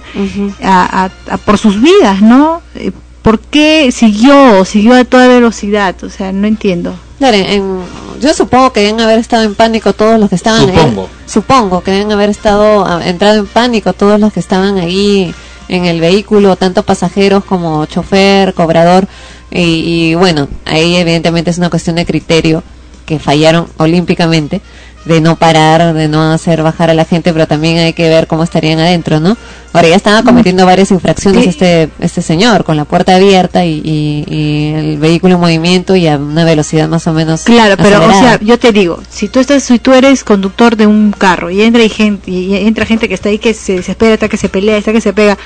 a, 0.62 1.04
a- 1.04 1.34
a- 1.34 1.36
por 1.38 1.58
sus 1.58 1.80
vidas, 1.82 2.22
¿no? 2.22 2.62
Eh, 2.74 2.92
¿Por 3.20 3.38
qué 3.38 3.90
siguió, 3.92 4.64
siguió 4.64 4.94
a 4.94 5.04
toda 5.04 5.28
velocidad? 5.28 5.94
O 6.02 6.08
sea, 6.08 6.32
no 6.32 6.46
entiendo. 6.46 6.94
Claro, 7.18 7.36
en- 7.36 7.80
yo 8.20 8.34
supongo 8.34 8.72
que 8.72 8.80
deben 8.80 9.00
haber 9.00 9.18
estado 9.18 9.44
en 9.44 9.54
pánico 9.54 9.92
todos 9.92 10.20
los 10.20 10.28
que 10.28 10.36
estaban 10.36 10.68
ahí. 10.68 10.76
Supongo. 10.76 11.08
Supongo 11.26 11.82
que 11.82 11.90
deben 11.90 12.12
haber 12.12 12.30
estado 12.30 12.84
ah, 12.86 13.00
entrado 13.04 13.38
en 13.38 13.46
pánico 13.46 13.92
todos 13.92 14.20
los 14.20 14.32
que 14.32 14.40
estaban 14.40 14.76
ahí 14.76 15.34
en 15.68 15.86
el 15.86 16.00
vehículo, 16.00 16.56
tanto 16.56 16.82
pasajeros 16.82 17.44
como 17.44 17.86
chofer, 17.86 18.54
cobrador. 18.54 19.08
Y, 19.50 20.10
y 20.10 20.14
bueno, 20.14 20.48
ahí 20.64 20.96
evidentemente 20.96 21.50
es 21.50 21.58
una 21.58 21.70
cuestión 21.70 21.96
de 21.96 22.06
criterio 22.06 22.62
que 23.06 23.18
fallaron 23.18 23.66
olímpicamente 23.78 24.60
de 25.04 25.20
no 25.22 25.36
parar, 25.36 25.94
de 25.94 26.08
no 26.08 26.30
hacer 26.30 26.62
bajar 26.62 26.90
a 26.90 26.94
la 26.94 27.06
gente, 27.06 27.32
pero 27.32 27.46
también 27.46 27.78
hay 27.78 27.92
que 27.94 28.08
ver 28.08 28.26
cómo 28.26 28.42
estarían 28.44 28.78
adentro, 28.80 29.18
¿no? 29.18 29.36
Ahora 29.72 29.88
ya 29.88 29.96
estaba 29.96 30.22
cometiendo 30.22 30.66
varias 30.66 30.90
infracciones 30.90 31.44
Sí. 31.44 31.48
este 31.50 31.88
este 32.00 32.20
señor, 32.20 32.64
con 32.64 32.76
la 32.76 32.84
puerta 32.84 33.16
abierta 33.16 33.64
y, 33.64 33.80
y- 33.82 34.24
y 34.28 34.72
el 34.74 34.98
vehículo 34.98 35.36
en 35.36 35.40
movimiento 35.40 35.96
y 35.96 36.06
a 36.06 36.18
una 36.18 36.44
velocidad 36.44 36.86
más 36.88 37.06
o 37.06 37.12
menos 37.14 37.44
Claro, 37.44 37.76
pero 37.78 38.04
o 38.04 38.10
sea, 38.12 38.38
yo 38.42 38.58
te 38.58 38.72
digo, 38.72 39.00
si 39.08 39.28
tú 39.28 39.40
estás, 39.40 39.62
si 39.62 39.78
tú 39.78 39.94
eres 39.94 40.22
conductor 40.22 40.76
de 40.76 40.86
un 40.86 41.12
carro 41.16 41.48
y 41.50 41.62
entra 41.62 41.82
y 41.82 41.88
gente 41.88 42.30
y 42.30 42.54
entra 42.56 42.84
gente 42.84 43.08
que 43.08 43.14
está 43.14 43.30
ahí 43.30 43.38
que 43.38 43.54
se 43.54 43.76
desespera, 43.76 44.14
está 44.14 44.28
que 44.28 44.36
se 44.36 44.48
pelea, 44.50 44.76
está 44.76 44.92
que 44.92 45.00
se 45.00 45.12
pega, 45.14 45.38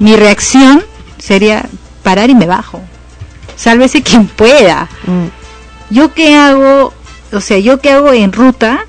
mi 0.00 0.16
reacción 0.16 0.82
sería 1.18 1.66
parar 2.02 2.28
y 2.30 2.34
me 2.34 2.46
bajo. 2.46 2.80
Sálvese 3.56 4.02
quien 4.02 4.26
pueda. 4.26 4.88
Mm. 5.06 5.94
Yo 5.94 6.14
qué 6.14 6.34
hago, 6.34 6.94
o 7.32 7.40
sea, 7.40 7.58
yo 7.58 7.80
qué 7.80 7.90
hago 7.90 8.12
en 8.12 8.32
ruta 8.32 8.80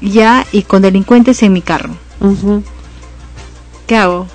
ya 0.00 0.46
y 0.52 0.62
con 0.62 0.82
delincuentes 0.82 1.42
en 1.42 1.52
mi 1.52 1.62
carro. 1.62 1.96
¿Qué 3.86 3.96
hago? 3.96 4.26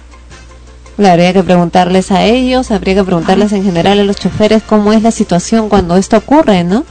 Habría 0.98 1.34
que 1.34 1.44
preguntarles 1.44 2.12
a 2.12 2.24
ellos, 2.26 2.70
habría 2.72 2.96
que 2.96 3.04
preguntarles 3.04 3.52
en 3.52 3.64
general 3.64 4.00
a 4.00 4.04
los 4.04 4.16
choferes 4.18 4.62
cómo 4.64 4.94
es 4.94 5.02
la 5.02 5.12
situación 5.12 5.68
cuando 5.70 5.96
esto 5.98 6.18
ocurre, 6.18 6.64
¿no? 6.64 6.86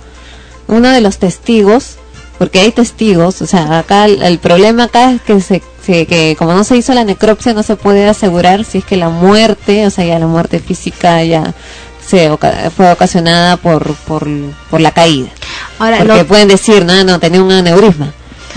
Uno 0.67 0.89
de 0.89 1.01
los 1.01 1.19
testigos, 1.19 1.97
porque 2.39 2.61
hay 2.61 2.73
testigos, 2.73 3.41
o 3.43 3.47
sea, 3.47 3.79
acá 3.79 4.07
el, 4.07 4.23
el 4.23 4.39
problema 4.39 4.85
acá 4.85 5.13
es 5.13 5.23
que 5.23 5.41
se, 5.41 5.63
se- 5.85 6.07
que 6.07 6.35
como 6.39 6.53
no 6.55 6.65
se 6.65 6.77
hizo 6.77 6.93
la 6.95 7.05
necropsia 7.05 7.55
no 7.55 7.63
se 7.63 7.77
puede 7.77 8.09
asegurar 8.09 8.65
si 8.65 8.79
es 8.79 8.85
que 8.85 8.97
la 8.97 9.09
muerte, 9.09 9.87
o 9.87 9.91
sea, 9.91 10.05
ya 10.05 10.19
la 10.19 10.27
muerte 10.27 10.59
física 10.59 11.23
ya 11.25 11.55
se 12.05 12.31
oca- 12.31 12.71
fue 12.77 12.91
ocasionada 12.91 13.57
por, 13.57 13.95
por, 13.95 14.27
por 14.71 14.81
la 14.81 14.91
caída. 14.91 15.29
Ahora, 15.83 15.99
porque 15.99 16.15
lo- 16.19 16.27
pueden 16.27 16.49
decir, 16.49 16.85
no, 16.85 17.03
no, 17.05 17.19
tenía 17.21 17.43
un 17.43 17.53
aneurisma 17.53 18.13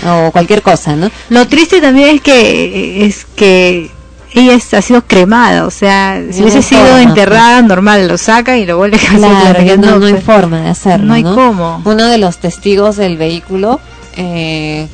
o 0.06 0.30
cualquier 0.30 0.62
cosa, 0.62 0.94
¿no? 0.94 1.10
Lo 1.30 1.46
triste 1.48 1.80
también 1.80 2.16
es 2.16 2.20
que 2.20 3.06
es 3.06 3.26
que 3.34 3.90
ella 4.34 4.52
es- 4.54 4.74
ha 4.74 4.82
sido 4.82 5.02
cremada, 5.06 5.64
o 5.66 5.70
sea, 5.70 6.22
si 6.30 6.42
hubiese 6.42 6.60
sido 6.62 6.82
forma, 6.82 7.02
enterrada 7.02 7.62
normal, 7.62 8.06
lo 8.06 8.18
saca 8.18 8.58
y 8.58 8.66
lo 8.66 8.76
vuelve 8.76 8.98
a 8.98 9.16
Claro, 9.16 9.76
no, 9.78 9.98
no 9.98 10.06
hay 10.06 10.12
pues. 10.12 10.24
forma 10.24 10.60
de 10.60 10.68
hacerlo. 10.70 11.06
No 11.06 11.14
hay 11.14 11.22
cómo. 11.22 11.80
Uno 11.84 12.06
de 12.06 12.18
los 12.18 12.36
testigos 12.38 12.96
del 12.96 13.16
vehículo 13.16 13.80
eh, 14.16 14.86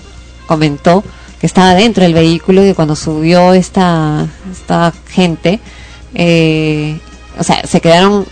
comentó 0.46 1.02
que 1.40 1.46
estaba 1.46 1.74
dentro 1.74 2.04
del 2.04 2.14
vehículo 2.14 2.62
y 2.62 2.68
que 2.68 2.74
cuando 2.74 2.94
subió 2.94 3.52
esta, 3.52 4.26
esta 4.52 4.92
gente, 5.10 5.58
eh, 6.14 6.98
o 7.38 7.42
sea, 7.42 7.66
se 7.66 7.80
quedaron 7.80 8.24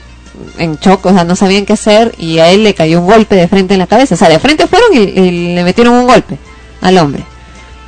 en 0.58 0.76
shock, 0.76 1.06
o 1.06 1.12
sea, 1.12 1.24
no 1.24 1.36
sabían 1.36 1.66
qué 1.66 1.74
hacer 1.74 2.14
y 2.18 2.38
a 2.38 2.50
él 2.50 2.64
le 2.64 2.74
cayó 2.74 3.00
un 3.00 3.06
golpe 3.06 3.34
de 3.34 3.48
frente 3.48 3.74
en 3.74 3.80
la 3.80 3.86
cabeza. 3.86 4.14
O 4.14 4.18
sea, 4.18 4.28
de 4.28 4.38
frente 4.38 4.66
fueron 4.66 4.94
y, 4.94 4.98
y 4.98 5.54
le 5.54 5.64
metieron 5.64 5.94
un 5.94 6.06
golpe 6.06 6.38
al 6.80 6.98
hombre. 6.98 7.24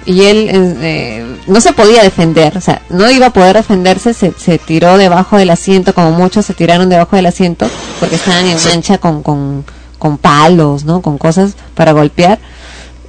Y 0.05 0.23
él 0.23 0.49
eh, 0.51 1.37
no 1.47 1.61
se 1.61 1.73
podía 1.73 2.03
defender, 2.03 2.57
o 2.57 2.61
sea, 2.61 2.83
no 2.89 3.09
iba 3.11 3.27
a 3.27 3.33
poder 3.33 3.57
defenderse, 3.57 4.15
se, 4.15 4.33
se 4.37 4.59
tiró 4.59 4.99
debajo 4.99 5.37
del 5.37 5.51
asiento, 5.51 5.95
como 5.95 6.11
muchos 6.11 6.45
se 6.45 6.55
tiraron 6.55 6.89
debajo 6.89 7.15
del 7.15 7.27
asiento, 7.27 7.69
porque 8.01 8.17
estaban 8.17 8.47
en 8.47 8.59
mancha 8.65 8.99
con, 8.99 9.23
con, 9.23 9.65
con 9.99 10.19
palos, 10.19 10.85
¿no? 10.85 11.03
Con 11.03 11.19
cosas 11.19 11.55
para 11.75 11.93
golpear. 11.93 12.41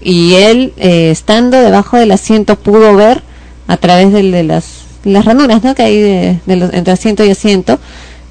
Y 0.02 0.36
él, 0.36 0.74
eh, 0.78 1.10
estando 1.10 1.60
debajo 1.60 1.98
del 1.98 2.12
asiento, 2.12 2.58
pudo 2.58 2.96
ver 2.96 3.24
a 3.68 3.78
través 3.78 4.14
de, 4.14 4.44
las, 4.44 4.66
las 5.04 5.26
ranuras, 5.26 5.64
¿no? 5.64 5.74
Que 5.74 5.82
hay 5.82 6.00
de, 6.00 6.40
de 6.46 6.56
los, 6.58 6.74
entre 6.74 6.94
asiento 6.94 7.24
y 7.26 7.32
asiento, 7.32 7.80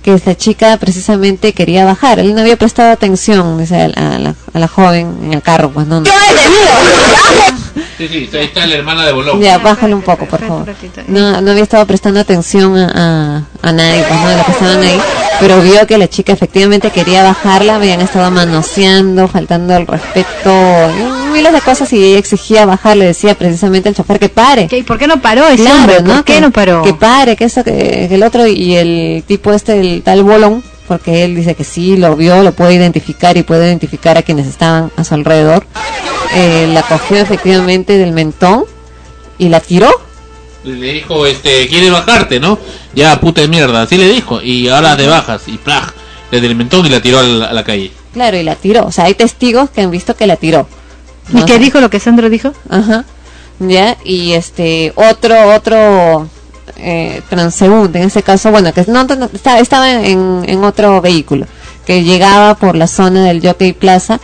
que 0.03 0.13
esta 0.15 0.35
chica 0.37 0.77
precisamente 0.79 1.53
quería 1.53 1.85
bajar. 1.85 2.19
Él 2.19 2.35
no 2.35 2.41
había 2.41 2.57
prestado 2.57 2.91
atención 2.93 3.59
dice, 3.59 3.81
a, 3.81 3.89
la, 3.89 4.17
a 4.17 4.19
la- 4.19 4.35
a 4.55 4.59
la 4.59 4.69
joven 4.69 5.17
en 5.25 5.33
el 5.35 5.43
carro, 5.43 5.71
pues 5.71 5.87
no. 5.87 6.01
no. 6.01 6.07
Sí, 7.99 8.09
sí, 8.09 8.29
ahí 8.37 8.45
está 8.47 8.67
la 8.67 8.75
hermana 8.75 9.05
de 9.07 9.13
Bolón. 9.13 9.41
Ya, 9.41 9.59
bájalo 9.59 9.97
un 9.97 10.03
poco, 10.03 10.27
por 10.27 10.41
favor. 10.41 10.75
No, 11.07 11.41
no 11.41 11.51
había 11.53 11.63
estado 11.63 11.87
prestando 11.87 12.21
atención 12.21 12.77
a, 12.77 12.89
a, 13.63 13.69
a 13.69 13.73
nadie, 13.73 14.03
pues, 14.09 14.21
¿no? 14.21 14.29
de 14.29 14.37
los 14.37 14.47
que 14.47 14.53
estaban 14.53 14.83
ahí, 14.83 15.01
pero 15.43 15.61
vio 15.61 15.85
que 15.89 15.99
la 15.99 16.09
chica 16.09 16.33
efectivamente 16.33 16.91
quería 16.91 17.25
bajarla, 17.25 17.75
habían 17.75 18.01
estado 18.01 18.31
manoseando, 18.31 19.27
faltando 19.27 19.77
el 19.77 19.89
respeto, 19.89 20.53
y 20.53 21.33
miles 21.33 21.53
de 21.53 21.61
cosas, 21.61 21.93
y 21.93 22.05
ella 22.05 22.19
exigía 22.19 22.65
bajar, 22.65 22.97
le 22.97 23.07
decía 23.07 23.35
precisamente 23.35 23.89
al 23.89 23.97
chofer 23.97 24.21
que 24.21 24.29
pare. 24.29 24.69
¿Y 24.71 24.85
por 24.85 24.99
qué 24.99 25.09
no 25.09 25.21
paró 25.21 25.49
ese 25.49 25.65
Claro, 25.65 25.81
hombre? 25.81 26.03
¿no? 26.03 26.15
¿Por 26.15 26.25
qué 26.25 26.35
que, 26.35 26.41
no 26.41 26.53
paró? 26.53 26.83
Que 26.85 26.95
pare, 26.95 27.35
que 27.35 27.47
eso, 27.47 27.65
que, 27.65 28.07
que 28.09 28.15
el 28.15 28.23
otro, 28.23 28.47
y 28.47 28.77
el 28.77 29.25
tipo 29.27 29.53
este, 29.53 29.81
el 29.81 30.03
tal 30.05 30.23
Bolón, 30.23 30.63
porque 30.87 31.25
él 31.25 31.35
dice 31.35 31.57
que 31.57 31.65
sí, 31.65 31.97
lo 31.97 32.15
vio, 32.15 32.45
lo 32.45 32.53
puede 32.53 32.75
identificar 32.75 33.37
y 33.37 33.43
puede 33.43 33.67
identificar 33.67 34.17
a 34.19 34.23
quienes 34.23 34.47
estaban 34.47 34.93
a 34.97 35.03
su 35.03 35.15
alrededor, 35.15 35.67
eh, 36.37 36.69
la 36.73 36.83
cogió 36.83 37.17
efectivamente 37.17 37.99
del 37.99 38.13
mentón 38.13 38.65
y 39.39 39.49
la 39.49 39.59
tiró. 39.59 39.91
Le 40.65 40.93
dijo, 40.93 41.27
este, 41.27 41.67
quiere 41.69 41.91
bajarte, 41.91 42.39
¿no? 42.39 42.59
Ya, 42.95 43.19
puta 43.21 43.41
de 43.41 43.49
mierda, 43.49 43.83
así 43.83 43.97
le 43.97 44.09
dijo. 44.09 44.41
Y 44.41 44.69
ahora 44.69 44.97
te 44.97 45.07
bajas, 45.07 45.43
y 45.49 45.59
plaj, 45.59 45.91
desde 46.31 46.47
el 46.47 46.55
mentón 46.55 46.87
y 46.87 46.89
la 46.89 47.01
tiró 47.01 47.19
a 47.19 47.23
la, 47.23 47.47
a 47.47 47.53
la 47.53 47.65
calle. 47.65 47.91
Claro, 48.13 48.37
y 48.37 48.43
la 48.43 48.55
tiró. 48.55 48.87
O 48.87 48.93
sea, 48.93 49.07
hay 49.07 49.15
testigos 49.15 49.71
que 49.71 49.81
han 49.81 49.91
visto 49.91 50.15
que 50.15 50.27
la 50.27 50.37
tiró. 50.37 50.69
¿Y 51.33 51.45
qué 51.45 51.59
dijo 51.59 51.81
lo 51.81 51.91
que 51.91 52.01
Sandro 52.01 52.29
dijo? 52.29 52.53
Ajá. 52.69 53.05
Ya, 53.59 53.97
y 54.05 54.33
este, 54.33 54.93
otro, 54.97 55.55
otro 55.55 56.29
eh, 56.77 57.23
transeúnte, 57.29 58.01
en 58.01 58.07
ese 58.07 58.23
caso, 58.23 58.51
bueno, 58.51 58.73
que 58.73 58.85
no, 58.89 59.05
no, 59.05 59.31
estaba, 59.33 59.59
estaba 59.61 59.91
en, 60.05 60.43
en 60.47 60.65
otro 60.65 61.01
vehículo, 61.01 61.47
que 61.87 62.03
llegaba 62.03 62.55
por 62.55 62.77
la 62.77 62.87
zona 62.87 63.25
del 63.25 63.41
Jockey 63.41 63.73
Plaza. 63.73 64.21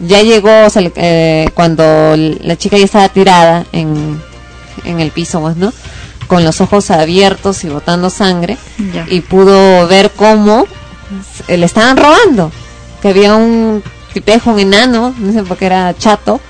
Ya 0.00 0.20
llegó, 0.22 0.66
o 0.66 0.70
sea, 0.70 0.82
eh, 0.96 1.48
cuando 1.54 1.84
la 2.16 2.56
chica 2.56 2.76
ya 2.76 2.84
estaba 2.84 3.08
tirada 3.08 3.64
en, 3.72 4.20
en 4.84 5.00
el 5.00 5.10
piso, 5.10 5.40
pues, 5.40 5.56
¿no? 5.56 5.72
Con 6.28 6.44
los 6.44 6.60
ojos 6.60 6.90
abiertos 6.90 7.64
y 7.64 7.68
botando 7.68 8.10
sangre. 8.10 8.56
Ya. 8.92 9.06
Y 9.08 9.20
pudo 9.20 9.86
ver 9.88 10.10
cómo 10.16 10.66
le 11.48 11.64
estaban 11.66 11.96
robando. 11.96 12.50
Que 13.00 13.08
había 13.08 13.34
un 13.34 13.82
tipejo, 14.12 14.50
un 14.52 14.58
enano, 14.60 15.14
no 15.18 15.32
sé 15.32 15.42
por 15.42 15.56
qué 15.56 15.66
era 15.66 15.94
chato, 15.98 16.40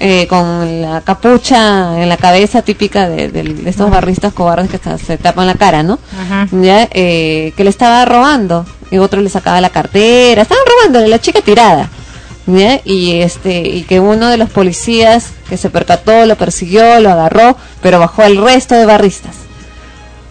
eh, 0.00 0.26
con 0.26 0.82
la 0.82 1.00
capucha 1.02 2.02
en 2.02 2.08
la 2.08 2.16
cabeza 2.16 2.62
típica 2.62 3.08
de, 3.08 3.28
de- 3.28 3.42
de 3.44 3.70
estos 3.70 3.88
barristas 3.90 4.32
cobardes 4.32 4.68
que 4.68 4.76
hasta 4.76 4.98
se 4.98 5.16
tapan 5.16 5.46
la 5.46 5.54
cara, 5.54 5.82
¿no? 5.82 5.98
Ajá. 6.20 6.48
ya 6.50 6.88
eh, 6.90 7.52
que 7.56 7.62
le 7.64 7.70
estaba 7.70 8.04
robando 8.04 8.66
y 8.90 8.98
otro 8.98 9.20
le 9.20 9.28
sacaba 9.30 9.60
la 9.60 9.70
cartera 9.70 10.42
estaban 10.42 10.64
robándole 10.66 11.06
la 11.08 11.20
chica 11.20 11.40
tirada 11.40 11.88
y 12.46 13.20
este 13.20 13.60
y 13.60 13.82
que 13.84 14.00
uno 14.00 14.28
de 14.28 14.36
los 14.36 14.50
policías 14.50 15.30
que 15.48 15.56
se 15.56 15.70
percató 15.70 16.26
lo 16.26 16.36
persiguió 16.36 16.98
lo 17.00 17.10
agarró 17.10 17.56
pero 17.80 18.00
bajó 18.00 18.22
al 18.22 18.36
resto 18.36 18.74
de 18.74 18.86
barristas. 18.86 19.36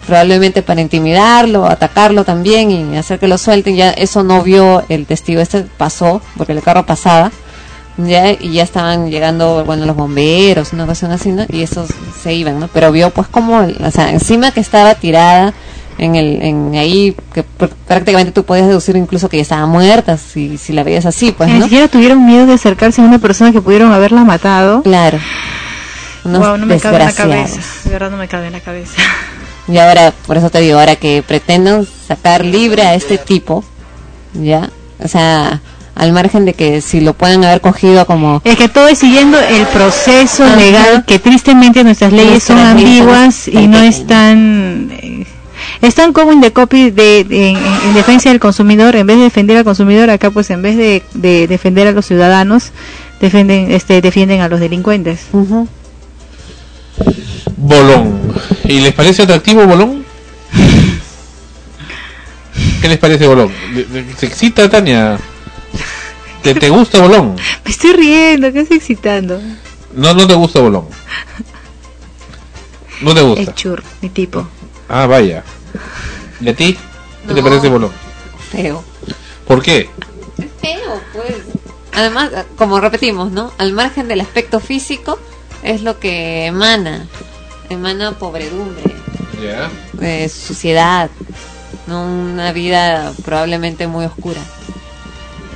Probablemente 0.06 0.62
para 0.62 0.80
intimidarlo 0.80 1.66
atacarlo 1.66 2.24
también 2.24 2.70
y 2.70 2.96
hacer 2.96 3.18
que 3.20 3.28
lo 3.28 3.38
suelten. 3.38 3.76
Ya 3.76 3.90
eso 3.92 4.24
no 4.24 4.42
vio 4.42 4.82
el 4.88 5.06
testigo. 5.06 5.40
Este 5.40 5.62
pasó 5.62 6.20
porque 6.36 6.52
el 6.52 6.62
carro 6.62 6.84
pasaba 6.84 7.30
ya 7.96 8.32
y 8.32 8.52
ya 8.52 8.62
estaban 8.62 9.10
llegando 9.10 9.64
bueno 9.64 9.84
los 9.84 9.96
bomberos 9.96 10.72
una 10.72 10.84
ocasión 10.84 11.10
así 11.10 11.30
¿no? 11.30 11.44
y 11.48 11.62
esos 11.62 11.90
se 12.22 12.32
iban 12.32 12.58
no 12.58 12.68
pero 12.68 12.90
vio 12.90 13.10
pues 13.10 13.28
como 13.28 13.58
o 13.58 13.90
sea 13.90 14.10
encima 14.10 14.50
que 14.50 14.60
estaba 14.60 14.94
tirada 14.94 15.52
en 15.98 16.14
el 16.16 16.42
en 16.42 16.74
ahí 16.74 17.14
que 17.34 17.42
pr- 17.44 17.70
prácticamente 17.86 18.32
tú 18.32 18.44
podías 18.44 18.66
deducir 18.66 18.96
incluso 18.96 19.28
que 19.28 19.36
ya 19.36 19.42
estaba 19.42 19.66
muerta 19.66 20.16
si 20.18 20.56
si 20.58 20.72
la 20.72 20.82
veías 20.84 21.04
así 21.06 21.32
pues 21.32 21.48
Ni 21.50 21.58
no 21.58 21.64
siquiera 21.64 21.88
tuvieron 21.88 22.24
miedo 22.26 22.46
de 22.46 22.54
acercarse 22.54 23.00
a 23.02 23.04
una 23.04 23.18
persona 23.18 23.52
que 23.52 23.60
pudieron 23.60 23.92
haberla 23.92 24.24
matado. 24.24 24.82
Claro. 24.82 25.18
Wow, 26.24 26.56
no 26.56 26.66
me 26.66 26.78
cabe 26.78 26.98
en 26.98 27.04
la 27.06 27.12
cabeza. 27.12 27.60
De 27.84 27.90
verdad 27.90 28.10
no 28.10 28.16
me 28.16 28.28
cabe 28.28 28.46
en 28.46 28.52
la 28.52 28.60
cabeza. 28.60 28.94
y 29.68 29.76
ahora 29.78 30.12
por 30.26 30.36
eso 30.36 30.50
te 30.50 30.60
digo 30.60 30.78
ahora 30.78 30.96
que 30.96 31.22
pretenden 31.26 31.86
sacar 32.06 32.44
libre 32.44 32.82
a 32.82 32.94
este 32.94 33.18
tipo, 33.18 33.64
¿ya? 34.34 34.70
O 35.02 35.08
sea, 35.08 35.60
al 35.96 36.12
margen 36.12 36.44
de 36.44 36.54
que 36.54 36.80
si 36.80 37.00
lo 37.00 37.12
pueden 37.14 37.44
haber 37.44 37.60
cogido 37.60 38.06
como... 38.06 38.40
Es 38.44 38.56
que 38.56 38.68
todo 38.68 38.86
es 38.88 38.98
siguiendo 38.98 39.38
el 39.38 39.66
proceso 39.66 40.44
Ajá. 40.44 40.56
legal 40.56 41.04
que 41.06 41.18
tristemente 41.18 41.82
nuestras 41.84 42.12
leyes 42.12 42.42
son 42.44 42.56
Nuestras 42.56 42.76
leyes 42.82 42.98
son 42.98 43.08
ambiguas 43.08 43.48
y 43.48 43.66
no 43.66 43.78
están 43.78 44.90
eh, 45.02 45.26
están 45.80 46.12
como 46.12 46.32
en 46.32 46.40
de 46.40 46.52
copy 46.52 46.90
de, 46.90 47.24
de- 47.24 47.50
en, 47.50 47.56
en 47.56 47.94
defensa 47.94 48.28
del 48.30 48.40
consumidor 48.40 48.96
en 48.96 49.06
vez 49.06 49.16
de 49.18 49.24
defender 49.24 49.56
al 49.56 49.64
consumidor 49.64 50.10
acá 50.10 50.30
pues 50.30 50.50
en 50.50 50.62
vez 50.62 50.76
de, 50.76 51.02
de 51.14 51.46
defender 51.46 51.86
a 51.88 51.92
los 51.92 52.06
ciudadanos 52.06 52.70
defienden 53.20 53.70
este 53.70 54.00
defienden 54.00 54.40
a 54.40 54.48
los 54.48 54.60
delincuentes 54.60 55.26
Bolón. 57.56 58.20
¿Y 58.64 58.80
les 58.80 58.92
parece 58.92 59.22
atractivo 59.22 59.64
Bolón? 59.66 60.04
¿Qué 62.80 62.88
les 62.88 62.98
parece 62.98 63.26
Bolón? 63.26 63.50
¿Le- 63.74 63.86
le- 63.86 64.14
¿Se 64.16 64.26
excita 64.26 64.68
Tania? 64.68 65.16
¿Te, 66.42 66.54
te 66.54 66.68
gusta 66.70 67.00
Bolón? 67.00 67.36
me 67.64 67.70
estoy 67.70 67.92
riendo 67.92 68.52
qué 68.52 68.60
estoy 68.60 68.78
excitando 68.78 69.40
No, 69.94 70.12
no 70.14 70.26
te 70.26 70.34
gusta 70.34 70.60
Bolón. 70.60 70.86
No 73.00 73.14
te 73.14 73.20
gusta. 73.20 73.40
el 73.42 73.54
chur 73.54 73.82
mi 74.00 74.08
tipo 74.08 74.46
Ah, 74.88 75.06
vaya. 75.06 75.42
¿Y 76.40 76.48
a 76.48 76.54
ti? 76.56 76.76
¿Qué 77.26 77.34
te 77.34 77.42
parece 77.42 77.68
Bolón? 77.68 77.92
Feo. 78.50 78.82
¿Por 79.46 79.62
qué? 79.62 79.88
Feo, 80.60 81.00
pues. 81.12 81.34
Además, 81.94 82.30
como 82.56 82.80
repetimos, 82.80 83.30
¿no? 83.32 83.52
Al 83.58 83.72
margen 83.72 84.08
del 84.08 84.20
aspecto 84.20 84.60
físico, 84.60 85.18
es 85.62 85.82
lo 85.82 85.98
que 85.98 86.46
emana. 86.46 87.06
Emana 87.68 88.12
pobredumbre, 88.12 88.82
Ya. 89.42 89.70
eh, 90.00 90.28
suciedad, 90.28 91.10
¿no? 91.86 92.02
Una 92.04 92.52
vida 92.52 93.12
probablemente 93.24 93.86
muy 93.86 94.04
oscura. 94.04 94.40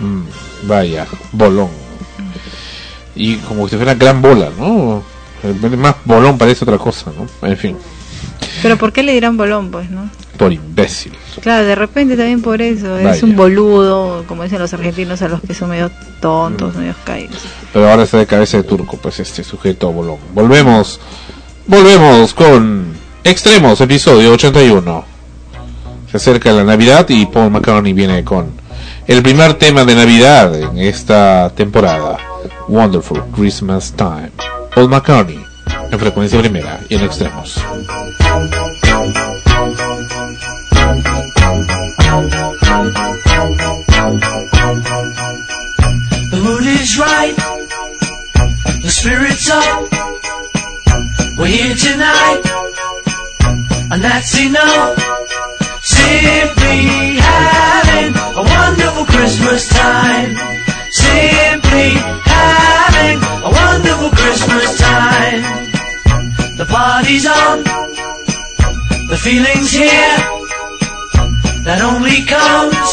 Mm, 0.01 0.23
vaya, 0.69 1.07
bolón. 1.33 1.71
Y 3.15 3.37
como 3.39 3.67
si 3.69 3.77
fuera 3.77 3.95
gran 3.95 4.21
bola, 4.21 4.51
¿no? 4.59 5.03
El 5.43 5.55
más 5.79 5.97
bolón 6.05 6.37
parece 6.39 6.65
otra 6.65 6.79
cosa, 6.79 7.11
¿no? 7.17 7.49
En 7.49 7.57
fin, 7.57 7.77
pero 8.67 8.79
por 8.79 8.93
qué 8.93 9.03
le 9.03 9.13
dirán 9.13 9.37
bolón 9.37 9.71
pues 9.71 9.91
no 9.91 10.11
por 10.37 10.53
imbécil. 10.53 11.13
claro 11.41 11.65
de 11.65 11.75
repente 11.75 12.17
también 12.17 12.43
por 12.43 12.61
eso 12.61 12.99
es 12.99 13.23
un 13.23 13.37
boludo 13.37 14.25
como 14.27 14.43
dicen 14.43 14.59
los 14.59 14.73
argentinos 14.75 15.23
a 15.23 15.29
los 15.29 15.41
que 15.41 15.55
son 15.55 15.71
medio 15.71 15.91
tontos 16.21 16.75
medio 16.75 16.95
caídos 17.05 17.39
Pero 17.73 17.89
ahora 17.91 18.03
está 18.03 18.19
de 18.19 18.27
cabeza 18.27 18.57
de 18.57 18.63
turco, 18.65 18.97
pues 18.97 19.21
este 19.21 19.45
sujeto 19.45 19.93
bolón. 19.93 20.19
Volvemos, 20.35 20.99
volvemos 21.67 22.33
con 22.35 22.97
Extremos, 23.23 23.81
episodio 23.81 24.33
81. 24.33 25.05
Se 26.11 26.17
acerca 26.17 26.53
la 26.53 26.63
Navidad 26.65 27.07
y 27.09 27.27
Paul 27.27 27.51
McCartney 27.51 27.93
viene 27.93 28.23
con 28.23 28.53
el 29.07 29.21
primer 29.23 29.55
tema 29.55 29.85
de 29.85 29.95
Navidad 29.97 30.55
en 30.55 30.79
esta 30.79 31.51
temporada. 31.55 32.19
Wonderful 32.69 33.23
Christmas 33.35 33.93
Time. 33.97 34.31
Paul 34.75 34.89
McCartney 34.89 35.46
en 35.97 36.01
frecuencia 36.01 36.39
primera 36.41 36.81
y 36.91 36.95
en 36.95 37.05
Extremos. 37.05 37.55
The 46.31 46.41
mood 46.43 46.67
is 46.67 46.99
right, 46.99 47.35
the 48.83 48.91
spirit's 48.91 49.49
up. 49.49 49.89
We're 51.39 51.47
here 51.47 51.75
tonight, 51.75 52.43
and 53.91 54.03
that's 54.03 54.39
enough. 54.39 54.99
Simply 55.81 57.17
having 57.17 58.15
a 58.37 58.43
wonderful 58.43 59.07
Christmas 59.07 59.69
time. 59.69 60.37
Simply 60.91 61.91
having 62.25 63.19
a 63.45 63.51
wonderful 63.51 64.11
Christmas 64.11 64.79
time. 64.79 65.66
The 66.57 66.65
party's 66.65 67.27
on, 67.27 67.65
the 69.09 69.19
feeling's 69.23 69.73
here. 69.73 70.17
That 71.69 71.85
only 71.85 72.25
comes 72.25 72.89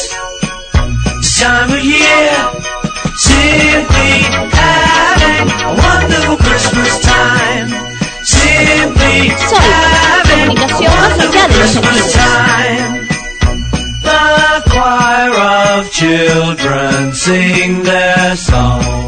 this 1.22 1.40
time 1.40 1.72
of 1.72 1.80
year. 1.80 2.36
Simply 3.16 4.28
having 4.52 5.48
a 5.48 5.74
wonderful 5.80 6.38
Christmas 6.44 7.00
time. 7.08 7.70
Simply 8.26 9.32
having 9.32 10.58
a 10.60 10.68
comunicación 10.68 11.22
allá 11.24 11.48
Christmas 11.48 12.12
time. 12.12 13.08
The 14.04 14.64
choir 14.72 15.32
of 15.80 15.90
children 15.90 17.14
sing 17.14 17.84
their 17.84 18.36
song. 18.36 19.03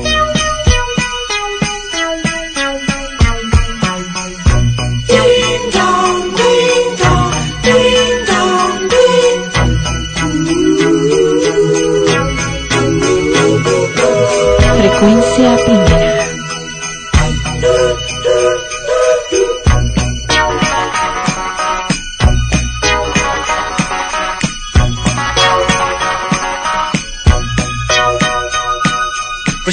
We're 29.66 29.72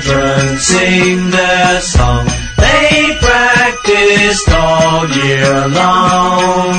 children 0.00 0.58
sing 0.58 1.30
their 1.30 1.80
song. 1.80 2.26
They 2.56 3.16
practiced 3.20 4.48
all 4.50 5.08
year 5.08 5.68
long. 5.68 6.72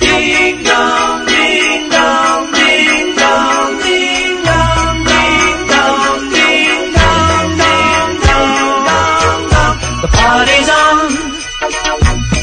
Ding 0.00 0.62
dong, 0.64 1.26
ding 1.26 1.90
dong, 1.90 2.52
ding 2.52 3.14
dong, 3.16 3.80
ding 3.82 4.44
dong, 4.44 5.04
ding 5.04 5.66
dong, 5.68 6.30
ding 6.34 6.92
dong, 6.94 7.58
ding 7.58 8.18
dong, 8.26 8.58
dong, 8.82 9.48
dong. 9.54 9.76
The 10.02 10.08
party's 10.12 10.68
on, 10.82 11.10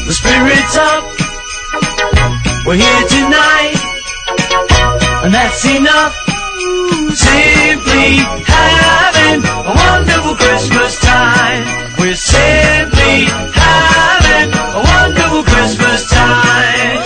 the 0.06 0.14
spirit's 0.20 0.76
up. 0.76 1.04
We're 2.66 2.76
here 2.76 3.06
tonight, 3.08 3.76
and 5.24 5.34
that's 5.34 5.64
enough. 5.66 6.16
Simply 7.14 8.16
having 8.46 9.42
wonderful 10.32 10.36
Christmas 10.36 11.00
time. 11.00 11.64
We're 11.98 12.14
simply 12.14 13.24
having 13.52 14.52
a 14.52 14.82
wonderful 14.82 15.42
Christmas 15.44 16.08
time. 16.08 17.02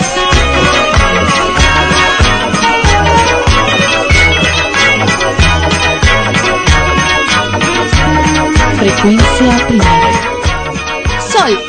Frecuencia 8.77 9.67
primera. 9.67 10.11
Sol, 11.29 11.59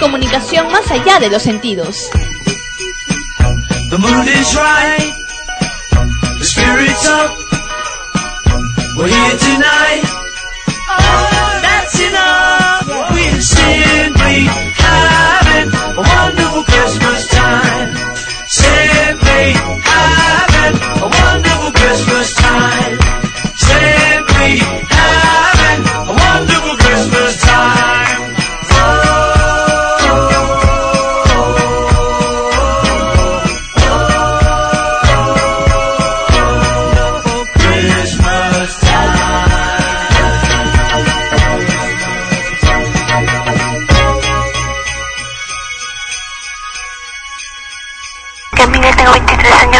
comunicación 0.00 0.70
más 0.70 0.90
allá 0.90 1.18
de 1.20 1.30
los 1.30 1.42
sentidos. 1.42 2.10
The 3.88 3.98
mood 3.98 4.26
is 4.26 4.54
right, 4.56 5.14
the 6.38 6.44
spirit's 6.44 7.06
up. 7.06 7.30
We're 8.96 9.08
here 9.08 9.38
tonight. 9.38 10.25
That's 11.62 12.00
enough. 12.00 12.86
We're 13.12 13.40
simply 13.40 14.46
having 14.76 15.70
a 15.74 15.94
wonderful 15.96 16.45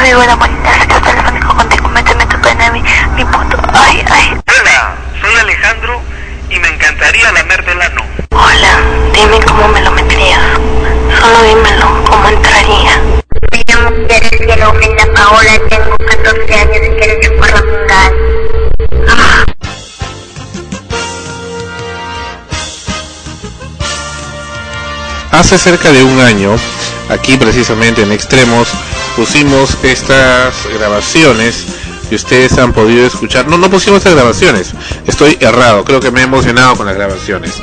vivo 0.06 0.22
en 0.22 0.28
la 0.28 0.36
Molina, 0.36 0.72
sector 0.78 1.02
telefónico 1.02 1.56
contigo, 1.56 1.88
méteme 1.88 2.26
tu 2.26 2.40
pene 2.40 2.66
en 2.66 2.72
mi, 2.74 2.82
mi 3.16 3.24
puto. 3.24 3.58
Ay, 3.72 4.04
ay. 4.08 4.38
Hola, 4.46 4.94
soy 5.20 5.34
Alejandro 5.34 6.00
y 6.48 6.60
me 6.60 6.68
encantaría 6.68 7.32
lamerte 7.32 7.72
el 7.72 7.82
ano. 7.82 8.02
Hola, 8.30 8.80
dime 9.12 9.44
cómo 9.44 9.66
me 9.66 9.80
lo 9.80 9.90
meterías. 9.90 10.40
Solo 11.18 11.42
dímelo, 11.42 12.04
cómo 12.08 12.28
entraría. 12.28 13.02
Me 13.50 13.62
llamo 13.66 13.90
Teresa 14.06 14.36
Cielo 14.36 14.72
Mena 14.74 15.06
Paola, 15.12 15.58
tengo 15.68 15.96
14 15.98 16.54
años 16.54 16.76
y 16.76 16.90
quiero 17.00 17.20
chupar 17.22 17.50
la 17.50 17.62
mundial. 17.62 18.14
Hace 25.32 25.58
cerca 25.58 25.90
de 25.90 26.04
un 26.04 26.20
año, 26.20 26.56
aquí 27.10 27.36
precisamente 27.36 28.02
en 28.02 28.12
Extremos, 28.12 28.68
pusimos 29.16 29.76
estas 29.82 30.54
grabaciones 30.78 31.64
que 32.08 32.14
ustedes 32.14 32.56
han 32.58 32.72
podido 32.72 33.06
escuchar. 33.06 33.48
No, 33.48 33.58
no 33.58 33.70
pusimos 33.70 33.98
estas 33.98 34.14
grabaciones, 34.14 34.72
estoy 35.06 35.36
errado, 35.40 35.84
creo 35.84 36.00
que 36.00 36.10
me 36.10 36.20
he 36.20 36.24
emocionado 36.24 36.76
con 36.76 36.86
las 36.86 36.94
grabaciones. 36.94 37.54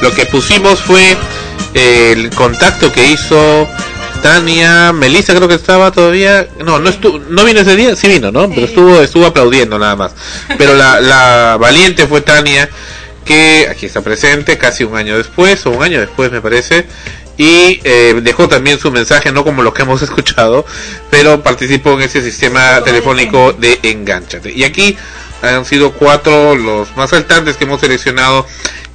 Lo 0.00 0.12
que 0.12 0.24
pusimos 0.26 0.80
fue 0.80 1.16
el 1.74 2.30
contacto 2.30 2.92
que 2.92 3.06
hizo 3.06 3.68
Tania, 4.22 4.92
Melissa 4.92 5.34
creo 5.34 5.48
que 5.48 5.54
estaba 5.54 5.90
todavía, 5.90 6.46
no, 6.64 6.78
no 6.78 6.88
estuvo, 6.88 7.18
no 7.18 7.44
vino 7.44 7.60
ese 7.60 7.76
día, 7.76 7.96
sí 7.96 8.08
vino, 8.08 8.30
¿no? 8.30 8.48
Pero 8.48 8.66
estuvo, 8.66 9.00
estuvo 9.00 9.26
aplaudiendo 9.26 9.78
nada 9.78 9.96
más. 9.96 10.12
Pero 10.58 10.74
la, 10.74 11.00
la 11.00 11.56
valiente 11.58 12.06
fue 12.06 12.20
Tania, 12.20 12.68
que 13.24 13.66
aquí 13.70 13.86
está 13.86 14.02
presente 14.02 14.58
casi 14.58 14.84
un 14.84 14.96
año 14.96 15.16
después, 15.16 15.64
o 15.66 15.70
un 15.70 15.82
año 15.82 16.00
después 16.00 16.30
me 16.30 16.40
parece, 16.40 16.86
y 17.40 17.80
eh, 17.84 18.20
dejó 18.22 18.48
también 18.48 18.78
su 18.78 18.90
mensaje, 18.90 19.32
no 19.32 19.44
como 19.44 19.62
lo 19.62 19.72
que 19.72 19.80
hemos 19.80 20.02
escuchado, 20.08 20.66
pero 21.08 21.42
participó 21.42 21.92
en 21.94 22.02
ese 22.02 22.20
sistema 22.20 22.82
telefónico 22.84 23.54
de 23.54 23.80
Engánchate. 23.82 24.52
Y 24.52 24.64
aquí 24.64 24.94
han 25.40 25.64
sido 25.64 25.92
cuatro 25.92 26.54
los 26.54 26.94
más 26.98 27.08
saltantes 27.08 27.56
que 27.56 27.64
hemos 27.64 27.80
seleccionado 27.80 28.46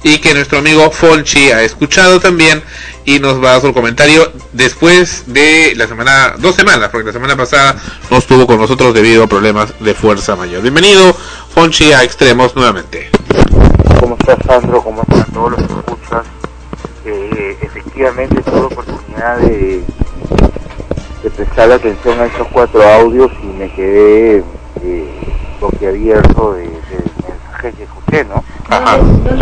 y 0.04 0.18
que 0.18 0.32
nuestro 0.32 0.60
amigo 0.60 0.92
Fonchi 0.92 1.50
ha 1.50 1.64
escuchado 1.64 2.20
también 2.20 2.62
y 3.04 3.18
nos 3.18 3.42
va 3.42 3.48
a 3.48 3.52
dar 3.54 3.62
su 3.62 3.74
comentario 3.74 4.30
después 4.52 5.24
de 5.26 5.74
la 5.74 5.88
semana, 5.88 6.36
dos 6.38 6.54
semanas, 6.54 6.90
porque 6.92 7.08
la 7.08 7.12
semana 7.12 7.36
pasada 7.36 7.74
no 8.12 8.18
estuvo 8.18 8.46
con 8.46 8.60
nosotros 8.60 8.94
debido 8.94 9.24
a 9.24 9.26
problemas 9.26 9.74
de 9.80 9.92
fuerza 9.92 10.36
mayor. 10.36 10.62
Bienvenido 10.62 11.16
Fonchi 11.52 11.92
a 11.92 12.04
Extremos 12.04 12.54
nuevamente. 12.54 13.10
¿Cómo 13.98 14.16
estás, 14.20 14.38
Sandro? 14.46 14.84
¿Cómo 14.84 15.02
están 15.02 15.24
todos 15.32 15.50
los 15.50 15.58
que 15.58 15.72
escuchan? 15.80 16.45
Eh, 17.08 17.56
efectivamente, 17.62 18.42
tuve 18.42 18.60
oportunidad 18.62 19.36
de, 19.38 19.82
de 21.22 21.30
prestar 21.30 21.70
atención 21.70 22.18
a 22.20 22.26
esos 22.26 22.48
cuatro 22.48 22.82
audios 22.82 23.30
y 23.42 23.46
me 23.46 23.72
quedé 23.72 24.42
eh, 24.82 25.32
boquiabierto 25.60 26.54
de, 26.54 26.62
de 26.64 26.70
mensajes 27.28 27.74
que 27.76 27.82
escuché, 27.84 28.24
¿no? 28.24 28.42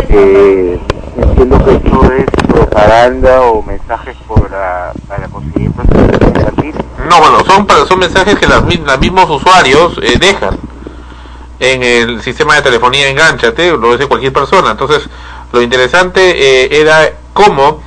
Eh, 0.09 0.79
entiendo 1.17 1.65
que 1.65 1.75
esto 1.75 2.11
es 2.13 2.25
propaganda 2.47 3.41
o 3.41 3.63
mensajes 3.63 4.15
para, 4.27 4.91
para 5.07 5.27
conseguir. 5.27 5.71
No, 7.09 7.19
bueno, 7.19 7.43
son, 7.45 7.65
para- 7.65 7.85
son 7.85 7.99
mensajes 7.99 8.37
que 8.37 8.47
los 8.47 8.63
mismos 8.99 9.29
usuarios 9.29 9.99
eh, 10.03 10.17
dejan 10.19 10.57
en 11.59 11.81
el 11.83 12.21
sistema 12.21 12.55
de 12.55 12.61
telefonía 12.61 13.09
Engánchate, 13.09 13.71
lo 13.71 13.91
dice 13.93 14.07
cualquier 14.07 14.33
persona. 14.33 14.71
Entonces, 14.71 15.07
lo 15.51 15.61
interesante 15.61 16.21
eh, 16.65 16.81
era 16.81 17.09
cómo 17.35 17.81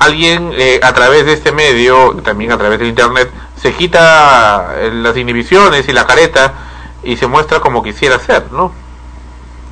alguien 0.00 0.52
eh, 0.58 0.80
a 0.82 0.92
través 0.92 1.24
de 1.24 1.34
este 1.34 1.52
medio, 1.52 2.16
también 2.24 2.50
a 2.50 2.58
través 2.58 2.80
de 2.80 2.88
internet, 2.88 3.30
se 3.56 3.72
quita 3.72 4.74
eh, 4.76 4.90
las 4.92 5.16
inhibiciones 5.16 5.88
y 5.88 5.92
la 5.92 6.04
careta 6.04 6.52
y 7.04 7.16
se 7.16 7.28
muestra 7.28 7.60
como 7.60 7.82
quisiera 7.82 8.18
ser, 8.18 8.50
¿no? 8.50 8.72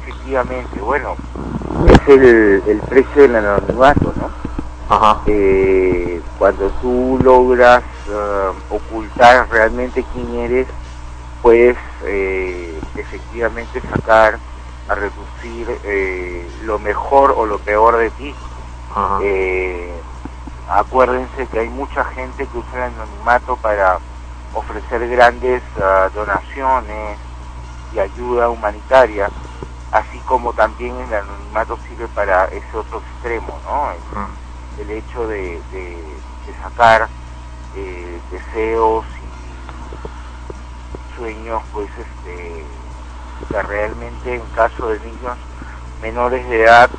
Efectivamente, 0.06 0.78
bueno, 0.80 1.16
es 1.88 2.08
el, 2.08 2.62
el 2.68 2.78
precio 2.88 3.22
del 3.22 3.34
anonimato, 3.36 4.12
¿no? 4.16 4.30
Ajá. 4.88 5.22
Eh, 5.26 6.20
cuando 6.38 6.70
tú 6.80 7.18
logras 7.22 7.82
eh, 8.08 8.50
ocultar 8.70 9.48
realmente 9.50 10.04
quién 10.14 10.34
eres, 10.36 10.68
puedes 11.42 11.76
eh, 12.04 12.78
efectivamente 12.94 13.80
sacar 13.92 14.38
a 14.88 14.94
reducir 14.94 15.66
eh, 15.84 16.48
lo 16.64 16.78
mejor 16.78 17.34
o 17.36 17.46
lo 17.46 17.58
peor 17.58 17.96
de 17.96 18.10
ti. 18.10 18.34
Eh, 19.22 20.02
acuérdense 20.68 21.48
que 21.48 21.60
hay 21.60 21.68
mucha 21.68 22.04
gente 22.06 22.48
que 22.48 22.58
usa 22.58 22.86
el 22.86 22.94
anonimato 22.94 23.56
para 23.58 24.00
ofrecer 24.52 25.06
grandes 25.08 25.62
ah, 25.76 26.10
donaciones 26.14 27.20
y 27.92 27.98
ayuda 27.98 28.48
humanitaria, 28.50 29.28
así 29.90 30.20
como 30.22 30.52
también 30.54 30.98
el 31.00 31.14
anonimato 31.14 31.78
sirve 31.88 32.08
para 32.08 32.46
ese 32.46 32.76
otro 32.76 32.98
extremo, 33.00 33.60
¿no? 33.64 33.92
El, 33.92 34.02
el 34.78 34.90
hecho 34.90 35.26
de, 35.26 35.62
de- 35.70 36.22
de 36.46 36.54
sacar 36.62 37.10
eh, 37.74 38.22
deseos 38.30 39.06
y 39.22 39.66
sueños, 41.16 41.62
pues, 41.72 41.90
este, 41.98 42.66
que 43.48 43.62
realmente 43.62 44.34
en 44.34 44.46
caso 44.48 44.88
de 44.88 45.00
niños 45.00 45.38
menores 46.00 46.48
de 46.48 46.62
edad 46.62 46.90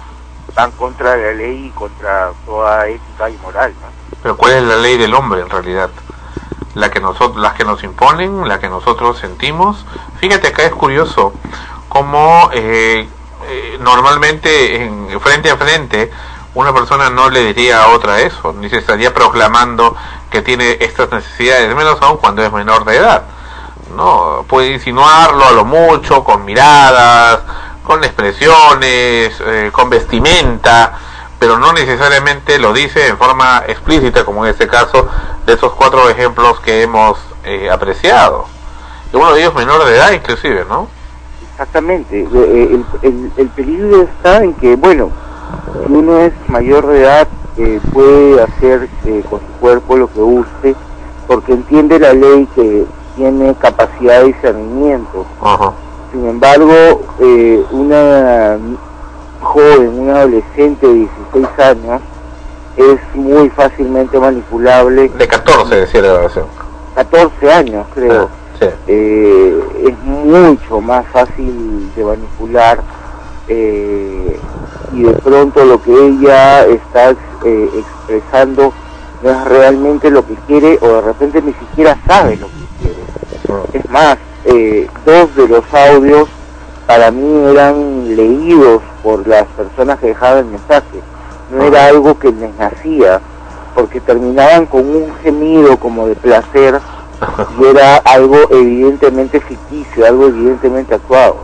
van 0.58 0.72
contra 0.72 1.16
la 1.16 1.34
ley 1.34 1.68
y 1.68 1.70
contra 1.70 2.32
toda 2.44 2.88
ética 2.88 3.30
y 3.30 3.38
moral. 3.38 3.74
Pero 4.24 4.36
¿cuál 4.36 4.54
es 4.54 4.64
la 4.64 4.78
ley 4.78 4.98
del 4.98 5.14
hombre 5.14 5.42
en 5.42 5.50
realidad? 5.50 5.92
La 6.74 6.90
que 6.90 7.00
nosotros, 7.00 7.38
las 7.38 7.54
que 7.54 7.64
nos 7.64 7.84
imponen, 7.84 8.48
la 8.48 8.60
que 8.60 8.68
nosotros 8.68 9.20
sentimos. 9.20 9.86
Fíjate 10.20 10.48
acá 10.48 10.64
es 10.64 10.74
curioso 10.74 11.34
cómo 11.90 12.50
eh, 12.54 13.08
eh, 13.48 13.78
normalmente 13.80 14.84
en 14.84 15.20
frente 15.22 15.52
a 15.52 15.58
frente 15.58 16.12
una 16.56 16.74
persona 16.74 17.12
no 17.12 17.30
le 17.30 17.44
diría 17.44 17.84
a 17.84 17.90
otra 17.90 18.22
eso, 18.22 18.52
ni 18.54 18.68
se 18.68 18.80
estaría 18.80 19.14
proclamando 19.14 19.96
que 20.32 20.42
tiene 20.42 20.78
estas 20.82 21.12
necesidades, 21.12 21.76
menos 21.76 22.02
aún 22.02 22.18
cuando 22.18 22.44
es 22.44 22.52
menor 22.52 22.84
de 22.84 22.98
edad. 22.98 23.24
No, 23.96 24.44
puede 24.48 24.74
insinuarlo 24.74 25.46
a 25.46 25.52
lo 25.52 25.66
mucho 25.66 26.24
con 26.24 26.44
miradas, 26.46 27.42
con 27.88 28.04
expresiones, 28.04 29.34
eh, 29.46 29.70
con 29.72 29.90
vestimenta, 29.90 30.94
pero 31.40 31.58
no 31.58 31.72
necesariamente 31.74 32.60
lo 32.60 32.74
dice 32.74 33.08
en 33.08 33.18
forma 33.18 33.64
explícita, 33.68 34.26
como 34.26 34.46
en 34.46 34.52
este 34.52 34.68
caso 34.68 35.08
de 35.46 35.54
esos 35.54 35.72
cuatro 35.74 36.10
ejemplos 36.10 36.60
que 36.60 36.84
hemos 36.84 37.18
eh, 37.46 37.70
apreciado. 37.72 38.46
Y 39.12 39.16
uno 39.16 39.34
de 39.34 39.42
ellos 39.42 39.56
menor 39.56 39.86
de 39.86 39.96
edad, 39.96 40.12
inclusive, 40.12 40.66
¿no? 40.68 40.88
Exactamente. 41.54 42.20
Eh, 42.22 42.28
El, 42.34 42.86
el- 43.02 43.32
el 43.38 43.48
peligro 43.50 44.02
está 44.04 44.44
en 44.44 44.54
que, 44.56 44.76
bueno, 44.76 45.10
si 45.86 45.92
uno 45.94 46.20
es 46.20 46.34
mayor 46.48 46.86
de 46.88 47.02
edad, 47.04 47.28
eh, 47.58 47.80
puede 47.94 48.42
hacer 48.44 48.90
eh, 49.06 49.24
con 49.30 49.40
su 49.40 49.46
cuerpo 49.60 49.96
lo 49.96 50.08
que 50.12 50.20
guste, 50.20 50.76
porque 51.26 51.54
entiende 51.54 52.00
la 52.00 52.14
ley 52.14 52.48
que 52.54 52.86
tiene 53.16 53.56
capacidad 53.56 54.20
de 54.22 54.26
discernimiento. 54.26 55.26
Sin 56.12 56.28
embargo, 56.28 56.74
eh, 57.20 57.64
una 57.72 58.58
joven, 59.42 60.00
una 60.00 60.20
adolescente 60.20 60.88
de 60.88 60.94
16 60.94 61.48
años, 61.60 62.02
es 62.78 63.16
muy 63.16 63.50
fácilmente 63.50 64.20
manipulable. 64.20 65.10
De 65.10 65.28
14, 65.28 65.76
decía 65.76 66.02
la 66.02 66.14
grabación. 66.14 66.46
14 66.96 67.52
años, 67.52 67.86
creo. 67.94 68.30
Eh, 68.88 69.64
es 69.86 70.04
mucho 70.04 70.82
más 70.82 71.06
fácil 71.08 71.92
de 71.96 72.04
manipular 72.04 72.80
eh, 73.48 74.40
y 74.94 75.04
de 75.04 75.14
pronto 75.14 75.64
lo 75.64 75.82
que 75.82 75.92
ella 75.92 76.66
está 76.66 77.12
eh, 77.46 77.70
expresando 77.76 78.74
no 79.22 79.30
es 79.30 79.44
realmente 79.46 80.10
lo 80.10 80.26
que 80.26 80.34
quiere 80.48 80.80
o 80.82 80.88
de 80.88 81.02
repente 81.02 81.42
ni 81.42 81.54
siquiera 81.54 81.98
sabe 82.08 82.38
lo 82.38 82.48
que 82.48 82.54
quiere. 82.82 83.74
Es 83.74 83.90
más, 83.90 84.18
eh, 84.48 84.88
dos 85.06 85.36
de 85.36 85.48
los 85.48 85.64
audios 85.74 86.28
para 86.88 87.12
mí 87.12 87.52
eran 87.52 88.16
leídos 88.16 88.82
por 89.04 89.28
las 89.28 89.46
personas 89.48 90.00
que 90.00 90.08
dejaban 90.08 90.40
el 90.40 90.46
mensaje. 90.46 91.02
No 91.52 91.64
era 91.64 91.88
algo 91.88 92.18
que 92.18 92.32
les 92.32 92.56
nacía, 92.56 93.20
porque 93.76 94.00
terminaban 94.00 94.66
con 94.66 94.88
un 94.88 95.14
gemido 95.22 95.78
como 95.78 96.08
de 96.08 96.16
placer 96.16 96.80
y 97.60 97.66
era 97.66 97.98
algo 97.98 98.38
evidentemente 98.52 99.40
ficticio, 99.40 100.06
algo 100.06 100.28
evidentemente 100.28 100.96
actuado. 100.96 101.38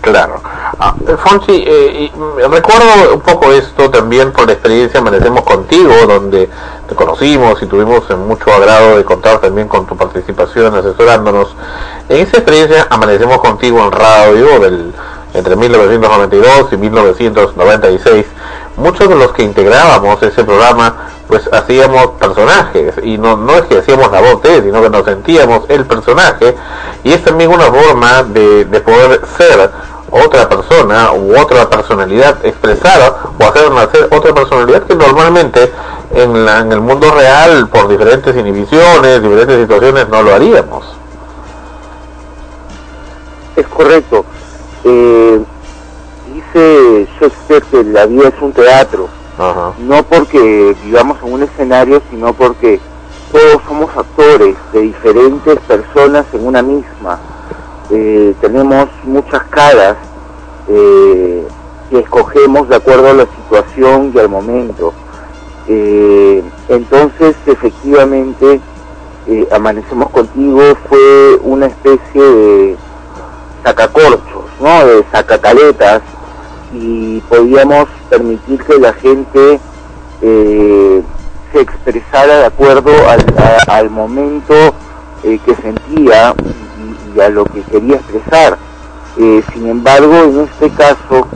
Claro. 0.00 0.40
Ah, 0.78 0.94
Fonsi, 1.24 1.62
eh, 1.66 2.10
recuerdo 2.50 3.14
un 3.14 3.20
poco 3.20 3.52
esto 3.52 3.90
también 3.90 4.32
por 4.32 4.46
la 4.46 4.52
experiencia 4.52 5.00
Amanecemos 5.00 5.42
Contigo, 5.42 5.92
donde 6.06 6.48
te 6.88 6.94
conocimos 6.94 7.62
y 7.62 7.66
tuvimos 7.66 8.08
mucho 8.18 8.52
agrado 8.52 8.96
de 8.96 9.04
contar 9.04 9.40
también 9.40 9.68
con 9.68 9.86
tu 9.86 9.96
participación 9.96 10.74
asesorándonos. 10.74 11.54
En 12.10 12.16
esa 12.26 12.38
experiencia 12.38 12.88
Amanecemos 12.90 13.38
Contigo 13.38 13.80
en 13.84 13.92
radio 13.92 14.58
del, 14.58 14.92
entre 15.32 15.54
1992 15.54 16.72
y 16.72 16.76
1996, 16.76 18.26
muchos 18.76 19.08
de 19.08 19.14
los 19.14 19.30
que 19.32 19.44
integrábamos 19.44 20.20
ese 20.22 20.42
programa 20.42 21.06
pues 21.28 21.48
hacíamos 21.52 22.08
personajes. 22.18 22.94
Y 23.04 23.16
no, 23.16 23.36
no 23.36 23.54
es 23.54 23.62
que 23.66 23.78
hacíamos 23.78 24.10
la 24.10 24.20
voz 24.20 24.40
sino 24.42 24.82
que 24.82 24.90
nos 24.90 25.04
sentíamos 25.04 25.62
el 25.68 25.84
personaje. 25.86 26.56
Y 27.04 27.12
es 27.12 27.22
también 27.22 27.50
una 27.52 27.66
forma 27.66 28.24
de, 28.24 28.64
de 28.64 28.80
poder 28.80 29.20
ser 29.38 29.70
otra 30.10 30.48
persona 30.48 31.12
u 31.12 31.38
otra 31.40 31.70
personalidad 31.70 32.44
expresada 32.44 33.18
o 33.38 33.44
hacer 33.44 33.70
nacer 33.70 34.08
otra 34.10 34.34
personalidad 34.34 34.82
que 34.82 34.96
normalmente 34.96 35.72
en, 36.12 36.44
la- 36.44 36.58
en 36.58 36.72
el 36.72 36.80
mundo 36.80 37.08
real 37.12 37.68
por 37.68 37.86
diferentes 37.86 38.36
inhibiciones, 38.36 39.22
diferentes 39.22 39.60
situaciones 39.60 40.08
no 40.08 40.22
lo 40.24 40.34
haríamos. 40.34 40.99
Es 43.60 43.66
correcto. 43.68 44.24
Eh, 44.84 45.38
dice 46.34 47.06
Shakespeare 47.20 47.62
que 47.70 47.84
la 47.84 48.06
vida 48.06 48.28
es 48.28 48.40
un 48.40 48.52
teatro. 48.52 49.08
No 49.78 50.02
porque 50.02 50.74
vivamos 50.84 51.18
en 51.22 51.32
un 51.32 51.42
escenario, 51.42 52.00
sino 52.10 52.32
porque 52.32 52.80
todos 53.30 53.62
somos 53.66 53.94
actores 53.96 54.54
de 54.72 54.80
diferentes 54.80 55.58
personas 55.60 56.24
en 56.32 56.46
una 56.46 56.62
misma. 56.62 57.18
Eh, 57.90 58.34
tenemos 58.40 58.88
muchas 59.04 59.42
caras 59.44 59.96
eh, 60.68 61.46
que 61.90 61.98
escogemos 61.98 62.68
de 62.68 62.76
acuerdo 62.76 63.10
a 63.10 63.14
la 63.14 63.26
situación 63.26 64.12
y 64.14 64.18
al 64.18 64.28
momento. 64.28 64.94
Eh, 65.68 66.42
entonces, 66.68 67.36
efectivamente, 67.46 68.60
eh, 69.26 69.48
Amanecemos 69.52 70.10
Contigo 70.10 70.60
fue 70.88 71.38
una 71.42 71.66
especie 71.66 72.22
de 72.22 72.76
sacacorchos, 73.62 74.44
¿no? 74.60 74.86
De 74.86 75.04
sacacaletas 75.12 76.02
y 76.72 77.20
podíamos 77.28 77.86
permitir 78.08 78.62
que 78.64 78.78
la 78.78 78.92
gente 78.94 79.60
eh, 80.22 81.02
se 81.52 81.60
expresara 81.60 82.38
de 82.38 82.46
acuerdo 82.46 82.90
al, 83.08 83.20
a- 83.38 83.76
al 83.76 83.90
momento 83.90 84.54
eh, 85.24 85.38
que 85.44 85.54
sentía 85.56 86.34
y, 87.14 87.18
y 87.18 87.20
a 87.20 87.28
lo 87.28 87.44
que 87.44 87.62
quería 87.62 87.96
expresar. 87.96 88.56
Eh, 89.18 89.42
sin 89.52 89.68
embargo, 89.68 90.14
en 90.24 90.40
este 90.40 90.70
caso, 90.70 91.26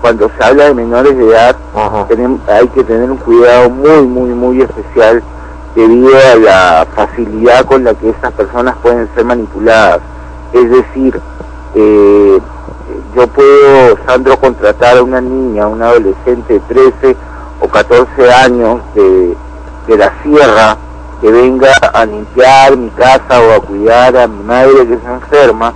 cuando 0.00 0.28
se 0.36 0.44
habla 0.44 0.64
de 0.64 0.74
menores 0.74 1.16
de 1.16 1.24
edad, 1.28 1.56
tenem- 2.08 2.40
hay 2.48 2.66
que 2.68 2.82
tener 2.82 3.10
un 3.10 3.16
cuidado 3.18 3.70
muy, 3.70 4.02
muy, 4.02 4.30
muy 4.30 4.62
especial 4.62 5.22
debido 5.74 6.10
a 6.16 6.36
la 6.36 6.86
facilidad 6.94 7.64
con 7.64 7.84
la 7.84 7.94
que 7.94 8.10
estas 8.10 8.32
personas 8.32 8.76
pueden 8.82 9.08
ser 9.14 9.24
manipuladas. 9.24 10.00
Es 10.52 10.70
decir, 10.70 11.20
eh, 11.74 12.38
yo 13.16 13.26
puedo, 13.28 13.98
Sandro, 14.06 14.38
contratar 14.38 14.98
a 14.98 15.02
una 15.02 15.20
niña, 15.20 15.66
una 15.66 15.88
adolescente 15.88 16.54
de 16.54 16.60
13 16.60 17.16
o 17.60 17.68
14 17.68 18.32
años 18.32 18.80
de, 18.94 19.36
de 19.86 19.96
la 19.96 20.12
sierra 20.22 20.76
que 21.22 21.30
venga 21.30 21.70
a 21.94 22.04
limpiar 22.04 22.76
mi 22.76 22.90
casa 22.90 23.40
o 23.40 23.52
a 23.52 23.60
cuidar 23.60 24.16
a 24.16 24.26
mi 24.26 24.42
madre 24.42 24.86
que 24.88 24.98
se 24.98 25.12
enferma 25.12 25.72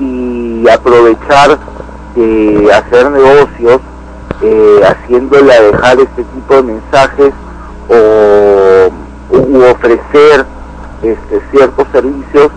y 0.00 0.68
aprovechar 0.68 1.58
de 2.16 2.72
hacer 2.72 3.08
negocios 3.10 3.80
eh, 4.42 4.80
haciéndola 4.84 5.60
dejar 5.60 6.00
este 6.00 6.24
tipo 6.24 6.56
de 6.56 6.62
mensajes 6.64 7.32
o 7.88 8.73
ofrecer 9.62 10.46
este, 11.02 11.40
ciertos 11.50 11.86
servicios 11.92 12.50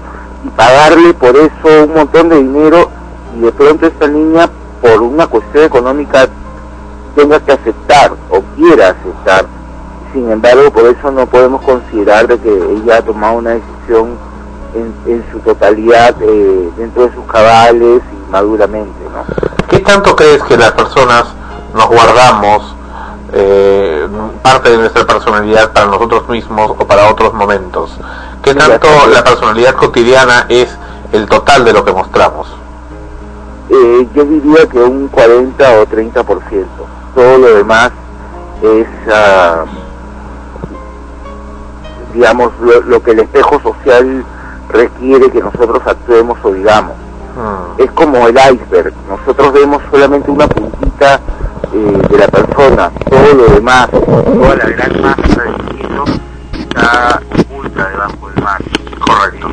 y 0.46 0.50
pagarle 0.50 1.14
por 1.14 1.36
eso 1.36 1.84
un 1.86 1.94
montón 1.94 2.30
de 2.30 2.38
dinero 2.38 2.90
y 3.36 3.42
de 3.42 3.52
pronto 3.52 3.88
esta 3.88 4.08
niña 4.08 4.50
por 4.82 5.02
una 5.02 5.28
cuestión 5.28 5.66
económica 5.66 6.28
tenga 7.16 7.40
que 7.40 7.52
aceptar 7.52 8.14
o 8.30 8.42
quiera 8.56 8.90
aceptar 8.90 9.46
sin 10.14 10.32
embargo 10.32 10.72
por 10.72 10.86
eso 10.86 11.12
no 11.12 11.26
podemos 11.26 11.62
considerar 11.62 12.28
de 12.28 12.40
que 12.40 12.50
ella 12.50 12.98
ha 12.98 13.02
tomado 13.02 13.38
una 13.40 13.52
decisión 13.52 14.18
en, 14.76 15.12
en 15.12 15.26
su 15.32 15.40
totalidad 15.40 16.16
eh, 16.22 16.70
dentro 16.78 17.08
de 17.08 17.14
sus 17.14 17.26
cabales 17.26 18.02
y 18.14 18.32
maduramente 18.32 19.04
¿no? 19.12 19.26
¿Qué 19.68 19.80
tanto 19.80 20.16
crees 20.16 20.42
que 20.44 20.58
las 20.58 20.72
personas 20.72 21.26
nos 21.74 21.88
guardamos 21.88 22.77
eh, 23.34 24.08
parte 24.42 24.70
de 24.70 24.78
nuestra 24.78 25.06
personalidad 25.06 25.72
para 25.74 25.88
nosotros 25.88 26.28
mismos 26.30 26.72
o 26.72 26.88
para 26.88 27.10
otros 27.10 27.34
momentos? 27.34 27.98
¿Qué 28.42 28.56
tanto 28.56 28.88
la 29.12 29.24
personalidad 29.24 29.76
cotidiana 29.76 30.46
es 30.50 30.70
el 31.12 31.28
total 31.28 31.66
de 31.66 31.74
lo 31.74 31.84
que 31.84 31.92
mostramos? 31.92 32.48
Eh, 33.70 34.08
yo 34.16 34.24
diría 34.24 34.66
que 34.68 34.80
un 34.80 35.08
40 35.10 35.82
o 35.82 35.86
30%. 35.86 36.66
Todo 37.16 37.38
lo 37.38 37.56
demás 37.56 37.92
es, 38.62 38.88
ah, 39.12 39.66
digamos, 42.14 42.52
lo, 42.62 42.82
lo 42.82 43.04
que 43.04 43.12
el 43.12 43.20
espejo 43.20 43.60
social 43.62 44.24
requiere 44.70 45.30
que 45.32 45.42
nosotros 45.42 45.82
actuemos 45.86 46.38
o 46.44 46.52
digamos. 46.52 46.94
Es 47.78 47.92
como 47.92 48.28
el 48.28 48.36
iceberg. 48.36 48.94
Nosotros 49.08 49.54
vemos 49.54 49.82
solamente 49.92 50.32
una 50.32 50.48
puntita 50.48 51.20
eh, 51.74 52.02
de 52.10 52.18
la 52.18 52.28
persona. 52.28 52.92
Todo 53.10 53.34
lo 53.34 53.54
demás, 53.54 53.90
toda 53.92 54.56
la 54.56 54.66
gran 54.70 55.02
masa 55.02 55.44
del 55.44 55.78
hielo 55.78 56.06
está 56.58 57.22
oculta 57.40 57.90
debajo 57.90 58.30
del 58.30 58.44
mar. 58.44 58.62
Correcto. 59.00 59.48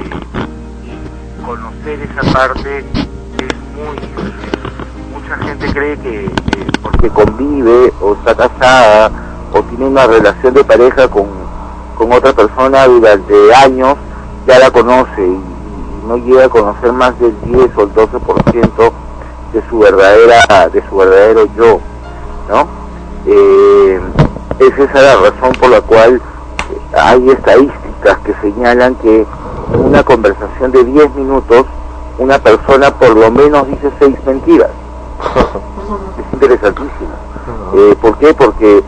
y 0.83 1.45
conocer 1.45 2.01
esa 2.01 2.33
parte 2.33 2.79
es 2.79 3.57
muy 3.75 3.97
difícil. 3.97 4.33
Mucha 5.13 5.37
gente 5.39 5.73
cree 5.73 5.97
que, 5.99 6.31
que 6.51 6.67
porque 6.83 7.09
convive 7.09 7.93
o 8.01 8.15
está 8.15 8.35
casada 8.35 9.11
o 9.53 9.63
tiene 9.63 9.87
una 9.87 10.07
relación 10.07 10.55
de 10.55 10.65
pareja 10.65 11.09
con, 11.09 11.27
con 11.97 12.13
otra 12.13 12.33
persona 12.33 12.87
durante 12.87 13.55
años, 13.55 13.97
ya 14.47 14.59
la 14.59 14.71
conoce 14.71 15.23
y, 15.23 15.31
y 15.31 16.07
no 16.09 16.17
llega 16.17 16.47
a 16.47 16.49
conocer 16.49 16.93
más 16.93 17.19
del 17.21 17.35
10 17.45 17.71
o 17.77 17.83
el 17.83 17.95
12% 17.95 18.93
de 19.55 19.63
su 19.69 19.79
verdadera, 19.79 20.69
de 20.69 20.83
su 20.89 20.97
verdadero 20.97 21.47
yo, 21.57 21.81
¿no? 22.49 22.67
Eh, 23.27 24.01
es 24.59 24.79
esa 24.79 25.03
la 25.03 25.17
razón 25.17 25.53
por 25.59 25.71
la 25.71 25.81
cual 25.81 26.21
hay 26.97 27.31
estadísticas 27.31 28.19
que 28.25 28.35
señalan 28.43 28.95
que 28.97 29.27
en 29.73 29.81
una 29.81 30.03
conversación 30.03 30.73
de 30.73 30.85
10 30.85 31.15
minutos 31.15 31.67
una 32.19 32.39
persona 32.39 32.93
por 32.93 33.17
lo 33.17 33.31
menos 33.31 33.67
dice 33.69 33.91
seis 33.99 34.17
mentiras. 34.25 34.71
es 36.19 36.33
interesantísimo. 36.33 37.11
Eh, 37.75 37.97
¿Por 38.01 38.17
qué? 38.19 38.35
Porque 38.35 38.83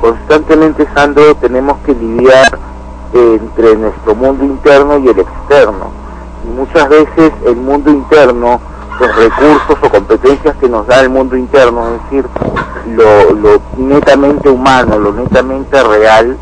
constantemente, 0.00 0.86
Sandro, 0.94 1.34
tenemos 1.36 1.78
que 1.84 1.94
lidiar 1.94 2.58
entre 3.12 3.76
nuestro 3.76 4.14
mundo 4.14 4.44
interno 4.44 4.98
y 4.98 5.08
el 5.08 5.18
externo. 5.18 5.90
Y 6.44 6.48
muchas 6.48 6.88
veces 6.88 7.32
el 7.46 7.56
mundo 7.56 7.90
interno, 7.90 8.60
recursos 9.08 9.76
o 9.80 9.90
competencias 9.90 10.56
que 10.56 10.68
nos 10.68 10.86
da 10.86 11.00
el 11.00 11.08
mundo 11.08 11.36
interno, 11.36 11.88
es 11.88 12.02
decir, 12.04 12.26
lo, 12.94 13.60
netamente 13.76 14.48
humano, 14.48 14.98
lo 14.98 15.12
netamente 15.12 15.82
real, 15.82 16.36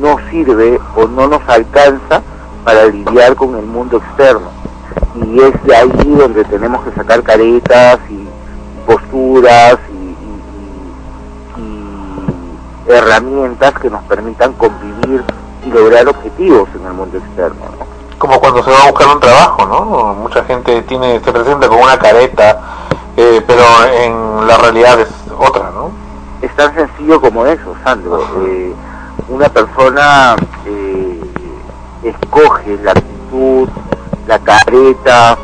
no 0.00 0.16
sirve 0.30 0.80
o 0.96 1.06
no 1.06 1.28
nos 1.28 1.46
alcanza 1.48 2.22
para 2.64 2.86
lidiar 2.86 3.36
con 3.36 3.56
el 3.56 3.66
mundo 3.66 3.98
externo. 3.98 4.50
Y 5.14 5.40
es 5.40 5.64
de 5.64 5.76
ahí 5.76 6.14
donde 6.16 6.44
tenemos 6.44 6.82
que 6.84 6.92
sacar 6.92 7.22
caretas 7.22 7.98
y 8.08 8.26
posturas 8.86 9.78
y, 9.90 10.02
herramientas 12.90 13.74
que 13.74 13.88
nos 13.88 14.02
permitan 14.04 14.52
convivir 14.54 15.22
y 15.64 15.70
lograr 15.70 16.08
objetivos 16.08 16.68
en 16.74 16.86
el 16.86 16.92
mundo 16.92 17.18
externo. 17.18 17.60
¿no? 17.78 17.91
Como 18.22 18.38
cuando 18.38 18.62
se 18.62 18.70
va 18.70 18.84
a 18.84 18.88
buscar 18.88 19.08
un 19.08 19.18
trabajo, 19.18 19.66
¿no? 19.66 20.14
Mucha 20.14 20.44
gente 20.44 20.80
tiene 20.82 21.18
se 21.24 21.32
presenta 21.32 21.66
con 21.66 21.78
una 21.78 21.98
careta, 21.98 22.56
eh, 23.16 23.42
pero 23.44 23.64
en 24.00 24.46
la 24.46 24.56
realidad 24.58 25.00
es 25.00 25.08
otra, 25.36 25.72
¿no? 25.72 25.90
es 26.40 26.54
tan 26.54 26.72
sencillo 26.72 27.20
como 27.20 27.44
eso, 27.46 27.74
Sandro. 27.82 28.20
Eh, 28.46 28.72
una 29.28 29.48
persona 29.48 30.36
eh, 30.64 31.20
escoge 32.04 32.78
la 32.84 32.92
actitud, 32.92 33.68
la 34.28 34.38
careta, 34.38 35.36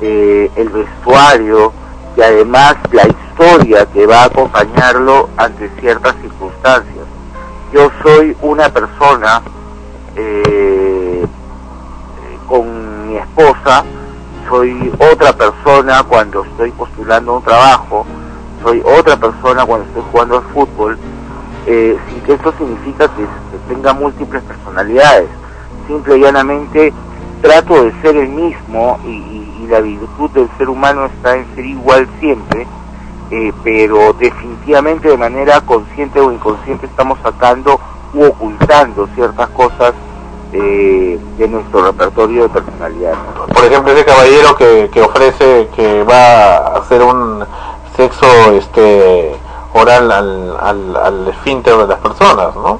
el 0.00 0.68
vestuario 0.68 1.72
y 2.16 2.20
además 2.22 2.76
la 2.92 3.08
historia 3.08 3.86
que 3.86 4.06
va 4.06 4.22
a 4.22 4.24
acompañarlo 4.26 5.30
ante 5.36 5.68
ciertas 5.80 6.14
circunstancias. 6.22 7.06
Yo 7.72 7.90
soy 8.04 8.36
una 8.40 8.68
persona 8.68 9.42
eh, 10.14 10.69
con 12.50 13.08
mi 13.08 13.16
esposa, 13.16 13.84
soy 14.48 14.92
otra 15.12 15.32
persona 15.32 16.02
cuando 16.02 16.44
estoy 16.44 16.72
postulando 16.72 17.36
un 17.36 17.42
trabajo, 17.44 18.04
soy 18.62 18.82
otra 18.84 19.16
persona 19.16 19.64
cuando 19.64 19.86
estoy 19.86 20.02
jugando 20.10 20.38
al 20.38 20.44
fútbol, 20.52 20.98
eh, 21.66 21.96
sin 22.08 22.20
que 22.22 22.32
esto 22.32 22.52
significa 22.58 23.08
que, 23.14 23.26
tenga 23.68 23.92
múltiples 23.92 24.42
personalidades. 24.42 25.28
Simple 25.86 26.18
y 26.18 26.20
llanamente 26.22 26.92
trato 27.40 27.84
de 27.84 27.92
ser 28.02 28.16
el 28.16 28.28
mismo 28.28 28.98
y 29.06 29.66
la 29.68 29.80
virtud 29.80 30.28
del 30.30 30.48
ser 30.58 30.68
humano 30.68 31.06
está 31.06 31.36
en 31.36 31.46
ser 31.54 31.64
igual 31.64 32.08
siempre 32.18 32.66
eh, 33.30 33.52
pero 33.62 34.12
definitivamente 34.14 35.08
de 35.08 35.16
manera 35.16 35.60
consciente 35.60 36.18
o 36.18 36.32
inconsciente 36.32 36.86
estamos 36.86 37.16
sacando 37.22 37.78
u 38.12 38.24
ocultando 38.24 39.08
ciertas 39.14 39.48
cosas 39.50 39.94
eh, 40.52 41.18
de 41.38 41.48
nuestro 41.48 41.82
repertorio 41.84 42.42
de 42.44 42.48
personalidad. 42.48 43.14
Por 43.54 43.64
ejemplo, 43.64 43.92
ese 43.92 44.04
caballero 44.04 44.56
que, 44.56 44.90
que 44.92 45.02
ofrece 45.02 45.68
que 45.76 46.02
va 46.04 46.56
a 46.56 46.78
hacer 46.78 47.02
un 47.02 47.44
sexo 47.96 48.26
este 48.52 49.36
oral 49.74 50.10
al, 50.10 50.56
al, 50.60 50.96
al 50.96 51.28
esfínter 51.28 51.76
de 51.76 51.86
las 51.86 51.98
personas, 52.00 52.54
¿no? 52.56 52.78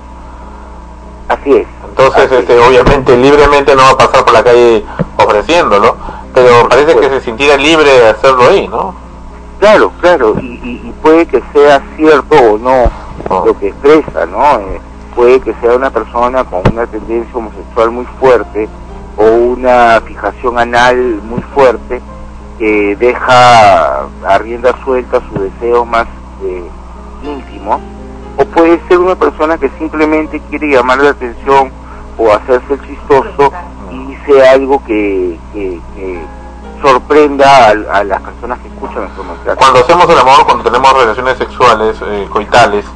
Así 1.29 1.53
es. 1.55 1.67
Entonces, 1.89 2.33
este, 2.33 2.59
obviamente, 2.59 3.17
libremente 3.17 3.77
no 3.77 3.83
va 3.83 3.91
a 3.91 3.99
pasar 3.99 4.25
por 4.25 4.33
la 4.35 4.43
calle 4.43 4.85
ofreciéndolo, 5.17 5.95
pero 6.35 6.69
parece 6.69 6.97
que 6.97 7.09
se 7.09 7.21
sintiera 7.21 7.57
libre 7.57 7.91
de 7.91 8.09
hacerlo 8.09 8.45
ahí, 8.49 8.67
¿no? 8.69 8.95
Claro, 9.61 9.93
claro, 10.01 10.35
y, 10.41 10.47
y- 10.65 10.89
y 10.89 10.95
puede 11.03 11.27
que 11.27 11.43
sea 11.53 11.83
cierto 11.97 12.35
o 12.35 12.59
no 12.59 12.91
lo 13.45 13.57
que 13.59 13.69
expresa, 13.69 14.25
¿no? 14.27 14.59
Eh, 14.59 14.81
puede 15.21 15.39
que 15.41 15.53
sea 15.61 15.75
una 15.77 15.91
persona 15.91 16.45
con 16.45 16.63
una 16.73 16.87
tendencia 16.87 17.31
homosexual 17.37 17.91
muy 17.91 18.07
fuerte 18.19 18.67
o 19.19 19.25
una 19.25 20.01
fijación 20.07 20.59
anal 20.59 20.97
muy 21.23 21.43
fuerte 21.55 22.01
que 22.59 22.97
deja 22.97 24.05
a 24.27 24.39
rienda 24.39 24.75
suelta 24.83 25.21
su 25.31 25.39
deseo 25.43 25.85
más 25.85 26.07
eh, 26.43 26.65
íntimo, 27.23 27.79
o 28.39 28.45
puede 28.47 28.81
ser 28.89 28.99
una 28.99 29.15
persona 29.15 29.59
que 29.59 29.69
simplemente 29.79 30.41
quiere 30.49 30.69
llamar 30.71 30.99
la 31.01 31.11
atención 31.11 31.71
o 32.17 32.33
hacerse 32.33 32.73
el 32.73 32.81
chistoso 32.87 33.53
y 33.93 34.07
dice 34.07 34.49
algo 34.49 34.83
que, 34.87 35.39
que- 35.53 35.81
que 35.97 36.21
sorprenda 36.81 37.67
a, 37.67 37.71
a 37.99 38.05
las 38.05 38.23
personas 38.23 38.59
que 38.61 38.69
escuchan 38.69 39.03
nuestro 39.03 39.25
mensaje. 39.25 39.57
Cuando 39.59 39.81
hacemos 39.81 40.09
el 40.09 40.19
amor, 40.19 40.47
cuando 40.47 40.65
tenemos 40.65 40.95
relaciones 40.95 41.37
sexuales, 41.37 41.99
eh, 42.07 42.27
coitales, 42.31 42.87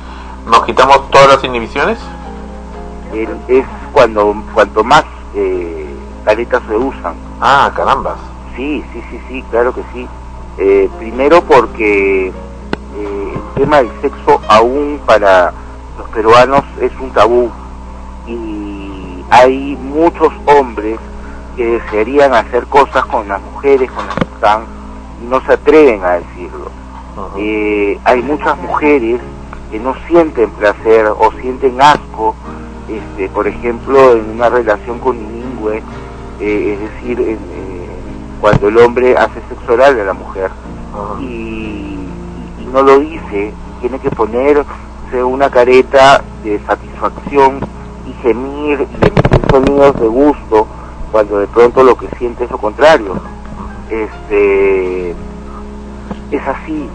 ¿nos 0.46 0.64
quitamos 0.64 1.10
todas 1.10 1.28
las 1.28 1.44
inhibiciones? 1.44 1.98
Es 3.48 3.64
cuando 3.92 4.34
cuanto 4.52 4.82
más 4.82 5.04
eh, 5.34 5.86
caretas 6.24 6.62
se 6.68 6.76
usan. 6.76 7.14
Ah, 7.40 7.70
carambas. 7.74 8.18
Sí, 8.56 8.84
sí, 8.92 9.02
sí, 9.10 9.20
sí, 9.28 9.44
claro 9.50 9.72
que 9.72 9.82
sí. 9.92 10.08
Eh, 10.58 10.88
primero 10.98 11.42
porque 11.42 12.28
eh, 12.28 12.32
el 12.96 13.62
tema 13.62 13.78
del 13.78 13.90
sexo 14.00 14.40
aún 14.48 15.00
para 15.06 15.52
los 15.98 16.08
peruanos 16.10 16.64
es 16.80 16.92
un 17.00 17.10
tabú 17.10 17.50
y 18.26 19.24
hay 19.30 19.76
muchos 19.76 20.32
hombres 20.46 20.98
que 21.56 21.64
desearían 21.66 22.34
hacer 22.34 22.66
cosas 22.66 23.04
con 23.06 23.28
las 23.28 23.40
mujeres 23.42 23.90
con 23.90 24.06
las 24.06 24.14
que 24.16 24.24
están 24.34 24.64
y 25.22 25.26
no 25.26 25.40
se 25.42 25.52
atreven 25.52 26.04
a 26.04 26.12
decirlo. 26.12 26.70
Eh, 27.36 27.98
hay 28.04 28.22
muchas 28.22 28.56
mujeres 28.58 29.20
que 29.70 29.78
no 29.78 29.94
sienten 30.06 30.50
placer 30.50 31.06
o 31.06 31.32
sienten 31.40 31.80
asco, 31.80 32.34
este, 32.88 33.28
por 33.28 33.46
ejemplo, 33.46 34.12
en 34.12 34.30
una 34.30 34.48
relación 34.48 34.98
con 34.98 35.16
eh, 36.40 36.74
es 36.74 36.80
decir, 36.80 37.20
en, 37.20 37.36
eh, 37.36 37.88
cuando 38.40 38.68
el 38.68 38.78
hombre 38.78 39.16
hace 39.16 39.40
sexo 39.48 39.72
oral 39.72 39.98
a 39.98 40.04
la 40.04 40.12
mujer 40.12 40.50
y, 41.20 41.96
y 42.60 42.68
no 42.72 42.82
lo 42.82 42.98
dice, 42.98 43.52
tiene 43.80 43.98
que 43.98 44.10
ponerse 44.10 44.66
una 45.24 45.48
careta 45.50 46.22
de 46.42 46.60
satisfacción 46.66 47.60
y 48.06 48.12
gemir 48.22 48.86
y 48.90 49.06
emitir 49.06 49.40
sonidos 49.50 50.00
de 50.00 50.06
gusto 50.06 50.66
cuando 51.12 51.38
de 51.38 51.46
pronto 51.46 51.82
lo 51.84 51.96
que 51.96 52.08
siente 52.18 52.44
es 52.44 52.50
lo 52.50 52.58
contrario. 52.58 53.14
Este 53.88 55.10
es 56.30 56.46
así, 56.46 56.88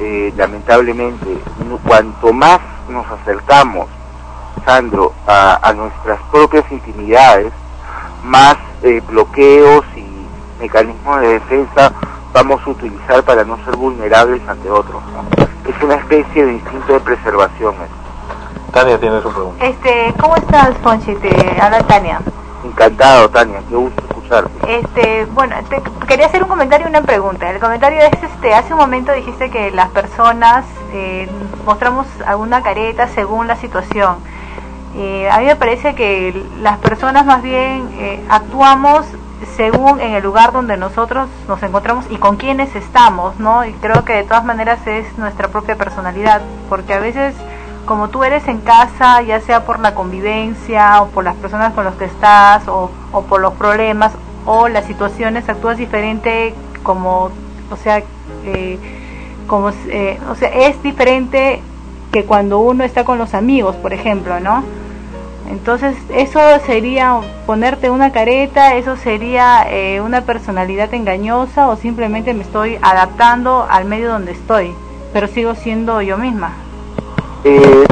eh, 0.00 0.32
lamentablemente. 0.36 1.38
Cuanto 1.86 2.32
más 2.32 2.60
nos 2.88 3.06
acercamos, 3.06 3.86
Sandro, 4.64 5.12
a, 5.26 5.58
a 5.68 5.72
nuestras 5.72 6.20
propias 6.30 6.64
intimidades, 6.70 7.52
más 8.24 8.56
eh, 8.82 9.02
bloqueos 9.06 9.84
y 9.96 10.06
mecanismos 10.60 11.20
de 11.20 11.28
defensa 11.28 11.92
vamos 12.32 12.60
a 12.64 12.70
utilizar 12.70 13.22
para 13.24 13.44
no 13.44 13.62
ser 13.64 13.76
vulnerables 13.76 14.40
ante 14.48 14.70
otros. 14.70 15.02
¿no? 15.12 15.24
Es 15.68 15.82
una 15.82 15.96
especie 15.96 16.44
de 16.44 16.52
instinto 16.54 16.92
de 16.92 17.00
preservación. 17.00 17.74
¿eh? 17.74 18.72
Tania 18.72 18.98
tiene 18.98 19.20
su 19.20 19.32
pregunta. 19.32 19.64
Este, 19.64 20.14
¿cómo 20.20 20.36
estás, 20.36 20.74
Ponchi? 20.76 21.14
Te 21.16 21.60
habla 21.60 21.80
Tania. 21.86 22.20
Encantado, 22.64 23.28
Tania, 23.30 23.60
qué 23.68 23.74
gusto 23.74 24.02
escucharte. 24.08 24.50
Este, 24.78 25.24
bueno, 25.32 25.56
te, 25.68 25.82
quería 26.06 26.26
hacer 26.26 26.42
un 26.42 26.48
comentario 26.48 26.86
y 26.86 26.90
una 26.90 27.02
pregunta. 27.02 27.50
El 27.50 27.58
comentario 27.58 27.98
es, 28.00 28.22
este, 28.22 28.54
hace 28.54 28.72
un 28.72 28.78
momento 28.78 29.12
dijiste 29.12 29.50
que 29.50 29.70
las 29.70 29.88
personas 29.88 30.64
eh, 30.92 31.28
mostramos 31.64 32.06
alguna 32.26 32.62
careta 32.62 33.08
según 33.08 33.48
la 33.48 33.56
situación. 33.56 34.16
Eh, 34.96 35.28
a 35.30 35.38
mí 35.38 35.46
me 35.46 35.56
parece 35.56 35.94
que 35.94 36.44
las 36.60 36.78
personas 36.78 37.24
más 37.24 37.42
bien 37.42 37.88
eh, 37.94 38.20
actuamos 38.28 39.06
según 39.56 40.00
en 40.00 40.12
el 40.12 40.22
lugar 40.22 40.52
donde 40.52 40.76
nosotros 40.76 41.28
nos 41.48 41.62
encontramos 41.62 42.04
y 42.10 42.16
con 42.16 42.36
quienes 42.36 42.74
estamos, 42.74 43.38
¿no? 43.38 43.64
Y 43.64 43.72
creo 43.74 44.04
que 44.04 44.14
de 44.14 44.24
todas 44.24 44.44
maneras 44.44 44.86
es 44.86 45.16
nuestra 45.16 45.48
propia 45.48 45.76
personalidad, 45.76 46.42
porque 46.68 46.94
a 46.94 46.98
veces 46.98 47.34
como 47.86 48.08
tú 48.08 48.22
eres 48.24 48.46
en 48.46 48.60
casa, 48.60 49.22
ya 49.22 49.40
sea 49.40 49.64
por 49.64 49.80
la 49.80 49.94
convivencia 49.94 51.02
o 51.02 51.08
por 51.08 51.24
las 51.24 51.34
personas 51.36 51.72
con 51.72 51.84
las 51.84 51.94
que 51.94 52.04
estás 52.04 52.68
o, 52.68 52.90
o 53.12 53.22
por 53.22 53.40
los 53.40 53.54
problemas 53.54 54.12
o 54.46 54.68
las 54.68 54.84
situaciones, 54.84 55.48
actúas 55.48 55.78
diferente 55.78 56.54
como, 56.82 57.30
o 57.70 57.76
sea, 57.76 58.02
eh, 58.44 58.78
como, 59.46 59.70
eh, 59.88 60.18
o 60.30 60.34
sea, 60.34 60.48
es 60.48 60.82
diferente 60.82 61.62
que 62.12 62.24
cuando 62.24 62.58
uno 62.58 62.84
está 62.84 63.04
con 63.04 63.18
los 63.18 63.34
amigos, 63.34 63.76
por 63.76 63.92
ejemplo, 63.92 64.40
¿no? 64.40 64.64
Entonces, 65.48 65.96
eso 66.14 66.40
sería 66.64 67.20
ponerte 67.46 67.90
una 67.90 68.12
careta, 68.12 68.74
eso 68.76 68.96
sería 68.96 69.66
eh, 69.68 70.00
una 70.00 70.20
personalidad 70.20 70.92
engañosa 70.94 71.68
o 71.68 71.76
simplemente 71.76 72.34
me 72.34 72.42
estoy 72.42 72.78
adaptando 72.82 73.66
al 73.68 73.84
medio 73.84 74.10
donde 74.10 74.32
estoy, 74.32 74.72
pero 75.12 75.26
sigo 75.26 75.54
siendo 75.54 76.02
yo 76.02 76.18
misma. 76.18 76.52
Eh, 77.44 77.84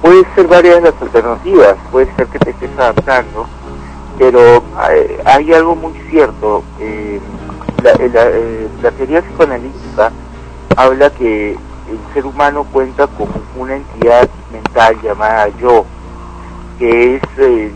puede 0.00 0.24
ser 0.34 0.46
varias 0.46 0.82
las 0.82 0.94
alternativas, 1.02 1.76
puede 1.90 2.14
ser 2.16 2.26
que 2.28 2.38
te 2.38 2.50
estés 2.50 2.70
adaptando, 2.78 3.46
pero 4.18 4.62
hay, 4.78 5.16
hay 5.24 5.52
algo 5.52 5.76
muy 5.76 5.92
cierto. 6.10 6.62
eh, 6.80 7.20
la, 7.82 7.90
eh, 7.98 8.68
la 8.80 8.90
teoría 8.92 9.22
psicoanalítica 9.22 10.12
habla 10.76 11.10
que 11.10 11.56
el 11.92 12.14
ser 12.14 12.26
humano 12.26 12.64
cuenta 12.64 13.06
con 13.06 13.28
una 13.56 13.76
entidad 13.76 14.28
mental 14.50 15.00
llamada 15.02 15.48
yo, 15.60 15.84
que 16.78 17.16
es 17.16 17.22
eh, 17.38 17.72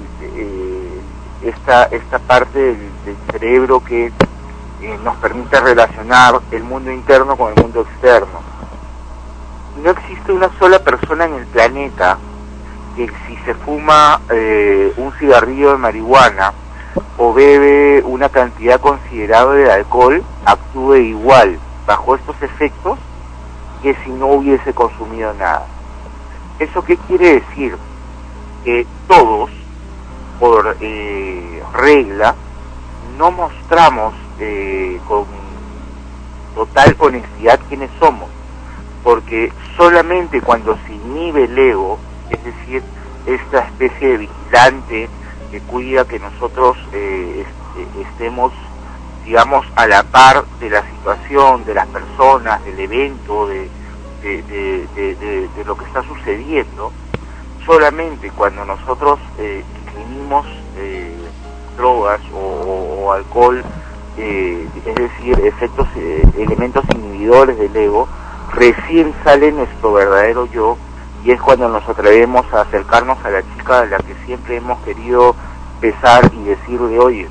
esta, 1.43 1.85
esta 1.85 2.19
parte 2.19 2.59
del, 2.59 2.91
del 3.05 3.17
cerebro 3.31 3.83
que 3.85 4.07
eh, 4.07 4.99
nos 5.05 5.17
permite 5.17 5.61
relacionar 5.61 6.41
el 6.51 6.65
mundo 6.65 6.91
interno 6.91 7.37
con 7.37 7.53
el 7.53 7.63
mundo 7.63 7.83
externo. 7.83 8.41
No 9.83 9.91
existe 9.91 10.33
una 10.33 10.51
sola 10.59 10.79
persona 10.79 11.27
en 11.27 11.35
el 11.35 11.47
planeta 11.47 12.19
que 12.97 13.11
si 13.27 13.37
se 13.45 13.55
fuma 13.55 14.21
eh, 14.31 14.93
un 14.97 15.13
cigarrillo 15.13 15.73
de 15.73 15.77
marihuana 15.77 16.55
o 17.19 17.35
bebe 17.35 18.03
una 18.05 18.31
cantidad 18.31 18.81
considerable 18.81 19.65
de 19.65 19.73
alcohol, 19.73 20.23
actúe 20.47 20.97
igual. 20.97 21.59
Bajo 21.87 22.17
estos 22.17 22.41
efectos 22.43 22.99
que 23.87 23.95
si 24.03 24.11
no 24.11 24.27
hubiese 24.27 24.75
consumido 24.75 25.33
nada. 25.35 25.65
¿Eso 26.59 26.83
qué 26.83 26.97
quiere 26.97 27.35
decir? 27.35 27.79
Que 28.65 28.85
todos, 29.07 29.49
por 30.41 30.77
eh, 30.81 31.63
regla, 31.73 32.35
no 33.17 33.31
mostramos 33.31 34.13
eh, 34.41 34.99
con 35.07 35.25
total 36.57 36.97
honestidad 36.99 37.61
quiénes 37.69 37.91
somos 38.01 38.29
porque 39.05 39.53
solamente 39.77 40.41
cuando 40.41 40.77
se 40.85 40.93
inhibe 40.95 41.45
el 41.45 41.57
ego, 41.57 42.01
es 42.29 42.43
decir, 42.43 42.83
esta 43.25 43.61
especie 43.67 44.09
de 44.09 44.17
vigilante 44.17 45.09
que 45.53 45.61
cuida 45.61 46.05
que 46.05 46.19
nosotros 46.19 46.77
eh, 46.93 47.47
est- 47.47 48.07
estemos, 48.09 48.53
digamos, 49.27 49.67
a 49.75 49.87
la 49.87 50.05
par 50.05 50.45
de 50.61 50.71
la 50.71 50.83
situación, 50.83 51.65
de 51.65 51.75
las 51.75 51.87
personas, 51.89 52.65
del 52.65 52.79
evento, 52.79 53.49
de, 53.49 53.69
lo 55.65 55.77
que 55.77 55.85
está 55.85 56.03
sucediendo, 56.05 56.93
solamente 57.65 58.31
cuando 58.31 58.65
nosotros 58.65 59.19
eh, 59.39 59.63
eh, 60.79 61.17
drogas 61.77 62.21
o, 62.33 63.13
alcohol, 63.13 63.63
eh, 64.17 64.67
es 64.85 64.95
decir, 64.95 65.39
efectos, 65.45 65.89
eh, 65.97 66.23
elementos 66.39 66.85
inhibidores 66.95 67.59
del 67.59 67.77
ego, 67.77 68.09
recién 68.53 69.13
sale 69.25 69.53
nuestro 69.53 69.93
verdadero 69.93 70.47
yo 70.47 70.77
y 71.25 71.33
es 71.33 71.41
cuando 71.41 71.69
nos 71.69 71.87
atrevemos 71.89 72.47
a 72.53 72.63
acercarnos 72.63 73.19
a 73.25 73.31
la 73.31 73.43
chica 73.43 73.81
a 73.81 73.87
la 73.87 73.99
que 73.99 74.15
siempre 74.25 74.57
hemos 74.57 74.79
querido 74.85 75.35
besar 75.81 76.31
y 76.33 76.45
decirle, 76.45 76.99
oye, 76.99 77.29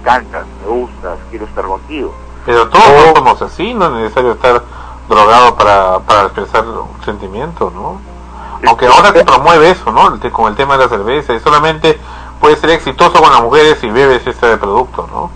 encantas, 0.00 0.46
me 0.62 0.68
gustas, 0.68 1.18
quiero 1.30 1.44
estar 1.44 1.64
contigo. 1.64 2.14
Pero 2.46 2.68
todos 2.68 2.84
no 2.88 3.14
somos 3.14 3.42
así, 3.42 3.74
no 3.74 3.86
es 3.86 3.92
necesario 3.92 4.32
estar 4.32 4.62
drogado 5.08 5.54
para, 5.56 5.98
para 6.00 6.22
expresar 6.24 6.64
sentimientos, 7.04 7.72
¿no? 7.74 8.00
Aunque 8.66 8.86
ahora 8.86 9.12
se 9.12 9.24
promueve 9.24 9.70
eso, 9.70 9.90
¿no? 9.92 10.18
Con 10.32 10.48
el 10.48 10.56
tema 10.56 10.76
de 10.76 10.84
la 10.84 10.88
cerveza, 10.88 11.34
y 11.34 11.40
solamente 11.40 11.98
puedes 12.40 12.58
ser 12.58 12.70
exitoso 12.70 13.20
con 13.20 13.30
las 13.30 13.42
mujeres 13.42 13.78
si 13.80 13.90
bebes 13.90 14.26
este 14.26 14.56
producto, 14.56 15.06
¿no? 15.12 15.30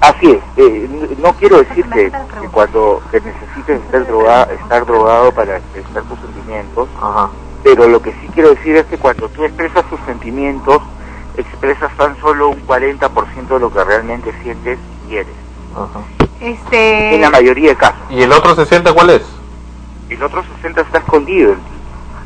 Así 0.00 0.30
es, 0.30 0.42
eh, 0.56 1.16
no 1.22 1.32
quiero 1.34 1.58
decir 1.58 1.84
que, 1.90 2.10
que 2.10 2.48
cuando 2.50 3.02
que 3.10 3.20
necesites 3.20 3.82
estar, 3.82 4.06
droga- 4.06 4.48
estar 4.50 4.86
drogado 4.86 5.30
para 5.32 5.58
expresar 5.58 6.02
tus 6.04 6.18
sentimientos, 6.20 6.88
pero 7.62 7.86
lo 7.86 8.00
que 8.00 8.12
sí 8.12 8.30
quiero 8.32 8.48
decir 8.50 8.76
es 8.76 8.86
que 8.86 8.96
cuando 8.96 9.28
tú 9.28 9.44
expresas 9.44 9.84
tus 9.90 10.00
sentimientos, 10.06 10.80
expresas 11.40 11.94
tan 11.96 12.18
solo 12.20 12.48
un 12.50 12.66
40% 12.66 13.48
de 13.48 13.60
lo 13.60 13.72
que 13.72 13.84
realmente 13.84 14.32
sientes 14.42 14.78
y 14.78 15.08
quieres, 15.08 15.34
Este, 16.40 17.14
en 17.14 17.20
la 17.20 17.30
mayoría 17.30 17.70
de 17.70 17.76
casos. 17.76 18.00
¿Y 18.10 18.22
el 18.22 18.32
otro 18.32 18.54
60 18.54 18.92
cuál 18.92 19.10
es? 19.10 19.22
El 20.08 20.22
otro 20.22 20.42
60 20.56 20.80
está 20.80 20.98
escondido 20.98 21.52
en 21.52 21.58
ti, 21.58 21.70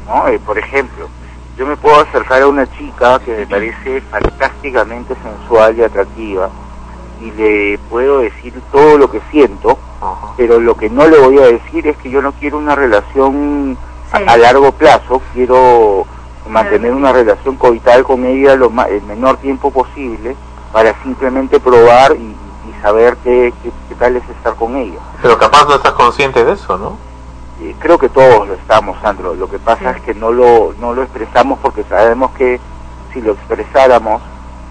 ¿no? 0.06 0.28
Eh, 0.28 0.38
por 0.44 0.58
ejemplo, 0.58 1.08
yo 1.56 1.66
me 1.66 1.76
puedo 1.76 2.00
acercar 2.00 2.42
a 2.42 2.46
una 2.48 2.66
chica 2.76 3.18
que 3.20 3.36
me 3.36 3.46
parece 3.46 4.00
fantásticamente 4.10 5.14
sensual 5.22 5.76
y 5.78 5.82
atractiva 5.82 6.50
y 7.20 7.30
le 7.32 7.78
puedo 7.90 8.18
decir 8.20 8.52
todo 8.72 8.98
lo 8.98 9.10
que 9.10 9.20
siento, 9.30 9.78
pero 10.36 10.58
lo 10.60 10.76
que 10.76 10.90
no 10.90 11.06
le 11.06 11.18
voy 11.18 11.38
a 11.38 11.46
decir 11.46 11.86
es 11.86 11.96
que 11.98 12.10
yo 12.10 12.20
no 12.20 12.32
quiero 12.32 12.58
una 12.58 12.74
relación 12.74 13.76
a, 14.12 14.16
a 14.32 14.36
largo 14.36 14.72
plazo, 14.72 15.22
quiero 15.32 16.06
mantener 16.48 16.92
una 16.92 17.12
relación 17.12 17.56
coital 17.56 18.04
con 18.04 18.24
ella 18.24 18.54
lo 18.56 18.70
ma- 18.70 18.84
el 18.88 19.02
menor 19.02 19.36
tiempo 19.38 19.70
posible 19.70 20.36
para 20.72 20.94
simplemente 21.02 21.58
probar 21.60 22.12
y, 22.16 22.22
y 22.68 22.82
saber 22.82 23.16
qué, 23.24 23.52
qué, 23.62 23.70
qué 23.88 23.94
tal 23.94 24.16
es 24.16 24.28
estar 24.28 24.54
con 24.54 24.76
ella. 24.76 24.98
Pero 25.22 25.38
capaz 25.38 25.66
no 25.68 25.76
estás 25.76 25.92
consciente 25.92 26.44
de 26.44 26.52
eso, 26.52 26.76
¿no? 26.76 26.98
Eh, 27.62 27.74
creo 27.78 27.98
que 27.98 28.08
todos 28.08 28.48
lo 28.48 28.54
estamos, 28.54 29.00
Sandro. 29.00 29.34
Lo 29.34 29.48
que 29.48 29.58
pasa 29.58 29.92
es 29.92 30.02
que 30.02 30.12
no 30.14 30.32
lo, 30.32 30.74
no 30.80 30.92
lo 30.92 31.02
expresamos 31.02 31.58
porque 31.60 31.84
sabemos 31.84 32.32
que 32.32 32.60
si 33.12 33.20
lo 33.22 33.32
expresáramos 33.32 34.20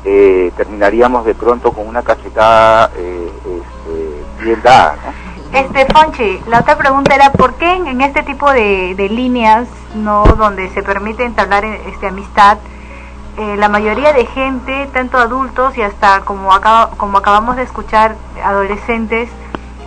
eh, 0.05 0.51
terminaríamos 0.57 1.23
de 1.25 1.33
pronto 1.33 1.71
con 1.71 1.87
una 1.87 2.01
cachetada 2.03 2.91
eh, 2.97 3.31
este, 3.45 4.43
bien 4.43 4.61
dada, 4.61 4.97
¿no? 4.97 5.22
Este, 5.53 5.85
Fonchi, 5.93 6.39
la 6.47 6.61
otra 6.61 6.77
pregunta 6.77 7.13
era, 7.13 7.31
¿por 7.31 7.53
qué 7.55 7.73
en, 7.73 8.01
este 8.01 8.23
tipo 8.23 8.51
de, 8.51 8.95
de 8.95 9.07
líneas, 9.09 9.67
no 9.95 10.23
donde 10.23 10.69
se 10.69 10.81
permite 10.81 11.23
entablar 11.25 11.63
este, 11.63 12.07
amistad, 12.07 12.57
eh, 13.37 13.55
la 13.57 13.69
mayoría 13.69 14.13
de 14.13 14.25
gente, 14.25 14.87
tanto 14.93 15.17
adultos 15.19 15.77
y 15.77 15.83
hasta 15.83 16.21
como, 16.21 16.53
acaba- 16.53 16.89
como 16.97 17.19
acabamos 17.19 17.55
de 17.55 17.63
escuchar, 17.63 18.15
adolescentes, 18.43 19.29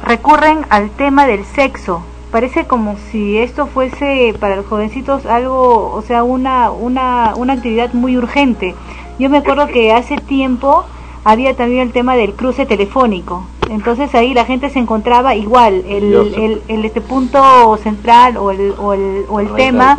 recurren 0.04 0.64
al 0.70 0.90
tema 0.90 1.26
del 1.26 1.44
sexo? 1.44 2.00
Parece 2.30 2.66
como 2.66 2.96
si 3.10 3.38
esto 3.38 3.66
fuese 3.66 4.34
para 4.38 4.54
los 4.56 4.66
jovencitos 4.66 5.26
algo, 5.26 5.92
o 5.92 6.02
sea, 6.02 6.22
una, 6.22 6.70
una, 6.70 7.32
una 7.34 7.54
actividad 7.54 7.92
muy 7.92 8.16
urgente. 8.16 8.76
Yo 9.18 9.30
me 9.30 9.38
acuerdo 9.38 9.66
que 9.66 9.92
hace 9.92 10.16
tiempo 10.16 10.84
había 11.26 11.56
también 11.56 11.82
el 11.82 11.92
tema 11.92 12.14
del 12.14 12.34
cruce 12.34 12.66
telefónico. 12.66 13.48
Entonces 13.68 14.14
ahí 14.14 14.32
la 14.32 14.44
gente 14.44 14.70
se 14.70 14.78
encontraba 14.78 15.34
igual, 15.34 15.82
el, 15.88 16.14
el, 16.14 16.62
el 16.68 16.84
este 16.84 17.00
punto 17.00 17.76
central 17.82 18.36
o 18.36 18.52
el, 18.52 18.72
o 18.78 18.94
el, 18.94 19.24
o 19.28 19.40
el 19.40 19.52
tema 19.54 19.98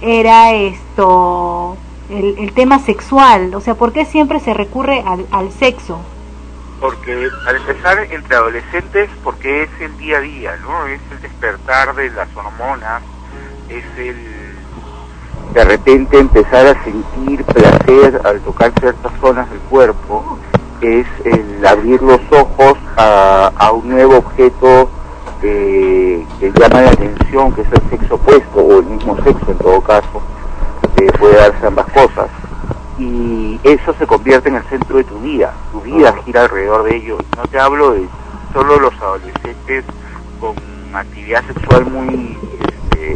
era 0.00 0.52
esto, 0.52 1.76
el, 2.08 2.38
el 2.38 2.52
tema 2.52 2.78
sexual. 2.78 3.52
O 3.56 3.60
sea, 3.60 3.74
¿por 3.74 3.92
qué 3.92 4.04
siempre 4.04 4.38
se 4.38 4.54
recurre 4.54 5.02
al, 5.04 5.26
al 5.32 5.50
sexo? 5.50 5.98
Porque 6.80 7.28
al 7.48 7.56
empezar 7.56 8.06
entre 8.12 8.36
adolescentes, 8.36 9.10
porque 9.24 9.64
es 9.64 9.70
el 9.80 9.98
día 9.98 10.18
a 10.18 10.20
día, 10.20 10.56
¿no? 10.62 10.86
Es 10.86 11.00
el 11.10 11.20
despertar 11.20 11.96
de 11.96 12.10
las 12.10 12.28
hormonas, 12.36 13.02
es 13.68 13.84
el 13.98 14.43
de 15.54 15.64
repente 15.64 16.18
empezar 16.18 16.66
a 16.66 16.84
sentir 16.84 17.44
placer 17.44 18.20
al 18.24 18.40
tocar 18.40 18.72
ciertas 18.80 19.12
zonas 19.20 19.48
del 19.50 19.60
cuerpo, 19.60 20.38
es 20.80 21.06
el 21.24 21.64
abrir 21.64 22.02
los 22.02 22.20
ojos 22.30 22.76
a, 22.96 23.52
a 23.56 23.72
un 23.72 23.88
nuevo 23.88 24.18
objeto 24.18 24.90
eh, 25.42 26.26
que 26.40 26.52
llama 26.52 26.82
la 26.82 26.90
atención, 26.90 27.52
que 27.52 27.62
es 27.62 27.68
el 27.72 27.90
sexo 27.90 28.16
opuesto 28.16 28.60
o 28.60 28.80
el 28.80 28.86
mismo 28.86 29.16
sexo 29.22 29.50
en 29.50 29.58
todo 29.58 29.80
caso, 29.80 30.22
eh, 30.96 31.10
puede 31.18 31.36
darse 31.36 31.66
ambas 31.66 31.86
cosas 31.92 32.28
y 32.98 33.60
eso 33.62 33.94
se 33.98 34.06
convierte 34.06 34.48
en 34.48 34.56
el 34.56 34.62
centro 34.64 34.96
de 34.98 35.04
tu 35.04 35.18
vida. 35.20 35.52
Tu 35.72 35.80
vida 35.80 36.14
gira 36.24 36.42
alrededor 36.42 36.84
de 36.84 36.96
ello. 36.96 37.18
No 37.36 37.42
te 37.44 37.58
hablo 37.58 37.92
de 37.92 38.08
solo 38.52 38.78
los 38.78 38.94
adolescentes 39.00 39.84
con 40.40 40.54
actividad 40.94 41.44
sexual 41.46 41.86
muy 41.86 42.38
este, 42.60 43.14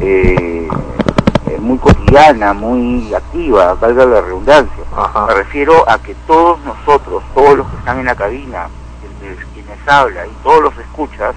eh, 0.00 0.68
eh, 1.46 1.58
muy 1.60 1.78
cotidiana, 1.78 2.52
muy 2.52 3.12
activa, 3.14 3.74
valga 3.74 4.04
la 4.06 4.20
redundancia. 4.20 4.84
Me 5.28 5.34
refiero 5.34 5.88
a 5.88 5.98
que 5.98 6.14
todos 6.26 6.58
nosotros, 6.64 7.22
todos 7.34 7.58
los 7.58 7.66
que 7.68 7.76
están 7.76 7.98
en 8.00 8.06
la 8.06 8.14
cabina, 8.14 8.68
el- 9.22 9.36
quienes 9.54 9.78
habla 9.86 10.26
y 10.26 10.30
todos 10.42 10.62
los 10.62 10.78
escuchas, 10.78 11.34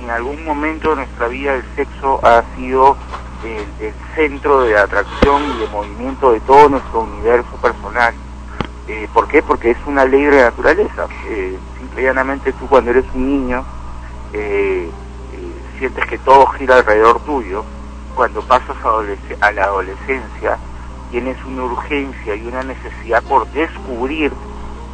en 0.00 0.10
algún 0.10 0.44
momento 0.44 0.90
de 0.90 0.96
nuestra 0.96 1.28
vida 1.28 1.54
el 1.54 1.64
sexo 1.76 2.20
ha 2.24 2.42
sido 2.56 2.96
el, 3.44 3.86
el 3.86 3.94
centro 4.16 4.62
de 4.62 4.76
atracción 4.78 5.42
y 5.56 5.60
de 5.60 5.66
movimiento 5.68 6.32
de 6.32 6.40
todo 6.40 6.68
nuestro 6.68 7.00
universo 7.00 7.50
personal. 7.60 8.14
Eh, 8.88 9.08
¿Por 9.14 9.28
qué? 9.28 9.42
Porque 9.42 9.70
es 9.70 9.78
una 9.86 10.04
ley 10.04 10.24
de 10.24 10.36
la 10.38 10.44
naturaleza. 10.44 11.06
Eh, 11.28 11.56
simple 11.78 12.02
y 12.02 12.04
llanamente 12.04 12.52
tú 12.52 12.66
cuando 12.66 12.90
eres 12.90 13.04
un 13.14 13.26
niño 13.28 13.64
eh, 14.32 14.90
sientes 15.82 16.06
que 16.06 16.18
todo 16.18 16.46
gira 16.46 16.76
alrededor 16.76 17.18
tuyo. 17.24 17.64
Cuando 18.14 18.40
pasas 18.42 18.76
a, 19.40 19.50
la 19.50 19.64
adolescencia 19.64 20.56
tienes 21.10 21.36
una 21.44 21.64
urgencia 21.64 22.36
y 22.36 22.46
una 22.46 22.62
necesidad 22.62 23.20
por 23.24 23.48
descubrir 23.48 24.32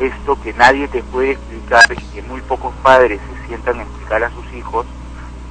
esto 0.00 0.40
que 0.42 0.54
nadie 0.54 0.88
te 0.88 1.02
puede 1.02 1.32
explicar 1.32 1.84
y 1.92 2.02
que 2.14 2.22
muy 2.22 2.40
pocos 2.40 2.72
padres 2.82 3.20
se 3.20 3.48
sientan 3.48 3.80
a 3.80 3.82
explicar 3.82 4.24
a 4.24 4.30
sus 4.30 4.50
hijos 4.54 4.86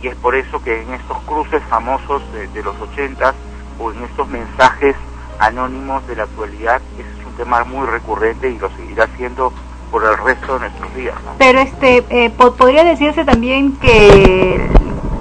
y 0.01 0.07
es 0.07 0.15
por 0.15 0.33
eso 0.35 0.59
que 0.63 0.81
en 0.81 0.91
estos 0.93 1.17
cruces 1.23 1.61
famosos 1.69 2.21
de, 2.53 2.63
los 2.63 2.75
ochentas 2.81 3.35
o 3.79 3.91
en 3.91 4.03
estos 4.05 4.27
mensajes 4.29 4.95
anónimos 5.39 6.05
de 6.07 6.15
la 6.15 6.23
actualidad 6.23 6.81
ese 6.97 7.09
es 7.21 7.25
un 7.27 7.33
tema 7.33 7.63
muy 7.65 7.85
recurrente 7.85 8.49
y 8.49 8.57
lo 8.57 8.69
seguirá 8.75 9.07
siendo 9.17 9.53
por 9.91 10.03
el 10.03 10.17
resto 10.17 10.55
de 10.55 10.59
nuestros 10.61 10.95
días. 10.95 11.15
Pero 11.37 11.59
este 11.59 12.03
eh, 12.09 12.29
po- 12.31 12.55
podría 12.55 12.83
decirse 12.83 13.23
también 13.23 13.77
que, 13.77 14.67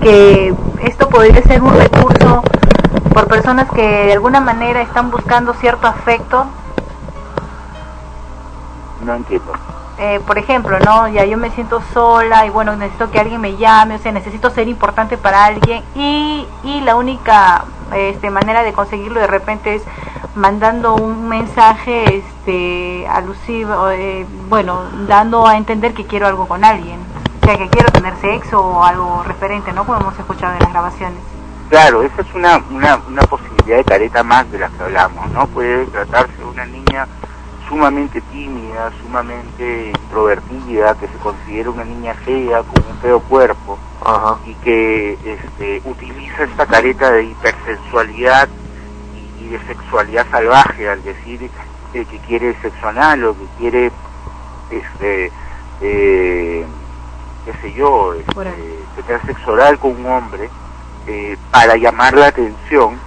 que 0.00 0.54
esto 0.82 1.08
podría 1.08 1.42
ser 1.42 1.62
un 1.62 1.76
recurso 1.76 2.42
por 3.12 3.26
personas 3.28 3.70
que 3.70 3.82
de 3.82 4.12
alguna 4.12 4.40
manera 4.40 4.82
están 4.82 5.10
buscando 5.10 5.54
cierto 5.54 5.86
afecto. 5.86 6.46
No 9.04 9.14
entiendo. 9.14 9.52
Eh, 9.98 10.20
por 10.26 10.36
ejemplo, 10.36 10.78
¿no? 10.80 11.08
Ya 11.08 11.24
yo 11.24 11.38
me 11.38 11.50
siento 11.50 11.80
sola 11.94 12.44
y 12.44 12.50
bueno, 12.50 12.76
necesito 12.76 13.10
que 13.10 13.18
alguien 13.18 13.40
me 13.40 13.56
llame, 13.56 13.94
o 13.94 13.98
sea, 13.98 14.12
necesito 14.12 14.50
ser 14.50 14.68
importante 14.68 15.16
para 15.16 15.46
alguien 15.46 15.82
y, 15.94 16.46
y 16.64 16.80
la 16.82 16.96
única 16.96 17.64
este, 17.94 18.28
manera 18.28 18.62
de 18.62 18.74
conseguirlo 18.74 19.20
de 19.20 19.26
repente 19.26 19.76
es 19.76 19.82
mandando 20.34 20.94
un 20.96 21.28
mensaje 21.28 22.18
este, 22.18 23.08
alusivo, 23.08 23.88
eh, 23.90 24.26
bueno, 24.50 24.82
dando 25.08 25.46
a 25.46 25.56
entender 25.56 25.94
que 25.94 26.04
quiero 26.04 26.26
algo 26.26 26.46
con 26.46 26.62
alguien, 26.62 26.98
sea, 27.46 27.58
que 27.58 27.68
quiero 27.68 27.88
tener 27.92 28.16
sexo 28.20 28.60
o 28.60 28.82
algo 28.82 29.22
referente, 29.22 29.72
¿no? 29.72 29.86
Como 29.86 30.00
hemos 30.00 30.18
escuchado 30.18 30.54
en 30.54 30.60
las 30.60 30.72
grabaciones. 30.72 31.18
Claro, 31.68 32.02
esa 32.02 32.22
es 32.22 32.34
una, 32.34 32.60
una, 32.70 33.00
una 33.08 33.22
posibilidad 33.22 33.76
de 33.76 33.84
careta 33.84 34.24
más 34.24 34.50
de 34.50 34.58
la 34.58 34.68
que 34.68 34.82
hablamos, 34.82 35.30
¿no? 35.30 35.46
Puede 35.48 35.86
tratarse 35.86 36.36
de 36.38 36.44
una 36.44 36.66
niña 36.66 37.06
sumamente 37.68 38.20
tímida, 38.32 38.90
sumamente 39.00 39.90
introvertida, 39.90 40.96
que 40.96 41.06
se 41.06 41.18
considera 41.18 41.70
una 41.70 41.84
niña 41.84 42.14
fea, 42.14 42.62
con 42.64 42.84
un 42.84 42.98
feo 43.00 43.20
cuerpo, 43.20 43.78
y 44.44 44.54
que 44.54 45.12
este, 45.24 45.82
utiliza 45.88 46.44
esta 46.44 46.66
careta 46.66 47.12
de 47.12 47.24
hipersensualidad 47.24 48.48
y, 49.14 49.44
y 49.44 49.48
de 49.50 49.58
sexualidad 49.66 50.26
salvaje 50.30 50.88
al 50.88 51.02
decir 51.04 51.48
eh, 51.94 52.04
que 52.04 52.18
quiere 52.26 52.60
sexo 52.60 52.88
anal 52.88 53.24
o 53.24 53.36
que 53.36 53.46
quiere, 53.58 53.92
este, 54.70 55.32
eh, 55.80 56.64
qué 57.46 57.52
sé 57.62 57.72
yo, 57.72 58.12
este, 58.12 58.34
tener 59.06 59.24
sexo 59.24 59.52
oral 59.52 59.78
con 59.78 59.92
un 59.92 60.06
hombre, 60.06 60.50
eh, 61.06 61.36
para 61.50 61.76
llamar 61.76 62.14
la 62.14 62.26
atención 62.26 62.98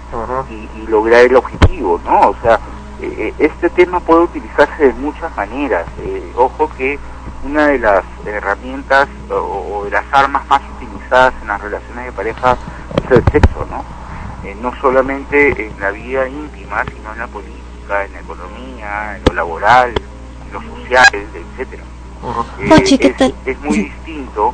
y, 0.50 0.80
y 0.80 0.88
lograr 0.88 1.22
el 1.22 1.36
objetivo, 1.36 2.00
¿no? 2.06 2.30
O 2.30 2.36
sea, 2.42 2.60
eh, 3.02 3.34
este 3.38 3.70
tema 3.70 4.00
puede 4.00 4.22
utilizarse 4.22 4.88
de 4.88 4.94
muchas 4.94 5.36
maneras. 5.36 5.86
Eh, 6.00 6.32
ojo 6.36 6.70
que 6.78 6.98
una 7.44 7.68
de 7.68 7.80
las 7.80 8.04
herramientas 8.26 9.08
o, 9.30 9.36
o 9.36 9.86
de 9.86 9.92
las 9.92 10.06
armas 10.12 10.48
más 10.48 10.62
utilizadas 10.78 11.34
en 11.42 11.48
las 11.50 11.62
relaciones 11.62 12.06
de 12.06 12.12
pareja 12.14 12.58
es 13.04 13.12
el 13.12 13.24
sexo, 13.32 13.68
¿no? 13.70 13.84
Eh, 14.48 14.56
no 14.62 14.74
solamente 14.80 15.68
en 15.68 15.80
la 15.80 15.92
vida 15.92 16.28
íntima, 16.28 16.84
sino 16.86 17.12
en 17.14 17.20
la 17.20 17.28
política, 17.28 18.06
en 18.06 18.14
la 18.14 18.20
economía, 18.22 19.18
en 19.18 19.24
lo 19.28 19.34
laboral, 19.34 19.94
en 20.46 20.54
lo 20.54 20.62
social, 20.62 21.08
etcétera. 21.14 21.84
Eh, 22.60 22.70
Pochi, 22.70 22.98
¿qué 22.98 23.08
es, 23.08 23.18
tal? 23.18 23.34
es 23.46 23.60
muy 23.62 23.78
distinto 23.78 24.54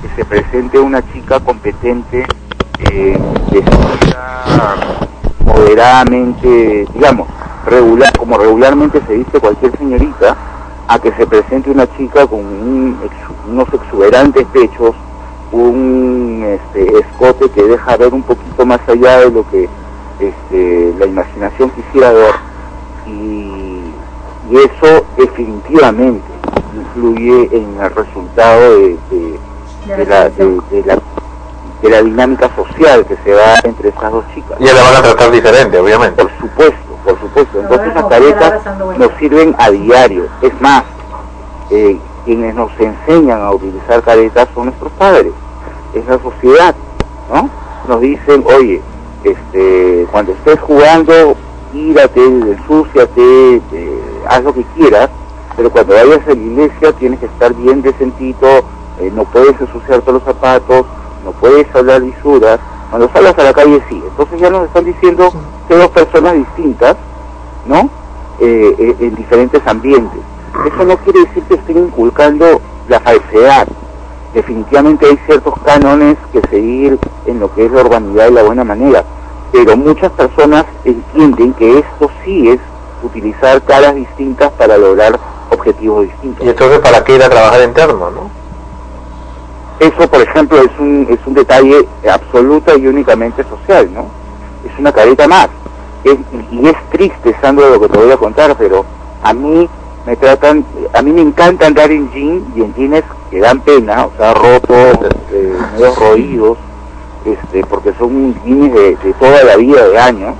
que 0.00 0.08
se 0.16 0.24
presente 0.24 0.78
una 0.78 1.02
chica 1.12 1.40
competente, 1.40 2.24
eh, 2.90 3.18
vestida 3.50 4.76
moderadamente, 5.44 6.86
digamos, 6.94 7.28
regular, 7.66 8.16
como 8.16 8.38
regularmente 8.38 9.00
se 9.06 9.14
dice 9.14 9.40
cualquier 9.40 9.76
señorita, 9.76 10.36
a 10.88 10.98
que 10.98 11.12
se 11.12 11.26
presente 11.26 11.70
una 11.70 11.86
chica 11.96 12.26
con 12.26 12.40
un 12.40 12.98
ex- 13.04 13.48
unos 13.48 13.68
exuberantes 13.74 14.46
pechos, 14.52 14.94
un 15.52 16.44
este, 16.46 16.98
escote 17.00 17.50
que 17.50 17.62
deja 17.64 17.96
ver 17.96 18.14
un 18.14 18.22
poquito 18.22 18.64
más 18.64 18.80
allá 18.88 19.18
de 19.20 19.30
lo 19.30 19.48
que 19.50 19.68
este, 20.20 20.94
la 20.98 21.06
imaginación 21.06 21.70
quisiera 21.70 22.12
ver 22.12 22.34
y, 23.06 23.80
y 24.50 24.56
eso 24.56 25.04
definitivamente 25.16 26.29
influye 26.74 27.48
en 27.52 27.78
el 27.80 27.90
resultado 27.94 28.60
de, 28.78 28.96
de- 29.10 29.38
de 29.96 30.06
la, 30.06 30.28
de- 30.28 30.60
de 30.70 30.82
la, 30.84 30.98
de 31.82 31.88
la 31.90 32.02
dinámica 32.02 32.50
social 32.54 33.04
que 33.06 33.16
se 33.24 33.30
da 33.30 33.54
entre 33.64 33.88
estas 33.88 34.12
dos 34.12 34.24
chicas. 34.34 34.58
Y 34.60 34.64
la 34.64 34.82
van 34.82 34.96
a 34.96 35.02
tratar 35.02 35.30
diferente, 35.30 35.78
obviamente. 35.78 36.22
Por 36.22 36.30
supuesto, 36.38 36.76
por 37.04 37.18
supuesto. 37.20 37.60
Entonces 37.60 37.94
las 37.94 38.04
caretas 38.04 38.52
nos 38.98 39.12
sirven 39.18 39.54
a 39.58 39.70
diario. 39.70 40.26
Es 40.42 40.60
más, 40.60 40.84
eh, 41.70 41.98
quienes 42.24 42.54
nos 42.54 42.70
enseñan 42.78 43.40
a 43.42 43.50
utilizar 43.52 44.02
caretas 44.02 44.48
son 44.54 44.66
nuestros 44.66 44.92
padres, 44.92 45.32
es 45.94 46.06
la 46.06 46.18
sociedad, 46.18 46.74
¿no? 47.32 47.48
Nos 47.88 48.00
dicen, 48.02 48.44
oye, 48.46 48.80
este, 49.24 50.06
cuando 50.12 50.32
estés 50.32 50.60
jugando, 50.60 51.34
tírate, 51.72 52.22
ensúciate, 52.24 53.56
eh, 53.72 54.02
haz 54.28 54.44
lo 54.44 54.52
que 54.52 54.64
quieras, 54.76 55.08
pero 55.60 55.72
cuando 55.72 55.92
vayas 55.92 56.26
a 56.26 56.28
la 56.28 56.40
iglesia 56.40 56.92
tienes 56.92 57.20
que 57.20 57.26
estar 57.26 57.52
bien 57.52 57.82
decentito, 57.82 58.46
eh, 58.98 59.12
no 59.14 59.24
puedes 59.26 59.60
ensuciarte 59.60 60.10
los 60.10 60.22
zapatos, 60.22 60.86
no 61.22 61.32
puedes 61.32 61.66
hablar 61.74 62.00
lisuras, 62.00 62.58
cuando 62.88 63.10
salgas 63.10 63.38
a 63.38 63.42
la 63.44 63.52
calle 63.52 63.82
sí. 63.90 64.02
Entonces 64.08 64.40
ya 64.40 64.48
nos 64.48 64.64
están 64.64 64.86
diciendo 64.86 65.30
que 65.68 65.76
dos 65.76 65.88
personas 65.88 66.32
distintas, 66.32 66.96
¿no? 67.66 67.90
Eh, 68.40 68.74
eh, 68.78 68.96
en 69.00 69.14
diferentes 69.14 69.60
ambientes. 69.66 70.18
Eso 70.64 70.82
no 70.82 70.96
quiere 70.96 71.26
decir 71.26 71.42
que 71.42 71.56
estén 71.56 71.76
inculcando 71.76 72.58
la 72.88 72.98
falsedad. 73.00 73.68
Definitivamente 74.32 75.04
hay 75.04 75.18
ciertos 75.26 75.52
cánones 75.62 76.16
que 76.32 76.40
seguir 76.48 76.98
en 77.26 77.38
lo 77.38 77.54
que 77.54 77.66
es 77.66 77.70
la 77.70 77.82
urbanidad 77.82 78.30
y 78.30 78.32
la 78.32 78.44
buena 78.44 78.64
manera, 78.64 79.04
pero 79.52 79.76
muchas 79.76 80.10
personas 80.12 80.64
entienden 80.86 81.52
que 81.52 81.80
esto 81.80 82.10
sí 82.24 82.48
es 82.48 82.60
utilizar 83.02 83.62
caras 83.62 83.94
distintas 83.94 84.50
para 84.52 84.78
lograr 84.78 85.18
objetivos 85.50 86.02
distintos. 86.04 86.46
Y 86.46 86.50
entonces, 86.50 86.78
¿para 86.80 87.02
qué 87.04 87.14
ir 87.16 87.22
a 87.22 87.28
trabajar 87.30 87.60
en 87.62 87.72
terno, 87.74 88.10
no? 88.10 88.30
Eso, 89.80 90.08
por 90.10 90.20
ejemplo, 90.20 90.58
es 90.58 90.70
un, 90.78 91.06
es 91.10 91.18
un 91.26 91.34
detalle 91.34 91.86
absoluta 92.10 92.76
y 92.76 92.86
únicamente 92.86 93.42
social, 93.44 93.88
¿no? 93.94 94.06
Es 94.70 94.78
una 94.78 94.92
careta 94.92 95.26
más. 95.26 95.48
Es- 96.04 96.18
y, 96.52 96.66
es 96.68 96.76
triste, 96.90 97.34
Sandro, 97.40 97.70
lo 97.70 97.80
que 97.80 97.88
te 97.88 97.98
voy 97.98 98.10
a 98.10 98.16
contar, 98.16 98.54
pero 98.58 98.84
a 99.22 99.32
mí 99.32 99.68
me 100.06 100.16
tratan, 100.16 100.64
a 100.92 101.02
mí 101.02 101.12
me 101.12 101.22
encanta 101.22 101.66
andar 101.66 101.90
en 101.90 102.10
jean 102.12 102.44
y 102.56 102.60
en 102.62 102.74
jeans 102.74 103.04
que 103.30 103.38
dan 103.40 103.60
pena, 103.60 104.06
o 104.06 104.12
sea, 104.18 104.34
rotos, 104.34 104.98
eh, 105.32 105.54
medio 105.74 105.94
roídos, 105.94 106.58
este, 107.24 107.64
porque 107.64 107.92
son 107.98 108.34
jeans 108.44 108.72
de, 108.74 108.96
de 108.96 109.12
toda 109.14 109.42
la 109.44 109.56
vida, 109.56 109.86
de 109.88 109.98
años, 109.98 110.34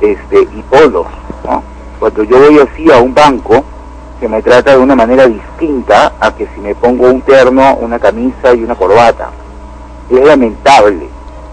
este, 0.00 0.42
y 0.42 0.62
polos, 0.70 1.06
¿no? 1.44 1.62
Cuando 2.00 2.22
yo 2.24 2.38
voy 2.38 2.58
así 2.58 2.90
a 2.90 2.98
un 2.98 3.14
banco, 3.14 3.64
se 4.20 4.28
me 4.28 4.42
trata 4.42 4.72
de 4.72 4.78
una 4.78 4.94
manera 4.94 5.26
distinta 5.26 6.12
a 6.20 6.32
que 6.34 6.46
si 6.54 6.60
me 6.60 6.74
pongo 6.74 7.06
un 7.08 7.20
terno, 7.22 7.74
una 7.76 7.98
camisa 7.98 8.54
y 8.54 8.62
una 8.62 8.74
corbata. 8.74 9.30
Es 10.10 10.24
lamentable, 10.24 11.08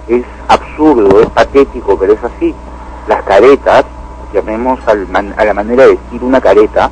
es 0.08 0.24
absurdo, 0.48 1.22
es 1.22 1.30
patético, 1.30 1.98
pero 1.98 2.14
es 2.14 2.24
así. 2.24 2.54
Las 3.08 3.24
caretas, 3.24 3.86
llamemos 4.34 4.80
al 4.88 5.08
man- 5.08 5.34
a 5.38 5.44
la 5.46 5.54
manera 5.54 5.84
de 5.84 5.90
vestir 5.96 6.24
una 6.24 6.40
careta, 6.40 6.90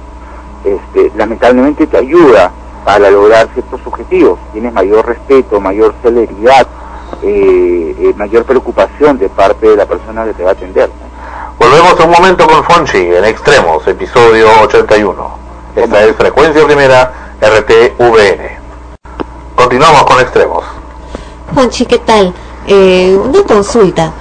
este, 0.64 1.12
lamentablemente 1.16 1.88
te 1.88 1.98
ayuda 1.98 2.52
para 2.84 3.10
lograr 3.10 3.48
ciertos 3.54 3.80
objetivos. 3.86 4.40
Tienes 4.52 4.74
mayor 4.74 5.06
respeto, 5.06 5.60
mayor 5.62 5.94
celeridad, 6.02 6.68
eh, 7.22 7.96
eh, 8.00 8.14
mayor 8.18 8.44
preocupación 8.44 9.18
de 9.18 9.30
parte 9.30 9.70
de 9.70 9.76
la 9.76 9.86
persona 9.86 10.26
que 10.26 10.34
te 10.34 10.44
va 10.44 10.50
a 10.50 10.54
atender. 10.54 10.90
Volvemos 11.58 12.00
un 12.00 12.12
momento 12.12 12.48
con 12.48 12.64
Fonchi 12.64 12.98
en 12.98 13.26
Extremos, 13.26 13.86
episodio 13.88 14.48
81. 14.64 15.49
Esta 15.80 16.04
es 16.04 16.16
Frecuencia 16.16 16.66
Primera 16.66 17.12
RTVN. 17.42 18.60
Continuamos 19.56 20.04
con 20.04 20.20
Extremos. 20.20 20.64
Juanchi, 21.54 21.86
¿qué 21.86 22.00
tal? 22.00 22.34
Eh, 22.68 23.18
una 23.24 23.44
consulta. 23.44 24.12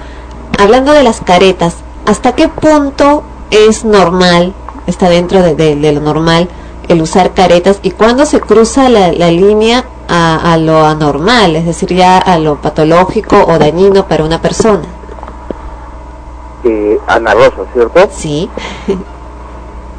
Hablando 0.59 0.93
de 0.93 1.03
las 1.03 1.21
caretas, 1.21 1.77
¿hasta 2.07 2.35
qué 2.35 2.49
punto 2.49 3.23
es 3.51 3.85
normal, 3.85 4.55
está 4.87 5.09
dentro 5.09 5.43
de, 5.43 5.55
de- 5.55 5.77
de 5.77 5.93
lo 5.93 6.01
normal, 6.01 6.49
el 6.89 7.03
usar 7.03 7.33
caretas 7.35 7.79
y 7.83 7.91
cuándo 7.91 8.25
se 8.25 8.41
cruza 8.41 8.89
la, 8.89 9.13
la 9.13 9.31
línea 9.31 9.85
a, 10.09 10.53
a 10.53 10.57
lo 10.57 10.85
anormal, 10.87 11.55
es 11.57 11.67
decir, 11.67 11.93
ya 11.95 12.19
a 12.19 12.39
lo 12.39 12.57
patológico 12.57 13.37
o 13.47 13.59
dañino 13.59 14.07
para 14.07 14.25
una 14.25 14.41
persona? 14.41 14.85
Eh, 16.65 16.99
Ana 17.07 17.35
Rosa, 17.35 17.63
¿cierto? 17.73 18.09
Sí. 18.13 18.49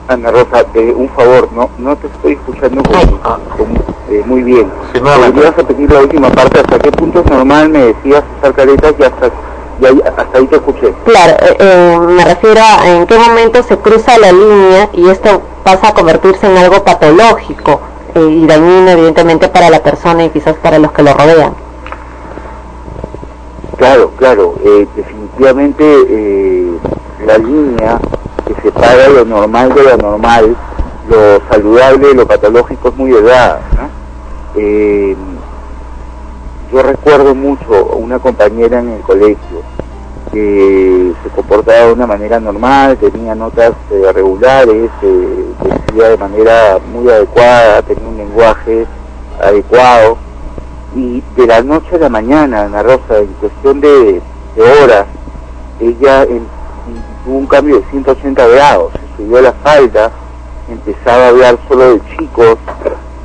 Ana 0.10 0.32
Rosa, 0.32 0.66
un 0.96 1.08
favor, 1.10 1.50
no 1.54 1.70
no 1.78 1.96
te 1.96 2.08
estoy 2.08 2.34
escuchando 2.34 2.82
con- 2.84 3.18
con- 3.20 3.78
eh, 4.10 4.24
muy 4.26 4.42
bien. 4.42 4.68
nuevamente. 5.00 5.34
¿Podrías 5.34 5.56
repetir 5.56 5.92
la 5.92 6.00
última 6.00 6.30
parte? 6.32 6.60
¿Hasta 6.62 6.80
qué 6.80 6.92
punto 6.92 7.20
es 7.20 7.26
normal 7.30 7.70
me 7.70 7.80
decías 7.94 8.24
usar 8.40 8.54
caretas 8.56 8.96
y 9.00 9.04
hasta, 9.04 9.28
y 9.80 9.86
ahí- 9.86 10.02
hasta 10.18 10.38
ahí 10.38 10.48
te 10.48 10.56
escuché? 10.56 10.94
Claro, 11.06 11.34
eh, 11.42 11.58
eh, 11.60 11.98
me 12.08 12.26
refiero 12.26 12.60
a 12.60 12.88
en 12.90 13.06
qué 13.06 13.20
momento 13.20 13.62
se 13.62 13.78
cruza 13.78 14.18
la 14.18 14.32
línea 14.32 14.90
y 14.94 15.10
esto 15.10 15.44
pasa 15.64 15.90
a 15.90 15.94
convertirse 15.94 16.48
en 16.48 16.58
algo 16.58 16.84
patológico 16.84 17.80
eh, 18.16 18.20
y 18.20 18.48
dañino 18.48 18.90
evidentemente 18.90 19.48
para 19.50 19.70
la 19.70 19.84
persona 19.84 20.24
y 20.26 20.30
quizás 20.32 20.56
para 20.56 20.80
los 20.80 20.92
que 20.92 21.04
lo 21.04 21.14
rodean. 21.14 21.54
Claro, 23.78 24.10
claro, 24.18 24.56
eh, 24.66 24.88
definitivamente 24.96 25.84
eh, 26.10 26.72
la 27.28 27.38
línea 27.38 28.00
que 28.54 28.62
separa 28.62 29.08
lo 29.10 29.26
normal 29.26 29.74
de 29.76 29.84
lo 29.84 29.94
anormal, 29.94 30.56
lo 31.10 31.42
saludable 31.52 32.14
lo 32.14 32.26
patológico 32.28 32.90
es 32.90 32.96
muy 32.96 33.12
delgada. 33.12 33.62
¿no? 33.78 33.90
Eh, 34.56 35.16
yo 36.72 36.82
recuerdo 36.84 37.34
mucho 37.36 37.74
a 37.94 37.96
una 37.96 38.20
compañera 38.20 38.80
en 38.80 38.90
el 38.90 39.02
colegio 39.02 39.62
que 40.32 41.12
se 41.24 41.30
comportaba 41.30 41.88
de 41.88 41.94
una 41.94 42.06
manera 42.08 42.40
normal, 42.40 42.98
tenía 42.98 43.34
notas 43.34 43.72
eh, 43.92 44.12
regulares, 44.14 44.90
eh, 45.02 45.46
vestía 45.64 46.10
de 46.10 46.18
manera 46.18 46.78
muy 46.94 47.10
adecuada, 47.10 47.82
tenía 47.82 48.08
un 48.08 48.18
lenguaje 48.18 48.86
adecuado 49.42 50.18
y 50.96 51.24
de 51.36 51.48
la 51.48 51.62
noche 51.62 51.96
a 51.96 52.00
la 52.00 52.10
mañana, 52.10 52.64
Ana 52.64 52.84
Rosa, 52.84 53.18
en 53.20 53.28
cuestión 53.40 53.80
de, 53.82 54.22
de 54.56 54.62
horas, 54.84 55.06
ella 55.80 56.24
en- 56.24 56.59
tuvo 57.24 57.38
un 57.38 57.48
cambio 57.48 57.80
de 57.80 57.86
180 57.92 58.48
grados, 58.48 58.94
se 58.94 59.24
subió 59.24 59.42
la 59.42 59.54
falda, 59.54 60.12
empezaba 60.70 61.26
a 61.26 61.30
hablar 61.30 61.58
solo 61.68 61.94
de 61.94 62.02
chicos, 62.16 62.58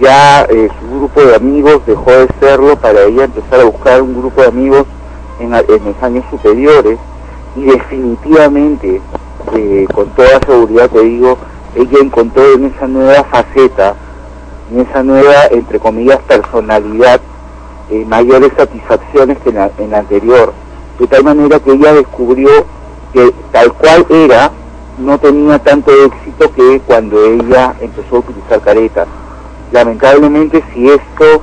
ya 0.01 0.43
eh, 0.43 0.69
su 0.81 0.97
grupo 0.99 1.21
de 1.21 1.37
amigos 1.37 1.81
dejó 1.87 2.11
de 2.11 2.29
serlo 2.41 2.77
para 2.77 3.03
ella 3.03 3.25
empezar 3.25 3.61
a 3.61 3.65
buscar 3.65 4.03
un 4.03 4.15
grupo 4.19 4.43
de 4.43 4.49
amigos 4.49 4.87
en, 5.39 5.55
en 5.55 5.85
los 5.85 6.03
años 6.03 6.25
superiores. 6.31 6.99
Y 7.57 7.63
definitivamente, 7.63 9.01
eh, 9.55 9.87
con 9.95 10.09
toda 10.11 10.41
seguridad 10.41 10.91
te 10.91 11.01
digo, 11.01 11.39
ella 11.77 11.99
encontró 12.01 12.55
en 12.55 12.65
esa 12.67 12.89
nueva 12.89 13.23
faceta, 13.25 13.95
en 14.73 14.81
esa 14.81 15.03
nueva, 15.03 15.47
entre 15.53 15.79
comillas, 15.79 16.19
personalidad, 16.23 17.21
eh, 17.91 18.05
mayores 18.07 18.51
satisfacciones 18.57 19.39
que 19.39 19.51
en 19.51 19.57
la, 19.57 19.71
en 19.79 19.91
la 19.91 19.99
anterior, 19.99 20.53
de 20.99 21.07
tal 21.07 21.23
manera 21.23 21.61
que 21.61 21.73
ella 21.73 21.93
descubrió 21.93 22.49
que 23.15 23.33
tal 23.53 23.73
cual 23.73 24.05
era, 24.11 24.51
no 24.99 25.19
tenía 25.19 25.59
tanto 25.61 25.93
éxito 25.93 26.53
que 26.53 26.81
cuando 26.87 27.25
ella 27.25 27.75
empezó 27.81 28.17
a 28.17 28.19
utilizar 28.19 28.61
caretas. 28.61 29.09
Lamentablemente 29.73 30.63
si 30.75 30.91
esto 30.91 31.43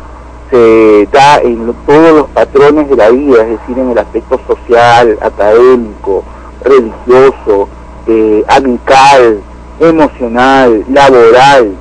se 0.51 1.07
da 1.11 1.39
en 1.39 1.73
todos 1.87 2.13
los 2.13 2.29
patrones 2.29 2.89
de 2.89 2.95
la 2.97 3.09
vida, 3.09 3.43
es 3.43 3.59
decir, 3.59 3.79
en 3.79 3.89
el 3.89 3.97
aspecto 3.97 4.39
social, 4.45 5.17
académico, 5.21 6.23
religioso, 6.63 7.69
eh, 8.07 8.43
amical, 8.49 9.41
emocional, 9.79 10.83
laboral, 10.89 11.73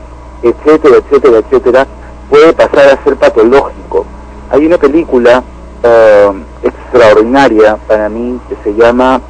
etcétera, 0.43 0.97
etcétera, 0.99 1.39
etcétera, 1.39 1.87
puede 2.29 2.53
pasar 2.53 2.91
a 2.91 3.05
ser 3.05 3.17
patológico. 3.17 4.07
Hay 4.51 4.67
una 4.67 4.79
película 4.79 5.43
eh, 5.83 6.31
extraordinaria 6.63 7.77
para 7.89 8.09
mí 8.09 8.39
que 8.49 8.57
se 8.63 8.75
llama 8.77 9.21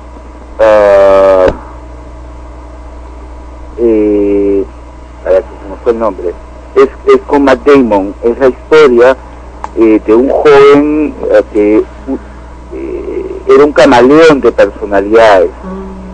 eh, 0.60 1.46
eh, 3.78 4.64
que 5.24 5.30
se 5.30 5.68
me 5.70 5.76
fue 5.82 5.92
el 5.92 5.98
nombre. 5.98 6.34
Es, 6.74 6.88
es 7.12 7.20
con 7.26 7.44
Matt 7.44 7.66
Damon. 7.66 8.14
Es 8.22 8.38
la 8.38 8.48
historia 8.48 9.16
eh, 9.76 10.00
de 10.04 10.14
un 10.14 10.28
joven 10.28 11.14
eh, 11.30 11.42
que 11.52 11.76
eh, 12.74 13.42
era 13.48 13.64
un 13.64 13.72
camaleón 13.72 14.40
de 14.40 14.52
personalidades. 14.52 15.50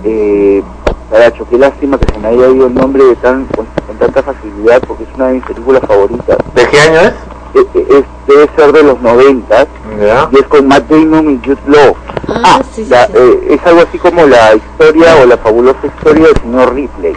Eh, 0.04 0.62
Caracho, 1.10 1.46
qué 1.48 1.56
lástima 1.58 1.98
que 1.98 2.12
se 2.12 2.18
me 2.18 2.28
haya 2.28 2.48
ido 2.48 2.66
el 2.66 2.74
nombre 2.74 3.04
de 3.04 3.16
tan, 3.16 3.44
con, 3.46 3.66
con 3.86 3.96
tanta 3.98 4.22
facilidad 4.22 4.82
porque 4.86 5.04
es 5.04 5.08
una 5.14 5.28
de 5.28 5.34
mis 5.34 5.44
películas 5.44 5.82
favoritas. 5.86 6.36
¿De 6.54 6.66
qué 6.68 6.80
año 6.80 7.00
es? 7.00 7.12
Eh, 7.54 7.66
eh, 7.74 7.86
es- 7.90 8.04
debe 8.26 8.50
ser 8.56 8.72
de 8.72 8.82
los 8.82 9.00
noventas 9.00 9.68
Ya. 10.00 10.28
y 10.32 10.36
es 10.36 10.42
con 10.48 10.66
Matt 10.66 10.88
Damon 10.90 11.30
y 11.30 11.46
Jude 11.46 11.60
Law. 11.68 11.94
Ah, 12.28 12.60
la- 12.88 13.04
eh, 13.14 13.46
es 13.50 13.66
algo 13.66 13.82
así 13.82 13.98
como 13.98 14.26
la 14.26 14.54
historia 14.56 15.16
o 15.22 15.26
la 15.26 15.36
fabulosa 15.38 15.78
historia 15.86 16.26
del 16.26 16.36
señor 16.42 16.74
Ripley. 16.74 17.14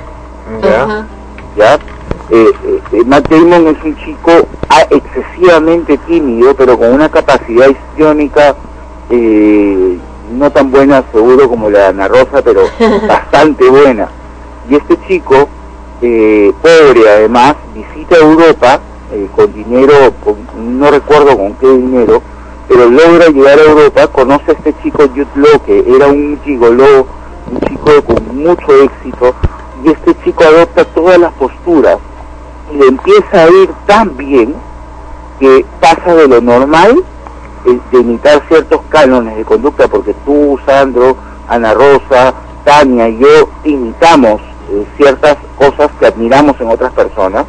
Ya. 0.62 1.06
¿ya? 1.58 1.74
Eh, 2.30 2.46
eh, 2.64 2.82
eh, 2.92 3.04
Matt 3.08 3.28
Damon 3.28 3.68
es 3.76 3.84
un 3.84 3.98
chico 3.98 4.32
ah, 4.70 4.84
excesivamente 4.92 5.98
tímido, 6.06 6.54
pero 6.54 6.78
con 6.78 6.94
una 6.94 7.10
capacidad 7.10 7.68
histriónica 7.68 8.56
eh, 9.10 9.98
no 10.32 10.52
tan 10.52 10.72
buena 10.72 11.04
seguro 11.12 11.50
como 11.50 11.70
la 11.70 11.80
de 11.80 11.86
Ana 11.88 12.08
Rosa, 12.08 12.42
pero 12.44 12.62
bastante 13.08 13.68
buena. 13.70 14.08
Y 14.70 14.76
este 14.76 14.98
chico, 15.08 15.48
eh, 16.02 16.54
pobre 16.62 17.10
además, 17.10 17.56
visita 17.74 18.18
Europa 18.18 18.80
eh, 19.12 19.28
con 19.36 19.52
dinero, 19.54 19.94
con- 20.24 20.80
no 20.80 20.92
recuerdo 20.92 21.36
con 21.38 21.54
qué 21.56 21.68
dinero, 21.68 22.22
pero 22.68 22.88
logra 22.90 23.28
llegar 23.28 23.58
a 23.60 23.64
Europa, 23.64 24.08
conoce 24.08 24.52
a 24.52 24.54
este 24.54 24.74
chico 24.84 25.04
Jude 25.08 25.26
Law, 25.36 25.64
que 25.66 25.84
era 25.96 26.08
un 26.08 26.40
gigoló, 26.44 27.08
un 27.52 27.60
chico 27.62 28.04
con 28.04 28.38
mucho 28.38 28.72
éxito, 28.84 29.34
y 29.84 29.90
este 29.92 30.16
chico 30.24 30.44
adopta 30.44 30.86
todas 30.86 31.18
las 31.18 31.32
posturas 31.34 31.98
y 32.72 32.78
le 32.78 32.86
empieza 32.88 33.44
a 33.44 33.50
ir 33.50 33.70
tan 33.88 34.16
bien 34.16 34.54
que 35.40 35.66
pasa 35.80 36.14
de 36.14 36.28
lo 36.28 36.42
normal 36.42 37.04
de 37.64 38.00
imitar 38.00 38.42
ciertos 38.48 38.82
cánones 38.90 39.36
de 39.38 39.46
conducta, 39.46 39.88
porque 39.88 40.14
tú, 40.26 40.60
Sandro, 40.66 41.18
Ana 41.48 41.74
Rosa, 41.74 42.34
Tania 42.64 43.10
y 43.10 43.18
yo 43.20 43.50
imitamos 43.64 44.42
eh, 44.72 44.86
ciertas 44.98 45.38
cosas 45.58 45.90
que 46.00 46.06
admiramos 46.06 46.60
en 46.60 46.70
otras 46.70 46.94
personas, 46.94 47.46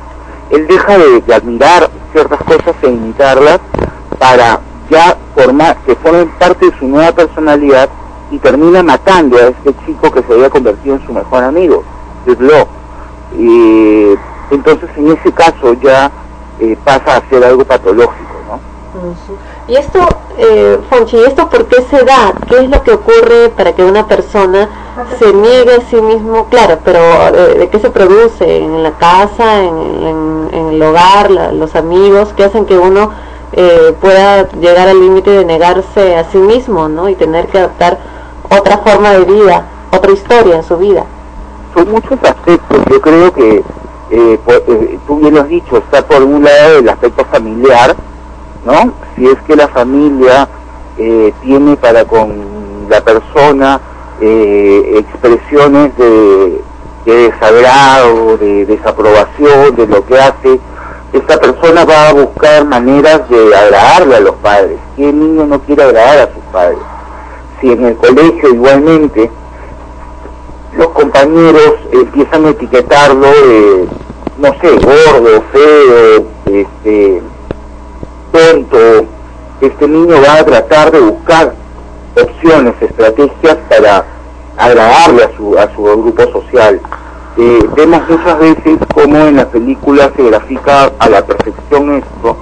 él 0.51 0.67
deja 0.67 0.99
de, 0.99 1.21
de 1.21 1.35
admirar 1.35 1.91
ciertas 2.13 2.41
cosas 2.43 2.75
e 2.83 2.89
imitarlas 2.89 3.61
para 4.19 4.61
ya 4.91 5.17
formar, 5.35 5.77
que 5.87 5.95
formen 5.97 6.29
parte 6.39 6.71
de 6.71 6.79
su 6.79 6.89
nueva 6.89 7.13
personalidad 7.13 7.89
y 8.31 8.39
termina 8.39 8.83
matando 8.83 9.37
a 9.37 9.49
este 9.49 9.75
chico 9.87 10.11
que 10.11 10.23
se 10.23 10.33
había 10.33 10.51
convertido 10.51 10.97
en 10.97 11.07
su 11.07 11.13
mejor 11.13 11.45
amigo, 11.45 11.85
Law. 12.27 12.67
Y 13.37 14.15
entonces 14.51 14.89
en 14.97 15.13
ese 15.13 15.33
caso 15.33 15.75
ya 15.83 16.11
eh, 16.61 16.77
pasa 16.85 17.17
a 17.17 17.29
ser 17.29 17.45
algo 17.45 17.65
patológico. 17.65 18.30
Y 19.69 19.77
esto, 19.77 20.01
eh, 20.39 20.79
Fonchi, 20.91 21.17
¿y 21.17 21.21
esto 21.25 21.49
por 21.49 21.67
qué 21.67 21.83
se 21.83 22.05
da? 22.05 22.33
¿Qué 22.49 22.59
es 22.59 22.69
lo 22.69 22.83
que 22.83 22.93
ocurre 22.93 23.51
para 23.57 23.73
que 23.73 23.85
una 23.85 24.07
persona 24.07 24.69
se 25.19 25.33
niegue 25.33 25.75
a 25.77 25.81
sí 25.89 25.97
mismo? 26.01 26.47
Claro, 26.51 26.79
pero 26.85 26.99
eh, 26.99 27.59
¿de 27.59 27.69
qué 27.69 27.79
se 27.79 27.91
produce? 27.91 28.59
¿En 28.59 28.83
la 28.83 28.93
casa, 28.93 29.63
en, 29.63 29.77
en- 29.79 30.49
en 30.53 30.69
el 30.71 30.83
hogar, 30.83 31.31
la- 31.31 31.53
los 31.53 31.75
amigos? 31.77 32.33
¿Qué 32.37 32.45
hacen 32.45 32.67
que 32.67 32.77
uno 32.79 33.11
eh, 33.53 33.95
pueda 34.01 34.49
llegar 34.61 34.89
al 34.89 35.01
límite 35.01 35.31
de 35.31 35.45
negarse 35.45 36.17
a 36.17 36.25
sí 36.31 36.39
mismo, 36.39 36.89
¿no? 36.89 37.09
Y 37.09 37.15
tener 37.17 37.47
que 37.49 37.59
adoptar 37.59 37.99
otra 38.49 38.79
forma 38.79 39.11
de 39.11 39.25
vida, 39.25 39.65
otra 39.93 40.13
historia 40.13 40.57
en 40.57 40.63
su 40.65 40.77
vida. 40.77 41.05
son 41.75 41.89
muchos 41.93 42.19
aspectos. 42.25 42.79
Yo 42.91 43.01
creo 43.01 43.33
que, 43.33 43.63
eh, 44.11 44.41
por- 44.45 44.65
eh, 44.67 44.99
tú 45.07 45.17
bien 45.21 45.35
lo 45.35 45.41
has 45.43 45.49
dicho, 45.49 45.77
está 45.79 46.03
por 46.03 46.21
un 46.23 46.43
lado 46.43 46.79
el 46.81 46.89
aspecto 46.89 47.25
familiar, 47.27 47.95
¿no? 48.65 48.93
Si 49.17 49.27
es 49.27 49.39
que 49.47 49.57
la 49.57 49.69
familia 49.69 50.49
eh, 50.99 51.33
tiene 51.43 51.77
para 51.77 52.05
con 52.05 52.89
la 52.89 53.01
persona 53.01 53.81
eh, 54.21 54.97
expresiones 54.99 55.97
de, 55.97 56.61
de 57.07 57.31
desagrado, 57.31 58.37
de 58.37 58.67
desaprobación 58.67 59.75
de 59.77 59.87
lo 59.87 60.05
que 60.05 60.19
hace, 60.19 60.61
esta 61.13 61.39
persona 61.39 61.85
va 61.85 62.09
a 62.09 62.13
buscar 62.13 62.65
maneras 62.65 63.29
de 63.29 63.55
agradarle 63.55 64.17
a 64.17 64.21
los 64.21 64.35
padres. 64.37 64.79
¿Qué 64.97 65.13
niño 65.13 65.47
no 65.47 65.61
quiere 65.61 65.83
agradar 65.83 66.19
a 66.19 66.35
sus 66.35 66.45
padres? 66.53 66.79
Si 67.61 67.73
en 67.73 67.85
el 67.85 67.97
colegio 67.97 68.51
igualmente 68.51 69.31
los 70.77 70.89
compañeros 70.89 71.75
empiezan 71.93 72.47
a 72.47 72.51
etiquetarlo 72.51 73.27
no 74.41 74.55
sé, 74.61 74.71
gordo, 74.71 75.43
feo, 75.53 76.25
este, 76.47 77.23
tonto, 78.33 79.07
este 79.61 79.89
niño 79.89 80.17
va 80.27 80.35
a 80.35 80.45
tratar 80.45 80.91
de 80.91 81.01
buscar 81.01 81.55
opciones, 82.21 82.75
estrategias 82.81 83.57
para 83.69 84.05
agradarle 84.57 85.25
a 85.25 85.37
su, 85.37 85.59
a 85.59 85.75
su 85.75 85.83
grupo 85.83 86.23
social. 86.33 86.81
Eh, 87.37 87.69
vemos 87.77 88.03
muchas 88.09 88.39
veces 88.39 88.79
cómo 88.95 89.17
en 89.17 89.37
la 89.37 89.49
película 89.49 90.11
se 90.17 90.23
grafica 90.25 90.93
a 90.99 91.09
la 91.09 91.25
perfección 91.25 91.95
esto, 91.95 92.37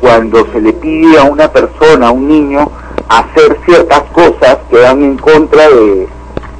cuando 0.00 0.46
se 0.52 0.60
le 0.60 0.72
pide 0.72 1.18
a 1.18 1.24
una 1.24 1.50
persona, 1.50 2.08
a 2.08 2.10
un 2.10 2.28
niño, 2.28 2.70
hacer 3.08 3.58
ciertas 3.66 4.02
cosas 4.12 4.58
que 4.70 4.78
van 4.80 5.02
en 5.02 5.16
contra 5.18 5.68
de, 5.68 6.08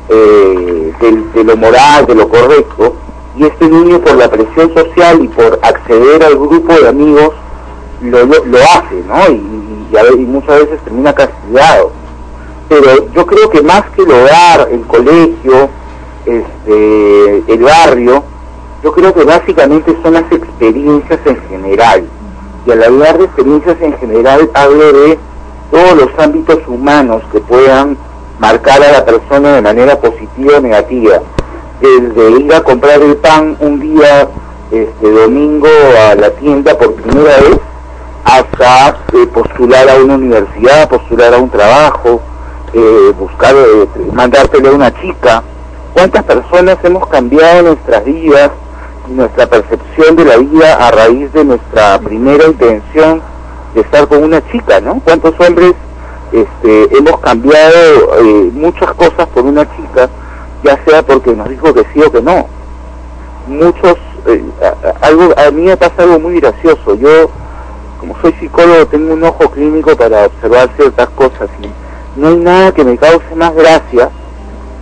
eh, 0.09 0.93
de 1.35 1.45
lo 1.45 1.57
moral, 1.57 2.07
de 2.07 2.15
lo 2.15 2.29
correcto, 2.29 2.97
y 3.37 3.45
este 3.45 3.69
niño 3.69 4.01
por 4.01 4.17
la 4.17 4.29
presión 4.29 4.75
social 4.75 5.23
y 5.23 5.29
por 5.29 5.59
acceder 5.63 6.25
al 6.25 6.37
grupo 6.37 6.75
de 6.75 6.89
amigos 6.89 7.35
lo, 8.03 8.25
lo, 8.25 8.45
lo 8.45 8.59
hace, 8.59 9.03
¿no? 9.07 9.31
Y, 9.31 9.35
y 9.37 9.71
y 9.93 10.25
muchas 10.25 10.61
veces 10.61 10.81
termina 10.85 11.13
castigado. 11.13 11.93
Pero 12.69 13.13
yo 13.13 13.27
creo 13.27 13.51
que 13.51 13.63
más 13.63 13.83
que 13.97 14.03
el 14.03 14.11
hogar, 14.11 14.69
el 14.71 14.83
colegio, 14.83 15.69
este, 16.25 17.53
el 17.53 17.63
barrio, 17.63 18.23
yo 18.85 18.93
creo 18.93 19.13
que 19.13 19.25
básicamente 19.25 19.97
son 20.03 20.15
las 20.15 20.31
experiencias 20.31 21.19
en 21.25 21.37
general. 21.49 22.05
Y 22.67 22.71
al 22.71 22.85
hablar 22.85 23.19
de 23.19 23.25
experiencias 23.25 23.77
en 23.81 23.99
general 23.99 24.51
hablo 24.55 24.93
de 24.93 25.19
todos 25.71 25.97
los 25.97 26.19
ámbitos 26.19 26.59
humanos 26.69 27.23
que 27.33 27.41
puedan 27.41 27.97
marcar 28.39 28.83
a 28.83 28.93
la 28.93 29.05
persona 29.05 29.55
de 29.57 29.63
manera 29.63 30.01
positiva 30.01 30.59
o 30.59 30.61
negativa. 30.61 31.21
Desde 31.81 32.31
ir 32.41 32.55
a 32.55 32.63
comprar 32.63 33.01
el 33.03 33.17
pan 33.17 33.57
un 33.61 33.81
día 33.81 34.29
este, 34.71 35.11
domingo 35.11 35.69
a 36.09 36.15
la 36.15 36.31
tienda 36.31 36.77
por 36.79 36.95
primera 36.95 37.37
vez 37.39 37.59
hasta 38.25 38.99
eh, 39.13 39.27
postular 39.33 39.89
a 39.89 39.97
una 39.97 40.15
universidad, 40.15 40.89
postular 40.89 41.35
a 41.35 41.39
un 41.39 41.51
trabajo, 41.51 42.21
eh, 42.73 43.13
buscar, 43.19 43.55
eh, 43.55 43.89
mandártelo 44.13 44.71
a 44.71 44.75
una 44.75 45.01
chica. 45.01 45.43
¿Cuántas 45.93 46.23
personas 46.25 46.79
hemos 46.85 47.07
cambiado 47.09 47.63
nuestras 47.63 48.05
vidas 48.05 48.51
y 49.09 49.13
nuestra 49.13 49.47
percepción 49.47 50.17
de 50.17 50.25
la 50.25 50.37
vida 50.37 50.75
a 50.75 50.91
raíz 50.91 51.33
de 51.33 51.45
nuestra 51.45 51.99
primera 51.99 52.47
intención 52.47 53.23
de 53.75 53.81
estar 53.81 54.07
con 54.09 54.23
una 54.23 54.47
chica, 54.51 54.81
¿no? 54.81 55.01
¿Cuántos 55.05 55.35
hombres 55.41 55.75
este, 56.33 56.97
hemos 56.97 57.19
cambiado 57.21 58.19
eh, 58.21 58.51
muchas 58.53 58.93
cosas 58.95 59.27
por 59.35 59.45
una 59.45 59.65
chica, 59.77 60.09
ya 60.63 60.79
sea 60.85 61.03
porque 61.03 61.33
nos 61.33 61.49
dijo 61.49 61.73
que 61.75 61.85
sí 61.93 62.01
o 62.01 62.11
que 62.11 62.23
no? 62.23 62.47
Muchos, 63.47 63.97
eh, 64.27 64.45
algo, 65.01 65.35
a 65.37 65.51
mí 65.51 65.63
me 65.63 65.77
pasa 65.77 66.03
algo 66.03 66.21
muy 66.21 66.41
gracioso. 66.41 66.95
Yo, 66.97 67.31
como 68.01 68.17
soy 68.23 68.33
psicólogo, 68.41 68.87
tengo 68.87 69.13
un 69.13 69.23
ojo 69.23 69.51
clínico 69.51 69.95
para 69.95 70.25
observar 70.25 70.71
ciertas 70.77 71.11
cosas 71.11 71.51
y 71.63 72.19
no 72.19 72.29
hay 72.29 72.37
nada 72.37 72.73
que 72.73 72.83
me 72.83 72.97
cause 72.97 73.35
más 73.37 73.55
gracia 73.55 74.09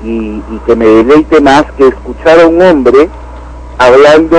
y, 0.04 0.40
que 0.64 0.76
me 0.76 0.86
deleite 0.86 1.40
más 1.40 1.64
que 1.76 1.88
escuchar 1.88 2.38
a 2.40 2.46
un 2.46 2.62
hombre 2.62 3.08
hablando 3.76 4.36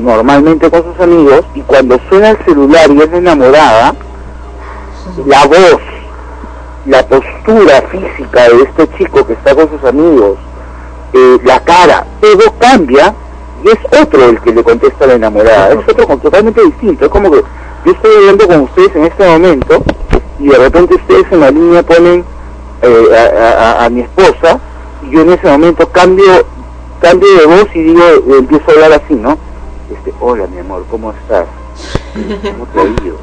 normalmente 0.00 0.70
con 0.70 0.82
sus 0.82 1.00
amigos 1.00 1.42
y 1.54 1.60
cuando 1.60 2.00
suena 2.08 2.30
el 2.30 2.38
celular 2.44 2.90
y 2.90 3.02
es 3.02 3.12
enamorada, 3.12 3.94
la 5.26 5.46
voz, 5.46 5.82
la 6.86 7.06
postura 7.06 7.82
física 7.90 8.48
de 8.48 8.62
este 8.62 8.88
chico 8.96 9.26
que 9.26 9.34
está 9.34 9.54
con 9.54 9.68
sus 9.68 9.84
amigos, 9.84 10.38
eh, 11.12 11.38
la 11.44 11.60
cara, 11.60 12.06
todo 12.20 12.54
cambia 12.58 13.14
y 13.62 13.68
es 13.68 14.00
otro 14.02 14.24
el 14.24 14.40
que 14.40 14.52
le 14.52 14.64
contesta 14.64 15.04
a 15.04 15.08
la 15.08 15.14
enamorada, 15.14 15.72
es 15.72 15.88
otro 15.88 16.16
totalmente 16.16 16.62
distinto, 16.62 17.04
es 17.04 17.10
como 17.10 17.30
que 17.30 17.42
yo 17.86 17.92
estoy 17.92 18.16
hablando 18.16 18.46
con 18.46 18.60
ustedes 18.62 18.94
en 18.96 19.04
este 19.06 19.26
momento 19.28 19.82
y 20.38 20.48
de 20.48 20.58
repente 20.58 20.94
ustedes 20.96 21.24
en 21.30 21.40
la 21.40 21.50
línea 21.50 21.82
ponen 21.82 22.24
eh, 22.82 23.06
a, 23.40 23.62
a- 23.82 23.84
a 23.86 23.88
mi 23.88 24.02
esposa 24.02 24.60
y 25.02 25.10
yo 25.10 25.22
en 25.22 25.30
ese 25.32 25.46
momento 25.48 25.88
cambio 25.90 26.24
cambio 27.00 27.28
de 27.38 27.46
voz 27.46 27.66
y 27.74 27.82
digo 27.82 28.02
empiezo 28.38 28.64
a 28.68 28.72
hablar 28.74 28.92
así 29.04 29.14
no 29.14 29.38
este 29.90 30.12
hola 30.20 30.46
mi 30.48 30.58
amor 30.58 30.84
cómo 30.90 31.12
estás 31.12 31.46
cómo 32.52 32.66
te 32.74 32.80
ha 32.80 32.84
ido 33.04 33.16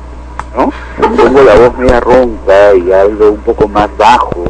no 0.55 0.71
pongo 1.17 1.41
la 1.43 1.55
voz 1.55 1.77
media 1.77 1.99
ronca 1.99 2.73
y 2.75 2.91
hablo 2.91 3.31
un 3.31 3.39
poco 3.41 3.67
más 3.67 3.89
bajo 3.97 4.43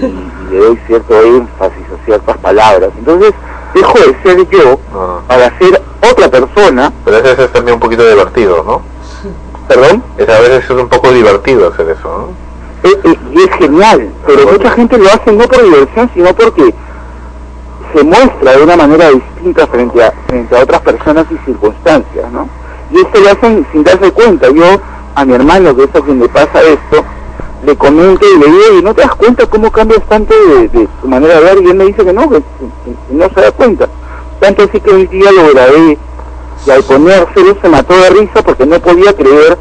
y, 0.00 0.04
y 0.06 0.30
le 0.50 0.58
doy 0.58 0.78
cierto 0.86 1.20
énfasis 1.20 1.82
a 1.92 2.04
ciertas 2.04 2.36
palabras. 2.38 2.90
Entonces 2.96 3.32
dejo 3.74 3.98
de 3.98 4.16
ser 4.22 4.48
yo 4.50 4.78
para 5.26 5.58
ser 5.58 5.82
otra 6.10 6.28
persona. 6.30 6.92
Pero 7.04 7.18
ese 7.18 7.44
es 7.44 7.52
también 7.52 7.74
un 7.74 7.80
poquito 7.80 8.08
divertido, 8.08 8.62
¿no? 8.64 8.82
¿Perdón? 9.68 10.02
Es 10.18 10.28
a 10.28 10.40
veces 10.40 10.64
es 10.64 10.70
un 10.70 10.88
poco 10.88 11.10
divertido 11.10 11.68
hacer 11.68 11.88
eso, 11.88 12.08
¿no? 12.08 12.44
Eh, 12.88 13.00
eh, 13.04 13.18
es 13.34 13.56
genial, 13.56 14.10
pero 14.26 14.46
mucha 14.52 14.70
gente 14.72 14.98
lo 14.98 15.06
hace 15.06 15.32
no 15.32 15.44
por 15.48 15.62
diversión, 15.62 16.10
sino 16.12 16.34
porque 16.34 16.74
se 17.94 18.04
muestra 18.04 18.56
de 18.56 18.62
una 18.62 18.76
manera 18.76 19.10
distinta 19.10 19.66
frente 19.66 20.02
a, 20.04 20.12
frente 20.26 20.56
a 20.56 20.62
otras 20.62 20.80
personas 20.82 21.26
y 21.30 21.38
circunstancias, 21.46 22.30
¿no? 22.32 22.48
Y 22.90 23.00
esto 23.00 23.20
lo 23.20 23.30
hacen 23.30 23.66
sin 23.72 23.84
darse 23.84 24.10
cuenta. 24.12 24.50
Yo 24.50 24.80
a 25.14 25.24
mi 25.24 25.32
hermano, 25.34 25.74
que 25.74 25.84
es 25.84 25.94
a 25.94 26.00
quien 26.02 26.20
le 26.20 26.28
pasa 26.28 26.60
esto, 26.62 27.04
le 27.64 27.74
comento 27.76 28.26
y 28.26 28.38
le 28.38 28.46
digo, 28.46 28.78
y 28.78 28.82
no 28.82 28.94
te 28.94 29.00
das 29.00 29.14
cuenta 29.14 29.46
cómo 29.46 29.70
cambia 29.70 29.98
bastante 29.98 30.34
de, 30.34 30.68
de 30.68 30.88
su 31.00 31.08
manera 31.08 31.40
de 31.40 31.40
ver, 31.40 31.62
y 31.62 31.70
él 31.70 31.74
me 31.76 31.84
dice 31.86 32.04
que 32.04 32.12
no, 32.12 32.28
que, 32.28 32.36
que 32.36 33.14
no 33.14 33.28
se 33.34 33.40
da 33.40 33.52
cuenta. 33.52 33.88
Tanto 34.40 34.64
así 34.64 34.78
que 34.80 34.90
un 34.90 35.08
día 35.08 35.32
lo 35.32 35.54
grabé 35.54 35.96
y 36.66 36.70
al 36.70 36.82
ponérselo 36.82 37.56
se 37.60 37.68
mató 37.68 37.94
de 37.94 38.10
risa 38.10 38.42
porque 38.42 38.66
no 38.66 38.80
podía 38.80 39.12
creer 39.12 39.58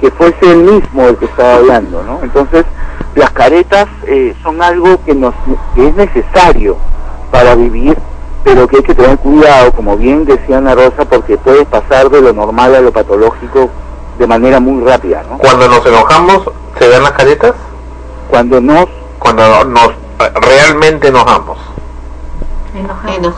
que 0.00 0.10
fuese 0.10 0.50
él 0.50 0.58
mismo 0.58 1.08
el 1.08 1.16
que 1.16 1.24
estaba 1.26 1.56
hablando, 1.56 2.02
¿no? 2.02 2.20
Entonces, 2.22 2.64
las 3.14 3.30
caretas 3.30 3.86
eh, 4.06 4.34
son 4.42 4.60
algo 4.62 5.02
que 5.04 5.14
nos 5.14 5.34
que 5.74 5.88
es 5.88 5.94
necesario 5.94 6.76
para 7.30 7.54
vivir, 7.54 7.96
pero 8.42 8.68
que 8.68 8.76
hay 8.76 8.82
que 8.82 8.94
tener 8.94 9.18
cuidado, 9.18 9.72
como 9.72 9.96
bien 9.96 10.24
decía 10.24 10.58
Ana 10.58 10.74
Rosa, 10.74 11.04
porque 11.08 11.36
puede 11.38 11.64
pasar 11.64 12.10
de 12.10 12.20
lo 12.20 12.32
normal 12.32 12.74
a 12.74 12.80
lo 12.80 12.92
patológico 12.92 13.70
de 14.18 14.26
manera 14.26 14.60
muy 14.60 14.84
rápida, 14.84 15.24
¿no? 15.28 15.38
Cuando 15.38 15.68
nos 15.68 15.84
enojamos, 15.86 16.42
¿se 16.78 16.88
ven 16.88 17.02
las 17.02 17.12
caretas? 17.12 17.54
Cuando 18.28 18.60
nos... 18.60 18.86
Cuando 19.18 19.64
nos 19.64 19.90
realmente 20.34 21.08
enojamos. 21.08 21.58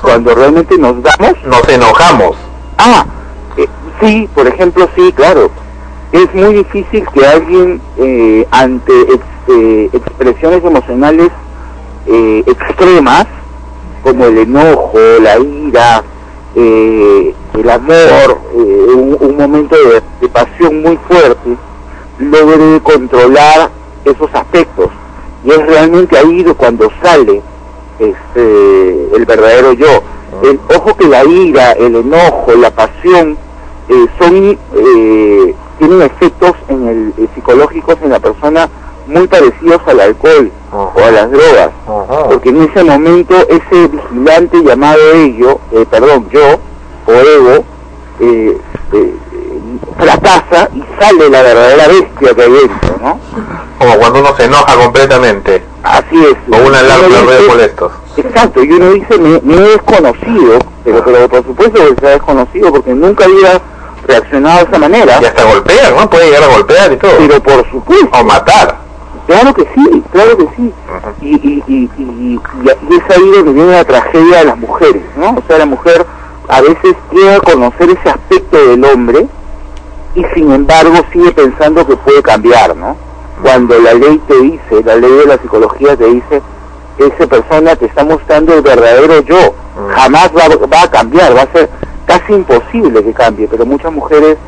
Cuando 0.02 0.34
realmente 0.34 0.76
nos 0.78 1.02
damos... 1.02 1.32
Nos 1.44 1.68
enojamos. 1.68 2.36
Ah, 2.78 3.06
eh, 3.56 3.66
sí, 4.00 4.28
por 4.34 4.46
ejemplo, 4.46 4.88
sí, 4.96 5.12
claro. 5.12 5.50
Es 6.12 6.32
muy 6.34 6.54
difícil 6.54 7.04
que 7.12 7.26
alguien 7.26 7.80
eh, 7.98 8.46
ante 8.50 8.92
eh, 9.48 9.90
expresiones 9.92 10.64
emocionales 10.64 11.30
eh, 12.06 12.44
extremas, 12.46 13.26
como 14.02 14.26
el 14.26 14.38
enojo, 14.38 14.98
la 15.20 15.38
ira, 15.38 16.04
el 16.54 17.70
amor, 17.70 18.40
un, 18.54 19.36
momento 19.36 19.76
de, 19.76 20.02
de 20.20 20.28
pasión 20.28 20.80
muy 20.82 20.96
fuerte, 21.08 21.56
logre 22.18 22.80
controlar 22.82 23.70
esos 24.04 24.32
aspectos. 24.32 24.90
Y 25.44 25.50
es 25.50 25.66
realmente 25.66 26.16
ahí 26.16 26.44
cuando 26.56 26.90
sale 27.02 27.42
este, 27.98 29.16
el 29.16 29.24
verdadero 29.26 29.72
yo. 29.72 30.02
El, 30.42 30.60
ojo 30.74 30.96
que 30.96 31.06
la 31.06 31.24
ira, 31.24 31.72
el 31.72 31.96
enojo, 31.96 32.52
la 32.58 32.70
pasión 32.70 33.36
eh, 33.88 34.06
son 34.18 34.58
eh, 34.74 35.54
tienen 35.78 36.02
efectos 36.02 36.52
en 36.68 36.88
el, 36.88 37.14
eh, 37.24 37.28
psicológicos 37.34 37.96
en 38.02 38.10
la 38.10 38.20
persona 38.20 38.68
muy 39.06 39.26
parecidos 39.28 39.80
al 39.86 40.00
alcohol 40.00 40.50
o 40.72 41.04
a 41.04 41.10
las 41.12 41.30
drogas, 41.30 41.70
porque 42.28 42.48
en 42.48 42.62
ese 42.62 42.82
momento 42.82 43.36
ese 43.48 43.86
vigilante 43.86 44.62
llamado 44.62 45.00
ello, 45.14 45.60
eh, 45.72 45.86
perdón, 45.88 46.28
yo 46.30 46.58
o 47.06 47.12
ego, 47.12 47.64
eh, 48.18 48.58
fracasa 49.96 50.68
y 50.74 50.84
sale 51.00 51.30
la 51.30 51.42
verdadera 51.42 51.86
bestia 51.86 52.34
que 52.34 52.42
hay 52.42 52.52
dentro, 52.52 52.96
¿no? 53.00 53.20
Como 53.78 53.96
cuando 53.98 54.20
uno 54.20 54.36
se 54.36 54.44
enoja 54.44 54.74
completamente. 54.76 55.62
Así 55.84 56.24
es. 56.24 56.36
O 56.52 56.66
una 56.66 56.80
alarma 56.80 57.32
de 57.32 57.40
molestos. 57.46 57.92
Exacto, 58.16 58.62
y 58.64 58.70
uno 58.72 58.90
dice, 58.92 59.18
me, 59.18 59.40
me 59.42 59.54
he 59.56 59.68
desconocido, 59.72 60.58
pero, 60.84 61.04
pero 61.04 61.28
por 61.28 61.44
supuesto 61.44 61.80
que 61.94 62.00
se 62.00 62.06
ha 62.06 62.10
desconocido 62.10 62.72
porque 62.72 62.94
nunca 62.94 63.24
había 63.24 63.60
reaccionado 64.06 64.58
de 64.58 64.64
esa 64.64 64.78
manera. 64.78 65.18
Y 65.20 65.24
hasta 65.26 65.44
golpear, 65.44 65.92
¿no? 65.94 66.08
Puede 66.08 66.26
llegar 66.26 66.44
a 66.44 66.46
golpear 66.54 66.92
y 66.92 66.96
todo. 66.96 67.10
Pero 67.18 67.42
por 67.42 67.70
supuesto. 67.70 68.08
O 68.18 68.24
matar. 68.24 68.78
Claro 69.26 69.52
que 69.54 69.62
sí, 69.74 70.02
claro 70.12 70.36
que 70.38 70.48
sí. 70.56 70.72
Y, 71.20 71.28
y, 71.34 71.64
y, 71.66 71.90
y, 71.98 72.02
y- 72.02 72.40
y 72.62 72.94
es 72.96 73.16
ahí 73.16 73.30
donde 73.34 73.52
viene 73.52 73.72
la 73.72 73.84
tragedia 73.84 74.38
de 74.38 74.44
las 74.44 74.56
mujeres, 74.58 75.02
¿no? 75.16 75.30
O 75.30 75.42
sea, 75.48 75.58
la 75.58 75.66
mujer 75.66 76.06
a 76.48 76.60
veces 76.60 76.94
llega 77.10 77.36
a 77.36 77.40
conocer 77.40 77.90
ese 77.90 78.08
aspecto 78.08 78.56
del 78.68 78.84
hombre 78.84 79.26
y 80.14 80.24
sin 80.32 80.52
embargo 80.52 80.94
sigue 81.12 81.32
pensando 81.32 81.84
que 81.86 81.96
puede 81.96 82.22
cambiar, 82.22 82.76
¿no? 82.76 82.96
Cuando 83.42 83.76
la 83.80 83.94
ley 83.94 84.20
te 84.28 84.38
dice, 84.40 84.82
la 84.84 84.94
ley 84.94 85.10
de 85.12 85.26
la 85.26 85.38
psicología 85.38 85.96
te 85.96 86.04
dice, 86.06 86.40
esa 86.98 87.26
persona 87.26 87.76
te 87.76 87.86
está 87.86 88.04
mostrando 88.04 88.54
el 88.54 88.62
verdadero 88.62 89.20
yo, 89.22 89.54
jamás 89.94 90.30
va, 90.36 90.48
va 90.66 90.82
a 90.82 90.90
cambiar, 90.90 91.36
va 91.36 91.42
a 91.42 91.52
ser 91.52 91.68
casi 92.06 92.32
imposible 92.32 93.02
que 93.02 93.12
cambie, 93.12 93.48
pero 93.48 93.66
muchas 93.66 93.92
mujeres 93.92 94.38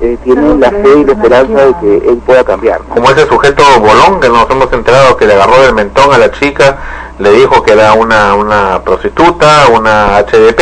eh, 0.00 0.18
tienen 0.24 0.60
la 0.60 0.70
fe 0.70 0.98
y 0.98 1.04
la 1.04 1.12
esperanza 1.12 1.66
de 1.66 1.74
que 1.80 2.08
él 2.08 2.20
pueda 2.26 2.44
cambiar. 2.44 2.80
¿no? 2.88 2.94
Como 2.94 3.10
ese 3.10 3.26
sujeto 3.26 3.62
bolón 3.80 4.20
que 4.20 4.28
nos 4.28 4.50
hemos 4.50 4.72
enterado 4.72 5.16
que 5.16 5.26
le 5.26 5.34
agarró 5.34 5.62
del 5.62 5.74
mentón 5.74 6.12
a 6.12 6.18
la 6.18 6.30
chica, 6.32 6.78
le 7.18 7.30
dijo 7.30 7.62
que 7.62 7.72
era 7.72 7.94
una, 7.94 8.34
una 8.34 8.82
prostituta, 8.82 9.68
una 9.72 10.18
HDP, 10.18 10.60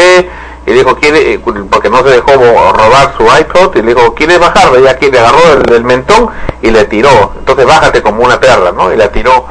y 0.64 0.72
dijo, 0.72 0.94
quiere, 0.96 1.40
porque 1.40 1.90
no 1.90 2.04
se 2.04 2.10
dejó 2.10 2.34
robar 2.34 3.14
su 3.16 3.24
iPod, 3.24 3.74
y 3.76 3.82
le 3.82 3.94
dijo, 3.94 4.14
¿quiere 4.14 4.38
bajar? 4.38 4.68
Ya 4.80 4.96
que 4.96 5.10
le 5.10 5.18
agarró 5.18 5.56
del, 5.56 5.62
del 5.62 5.84
mentón 5.84 6.28
y 6.60 6.70
le 6.70 6.84
tiró. 6.84 7.32
Entonces 7.38 7.66
bájate 7.66 8.00
como 8.00 8.22
una 8.22 8.38
perla, 8.38 8.70
¿no? 8.70 8.92
Y 8.92 8.96
la 8.96 9.10
tiró 9.10 9.44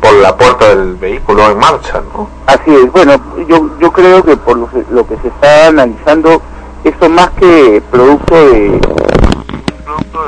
por 0.00 0.12
la 0.14 0.36
puerta 0.36 0.68
del 0.74 0.94
vehículo 0.96 1.50
en 1.50 1.58
marcha, 1.58 2.00
¿no? 2.14 2.28
Así 2.46 2.74
es, 2.74 2.90
bueno, 2.92 3.14
yo, 3.48 3.68
yo 3.80 3.92
creo 3.92 4.22
que 4.22 4.36
por 4.36 4.56
lo, 4.56 4.68
que- 4.70 4.84
lo 4.90 5.06
que 5.06 5.16
se 5.18 5.28
está 5.28 5.68
analizando, 5.68 6.40
esto 6.84 7.08
más 7.08 7.30
que 7.30 7.82
producto 7.90 8.34
de, 8.34 8.80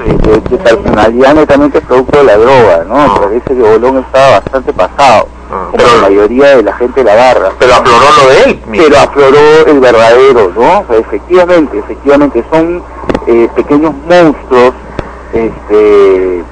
de, 0.07 0.15
de- 0.31 0.41
de 0.41 0.57
personalidad 0.59 1.35
netamente 1.35 1.79
es 1.79 1.85
producto 1.85 2.19
de 2.19 2.25
la 2.25 2.37
droga, 2.37 2.85
¿no? 2.89 3.15
Me 3.15 3.21
parece 3.21 3.55
que 3.55 3.63
Bolón 3.63 3.99
estaba 3.99 4.41
bastante 4.41 4.73
pasado, 4.73 5.29
como 5.49 5.85
la 5.85 6.03
mayoría 6.03 6.57
de 6.57 6.63
la 6.63 6.73
gente 6.75 7.05
de 7.05 7.05
la 7.05 7.15
barra. 7.17 7.51
Pero 7.59 7.75
afloró 7.75 8.07
lo 8.23 8.31
de 8.31 8.43
él. 8.45 8.61
Pero 8.71 8.99
afloró 8.99 9.67
el 9.67 9.81
verdadero, 9.81 10.53
¿no? 10.57 10.81
O 10.81 10.85
sea, 10.89 10.97
efectivamente, 10.99 11.79
efectivamente, 11.79 12.45
son 12.53 12.83
eh, 13.27 13.49
pequeños 13.55 13.93
monstruos 14.09 14.73
este, 15.33 16.43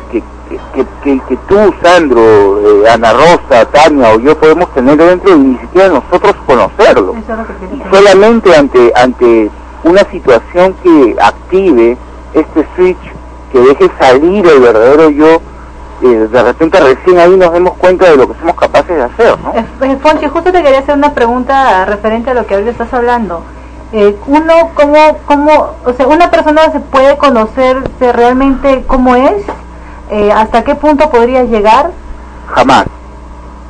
que, 0.48 0.86
que, 1.02 1.20
que, 1.28 1.36
tú, 1.48 1.74
Sandro, 1.82 2.82
eh, 2.82 2.90
Ana 2.90 3.12
Rosa, 3.12 3.64
Tania 3.72 4.10
o 4.14 4.18
yo 4.18 4.38
podemos 4.38 4.72
tener 4.74 4.96
dentro 4.96 5.34
y 5.34 5.38
ni 5.38 5.58
siquiera 5.58 5.88
nosotros 5.88 6.34
conocerlo. 6.46 7.14
Y 7.16 7.94
solamente 7.94 8.56
ante, 8.56 8.92
ante 8.96 9.50
una 9.84 10.04
situación 10.10 10.74
que 10.82 11.16
active 11.20 11.96
este 12.34 12.66
switch, 12.74 13.12
que 13.52 13.60
deje 13.60 13.90
salir 13.98 14.46
el 14.46 14.60
verdadero 14.60 15.10
yo, 15.10 15.40
eh, 16.02 16.28
de 16.30 16.42
repente 16.42 16.78
recién 16.80 17.18
ahí 17.18 17.36
nos 17.36 17.52
demos 17.52 17.74
cuenta 17.74 18.08
de 18.10 18.16
lo 18.16 18.28
que 18.28 18.38
somos 18.38 18.54
capaces 18.54 18.96
de 18.96 19.02
hacer, 19.02 19.36
¿no? 19.40 19.52
Eh, 19.84 19.96
Fonchi, 20.00 20.28
justo 20.28 20.52
te 20.52 20.62
quería 20.62 20.80
hacer 20.80 20.94
una 20.94 21.12
pregunta 21.12 21.84
referente 21.86 22.30
a 22.30 22.34
lo 22.34 22.46
que 22.46 22.54
ahorita 22.54 22.70
estás 22.70 22.92
hablando. 22.92 23.42
Eh, 23.92 24.16
uno, 24.26 24.52
¿cómo, 24.74 24.98
cómo, 25.24 25.70
o 25.84 25.92
sea, 25.94 26.06
una 26.06 26.30
persona 26.30 26.70
se 26.70 26.80
puede 26.80 27.16
conocerse 27.16 28.12
realmente 28.12 28.84
cómo 28.86 29.16
es? 29.16 29.44
Eh, 30.10 30.32
¿Hasta 30.32 30.64
qué 30.64 30.74
punto 30.74 31.10
podría 31.10 31.44
llegar? 31.44 31.90
Jamás, 32.46 32.86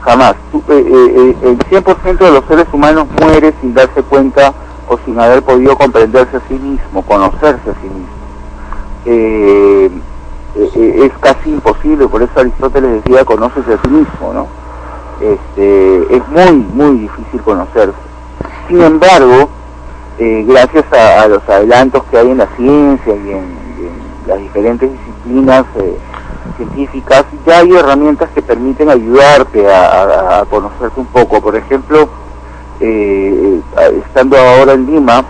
jamás. 0.02 0.34
Eh, 0.54 0.60
eh, 0.68 1.36
el 1.42 1.58
100% 1.58 2.18
de 2.18 2.30
los 2.30 2.44
seres 2.44 2.66
humanos 2.72 3.08
muere 3.20 3.52
sin 3.60 3.74
darse 3.74 4.02
cuenta 4.04 4.52
o 4.88 4.96
sin 5.04 5.18
haber 5.18 5.42
podido 5.42 5.76
comprenderse 5.76 6.36
a 6.36 6.40
sí 6.48 6.54
mismo, 6.54 7.02
conocerse 7.02 7.70
a 7.70 7.74
sí 7.74 7.88
mismo. 7.88 8.18
Es 10.54 11.12
casi 11.20 11.50
imposible, 11.50 12.06
por 12.06 12.22
eso 12.22 12.32
Aristóteles 12.36 13.02
decía 13.02 13.24
conócese 13.24 13.74
a 13.74 13.82
sí 13.82 13.88
mismo, 13.88 14.32
¿no? 14.32 14.46
Este, 15.20 16.16
es 16.16 16.28
muy, 16.28 16.52
muy 16.72 16.98
difícil 16.98 17.42
conocerse. 17.42 17.96
Sin 18.68 18.82
embargo, 18.82 19.48
gracias 20.18 20.84
a, 20.92 21.26
los 21.26 21.48
adelantos 21.48 22.04
que 22.10 22.18
hay 22.18 22.30
en 22.30 22.38
la 22.38 22.46
ciencia 22.56 23.14
y 23.14 23.30
en, 23.30 23.36
en 23.36 23.92
las 24.26 24.38
diferentes 24.38 24.90
disciplinas 24.90 25.64
científicas, 26.56 27.24
ya 27.46 27.58
hay 27.58 27.74
herramientas 27.74 28.28
que 28.34 28.42
permiten 28.42 28.90
ayudarte 28.90 29.66
a, 29.72 30.44
conocerte 30.50 31.00
un 31.00 31.06
poco. 31.06 31.40
Por 31.40 31.56
ejemplo, 31.56 32.08
eh, 32.80 33.60
estando 34.06 34.36
ahora 34.36 34.72
en 34.72 34.86
Lima, 34.86 35.24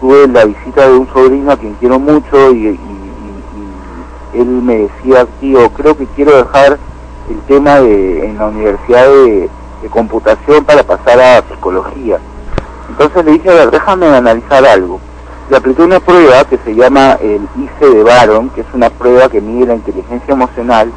tuve 0.00 0.28
la 0.28 0.44
visita 0.44 0.88
de 0.88 0.98
un 0.98 1.08
sobrino 1.12 1.52
a 1.52 1.56
quien 1.56 1.74
quiero 1.74 1.98
mucho 1.98 2.52
y 2.52 2.78
él 4.34 4.46
me 4.46 4.78
decía, 4.78 5.26
tío, 5.40 5.70
creo 5.70 5.96
que 5.96 6.06
quiero 6.06 6.36
dejar 6.36 6.78
el 7.30 7.40
tema 7.46 7.80
de, 7.80 8.26
en 8.26 8.38
la 8.38 8.46
universidad 8.46 9.06
de, 9.06 9.48
de 9.82 9.88
computación 9.88 10.64
para 10.64 10.82
pasar 10.82 11.20
a 11.20 11.42
psicología. 11.48 12.18
Entonces 12.88 13.24
le 13.24 13.32
dije, 13.32 13.50
a 13.50 13.54
ver, 13.54 13.70
déjame 13.70 14.06
analizar 14.06 14.64
algo. 14.64 15.00
Le 15.50 15.56
apliqué 15.56 15.82
una 15.82 16.00
prueba 16.00 16.44
que 16.44 16.58
se 16.64 16.74
llama 16.74 17.18
el 17.20 17.46
ICE 17.56 17.90
de 17.90 18.02
Baron, 18.02 18.48
que 18.50 18.62
es 18.62 18.66
una 18.72 18.88
prueba 18.90 19.28
que 19.28 19.40
mide 19.40 19.66
la 19.66 19.74
inteligencia 19.74 20.32
emocional 20.32 20.90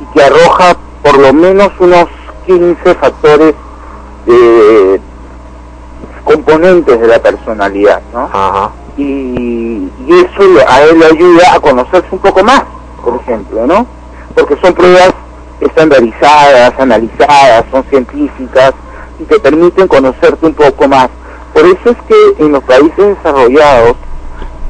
y 0.00 0.04
que 0.12 0.24
arroja 0.24 0.76
por 1.02 1.18
lo 1.18 1.32
menos 1.32 1.70
unos 1.78 2.06
15 2.46 2.94
factores 2.94 3.54
componentes 6.24 7.00
de 7.00 7.06
la 7.06 7.18
personalidad, 7.20 8.00
¿no? 8.12 8.72
Y, 8.96 9.88
y 10.06 10.08
eso 10.08 10.42
a 10.68 10.82
él 10.82 10.98
le 10.98 11.06
ayuda 11.06 11.54
a 11.54 11.60
conocerse 11.60 12.08
un 12.10 12.18
poco 12.18 12.42
más. 12.44 12.62
por 13.02 13.20
ejemplo, 13.20 13.66
¿no? 13.66 13.86
Porque 14.34 14.56
son 14.62 14.74
pruebas 14.74 15.12
estandarizadas, 15.60 16.72
analizadas, 16.78 17.64
son 17.70 17.84
científicas 17.84 18.72
y 19.18 19.24
te 19.24 19.38
permiten 19.38 19.86
conocerte 19.88 20.46
un 20.46 20.54
poco 20.54 20.88
más. 20.88 21.08
Por 21.52 21.64
eso 21.66 21.90
es 21.90 21.96
que 22.08 22.44
en 22.44 22.52
los 22.52 22.62
países 22.64 23.16
desarrollados 23.16 23.96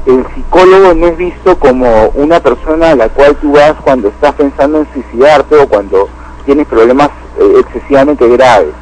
el 0.05 0.25
psicólogo 0.35 0.93
no 0.93 1.07
es 1.07 1.17
visto 1.17 1.57
como 1.57 2.09
una 2.15 2.41
persona 2.41 2.91
a 2.91 2.95
la 2.95 3.09
cual 3.09 3.37
tú 3.37 3.53
vas 3.53 3.73
cuando 3.83 4.09
estás 4.09 4.33
pensando 4.33 4.79
en 4.79 4.87
suicidarte 4.93 5.55
o 5.55 5.67
cuando 5.67 6.09
tienes 6.45 6.67
problemas 6.67 7.09
eh, 7.39 7.53
excesivamente 7.59 8.27
graves. 8.27 8.73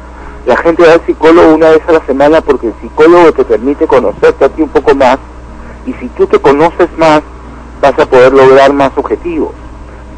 La 0.46 0.56
gente 0.56 0.84
va 0.84 0.94
al 0.94 1.06
psicólogo 1.06 1.54
una 1.54 1.70
vez 1.70 1.82
a 1.86 1.92
la 1.92 2.04
semana 2.06 2.40
porque 2.40 2.68
el 2.68 2.74
psicólogo 2.80 3.32
te 3.32 3.44
permite 3.44 3.86
conocerte 3.86 4.44
a 4.44 4.48
ti 4.48 4.62
un 4.62 4.68
poco 4.68 4.94
más 4.96 5.18
y 5.86 5.92
si 5.94 6.08
tú 6.08 6.26
te 6.26 6.40
conoces 6.40 6.88
más 6.96 7.22
vas 7.80 7.96
a 7.98 8.06
poder 8.06 8.32
lograr 8.32 8.72
más 8.72 8.90
objetivos. 8.96 9.52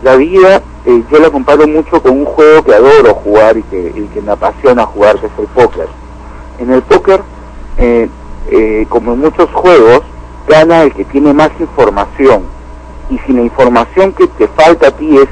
La 0.02 0.16
vida 0.16 0.62
eh, 0.86 1.02
yo 1.11 1.19
la 1.19 1.31
comparo 1.31 1.66
mucho 1.66 2.02
con 2.02 2.12
un 2.12 2.24
juego 2.27 2.62
que 2.62 2.74
adoro 2.74 3.15
jugar 3.15 3.56
y 3.56 3.62
que, 3.65 3.93
y 3.94 4.06
que 4.12 4.20
me 4.20 4.32
apasiona 4.32 4.85
jugar, 4.85 5.19
que 5.19 5.27
es 5.27 5.32
el 5.39 5.47
póker. 5.47 5.89
En 6.59 6.70
el 6.73 6.82
póker, 6.82 7.23
eh, 7.78 8.09
eh, 8.51 8.86
como 8.88 9.12
en 9.12 9.20
muchos 9.20 9.51
juegos, 9.51 10.02
gana 10.48 10.82
el 10.82 10.92
que 10.92 11.05
tiene 11.05 11.32
más 11.32 11.51
información. 11.59 12.42
Y 13.10 13.18
si 13.18 13.32
la 13.32 13.42
información 13.42 14.12
que 14.12 14.26
te 14.26 14.48
falta 14.48 14.88
a 14.88 14.90
ti 14.90 15.16
es 15.16 15.28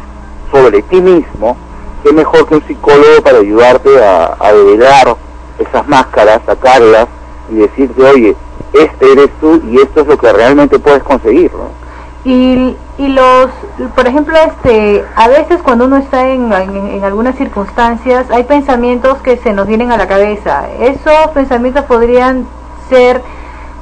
sobre 0.51 0.83
ti 0.83 1.01
mismo, 1.01 1.57
qué 2.03 2.13
mejor 2.13 2.47
que 2.47 2.57
un 2.57 2.67
psicólogo 2.67 3.23
para 3.23 3.39
ayudarte 3.39 4.05
a, 4.05 4.37
a 4.39 4.53
develar 4.53 5.17
esas 5.59 5.87
máscaras, 5.89 6.43
sacarlas 6.47 7.09
y 7.51 7.57
decirte, 7.57 8.03
oye, 8.03 8.37
este 8.73 9.13
eres 9.13 9.31
tú 9.41 9.61
y 9.71 9.81
esto 9.81 10.01
es 10.01 10.07
lo 10.07 10.19
que 10.19 10.33
realmente 10.33 10.79
puedes 10.79 11.03
conseguir. 11.03 11.53
¿no? 11.53 11.82
Y, 12.25 12.77
y 12.99 13.09
los, 13.09 13.49
por 13.97 14.07
ejemplo, 14.07 14.37
este, 14.47 15.05
a 15.17 15.27
veces 15.27 15.61
cuando 15.61 15.87
uno 15.87 15.97
está 15.97 16.29
en, 16.29 16.53
en, 16.53 17.03
algunas 17.05 17.35
circunstancias, 17.37 18.31
hay 18.31 18.45
pensamientos 18.45 19.19
que 19.19 19.39
se 19.39 19.53
nos 19.53 19.67
vienen 19.67 19.91
a 19.91 19.97
la 19.97 20.07
cabeza. 20.07 20.69
Esos 20.79 21.31
pensamientos 21.35 21.85
podrían 21.87 22.47
ser 22.89 23.23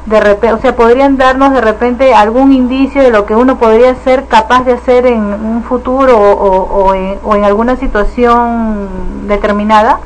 de 0.07 0.21
repente, 0.21 0.55
o 0.55 0.59
sea, 0.59 0.75
podrían 0.75 1.19
darnos 1.19 1.53
de 1.53 1.61
repente 1.61 2.15
algún 2.15 2.53
indicio 2.53 3.03
de 3.03 3.11
lo 3.11 3.27
que 3.27 3.35
uno 3.37 3.59
podría 3.59 3.95
ser 3.97 4.25
capaz 4.25 4.65
de 4.65 4.73
hacer 4.73 5.05
en 5.05 5.21
un 5.23 5.63
futuro 5.63 6.19
o, 6.19 6.63
o, 6.63 6.95
en, 6.95 7.19
o 7.23 7.37
en 7.37 7.45
alguna 7.45 7.77
situación 7.77 8.89
determinada. 9.29 10.01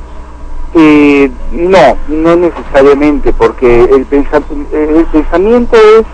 Eh, 0.75 1.31
no, 1.53 1.79
no 2.09 2.35
necesariamente, 2.35 3.33
porque 3.33 3.85
el, 3.85 4.05
pensa- 4.07 4.43
el 4.73 5.05
pensamiento 5.13 5.77
es 5.77 6.05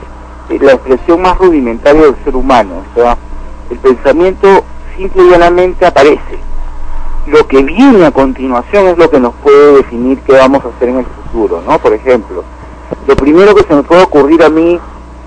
la 0.59 0.73
expresión 0.73 1.23
más 1.23 1.39
rudimentaria 1.39 2.03
del 2.03 2.17
ser 2.25 2.37
humano. 2.37 2.83
O 2.91 2.95
sea, 2.95 3.17
el 3.71 3.79
pensamiento 3.79 4.65
simple 4.97 5.23
y 5.25 5.31
llanamente 5.31 5.87
aparece. 5.87 6.39
Lo 7.27 7.47
que 7.47 7.63
viene 7.63 8.07
a 8.07 8.11
continuación 8.11 8.89
es 8.89 8.99
lo 8.99 9.11
que 9.11 9.21
nos 9.21 9.35
puede 9.37 9.77
definir 9.77 10.19
qué 10.21 10.33
vamos 10.33 10.65
a 10.65 10.69
hacer 10.69 10.89
en 10.89 10.99
el 10.99 11.07
futuro, 11.07 11.63
¿no? 11.67 11.79
Por 11.79 11.93
ejemplo, 11.93 12.43
lo 13.07 13.17
primero 13.17 13.55
que 13.55 13.63
se 13.63 13.75
me 13.75 13.83
puede 13.83 14.03
ocurrir 14.03 14.43
a 14.43 14.49
mí 14.49 14.81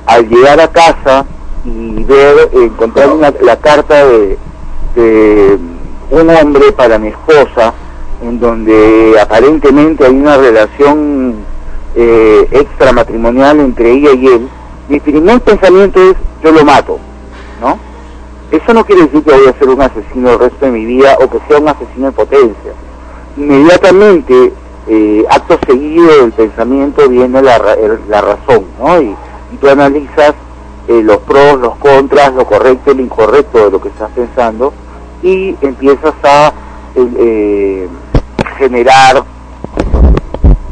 al 0.06 0.28
llegar 0.28 0.60
a 0.60 0.68
casa 0.68 1.26
y 1.64 2.04
ver, 2.04 2.50
encontrar 2.54 3.10
la 3.42 3.56
carta 3.58 4.06
de, 4.06 4.38
de 4.96 5.58
un 6.12 6.30
hombre 6.30 6.72
para 6.74 7.00
mi 7.00 7.08
esposa, 7.08 7.74
en 8.22 8.40
donde 8.40 9.18
aparentemente 9.22 10.06
hay 10.06 10.14
una 10.14 10.38
relación 10.38 11.36
eh, 11.96 12.48
extramatrimonial 12.52 13.60
entre 13.60 13.92
ella 13.92 14.14
y 14.14 14.28
él, 14.28 14.50
mi 14.90 15.00
primer 15.00 15.42
pensamiento 15.42 16.02
es 16.02 16.16
yo 16.44 16.52
lo 16.52 16.64
mato, 16.66 17.00
¿no? 17.62 17.78
Eso 18.52 18.74
no 18.74 18.86
quiere 18.86 19.04
decir 19.04 19.24
que 19.24 19.32
voy 19.32 19.48
a 19.48 19.58
ser 19.58 19.70
un 19.70 19.82
asesino 19.82 20.34
el 20.34 20.40
resto 20.40 20.66
de 20.66 20.72
mi 20.72 20.86
vida 20.86 21.18
o 21.20 21.30
que 21.30 21.40
sea 21.48 21.58
un 21.60 21.70
asesino 21.70 22.08
en 22.08 22.14
potencia. 22.14 22.74
Inmediatamente, 23.36 24.54
eh, 24.88 25.26
acto 25.30 25.58
seguido 25.66 26.08
del 26.22 26.32
pensamiento 26.34 27.10
viene 27.10 27.42
la, 27.42 27.60
la 28.08 28.22
razón, 28.22 28.66
¿no? 28.80 29.02
Y, 29.02 29.16
tú 29.62 29.70
analizas 29.70 30.34
eh, 30.88 31.02
los 31.04 31.18
pros, 31.18 31.60
los 31.60 31.76
contras, 31.76 32.34
lo 32.34 32.46
correcto 32.46 32.92
y 32.92 32.96
lo 32.96 33.02
incorrecto 33.04 33.66
de 33.66 33.72
lo 33.72 33.80
que 33.80 33.90
estás 33.90 34.10
pensando 34.12 34.74
y 35.22 35.56
empiezas 35.62 36.14
a 36.24 36.52
eh, 36.96 37.88
generar 38.58 39.24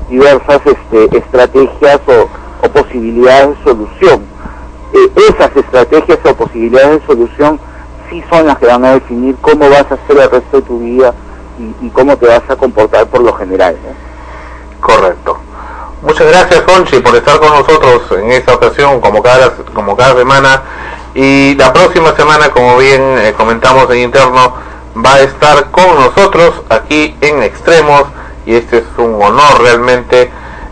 diversas 0.09 0.61
este, 0.65 1.17
estrategias 1.17 2.01
o, 2.07 2.40
o 2.61 2.69
posibilidades 2.69 3.57
de 3.57 3.63
solución. 3.63 4.21
Eh, 4.93 5.11
esas 5.29 5.55
estrategias 5.55 6.19
o 6.25 6.35
posibilidades 6.35 7.01
de 7.01 7.07
solución 7.07 7.59
sí 8.09 8.23
son 8.29 8.45
las 8.47 8.57
que 8.57 8.65
van 8.65 8.83
a 8.85 8.93
definir 8.93 9.35
cómo 9.41 9.69
vas 9.69 9.85
a 9.89 9.95
hacer 9.95 10.17
el 10.17 10.29
resto 10.29 10.57
de 10.57 10.61
tu 10.63 10.79
vida 10.79 11.13
y, 11.81 11.89
cómo 11.89 12.17
te 12.17 12.27
vas 12.27 12.43
a 12.49 12.55
comportar 12.55 13.07
por 13.07 13.21
lo 13.21 13.33
general. 13.33 13.75
Correcto. 14.79 15.37
Muchas 16.01 16.27
gracias, 16.27 16.63
Fonchi, 16.63 16.99
por 16.99 17.15
estar 17.15 17.39
con 17.39 17.49
nosotros 17.49 18.01
en 18.17 18.31
esta 18.31 18.55
ocasión, 18.55 18.99
como 18.99 19.21
cada, 19.21 19.51
como 19.73 19.95
cada 19.95 20.15
semana. 20.15 20.61
Y 21.13 21.55
la 21.55 21.71
próxima 21.71 22.15
semana, 22.15 22.49
como 22.49 22.77
bien 22.77 23.01
eh, 23.19 23.33
comentamos 23.37 23.89
en 23.91 23.99
interno, 23.99 24.53
va 25.05 25.15
a 25.15 25.21
estar 25.21 25.69
con 25.71 25.95
nosotros 25.95 26.63
aquí 26.69 27.15
en 27.21 27.43
Extremos. 27.43 28.05
Y 28.45 28.55
este 28.55 28.79
es 28.79 28.85
un 28.97 29.21
honor 29.21 29.61
realmente, 29.61 30.31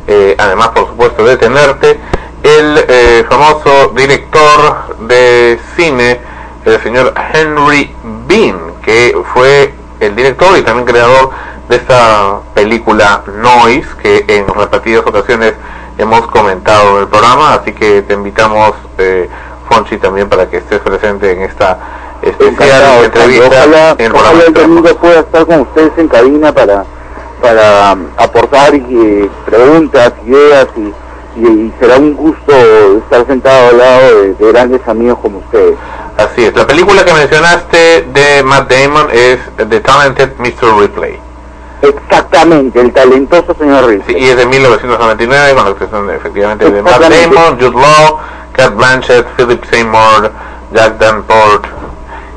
eh, 0.09 0.35
además, 0.39 0.69
por 0.69 0.87
supuesto, 0.87 1.23
de 1.23 1.37
tenerte. 1.37 1.99
El 2.41 2.83
eh, 2.87 3.25
famoso 3.29 3.89
director 3.95 4.97
de 5.07 5.59
cine, 5.75 6.19
el 6.65 6.81
señor 6.81 7.13
Henry 7.33 7.95
Bean, 8.27 8.73
que 8.81 9.15
fue 9.33 9.71
el 9.99 10.15
director 10.15 10.57
y 10.57 10.63
también 10.63 10.87
creador 10.87 11.29
de 11.67 11.75
esta 11.75 12.39
película 12.55 13.21
Noise 13.37 13.89
que 14.01 14.25
en 14.27 14.47
repetidas 14.47 15.05
ocasiones 15.05 15.53
hemos 15.99 16.25
comentado 16.27 16.95
en 16.95 17.01
el 17.03 17.07
programa, 17.07 17.53
así 17.53 17.73
que 17.73 18.01
te 18.01 18.15
invitamos, 18.15 18.73
eh, 18.97 19.29
Fonchi, 19.69 19.97
también 19.97 20.27
para 20.27 20.49
que 20.49 20.57
estés 20.57 20.79
presente 20.79 21.31
en 21.31 21.41
esta 21.43 21.77
especial 22.23 22.53
Encantado, 22.53 23.03
entrevista 23.03 23.47
ojalá, 23.47 23.95
en 23.97 24.11
ojalá 24.15 24.43
el 24.47 24.53
domingo 24.53 24.95
pueda 24.95 25.19
estar 25.19 25.45
con 25.45 25.61
ustedes 25.61 25.91
en 25.97 26.07
cabina 26.07 26.51
para 26.51 26.85
para 27.41 27.93
um, 27.93 28.05
aportar 28.17 28.73
eh, 28.75 29.29
preguntas, 29.45 30.13
ideas 30.25 30.67
y, 30.75 30.81
y- 31.39 31.47
y 31.47 31.73
será 31.79 31.97
un 31.97 32.13
gusto 32.15 32.51
estar 33.03 33.25
sentado 33.27 33.69
al 33.69 33.77
lado 33.77 34.15
de, 34.21 34.33
de 34.33 34.51
grandes 34.51 34.87
amigos 34.87 35.19
como 35.21 35.39
ustedes. 35.39 35.75
Así 36.17 36.43
es, 36.45 36.55
la 36.55 36.67
película 36.67 37.05
que 37.05 37.13
mencionaste 37.13 38.07
de 38.13 38.43
Matt 38.43 38.69
Damon 38.71 39.07
es 39.11 39.39
The 39.55 39.79
Talented 39.79 40.31
Mr. 40.37 40.77
Ripley. 40.79 41.17
Exactamente, 41.81 42.81
el 42.81 42.91
talentoso 42.91 43.55
señor 43.57 43.85
Ripley. 43.87 44.15
Sí, 44.17 44.21
y 44.25 44.29
es 44.29 44.35
de 44.37 44.45
1999 44.45 45.53
con 45.55 45.63
la 45.63 45.69
actuación 45.71 46.09
efectivamente 46.09 46.69
de 46.69 46.81
Matt. 46.81 46.99
Damon, 47.01 47.57
Jude 47.57 47.71
Law, 47.79 48.19
Cat 48.51 48.75
Blanchett, 48.75 49.25
Philip 49.37 49.63
Seymour, 49.69 50.29
Jack 50.73 50.97
Davenport 50.97 51.65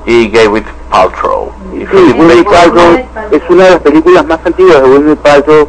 y 0.07 0.31
Gavin 0.31 0.65
Paltrow. 0.93 1.51
Sí, 1.73 1.87
Philip 1.87 2.17
Gwyneth. 2.17 2.45
Paltrow 2.45 3.05
es 3.31 3.43
una 3.49 3.65
de 3.65 3.71
las 3.71 3.81
películas 3.81 4.27
más 4.27 4.39
antiguas 4.45 4.83
de 4.83 4.89
Gwyneth 4.89 5.19
Paltrow. 5.21 5.69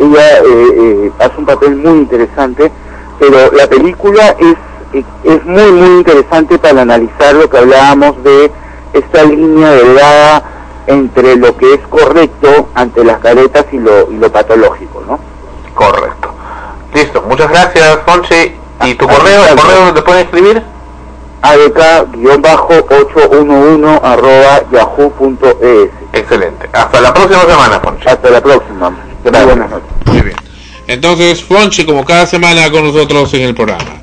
Ella 0.00 0.38
eh, 0.38 0.44
eh, 0.44 1.12
hace 1.20 1.34
un 1.38 1.46
papel 1.46 1.76
muy 1.76 1.98
interesante, 1.98 2.70
pero 3.18 3.52
la 3.52 3.68
película 3.68 4.34
es, 4.40 4.56
es, 5.22 5.44
muy, 5.46 5.70
muy 5.70 5.98
interesante 5.98 6.58
para 6.58 6.82
analizar 6.82 7.34
lo 7.34 7.48
que 7.48 7.58
hablábamos 7.58 8.22
de 8.24 8.50
esta 8.92 9.22
línea 9.22 9.70
delgada 9.70 10.42
entre 10.88 11.36
lo 11.36 11.56
que 11.56 11.74
es 11.74 11.80
correcto 11.88 12.68
ante 12.74 13.04
las 13.04 13.18
caretas 13.20 13.64
y 13.72 13.78
lo, 13.78 14.10
y 14.10 14.16
lo 14.16 14.30
patológico, 14.30 15.02
¿no? 15.06 15.20
Correcto. 15.74 16.34
Listo, 16.92 17.22
muchas 17.22 17.48
gracias, 17.48 18.00
Fonchi. 18.04 18.56
¿Y 18.82 18.94
tu 18.94 19.06
correo? 19.06 19.46
¿El 19.48 19.56
correo 19.56 19.76
donde 19.86 20.00
te 20.00 20.02
pueden 20.02 20.24
escribir? 20.24 20.73
Adk-811 21.44 24.00
arroba 24.02 24.64
yahoo.es. 24.72 25.90
Excelente. 26.12 26.68
Hasta 26.72 27.00
la 27.00 27.12
próxima 27.12 27.42
semana, 27.42 27.80
Fonchi. 27.80 28.08
Hasta 28.08 28.30
la 28.30 28.40
próxima. 28.40 28.90
Muy 28.90 29.44
buenas 29.44 29.70
noches. 29.70 29.88
Muy 30.06 30.22
bien. 30.22 30.36
Entonces, 30.86 31.44
Fonchi, 31.44 31.84
como 31.84 32.04
cada 32.04 32.26
semana 32.26 32.70
con 32.70 32.84
nosotros 32.84 33.34
en 33.34 33.42
el 33.42 33.54
programa. 33.54 34.00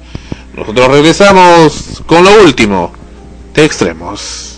Nosotros 0.53 0.90
regresamos 0.90 2.03
con 2.06 2.24
lo 2.24 2.44
último 2.44 2.92
de 3.53 3.66
Extremos. 3.66 4.51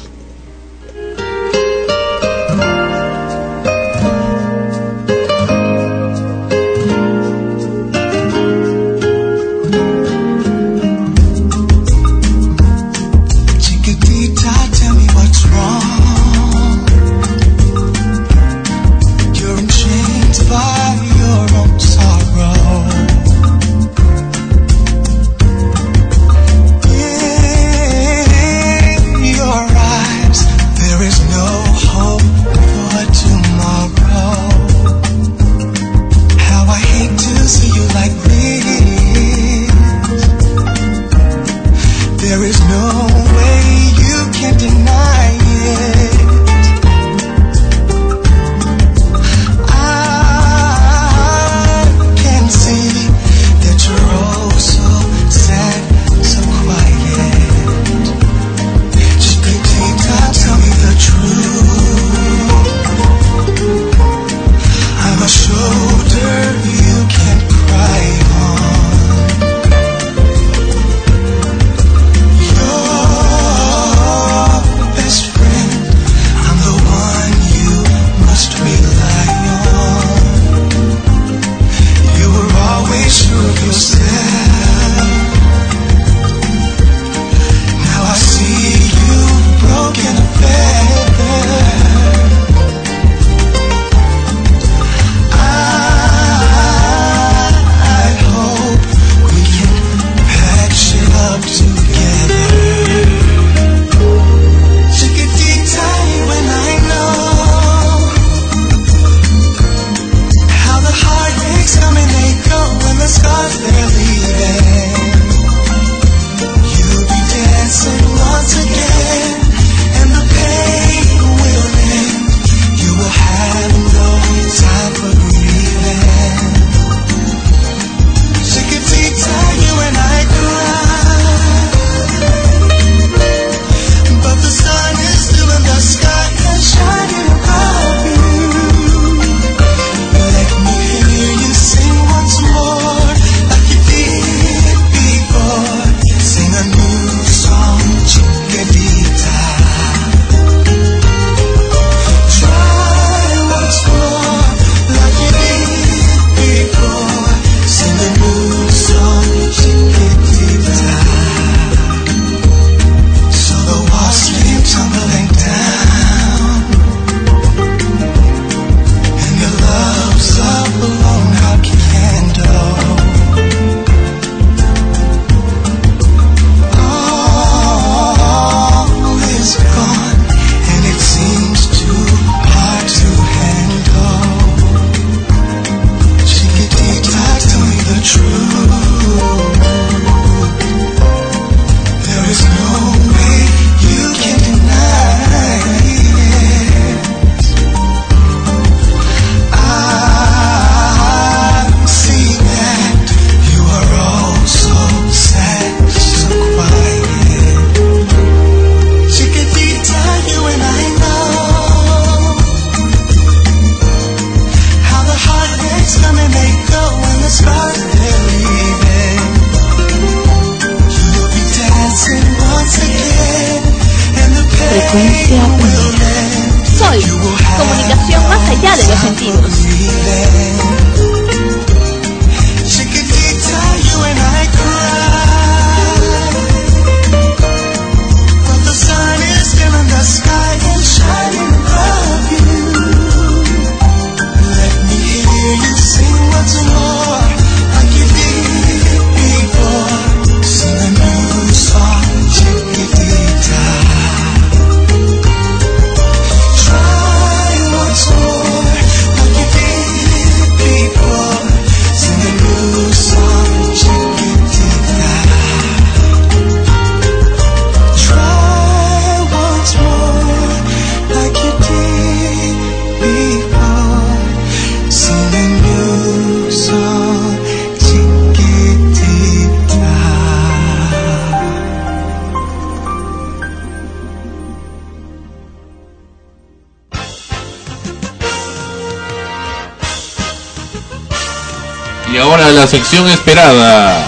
Sección 292.73 293.07
esperada. 293.07 294.03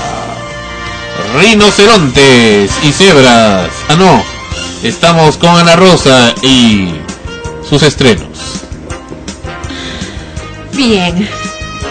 Rinocerontes 1.40 2.72
y 2.82 2.92
cebras. 2.92 3.70
Ah, 3.88 3.96
no. 3.96 4.24
Estamos 4.82 5.38
con 5.38 5.52
Ana 5.52 5.76
Rosa 5.76 6.34
y 6.42 6.90
sus 7.70 7.84
estrenos. 7.84 8.64
Bien, 10.74 11.30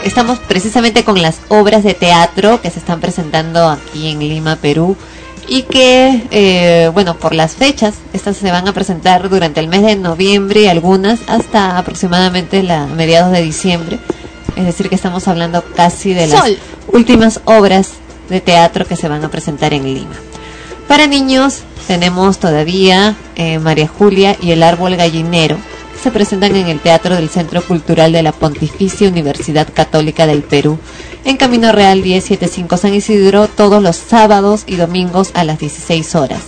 estamos 0.02 0.40
precisamente 0.40 1.04
con 1.04 1.22
las 1.22 1.36
obras 1.46 1.84
de 1.84 1.94
teatro 1.94 2.60
que 2.60 2.72
se 2.72 2.80
están 2.80 3.00
presentando 3.00 3.68
aquí 3.68 4.08
en 4.08 4.18
Lima, 4.18 4.56
Perú, 4.56 4.96
y 5.46 5.62
que, 5.62 6.26
eh, 6.32 6.90
bueno, 6.92 7.16
por 7.16 7.36
las 7.36 7.52
fechas, 7.52 7.94
estas 8.12 8.36
se 8.36 8.50
van 8.50 8.66
a 8.66 8.72
presentar 8.72 9.28
durante 9.28 9.60
el 9.60 9.68
mes 9.68 9.82
de 9.82 9.94
noviembre 9.94 10.62
y 10.62 10.66
algunas 10.66 11.20
hasta 11.28 11.78
aproximadamente 11.78 12.64
la 12.64 12.86
mediados 12.86 13.30
de 13.30 13.42
diciembre. 13.42 14.00
Es 14.56 14.64
decir, 14.64 14.88
que 14.88 14.94
estamos 14.94 15.28
hablando 15.28 15.64
casi 15.74 16.14
de 16.14 16.26
las 16.26 16.40
Sol. 16.40 16.58
últimas 16.88 17.40
obras 17.44 17.90
de 18.28 18.40
teatro 18.40 18.86
que 18.86 18.96
se 18.96 19.08
van 19.08 19.24
a 19.24 19.30
presentar 19.30 19.74
en 19.74 19.84
Lima. 19.84 20.14
Para 20.88 21.06
niños 21.06 21.60
tenemos 21.86 22.38
todavía 22.38 23.16
eh, 23.36 23.58
María 23.58 23.88
Julia 23.88 24.36
y 24.40 24.52
el 24.52 24.62
árbol 24.62 24.96
gallinero. 24.96 25.56
que 25.92 25.98
Se 26.00 26.10
presentan 26.10 26.54
en 26.56 26.68
el 26.68 26.80
Teatro 26.80 27.14
del 27.16 27.28
Centro 27.30 27.62
Cultural 27.62 28.12
de 28.12 28.22
la 28.22 28.32
Pontificia 28.32 29.08
Universidad 29.08 29.68
Católica 29.72 30.26
del 30.26 30.42
Perú, 30.42 30.78
en 31.24 31.36
Camino 31.36 31.72
Real 31.72 32.02
1075 32.02 32.76
San 32.76 32.94
Isidro, 32.94 33.48
todos 33.48 33.82
los 33.82 33.96
sábados 33.96 34.64
y 34.66 34.76
domingos 34.76 35.30
a 35.34 35.44
las 35.44 35.58
16 35.58 36.14
horas. 36.14 36.40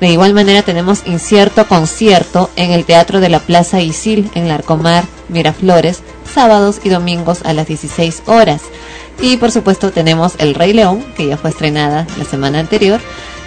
De 0.00 0.08
igual 0.08 0.34
manera 0.34 0.62
tenemos 0.62 1.02
incierto 1.06 1.66
concierto 1.66 2.50
en 2.56 2.72
el 2.72 2.84
Teatro 2.84 3.20
de 3.20 3.30
la 3.30 3.38
Plaza 3.38 3.80
Isil 3.80 4.30
en 4.34 4.48
Larcomar, 4.48 5.04
Miraflores, 5.28 6.02
sábados 6.34 6.80
y 6.82 6.88
domingos 6.88 7.40
a 7.44 7.52
las 7.52 7.66
16 7.68 8.24
horas. 8.26 8.62
Y 9.20 9.36
por 9.36 9.50
supuesto 9.50 9.92
tenemos 9.92 10.34
El 10.38 10.54
Rey 10.54 10.72
León, 10.72 11.04
que 11.16 11.26
ya 11.26 11.36
fue 11.36 11.50
estrenada 11.50 12.06
la 12.18 12.24
semana 12.24 12.58
anterior, 12.58 13.00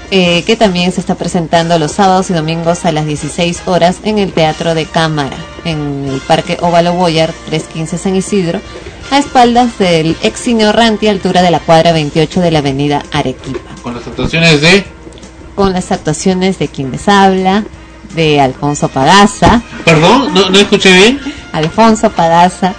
eh, 0.09 0.43
que 0.43 0.55
también 0.55 0.93
se 0.93 1.01
está 1.01 1.15
presentando 1.15 1.77
los 1.77 1.91
sábados 1.91 2.29
y 2.29 2.33
domingos 2.33 2.85
a 2.85 2.93
las 2.93 3.05
16 3.05 3.63
horas 3.65 3.97
en 4.03 4.17
el 4.17 4.31
Teatro 4.31 4.73
de 4.73 4.85
Cámara, 4.85 5.35
en 5.65 6.07
el 6.07 6.21
Parque 6.21 6.57
Óvalo 6.61 6.93
Boyar 6.93 7.33
315 7.47 7.97
San 7.97 8.15
Isidro, 8.15 8.61
a 9.11 9.17
espaldas 9.17 9.77
del 9.77 10.15
ex 10.23 10.47
altura 11.09 11.41
de 11.41 11.51
la 11.51 11.59
cuadra 11.59 11.91
28 11.91 12.39
de 12.39 12.51
la 12.51 12.59
avenida 12.59 13.03
Arequipa 13.11 13.59
Con 13.81 13.95
las 13.95 14.07
actuaciones 14.07 14.61
de 14.61 14.85
con 15.55 15.73
las 15.73 15.91
actuaciones 15.91 16.59
de 16.59 16.67
quien 16.67 16.91
les 16.91 17.09
habla, 17.09 17.63
de 18.13 18.39
Alfonso 18.39 18.89
Pagaza, 18.89 19.61
Perdón, 19.83 20.33
no, 20.33 20.49
no 20.51 20.59
escuché 20.59 20.93
bien. 20.93 21.19
Alfonso 21.57 22.09
Pagaza, 22.11 22.73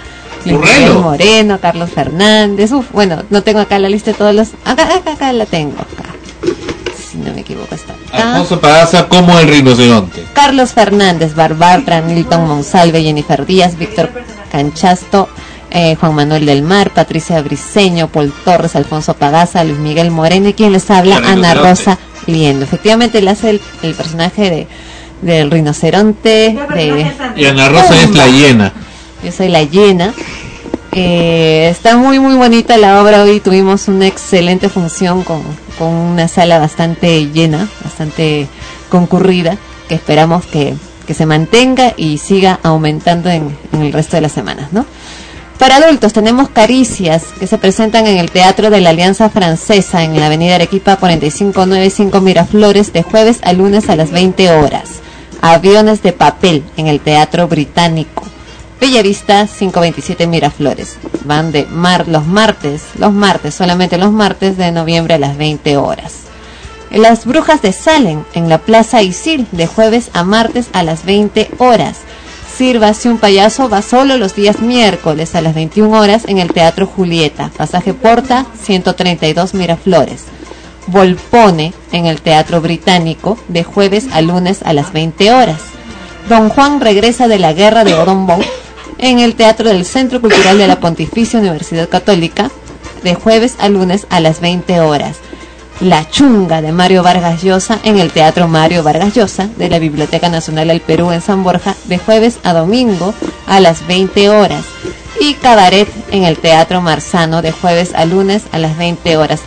Luis 0.45 0.59
Moreno, 1.01 1.59
Carlos 1.59 1.89
Fernández, 1.89 2.71
uf, 2.71 2.91
bueno, 2.91 3.23
no 3.29 3.43
tengo 3.43 3.59
acá 3.59 3.77
la 3.79 3.89
lista 3.89 4.11
de 4.11 4.17
todos 4.17 4.33
los, 4.33 4.49
acá, 4.65 4.83
acá, 4.83 5.11
acá 5.13 5.33
la 5.33 5.45
tengo, 5.45 5.75
acá, 5.79 6.09
si 6.97 7.17
no 7.17 7.33
me 7.33 7.41
equivoco 7.41 7.75
está 7.75 7.93
acá. 7.93 8.33
Alfonso 8.35 8.59
Pagaza 8.59 9.07
como 9.07 9.37
el 9.37 9.47
rinoceronte. 9.47 10.23
Carlos 10.33 10.71
Fernández, 10.71 11.35
Barbara, 11.35 12.01
Nilton 12.01 12.47
Monsalve, 12.47 13.03
Jennifer 13.03 13.45
Díaz, 13.45 13.77
Víctor 13.77 14.09
Canchasto, 14.51 15.27
eh, 15.71 15.95
Juan 15.99 16.15
Manuel 16.15 16.45
del 16.45 16.63
Mar, 16.63 16.91
Patricia 16.91 17.41
Briseño, 17.41 18.07
Paul 18.07 18.33
Torres, 18.45 18.75
Alfonso 18.75 19.13
Pagaza, 19.15 19.63
Luis 19.63 19.77
Miguel 19.77 20.09
Moreno 20.09 20.49
y 20.49 20.53
quien 20.53 20.71
les 20.71 20.89
habla, 20.89 21.17
Ana. 21.17 21.53
Rosa 21.53 21.99
Liendo. 22.25 22.63
Efectivamente, 22.63 23.19
él 23.19 23.27
hace 23.27 23.49
el, 23.51 23.61
el 23.83 23.93
personaje 23.93 24.49
de 24.49 24.67
del 25.21 25.51
rinoceronte. 25.51 26.57
De, 26.73 27.11
Y 27.35 27.45
Ana 27.45 27.69
Rosa 27.69 28.01
es 28.01 28.13
la 28.15 28.27
hiena. 28.27 28.73
Yo 29.23 29.31
soy 29.31 29.49
la 29.49 29.63
llena. 29.63 30.13
Eh, 30.91 31.67
está 31.69 31.97
muy 31.97 32.19
muy 32.19 32.35
bonita 32.35 32.77
la 32.77 33.01
obra. 33.01 33.23
Hoy 33.23 33.39
tuvimos 33.39 33.87
una 33.87 34.07
excelente 34.07 34.69
función 34.69 35.23
con, 35.23 35.41
con 35.77 35.89
una 35.89 36.27
sala 36.27 36.59
bastante 36.59 37.27
llena, 37.27 37.67
bastante 37.83 38.47
concurrida, 38.89 39.57
que 39.87 39.95
esperamos 39.95 40.45
que, 40.45 40.73
que 41.05 41.13
se 41.13 41.25
mantenga 41.25 41.93
y 41.95 42.17
siga 42.17 42.59
aumentando 42.63 43.29
en, 43.29 43.55
en 43.71 43.81
el 43.81 43.93
resto 43.93 44.17
de 44.17 44.21
las 44.21 44.31
semanas, 44.31 44.71
¿no? 44.71 44.85
Para 45.59 45.75
adultos 45.75 46.13
tenemos 46.13 46.47
Caricias, 46.47 47.25
que 47.37 47.45
se 47.45 47.57
presentan 47.57 48.07
en 48.07 48.17
el 48.17 48.31
Teatro 48.31 48.69
de 48.69 48.79
la 48.79 48.91
Alianza 48.91 49.29
Francesa 49.29 50.05
en 50.05 50.17
la 50.17 50.27
Avenida 50.27 50.55
Arequipa 50.55 50.95
4595 50.95 52.21
Miraflores 52.21 52.93
de 52.93 53.03
jueves 53.03 53.39
a 53.43 53.51
lunes 53.51 53.89
a 53.89 53.97
las 53.97 54.09
20 54.09 54.51
horas. 54.51 55.01
Aviones 55.41 56.03
de 56.03 56.11
papel 56.11 56.65
en 56.75 56.87
el 56.87 56.99
Teatro 56.99 57.47
Británico. 57.47 58.23
Bellavista 58.81 59.47
527 59.47 60.27
Miraflores. 60.27 60.97
Van 61.23 61.53
de 61.53 61.65
mar 61.65 62.09
los 62.09 62.25
martes, 62.25 62.83
los 62.97 63.13
martes, 63.13 63.55
solamente 63.55 63.97
los 63.97 64.11
martes 64.11 64.57
de 64.57 64.73
noviembre 64.73 65.13
a 65.13 65.17
las 65.19 65.37
20 65.37 65.77
horas. 65.77 66.23
Las 66.91 67.25
Brujas 67.25 67.61
de 67.61 67.71
Salem 67.71 68.23
en 68.33 68.49
la 68.49 68.57
Plaza 68.57 69.01
Isil 69.01 69.47
de 69.53 69.65
jueves 69.65 70.09
a 70.11 70.25
martes 70.25 70.67
a 70.73 70.83
las 70.83 71.05
20 71.05 71.51
horas. 71.59 71.99
Sírvase 72.57 73.09
un 73.09 73.17
payaso 73.17 73.69
va 73.69 73.81
solo 73.81 74.17
los 74.17 74.35
días 74.35 74.59
miércoles 74.59 75.35
a 75.35 75.41
las 75.41 75.55
21 75.55 75.97
horas 75.97 76.23
en 76.27 76.39
el 76.39 76.51
Teatro 76.51 76.85
Julieta, 76.85 77.49
pasaje 77.55 77.93
Porta 77.93 78.45
132 78.61 79.53
Miraflores. 79.53 80.25
Volpone 80.91 81.73
en 81.91 82.07
el 82.07 82.21
Teatro 82.21 82.61
Británico 82.61 83.37
de 83.47 83.63
jueves 83.63 84.07
a 84.11 84.21
lunes 84.21 84.61
a 84.63 84.73
las 84.73 84.91
20 84.91 85.31
horas. 85.31 85.59
Don 86.27 86.49
Juan 86.49 86.81
regresa 86.81 87.27
de 87.27 87.37
la 87.37 87.53
guerra 87.53 87.83
de 87.83 87.93
Odombón 87.93 88.41
en 88.97 89.19
el 89.19 89.35
Teatro 89.35 89.69
del 89.69 89.85
Centro 89.85 90.19
Cultural 90.19 90.57
de 90.57 90.67
la 90.67 90.79
Pontificia 90.79 91.39
Universidad 91.39 91.89
Católica 91.89 92.49
de 93.03 93.13
jueves 93.13 93.55
a 93.59 93.69
lunes 93.69 94.07
a 94.09 94.19
las 94.19 94.41
20 94.41 94.79
horas. 94.79 95.17
La 95.79 96.09
Chunga 96.09 96.61
de 96.61 96.71
Mario 96.71 97.03
Vargas 97.03 97.43
Llosa 97.43 97.79
en 97.83 97.99
el 97.99 98.11
Teatro 98.11 98.47
Mario 98.47 98.83
Vargas 98.83 99.13
Llosa 99.13 99.47
de 99.57 99.69
la 99.69 99.79
Biblioteca 99.79 100.27
Nacional 100.27 100.69
del 100.69 100.81
Perú 100.81 101.11
en 101.11 101.21
San 101.21 101.43
Borja 101.43 101.75
de 101.85 101.99
jueves 101.99 102.39
a 102.43 102.53
domingo 102.53 103.13
a 103.47 103.59
las 103.59 103.85
20 103.87 104.29
horas. 104.29 104.65
Y 105.21 105.35
Cabaret 105.35 105.87
en 106.11 106.23
el 106.23 106.37
Teatro 106.37 106.81
Marzano 106.81 107.41
de 107.41 107.51
jueves 107.51 107.93
a 107.93 108.05
lunes 108.05 108.43
a 108.51 108.57
las 108.57 108.77
20 108.77 109.17
horas. 109.17 109.41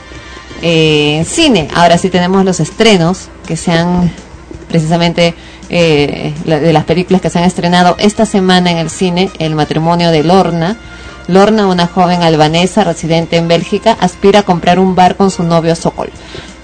Eh, 0.62 1.24
cine, 1.28 1.68
ahora 1.74 1.98
sí 1.98 2.08
tenemos 2.08 2.44
los 2.44 2.60
estrenos 2.60 3.28
que 3.46 3.56
se 3.56 3.72
han 3.72 4.12
precisamente 4.68 5.34
eh, 5.68 6.32
de 6.44 6.72
las 6.72 6.84
películas 6.84 7.20
que 7.20 7.30
se 7.30 7.38
han 7.38 7.44
estrenado 7.44 7.96
esta 7.98 8.26
semana 8.26 8.70
en 8.70 8.78
el 8.78 8.88
cine, 8.88 9.30
El 9.38 9.54
matrimonio 9.54 10.10
de 10.10 10.22
Lorna. 10.22 10.76
Lorna, 11.28 11.66
una 11.66 11.86
joven 11.86 12.22
albanesa 12.22 12.84
residente 12.84 13.36
en 13.36 13.48
Bélgica, 13.48 13.96
aspira 14.00 14.40
a 14.40 14.42
comprar 14.42 14.78
un 14.78 14.94
bar 14.94 15.16
con 15.16 15.30
su 15.30 15.42
novio 15.42 15.74
Sokol. 15.76 16.10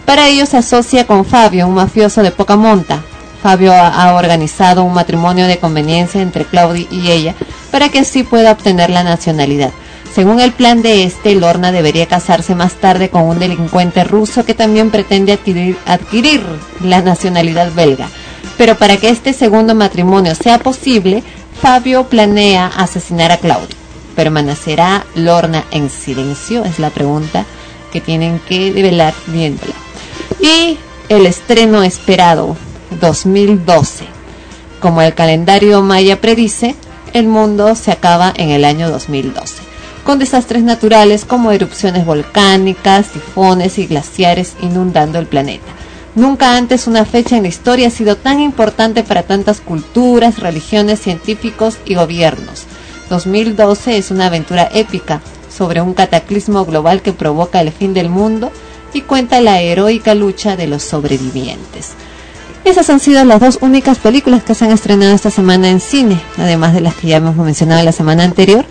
Para 0.05 0.29
ello 0.29 0.47
se 0.47 0.57
asocia 0.57 1.07
con 1.07 1.25
Fabio, 1.25 1.67
un 1.67 1.75
mafioso 1.75 2.23
de 2.23 2.31
poca 2.31 2.57
monta. 2.57 3.03
Fabio 3.43 3.73
ha, 3.73 4.15
organizado 4.15 4.83
un 4.83 4.95
matrimonio 4.95 5.47
de 5.47 5.59
conveniencia 5.59 6.21
entre 6.21 6.45
Claudi 6.45 6.89
y 6.91 7.11
ella 7.11 7.35
para 7.71 7.89
que 7.89 8.01
así 8.01 8.25
pueda 8.25 8.53
obtener 8.53 8.91
la 8.91 9.05
nacionalidad. 9.05 9.71
Según 10.19 10.41
el 10.41 10.51
plan 10.51 10.83
de 10.83 11.05
este, 11.05 11.37
Lorna 11.37 11.71
debería 11.71 12.07
casarse 12.07 12.57
más 12.57 12.75
tarde 12.75 13.09
con 13.09 13.23
un 13.23 13.39
delincuente 13.39 14.03
ruso 14.03 14.45
que 14.45 14.53
también 14.53 14.91
pretende 14.91 15.33
adquirir, 15.33 16.43
la 16.83 17.03
nacionalidad 17.03 17.73
belga. 17.73 18.09
Pero 18.57 18.75
para 18.75 18.97
que 18.97 19.11
este 19.11 19.33
segundo 19.33 19.77
matrimonio 19.77 20.35
sea 20.35 20.59
posible, 20.59 21.23
Fabio 21.63 22.09
planea 22.09 22.67
asesinar 22.67 23.31
a 23.31 23.37
Claudio. 23.37 23.77
¿Permanecerá 24.17 25.07
Lorna 25.15 25.65
en 25.71 25.89
silencio? 25.89 26.65
Es 26.65 26.81
la 26.81 26.91
pregunta 26.91 27.47
que 27.93 28.01
tienen 28.01 28.41
que 28.41 28.73
develar 28.73 29.15
viéndola. 29.29 29.75
Y 30.41 30.79
el 31.09 31.27
estreno 31.27 31.85
esperado 31.85 32.57
2012. 33.01 34.05
Como 34.81 35.01
el 35.01 35.15
calendario 35.15 35.81
maya 35.81 36.21
predice, 36.21 36.75
el 37.13 37.29
mundo 37.29 37.77
se 37.77 37.93
acaba 37.93 38.33
en 38.37 38.51
el 38.51 38.65
año 38.65 38.91
2012, 38.91 39.58
con 40.09 40.19
desastres 40.19 40.63
naturales 40.63 41.27
como 41.27 41.53
erupciones 41.53 42.07
volcánicas, 42.07 43.09
tifones 43.09 43.77
y 43.77 43.85
glaciares 43.85 44.57
inundando 44.63 45.19
el 45.19 45.27
planeta. 45.27 45.67
Nunca 46.15 46.57
antes 46.57 46.87
una 46.87 47.05
fecha 47.05 47.37
en 47.37 47.43
la 47.43 47.51
historia 47.51 47.89
ha 47.89 47.91
sido 47.91 48.17
tan 48.17 48.41
importante 48.41 49.05
para 49.05 49.25
tantas 49.25 49.61
culturas, 49.61 50.39
religiones, 50.39 50.99
científicos 50.99 51.77
y 51.85 51.95
gobiernos. 51.95 52.65
2012 53.11 53.99
es 53.99 54.11
una 54.11 54.29
aventura 54.29 54.71
épica 54.73 55.21
sobre 55.55 55.83
un 55.83 55.93
cataclismo 55.93 56.65
global 56.65 57.03
que 57.03 57.13
provoca 57.13 57.61
el 57.61 57.71
fin 57.71 57.93
del 57.93 58.09
mundo 58.09 58.51
y 58.95 59.03
cuenta 59.03 59.43
la 59.43 59.61
heroica 59.61 60.15
lucha 60.15 60.57
de 60.57 60.69
los 60.69 60.83
sobrevivientes. 60.85 61.93
Esas 62.65 62.91
han 62.91 63.01
sido 63.01 63.25
las 63.25 63.41
dos 63.41 63.59
únicas 63.61 63.99
películas 63.99 64.43
que 64.43 64.55
se 64.55 64.65
han 64.65 64.73
estrenado 64.73 65.15
esta 65.15 65.31
semana 65.31 65.71
en 65.71 65.81
cine, 65.81 66.21
además 66.37 66.75
de 66.75 66.81
las 66.81 66.95
que 66.95 67.09
ya 67.09 67.17
hemos 67.17 67.37
mencionado 67.37 67.83
la 67.83 67.93
semana 67.93 68.25
anterior, 68.25 68.67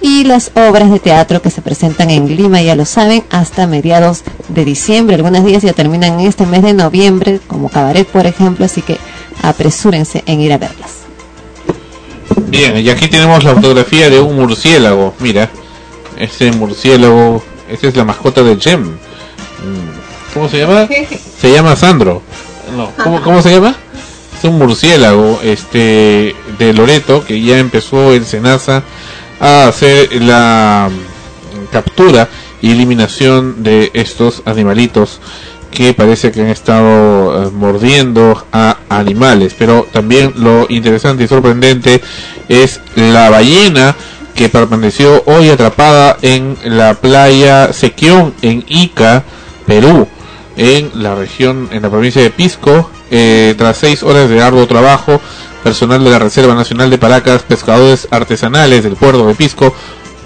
y 0.00 0.24
las 0.24 0.50
obras 0.54 0.90
de 0.90 0.98
teatro 0.98 1.40
que 1.42 1.50
se 1.50 1.62
presentan 1.62 2.10
en 2.10 2.34
Lima, 2.36 2.60
ya 2.60 2.74
lo 2.74 2.84
saben, 2.84 3.24
hasta 3.30 3.66
mediados 3.66 4.22
de 4.48 4.64
diciembre. 4.64 5.16
Algunas 5.16 5.44
días 5.44 5.62
ya 5.62 5.72
terminan 5.72 6.18
en 6.18 6.26
este 6.26 6.44
mes 6.44 6.62
de 6.62 6.72
noviembre, 6.72 7.40
como 7.46 7.68
Cabaret, 7.68 8.06
por 8.06 8.26
ejemplo, 8.26 8.64
así 8.64 8.82
que 8.82 8.98
apresúrense 9.42 10.24
en 10.26 10.40
ir 10.40 10.52
a 10.52 10.58
verlas. 10.58 11.02
Bien, 12.48 12.78
y 12.78 12.90
aquí 12.90 13.08
tenemos 13.08 13.44
la 13.44 13.54
fotografía 13.54 14.10
de 14.10 14.20
un 14.20 14.36
murciélago. 14.36 15.14
Mira, 15.20 15.50
este 16.18 16.50
murciélago, 16.52 17.42
esta 17.70 17.88
es 17.88 17.96
la 17.96 18.04
mascota 18.04 18.42
de 18.42 18.56
Jem. 18.56 18.82
Mm, 18.82 20.34
¿Cómo 20.34 20.48
se 20.48 20.58
llama? 20.58 20.88
Se 21.40 21.52
llama 21.52 21.76
Sandro. 21.76 22.22
No, 22.76 22.90
¿cómo, 23.02 23.22
cómo 23.22 23.42
se 23.42 23.52
llama? 23.52 23.74
Es 24.36 24.44
un 24.44 24.58
murciélago 24.58 25.40
este 25.42 26.34
de 26.58 26.72
Loreto 26.72 27.24
que 27.24 27.40
ya 27.40 27.58
empezó 27.58 28.12
en 28.12 28.24
Senasa 28.24 28.82
a 29.40 29.68
hacer 29.68 30.12
la 30.22 30.88
mm, 30.90 31.72
captura 31.72 32.28
y 32.60 32.70
eliminación 32.70 33.62
de 33.62 33.90
estos 33.94 34.42
animalitos 34.46 35.20
que 35.72 35.94
parece 35.94 36.30
que 36.30 36.42
han 36.42 36.48
estado 36.48 37.46
eh, 37.46 37.50
mordiendo 37.50 38.46
a 38.52 38.78
animales. 38.88 39.54
Pero 39.58 39.86
también 39.92 40.32
lo 40.36 40.66
interesante 40.68 41.24
y 41.24 41.28
sorprendente 41.28 42.00
es 42.48 42.80
la 42.94 43.30
ballena 43.30 43.96
que 44.34 44.48
permaneció 44.48 45.22
hoy 45.26 45.48
atrapada 45.48 46.16
en 46.22 46.56
la 46.64 46.94
playa 46.94 47.72
Sequión 47.72 48.34
en 48.42 48.64
Ica, 48.68 49.24
Perú, 49.66 50.06
en 50.56 50.90
la 50.94 51.14
región, 51.14 51.68
en 51.72 51.82
la 51.82 51.90
provincia 51.90 52.22
de 52.22 52.30
Pisco, 52.30 52.90
eh, 53.10 53.54
tras 53.56 53.78
seis 53.78 54.02
horas 54.02 54.28
de 54.28 54.40
arduo 54.40 54.66
trabajo. 54.66 55.20
Personal 55.62 56.02
de 56.02 56.10
la 56.10 56.18
Reserva 56.18 56.56
Nacional 56.56 56.90
de 56.90 56.98
Paracas, 56.98 57.42
pescadores 57.42 58.08
artesanales 58.10 58.82
del 58.82 58.96
puerto 58.96 59.24
de 59.28 59.34
Pisco, 59.34 59.72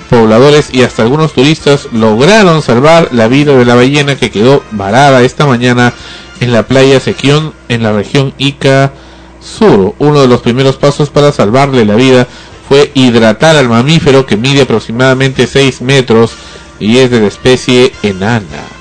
pobladores 0.08 0.72
y 0.72 0.82
hasta 0.82 1.02
algunos 1.02 1.34
turistas 1.34 1.88
lograron 1.92 2.62
salvar 2.62 3.10
la 3.12 3.28
vida 3.28 3.54
de 3.54 3.66
la 3.66 3.74
ballena 3.74 4.16
que 4.16 4.30
quedó 4.30 4.62
varada 4.70 5.22
esta 5.22 5.44
mañana 5.44 5.92
en 6.40 6.52
la 6.52 6.62
playa 6.62 7.00
Sequión 7.00 7.52
en 7.68 7.82
la 7.82 7.92
región 7.92 8.32
Ica 8.38 8.92
Sur. 9.40 9.94
Uno 9.98 10.20
de 10.20 10.28
los 10.28 10.40
primeros 10.40 10.76
pasos 10.76 11.10
para 11.10 11.32
salvarle 11.32 11.84
la 11.84 11.96
vida 11.96 12.26
fue 12.68 12.90
hidratar 12.94 13.56
al 13.56 13.68
mamífero 13.68 14.26
que 14.26 14.36
mide 14.36 14.62
aproximadamente 14.62 15.46
6 15.46 15.82
metros 15.82 16.32
y 16.80 16.98
es 16.98 17.10
de 17.10 17.20
la 17.20 17.26
especie 17.28 17.92
enana. 18.02 18.75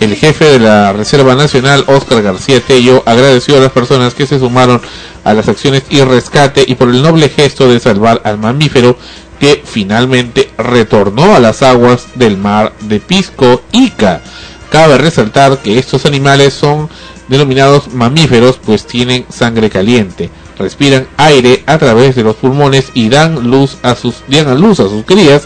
El 0.00 0.16
jefe 0.16 0.46
de 0.46 0.58
la 0.58 0.94
Reserva 0.94 1.34
Nacional, 1.34 1.84
Oscar 1.86 2.22
García 2.22 2.62
Tello, 2.62 3.02
agradeció 3.04 3.58
a 3.58 3.60
las 3.60 3.70
personas 3.70 4.14
que 4.14 4.26
se 4.26 4.38
sumaron 4.38 4.80
a 5.24 5.34
las 5.34 5.46
acciones 5.46 5.82
y 5.90 6.00
rescate 6.00 6.64
y 6.66 6.74
por 6.74 6.88
el 6.88 7.02
noble 7.02 7.28
gesto 7.28 7.68
de 7.68 7.80
salvar 7.80 8.22
al 8.24 8.38
mamífero 8.38 8.96
que 9.38 9.62
finalmente 9.62 10.48
retornó 10.56 11.34
a 11.34 11.38
las 11.38 11.62
aguas 11.62 12.06
del 12.14 12.38
mar 12.38 12.72
de 12.80 12.98
Pisco 12.98 13.60
Ica. 13.72 14.22
Cabe 14.70 14.96
resaltar 14.96 15.58
que 15.58 15.78
estos 15.78 16.06
animales 16.06 16.54
son 16.54 16.88
denominados 17.28 17.92
mamíferos 17.92 18.58
pues 18.64 18.86
tienen 18.86 19.26
sangre 19.28 19.68
caliente, 19.68 20.30
respiran 20.58 21.08
aire 21.18 21.62
a 21.66 21.76
través 21.76 22.16
de 22.16 22.24
los 22.24 22.36
pulmones 22.36 22.86
y 22.94 23.10
dan 23.10 23.50
luz 23.50 23.76
a 23.82 23.94
sus 23.94 24.16
dan 24.28 24.48
a 24.48 24.54
luz 24.54 24.80
a 24.80 24.88
sus 24.88 25.04
crías 25.04 25.42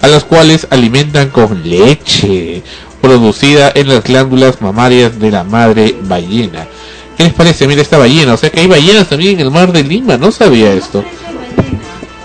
a 0.00 0.08
las 0.08 0.24
cuales 0.24 0.66
alimentan 0.70 1.28
con 1.28 1.68
leche 1.68 2.62
producida 3.08 3.72
en 3.74 3.88
las 3.88 4.04
glándulas 4.04 4.60
mamarias 4.60 5.18
de 5.18 5.30
la 5.30 5.42
madre 5.42 5.96
ballena. 6.02 6.66
¿Qué 7.16 7.24
les 7.24 7.32
parece? 7.32 7.66
Mira 7.66 7.80
esta 7.80 7.96
ballena, 7.96 8.34
o 8.34 8.36
sea 8.36 8.50
que 8.50 8.60
hay 8.60 8.66
ballenas 8.66 9.08
también 9.08 9.32
en 9.36 9.46
el 9.46 9.50
mar 9.50 9.72
de 9.72 9.82
Lima, 9.82 10.18
no 10.18 10.30
sabía 10.30 10.72
esto. 10.74 11.02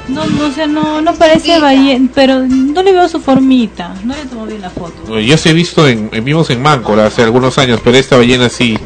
No, 0.09 0.25
no, 0.25 0.47
o 0.47 0.51
sea, 0.51 0.67
no, 0.67 1.01
no 1.01 1.13
parece 1.15 1.57
ballena, 1.59 2.09
pero 2.13 2.39
no 2.41 2.83
le 2.83 2.91
veo 2.91 3.07
su 3.07 3.21
formita. 3.21 3.95
No 4.03 4.13
le 4.13 4.25
tomo 4.25 4.45
bien 4.45 4.61
la 4.61 4.69
foto. 4.69 5.17
Yo 5.19 5.37
sí 5.37 5.49
he 5.49 5.53
visto 5.53 5.87
en, 5.87 6.09
en- 6.11 6.25
vimos 6.25 6.49
en 6.49 6.61
Máncora 6.61 7.05
hace 7.07 7.23
algunos 7.23 7.57
años, 7.57 7.79
pero 7.81 7.97
esta 7.97 8.17
ballena 8.17 8.49
sí, 8.49 8.77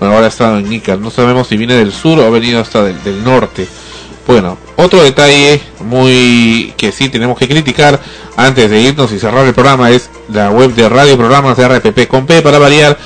bueno, 0.00 0.14
ahora 0.14 0.28
está 0.28 0.58
en 0.58 0.72
Ica. 0.72 0.96
No 0.96 1.10
sabemos 1.10 1.48
si 1.48 1.58
viene 1.58 1.74
del 1.74 1.92
sur 1.92 2.18
o 2.18 2.24
ha 2.26 2.30
venido 2.30 2.60
hasta 2.60 2.82
del, 2.82 3.00
del 3.04 3.22
norte. 3.22 3.68
Bueno, 4.26 4.56
otro 4.76 5.02
detalle 5.02 5.60
muy 5.80 6.72
que 6.76 6.92
sí 6.92 7.08
tenemos 7.08 7.38
que 7.38 7.48
criticar 7.48 8.00
antes 8.36 8.70
de 8.70 8.80
irnos 8.80 9.12
y 9.12 9.18
cerrar 9.18 9.46
el 9.46 9.54
programa 9.54 9.90
es 9.90 10.10
la 10.28 10.50
web 10.50 10.74
de 10.74 10.88
Radio 10.88 11.16
Programas 11.16 11.56
de 11.56 11.68
RPP 11.68 12.42
para 12.42 12.58
variar. 12.58 12.96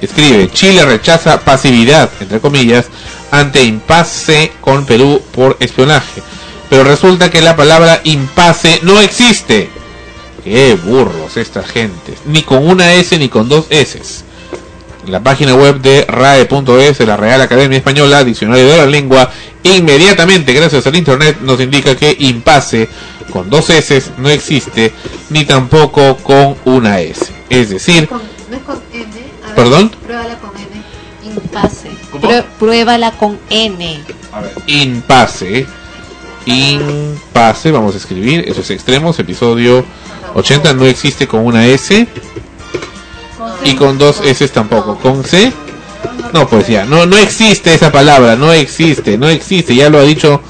Escribe, 0.00 0.50
Chile 0.52 0.84
rechaza 0.84 1.40
pasividad, 1.40 2.10
entre 2.20 2.40
comillas, 2.40 2.86
ante 3.30 3.62
impasse 3.62 4.52
con 4.60 4.84
Perú 4.84 5.22
por 5.32 5.56
espionaje. 5.60 6.22
Pero 6.68 6.84
resulta 6.84 7.30
que 7.30 7.40
la 7.40 7.56
palabra 7.56 8.00
impasse 8.04 8.80
no 8.82 9.00
existe. 9.00 9.70
Qué 10.42 10.74
burros 10.74 11.36
esta 11.36 11.62
gente. 11.62 12.14
Ni 12.26 12.42
con 12.42 12.66
una 12.66 12.94
S 12.94 13.16
ni 13.18 13.28
con 13.28 13.48
dos 13.48 13.66
S. 13.70 14.00
La 15.06 15.22
página 15.22 15.54
web 15.54 15.80
de 15.80 16.04
RAE.es, 16.06 16.98
de 16.98 17.06
la 17.06 17.16
Real 17.16 17.40
Academia 17.40 17.78
Española, 17.78 18.24
Diccionario 18.24 18.66
de 18.68 18.76
la 18.78 18.86
Lengua, 18.86 19.30
inmediatamente, 19.62 20.52
gracias 20.52 20.86
al 20.86 20.96
Internet, 20.96 21.38
nos 21.42 21.60
indica 21.60 21.94
que 21.94 22.16
impasse 22.20 22.88
con 23.30 23.50
dos 23.50 23.68
S 23.70 24.02
no 24.18 24.28
existe, 24.30 24.92
ni 25.30 25.44
tampoco 25.44 26.16
con 26.18 26.56
una 26.64 27.00
S. 27.00 27.26
Es 27.50 27.70
decir, 27.70 28.08
Con- 28.08 28.22
no 28.50 28.56
es 28.56 28.62
con 28.62 28.80
N. 28.92 29.04
A 29.42 29.46
ver, 29.48 29.54
¿Perdón? 29.54 29.90
Pruébala 29.90 30.38
con 30.38 30.50
N. 30.56 30.82
Impase. 31.34 31.90
Prue- 32.12 32.44
pruébala 32.58 33.10
con 33.12 33.38
N. 33.50 34.00
impasse. 34.66 35.66
Impasse, 36.46 37.70
vamos 37.72 37.94
a 37.94 37.98
escribir, 37.98 38.44
eso 38.46 38.60
es 38.60 38.70
extremos, 38.70 39.18
episodio 39.18 39.84
80 40.34 40.74
no 40.74 40.84
existe 40.86 41.26
con 41.26 41.44
una 41.46 41.66
S 41.66 42.06
y 43.64 43.74
con 43.74 43.98
dos 43.98 44.20
S 44.24 44.48
tampoco, 44.48 44.96
con 44.98 45.24
C 45.24 45.52
no 46.32 46.48
pues 46.48 46.66
ya, 46.66 46.84
no, 46.84 47.06
no 47.06 47.16
existe 47.16 47.72
esa 47.74 47.92
palabra, 47.92 48.36
no 48.36 48.52
existe, 48.52 49.16
no 49.16 49.28
existe, 49.28 49.74
ya 49.74 49.88
lo 49.88 49.98
ha 49.98 50.02
dicho 50.02 50.40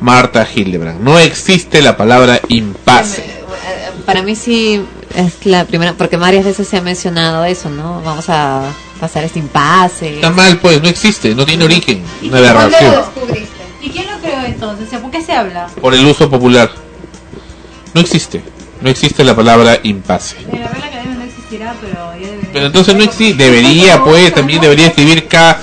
Marta 0.00 0.46
Hildebrand, 0.52 1.00
no 1.00 1.18
existe 1.18 1.82
la 1.82 1.96
palabra 1.96 2.40
impasse. 2.48 3.42
Para 4.06 4.22
mí 4.22 4.36
sí 4.36 4.84
es 5.16 5.44
la 5.44 5.64
primera, 5.64 5.94
porque 5.94 6.16
varias 6.16 6.44
veces 6.44 6.68
se 6.68 6.76
ha 6.76 6.80
mencionado 6.80 7.44
eso, 7.44 7.70
¿no? 7.70 8.02
Vamos 8.02 8.28
a 8.28 8.62
pasar 9.00 9.24
este 9.24 9.40
impasse. 9.40 10.14
Está 10.14 10.30
mal 10.30 10.58
pues, 10.58 10.80
no 10.80 10.88
existe, 10.88 11.34
no 11.34 11.44
tiene 11.44 11.64
origen, 11.64 12.02
una 12.22 12.30
¿Cuándo 12.30 12.40
lo 12.40 12.60
aberración 12.60 12.94
descubriste? 12.96 13.62
¿Y 13.80 13.90
quién 13.90 14.06
lo 14.10 14.18
creó 14.20 14.44
entonces? 14.44 15.00
¿Por 15.00 15.10
qué 15.10 15.22
se 15.22 15.32
habla? 15.32 15.66
por 15.80 15.92
el 15.92 16.06
uso 16.06 16.30
popular. 16.30 16.70
No 17.94 18.00
existe, 18.00 18.42
no 18.80 18.88
existe 18.88 19.24
la 19.24 19.34
palabra 19.34 19.78
impasse. 19.82 20.36
Existirá, 21.52 21.74
pero 21.82 22.14
ya 22.18 22.28
debe- 22.28 22.48
Pero 22.50 22.66
entonces 22.66 22.94
no 22.94 23.02
existe, 23.02 23.44
debería 23.44 24.02
pues, 24.02 24.34
también 24.34 24.60
debería 24.60 24.86
escribir 24.86 25.28
K, 25.28 25.58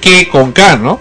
que 0.00 0.28
con 0.28 0.52
K, 0.52 0.76
¿no? 0.76 0.98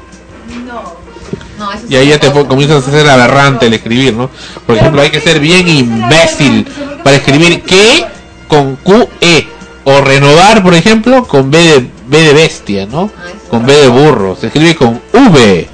No, 1.58 1.72
eso 1.72 1.84
Y 1.88 1.96
ahí 1.96 2.10
ya 2.10 2.20
te 2.20 2.30
comienzas 2.32 2.86
a 2.86 2.90
hacer 2.90 3.10
aberrante 3.10 3.68
el 3.68 3.74
escribir, 3.74 4.14
¿no? 4.14 4.30
Por 4.66 4.76
ejemplo, 4.76 5.02
hay 5.02 5.10
que 5.10 5.22
ser 5.22 5.40
bien 5.40 5.70
imbécil 5.70 6.68
para 7.02 7.16
escribir 7.16 7.62
que 7.64 8.06
con 8.50 8.76
QE. 8.76 9.48
O 9.86 10.02
renovar, 10.02 10.64
por 10.64 10.74
ejemplo, 10.74 11.26
con 11.26 11.50
B 11.52 11.58
de, 11.60 11.90
B 12.08 12.22
de 12.24 12.34
bestia, 12.34 12.88
¿no? 12.88 13.10
Con 13.50 13.66
B 13.66 13.74
de 13.74 13.88
burro. 13.88 14.36
Se 14.36 14.48
escribe 14.48 14.76
con 14.76 15.00
V. 15.14 15.70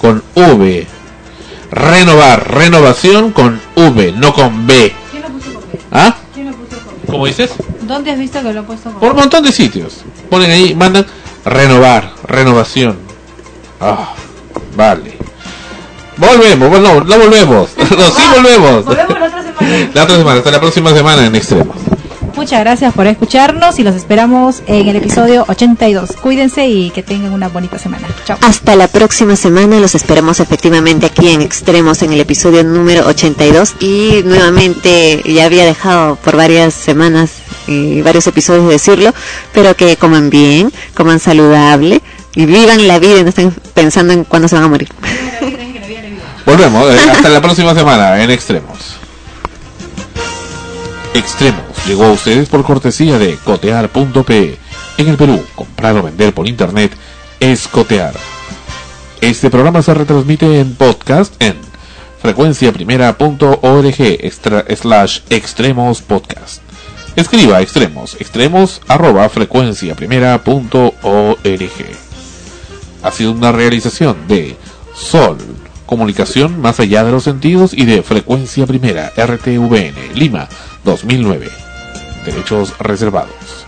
Con 0.00 0.22
V. 0.34 0.86
Renovar, 1.70 2.52
renovación 2.52 3.30
con 3.30 3.58
V, 3.76 4.12
no 4.12 4.34
con 4.34 4.66
B. 4.66 4.92
¿Ah? 5.92 6.16
¿Cómo 7.06 7.26
dices? 7.26 7.52
¿Dónde 7.92 8.10
has 8.10 8.18
visto 8.18 8.42
que 8.42 8.54
lo 8.54 8.60
ha 8.60 8.62
puesto 8.62 8.90
Por 8.92 9.10
un 9.10 9.16
montón 9.16 9.44
de 9.44 9.52
sitios. 9.52 9.98
Ponen 10.30 10.50
ahí, 10.50 10.74
mandan 10.74 11.04
renovar, 11.44 12.14
renovación. 12.26 12.96
Ah, 13.78 14.14
vale. 14.74 15.18
Volvemos, 16.16 16.70
bueno, 16.70 16.94
no, 16.94 17.00
no 17.04 17.18
volvemos. 17.18 17.68
No, 17.76 18.06
sí 18.06 18.22
volvemos. 18.34 18.86
Volvemos 18.86 19.20
la 19.20 19.26
otra 19.26 19.42
semana. 19.42 19.90
La 19.94 20.04
otra 20.04 20.16
semana, 20.16 20.38
hasta 20.38 20.50
la 20.50 20.60
próxima 20.60 20.94
semana 20.94 21.26
en 21.26 21.36
Extremo. 21.36 21.74
Muchas 22.42 22.58
gracias 22.58 22.92
por 22.92 23.06
escucharnos 23.06 23.78
y 23.78 23.84
los 23.84 23.94
esperamos 23.94 24.64
en 24.66 24.88
el 24.88 24.96
episodio 24.96 25.44
82. 25.46 26.10
Cuídense 26.20 26.66
y 26.66 26.90
que 26.90 27.04
tengan 27.04 27.32
una 27.32 27.48
bonita 27.48 27.78
semana. 27.78 28.08
Chao. 28.24 28.36
Hasta 28.40 28.74
la 28.74 28.88
próxima 28.88 29.36
semana, 29.36 29.78
los 29.78 29.94
esperamos 29.94 30.40
efectivamente 30.40 31.06
aquí 31.06 31.28
en 31.28 31.40
Extremos 31.40 32.02
en 32.02 32.12
el 32.12 32.18
episodio 32.18 32.64
número 32.64 33.06
82 33.06 33.76
y 33.78 34.22
nuevamente 34.24 35.22
ya 35.24 35.44
había 35.44 35.64
dejado 35.64 36.16
por 36.16 36.36
varias 36.36 36.74
semanas 36.74 37.30
y 37.68 38.02
varios 38.02 38.26
episodios 38.26 38.66
de 38.66 38.72
decirlo, 38.72 39.14
pero 39.54 39.76
que 39.76 39.96
coman 39.96 40.28
bien, 40.28 40.72
coman 40.96 41.20
saludable 41.20 42.02
y 42.34 42.46
vivan 42.46 42.88
la 42.88 42.98
vida 42.98 43.20
y 43.20 43.22
no 43.22 43.28
estén 43.28 43.54
pensando 43.72 44.14
en 44.14 44.24
cuándo 44.24 44.48
se 44.48 44.56
van 44.56 44.64
a 44.64 44.68
morir. 44.68 44.88
Volvemos, 46.44 46.90
eh, 46.90 46.98
hasta 47.08 47.28
la 47.28 47.40
próxima 47.40 47.72
semana 47.72 48.20
en 48.20 48.32
Extremos. 48.32 49.01
Extremos 51.14 51.62
llegó 51.86 52.04
a 52.04 52.12
ustedes 52.12 52.48
por 52.48 52.64
cortesía 52.64 53.18
de 53.18 53.36
cotear.pe. 53.36 54.58
En 54.96 55.08
el 55.08 55.16
Perú, 55.16 55.44
comprar 55.54 55.96
o 55.96 56.02
vender 56.02 56.32
por 56.32 56.48
internet 56.48 56.92
es 57.38 57.68
cotear. 57.68 58.14
Este 59.20 59.50
programa 59.50 59.82
se 59.82 59.92
retransmite 59.92 60.60
en 60.60 60.74
podcast 60.74 61.40
en 61.42 61.56
frecuenciaprimera.org 62.22 64.76
slash 64.76 65.20
extremos 65.28 66.02
podcast. 66.02 66.62
Escriba 67.14 67.60
extremos, 67.60 68.16
extremos 68.18 68.80
arroba 68.88 69.28
frecuenciaprimera.org. 69.28 71.70
Ha 73.02 73.10
sido 73.10 73.32
una 73.32 73.52
realización 73.52 74.16
de 74.28 74.56
Sol, 74.94 75.36
comunicación 75.84 76.58
más 76.60 76.80
allá 76.80 77.04
de 77.04 77.12
los 77.12 77.24
sentidos 77.24 77.74
y 77.74 77.84
de 77.84 78.02
frecuencia 78.02 78.66
primera 78.66 79.12
RTVN, 79.16 80.14
Lima, 80.14 80.48
2009. 80.84 81.48
Derechos 82.24 82.76
reservados. 82.78 83.66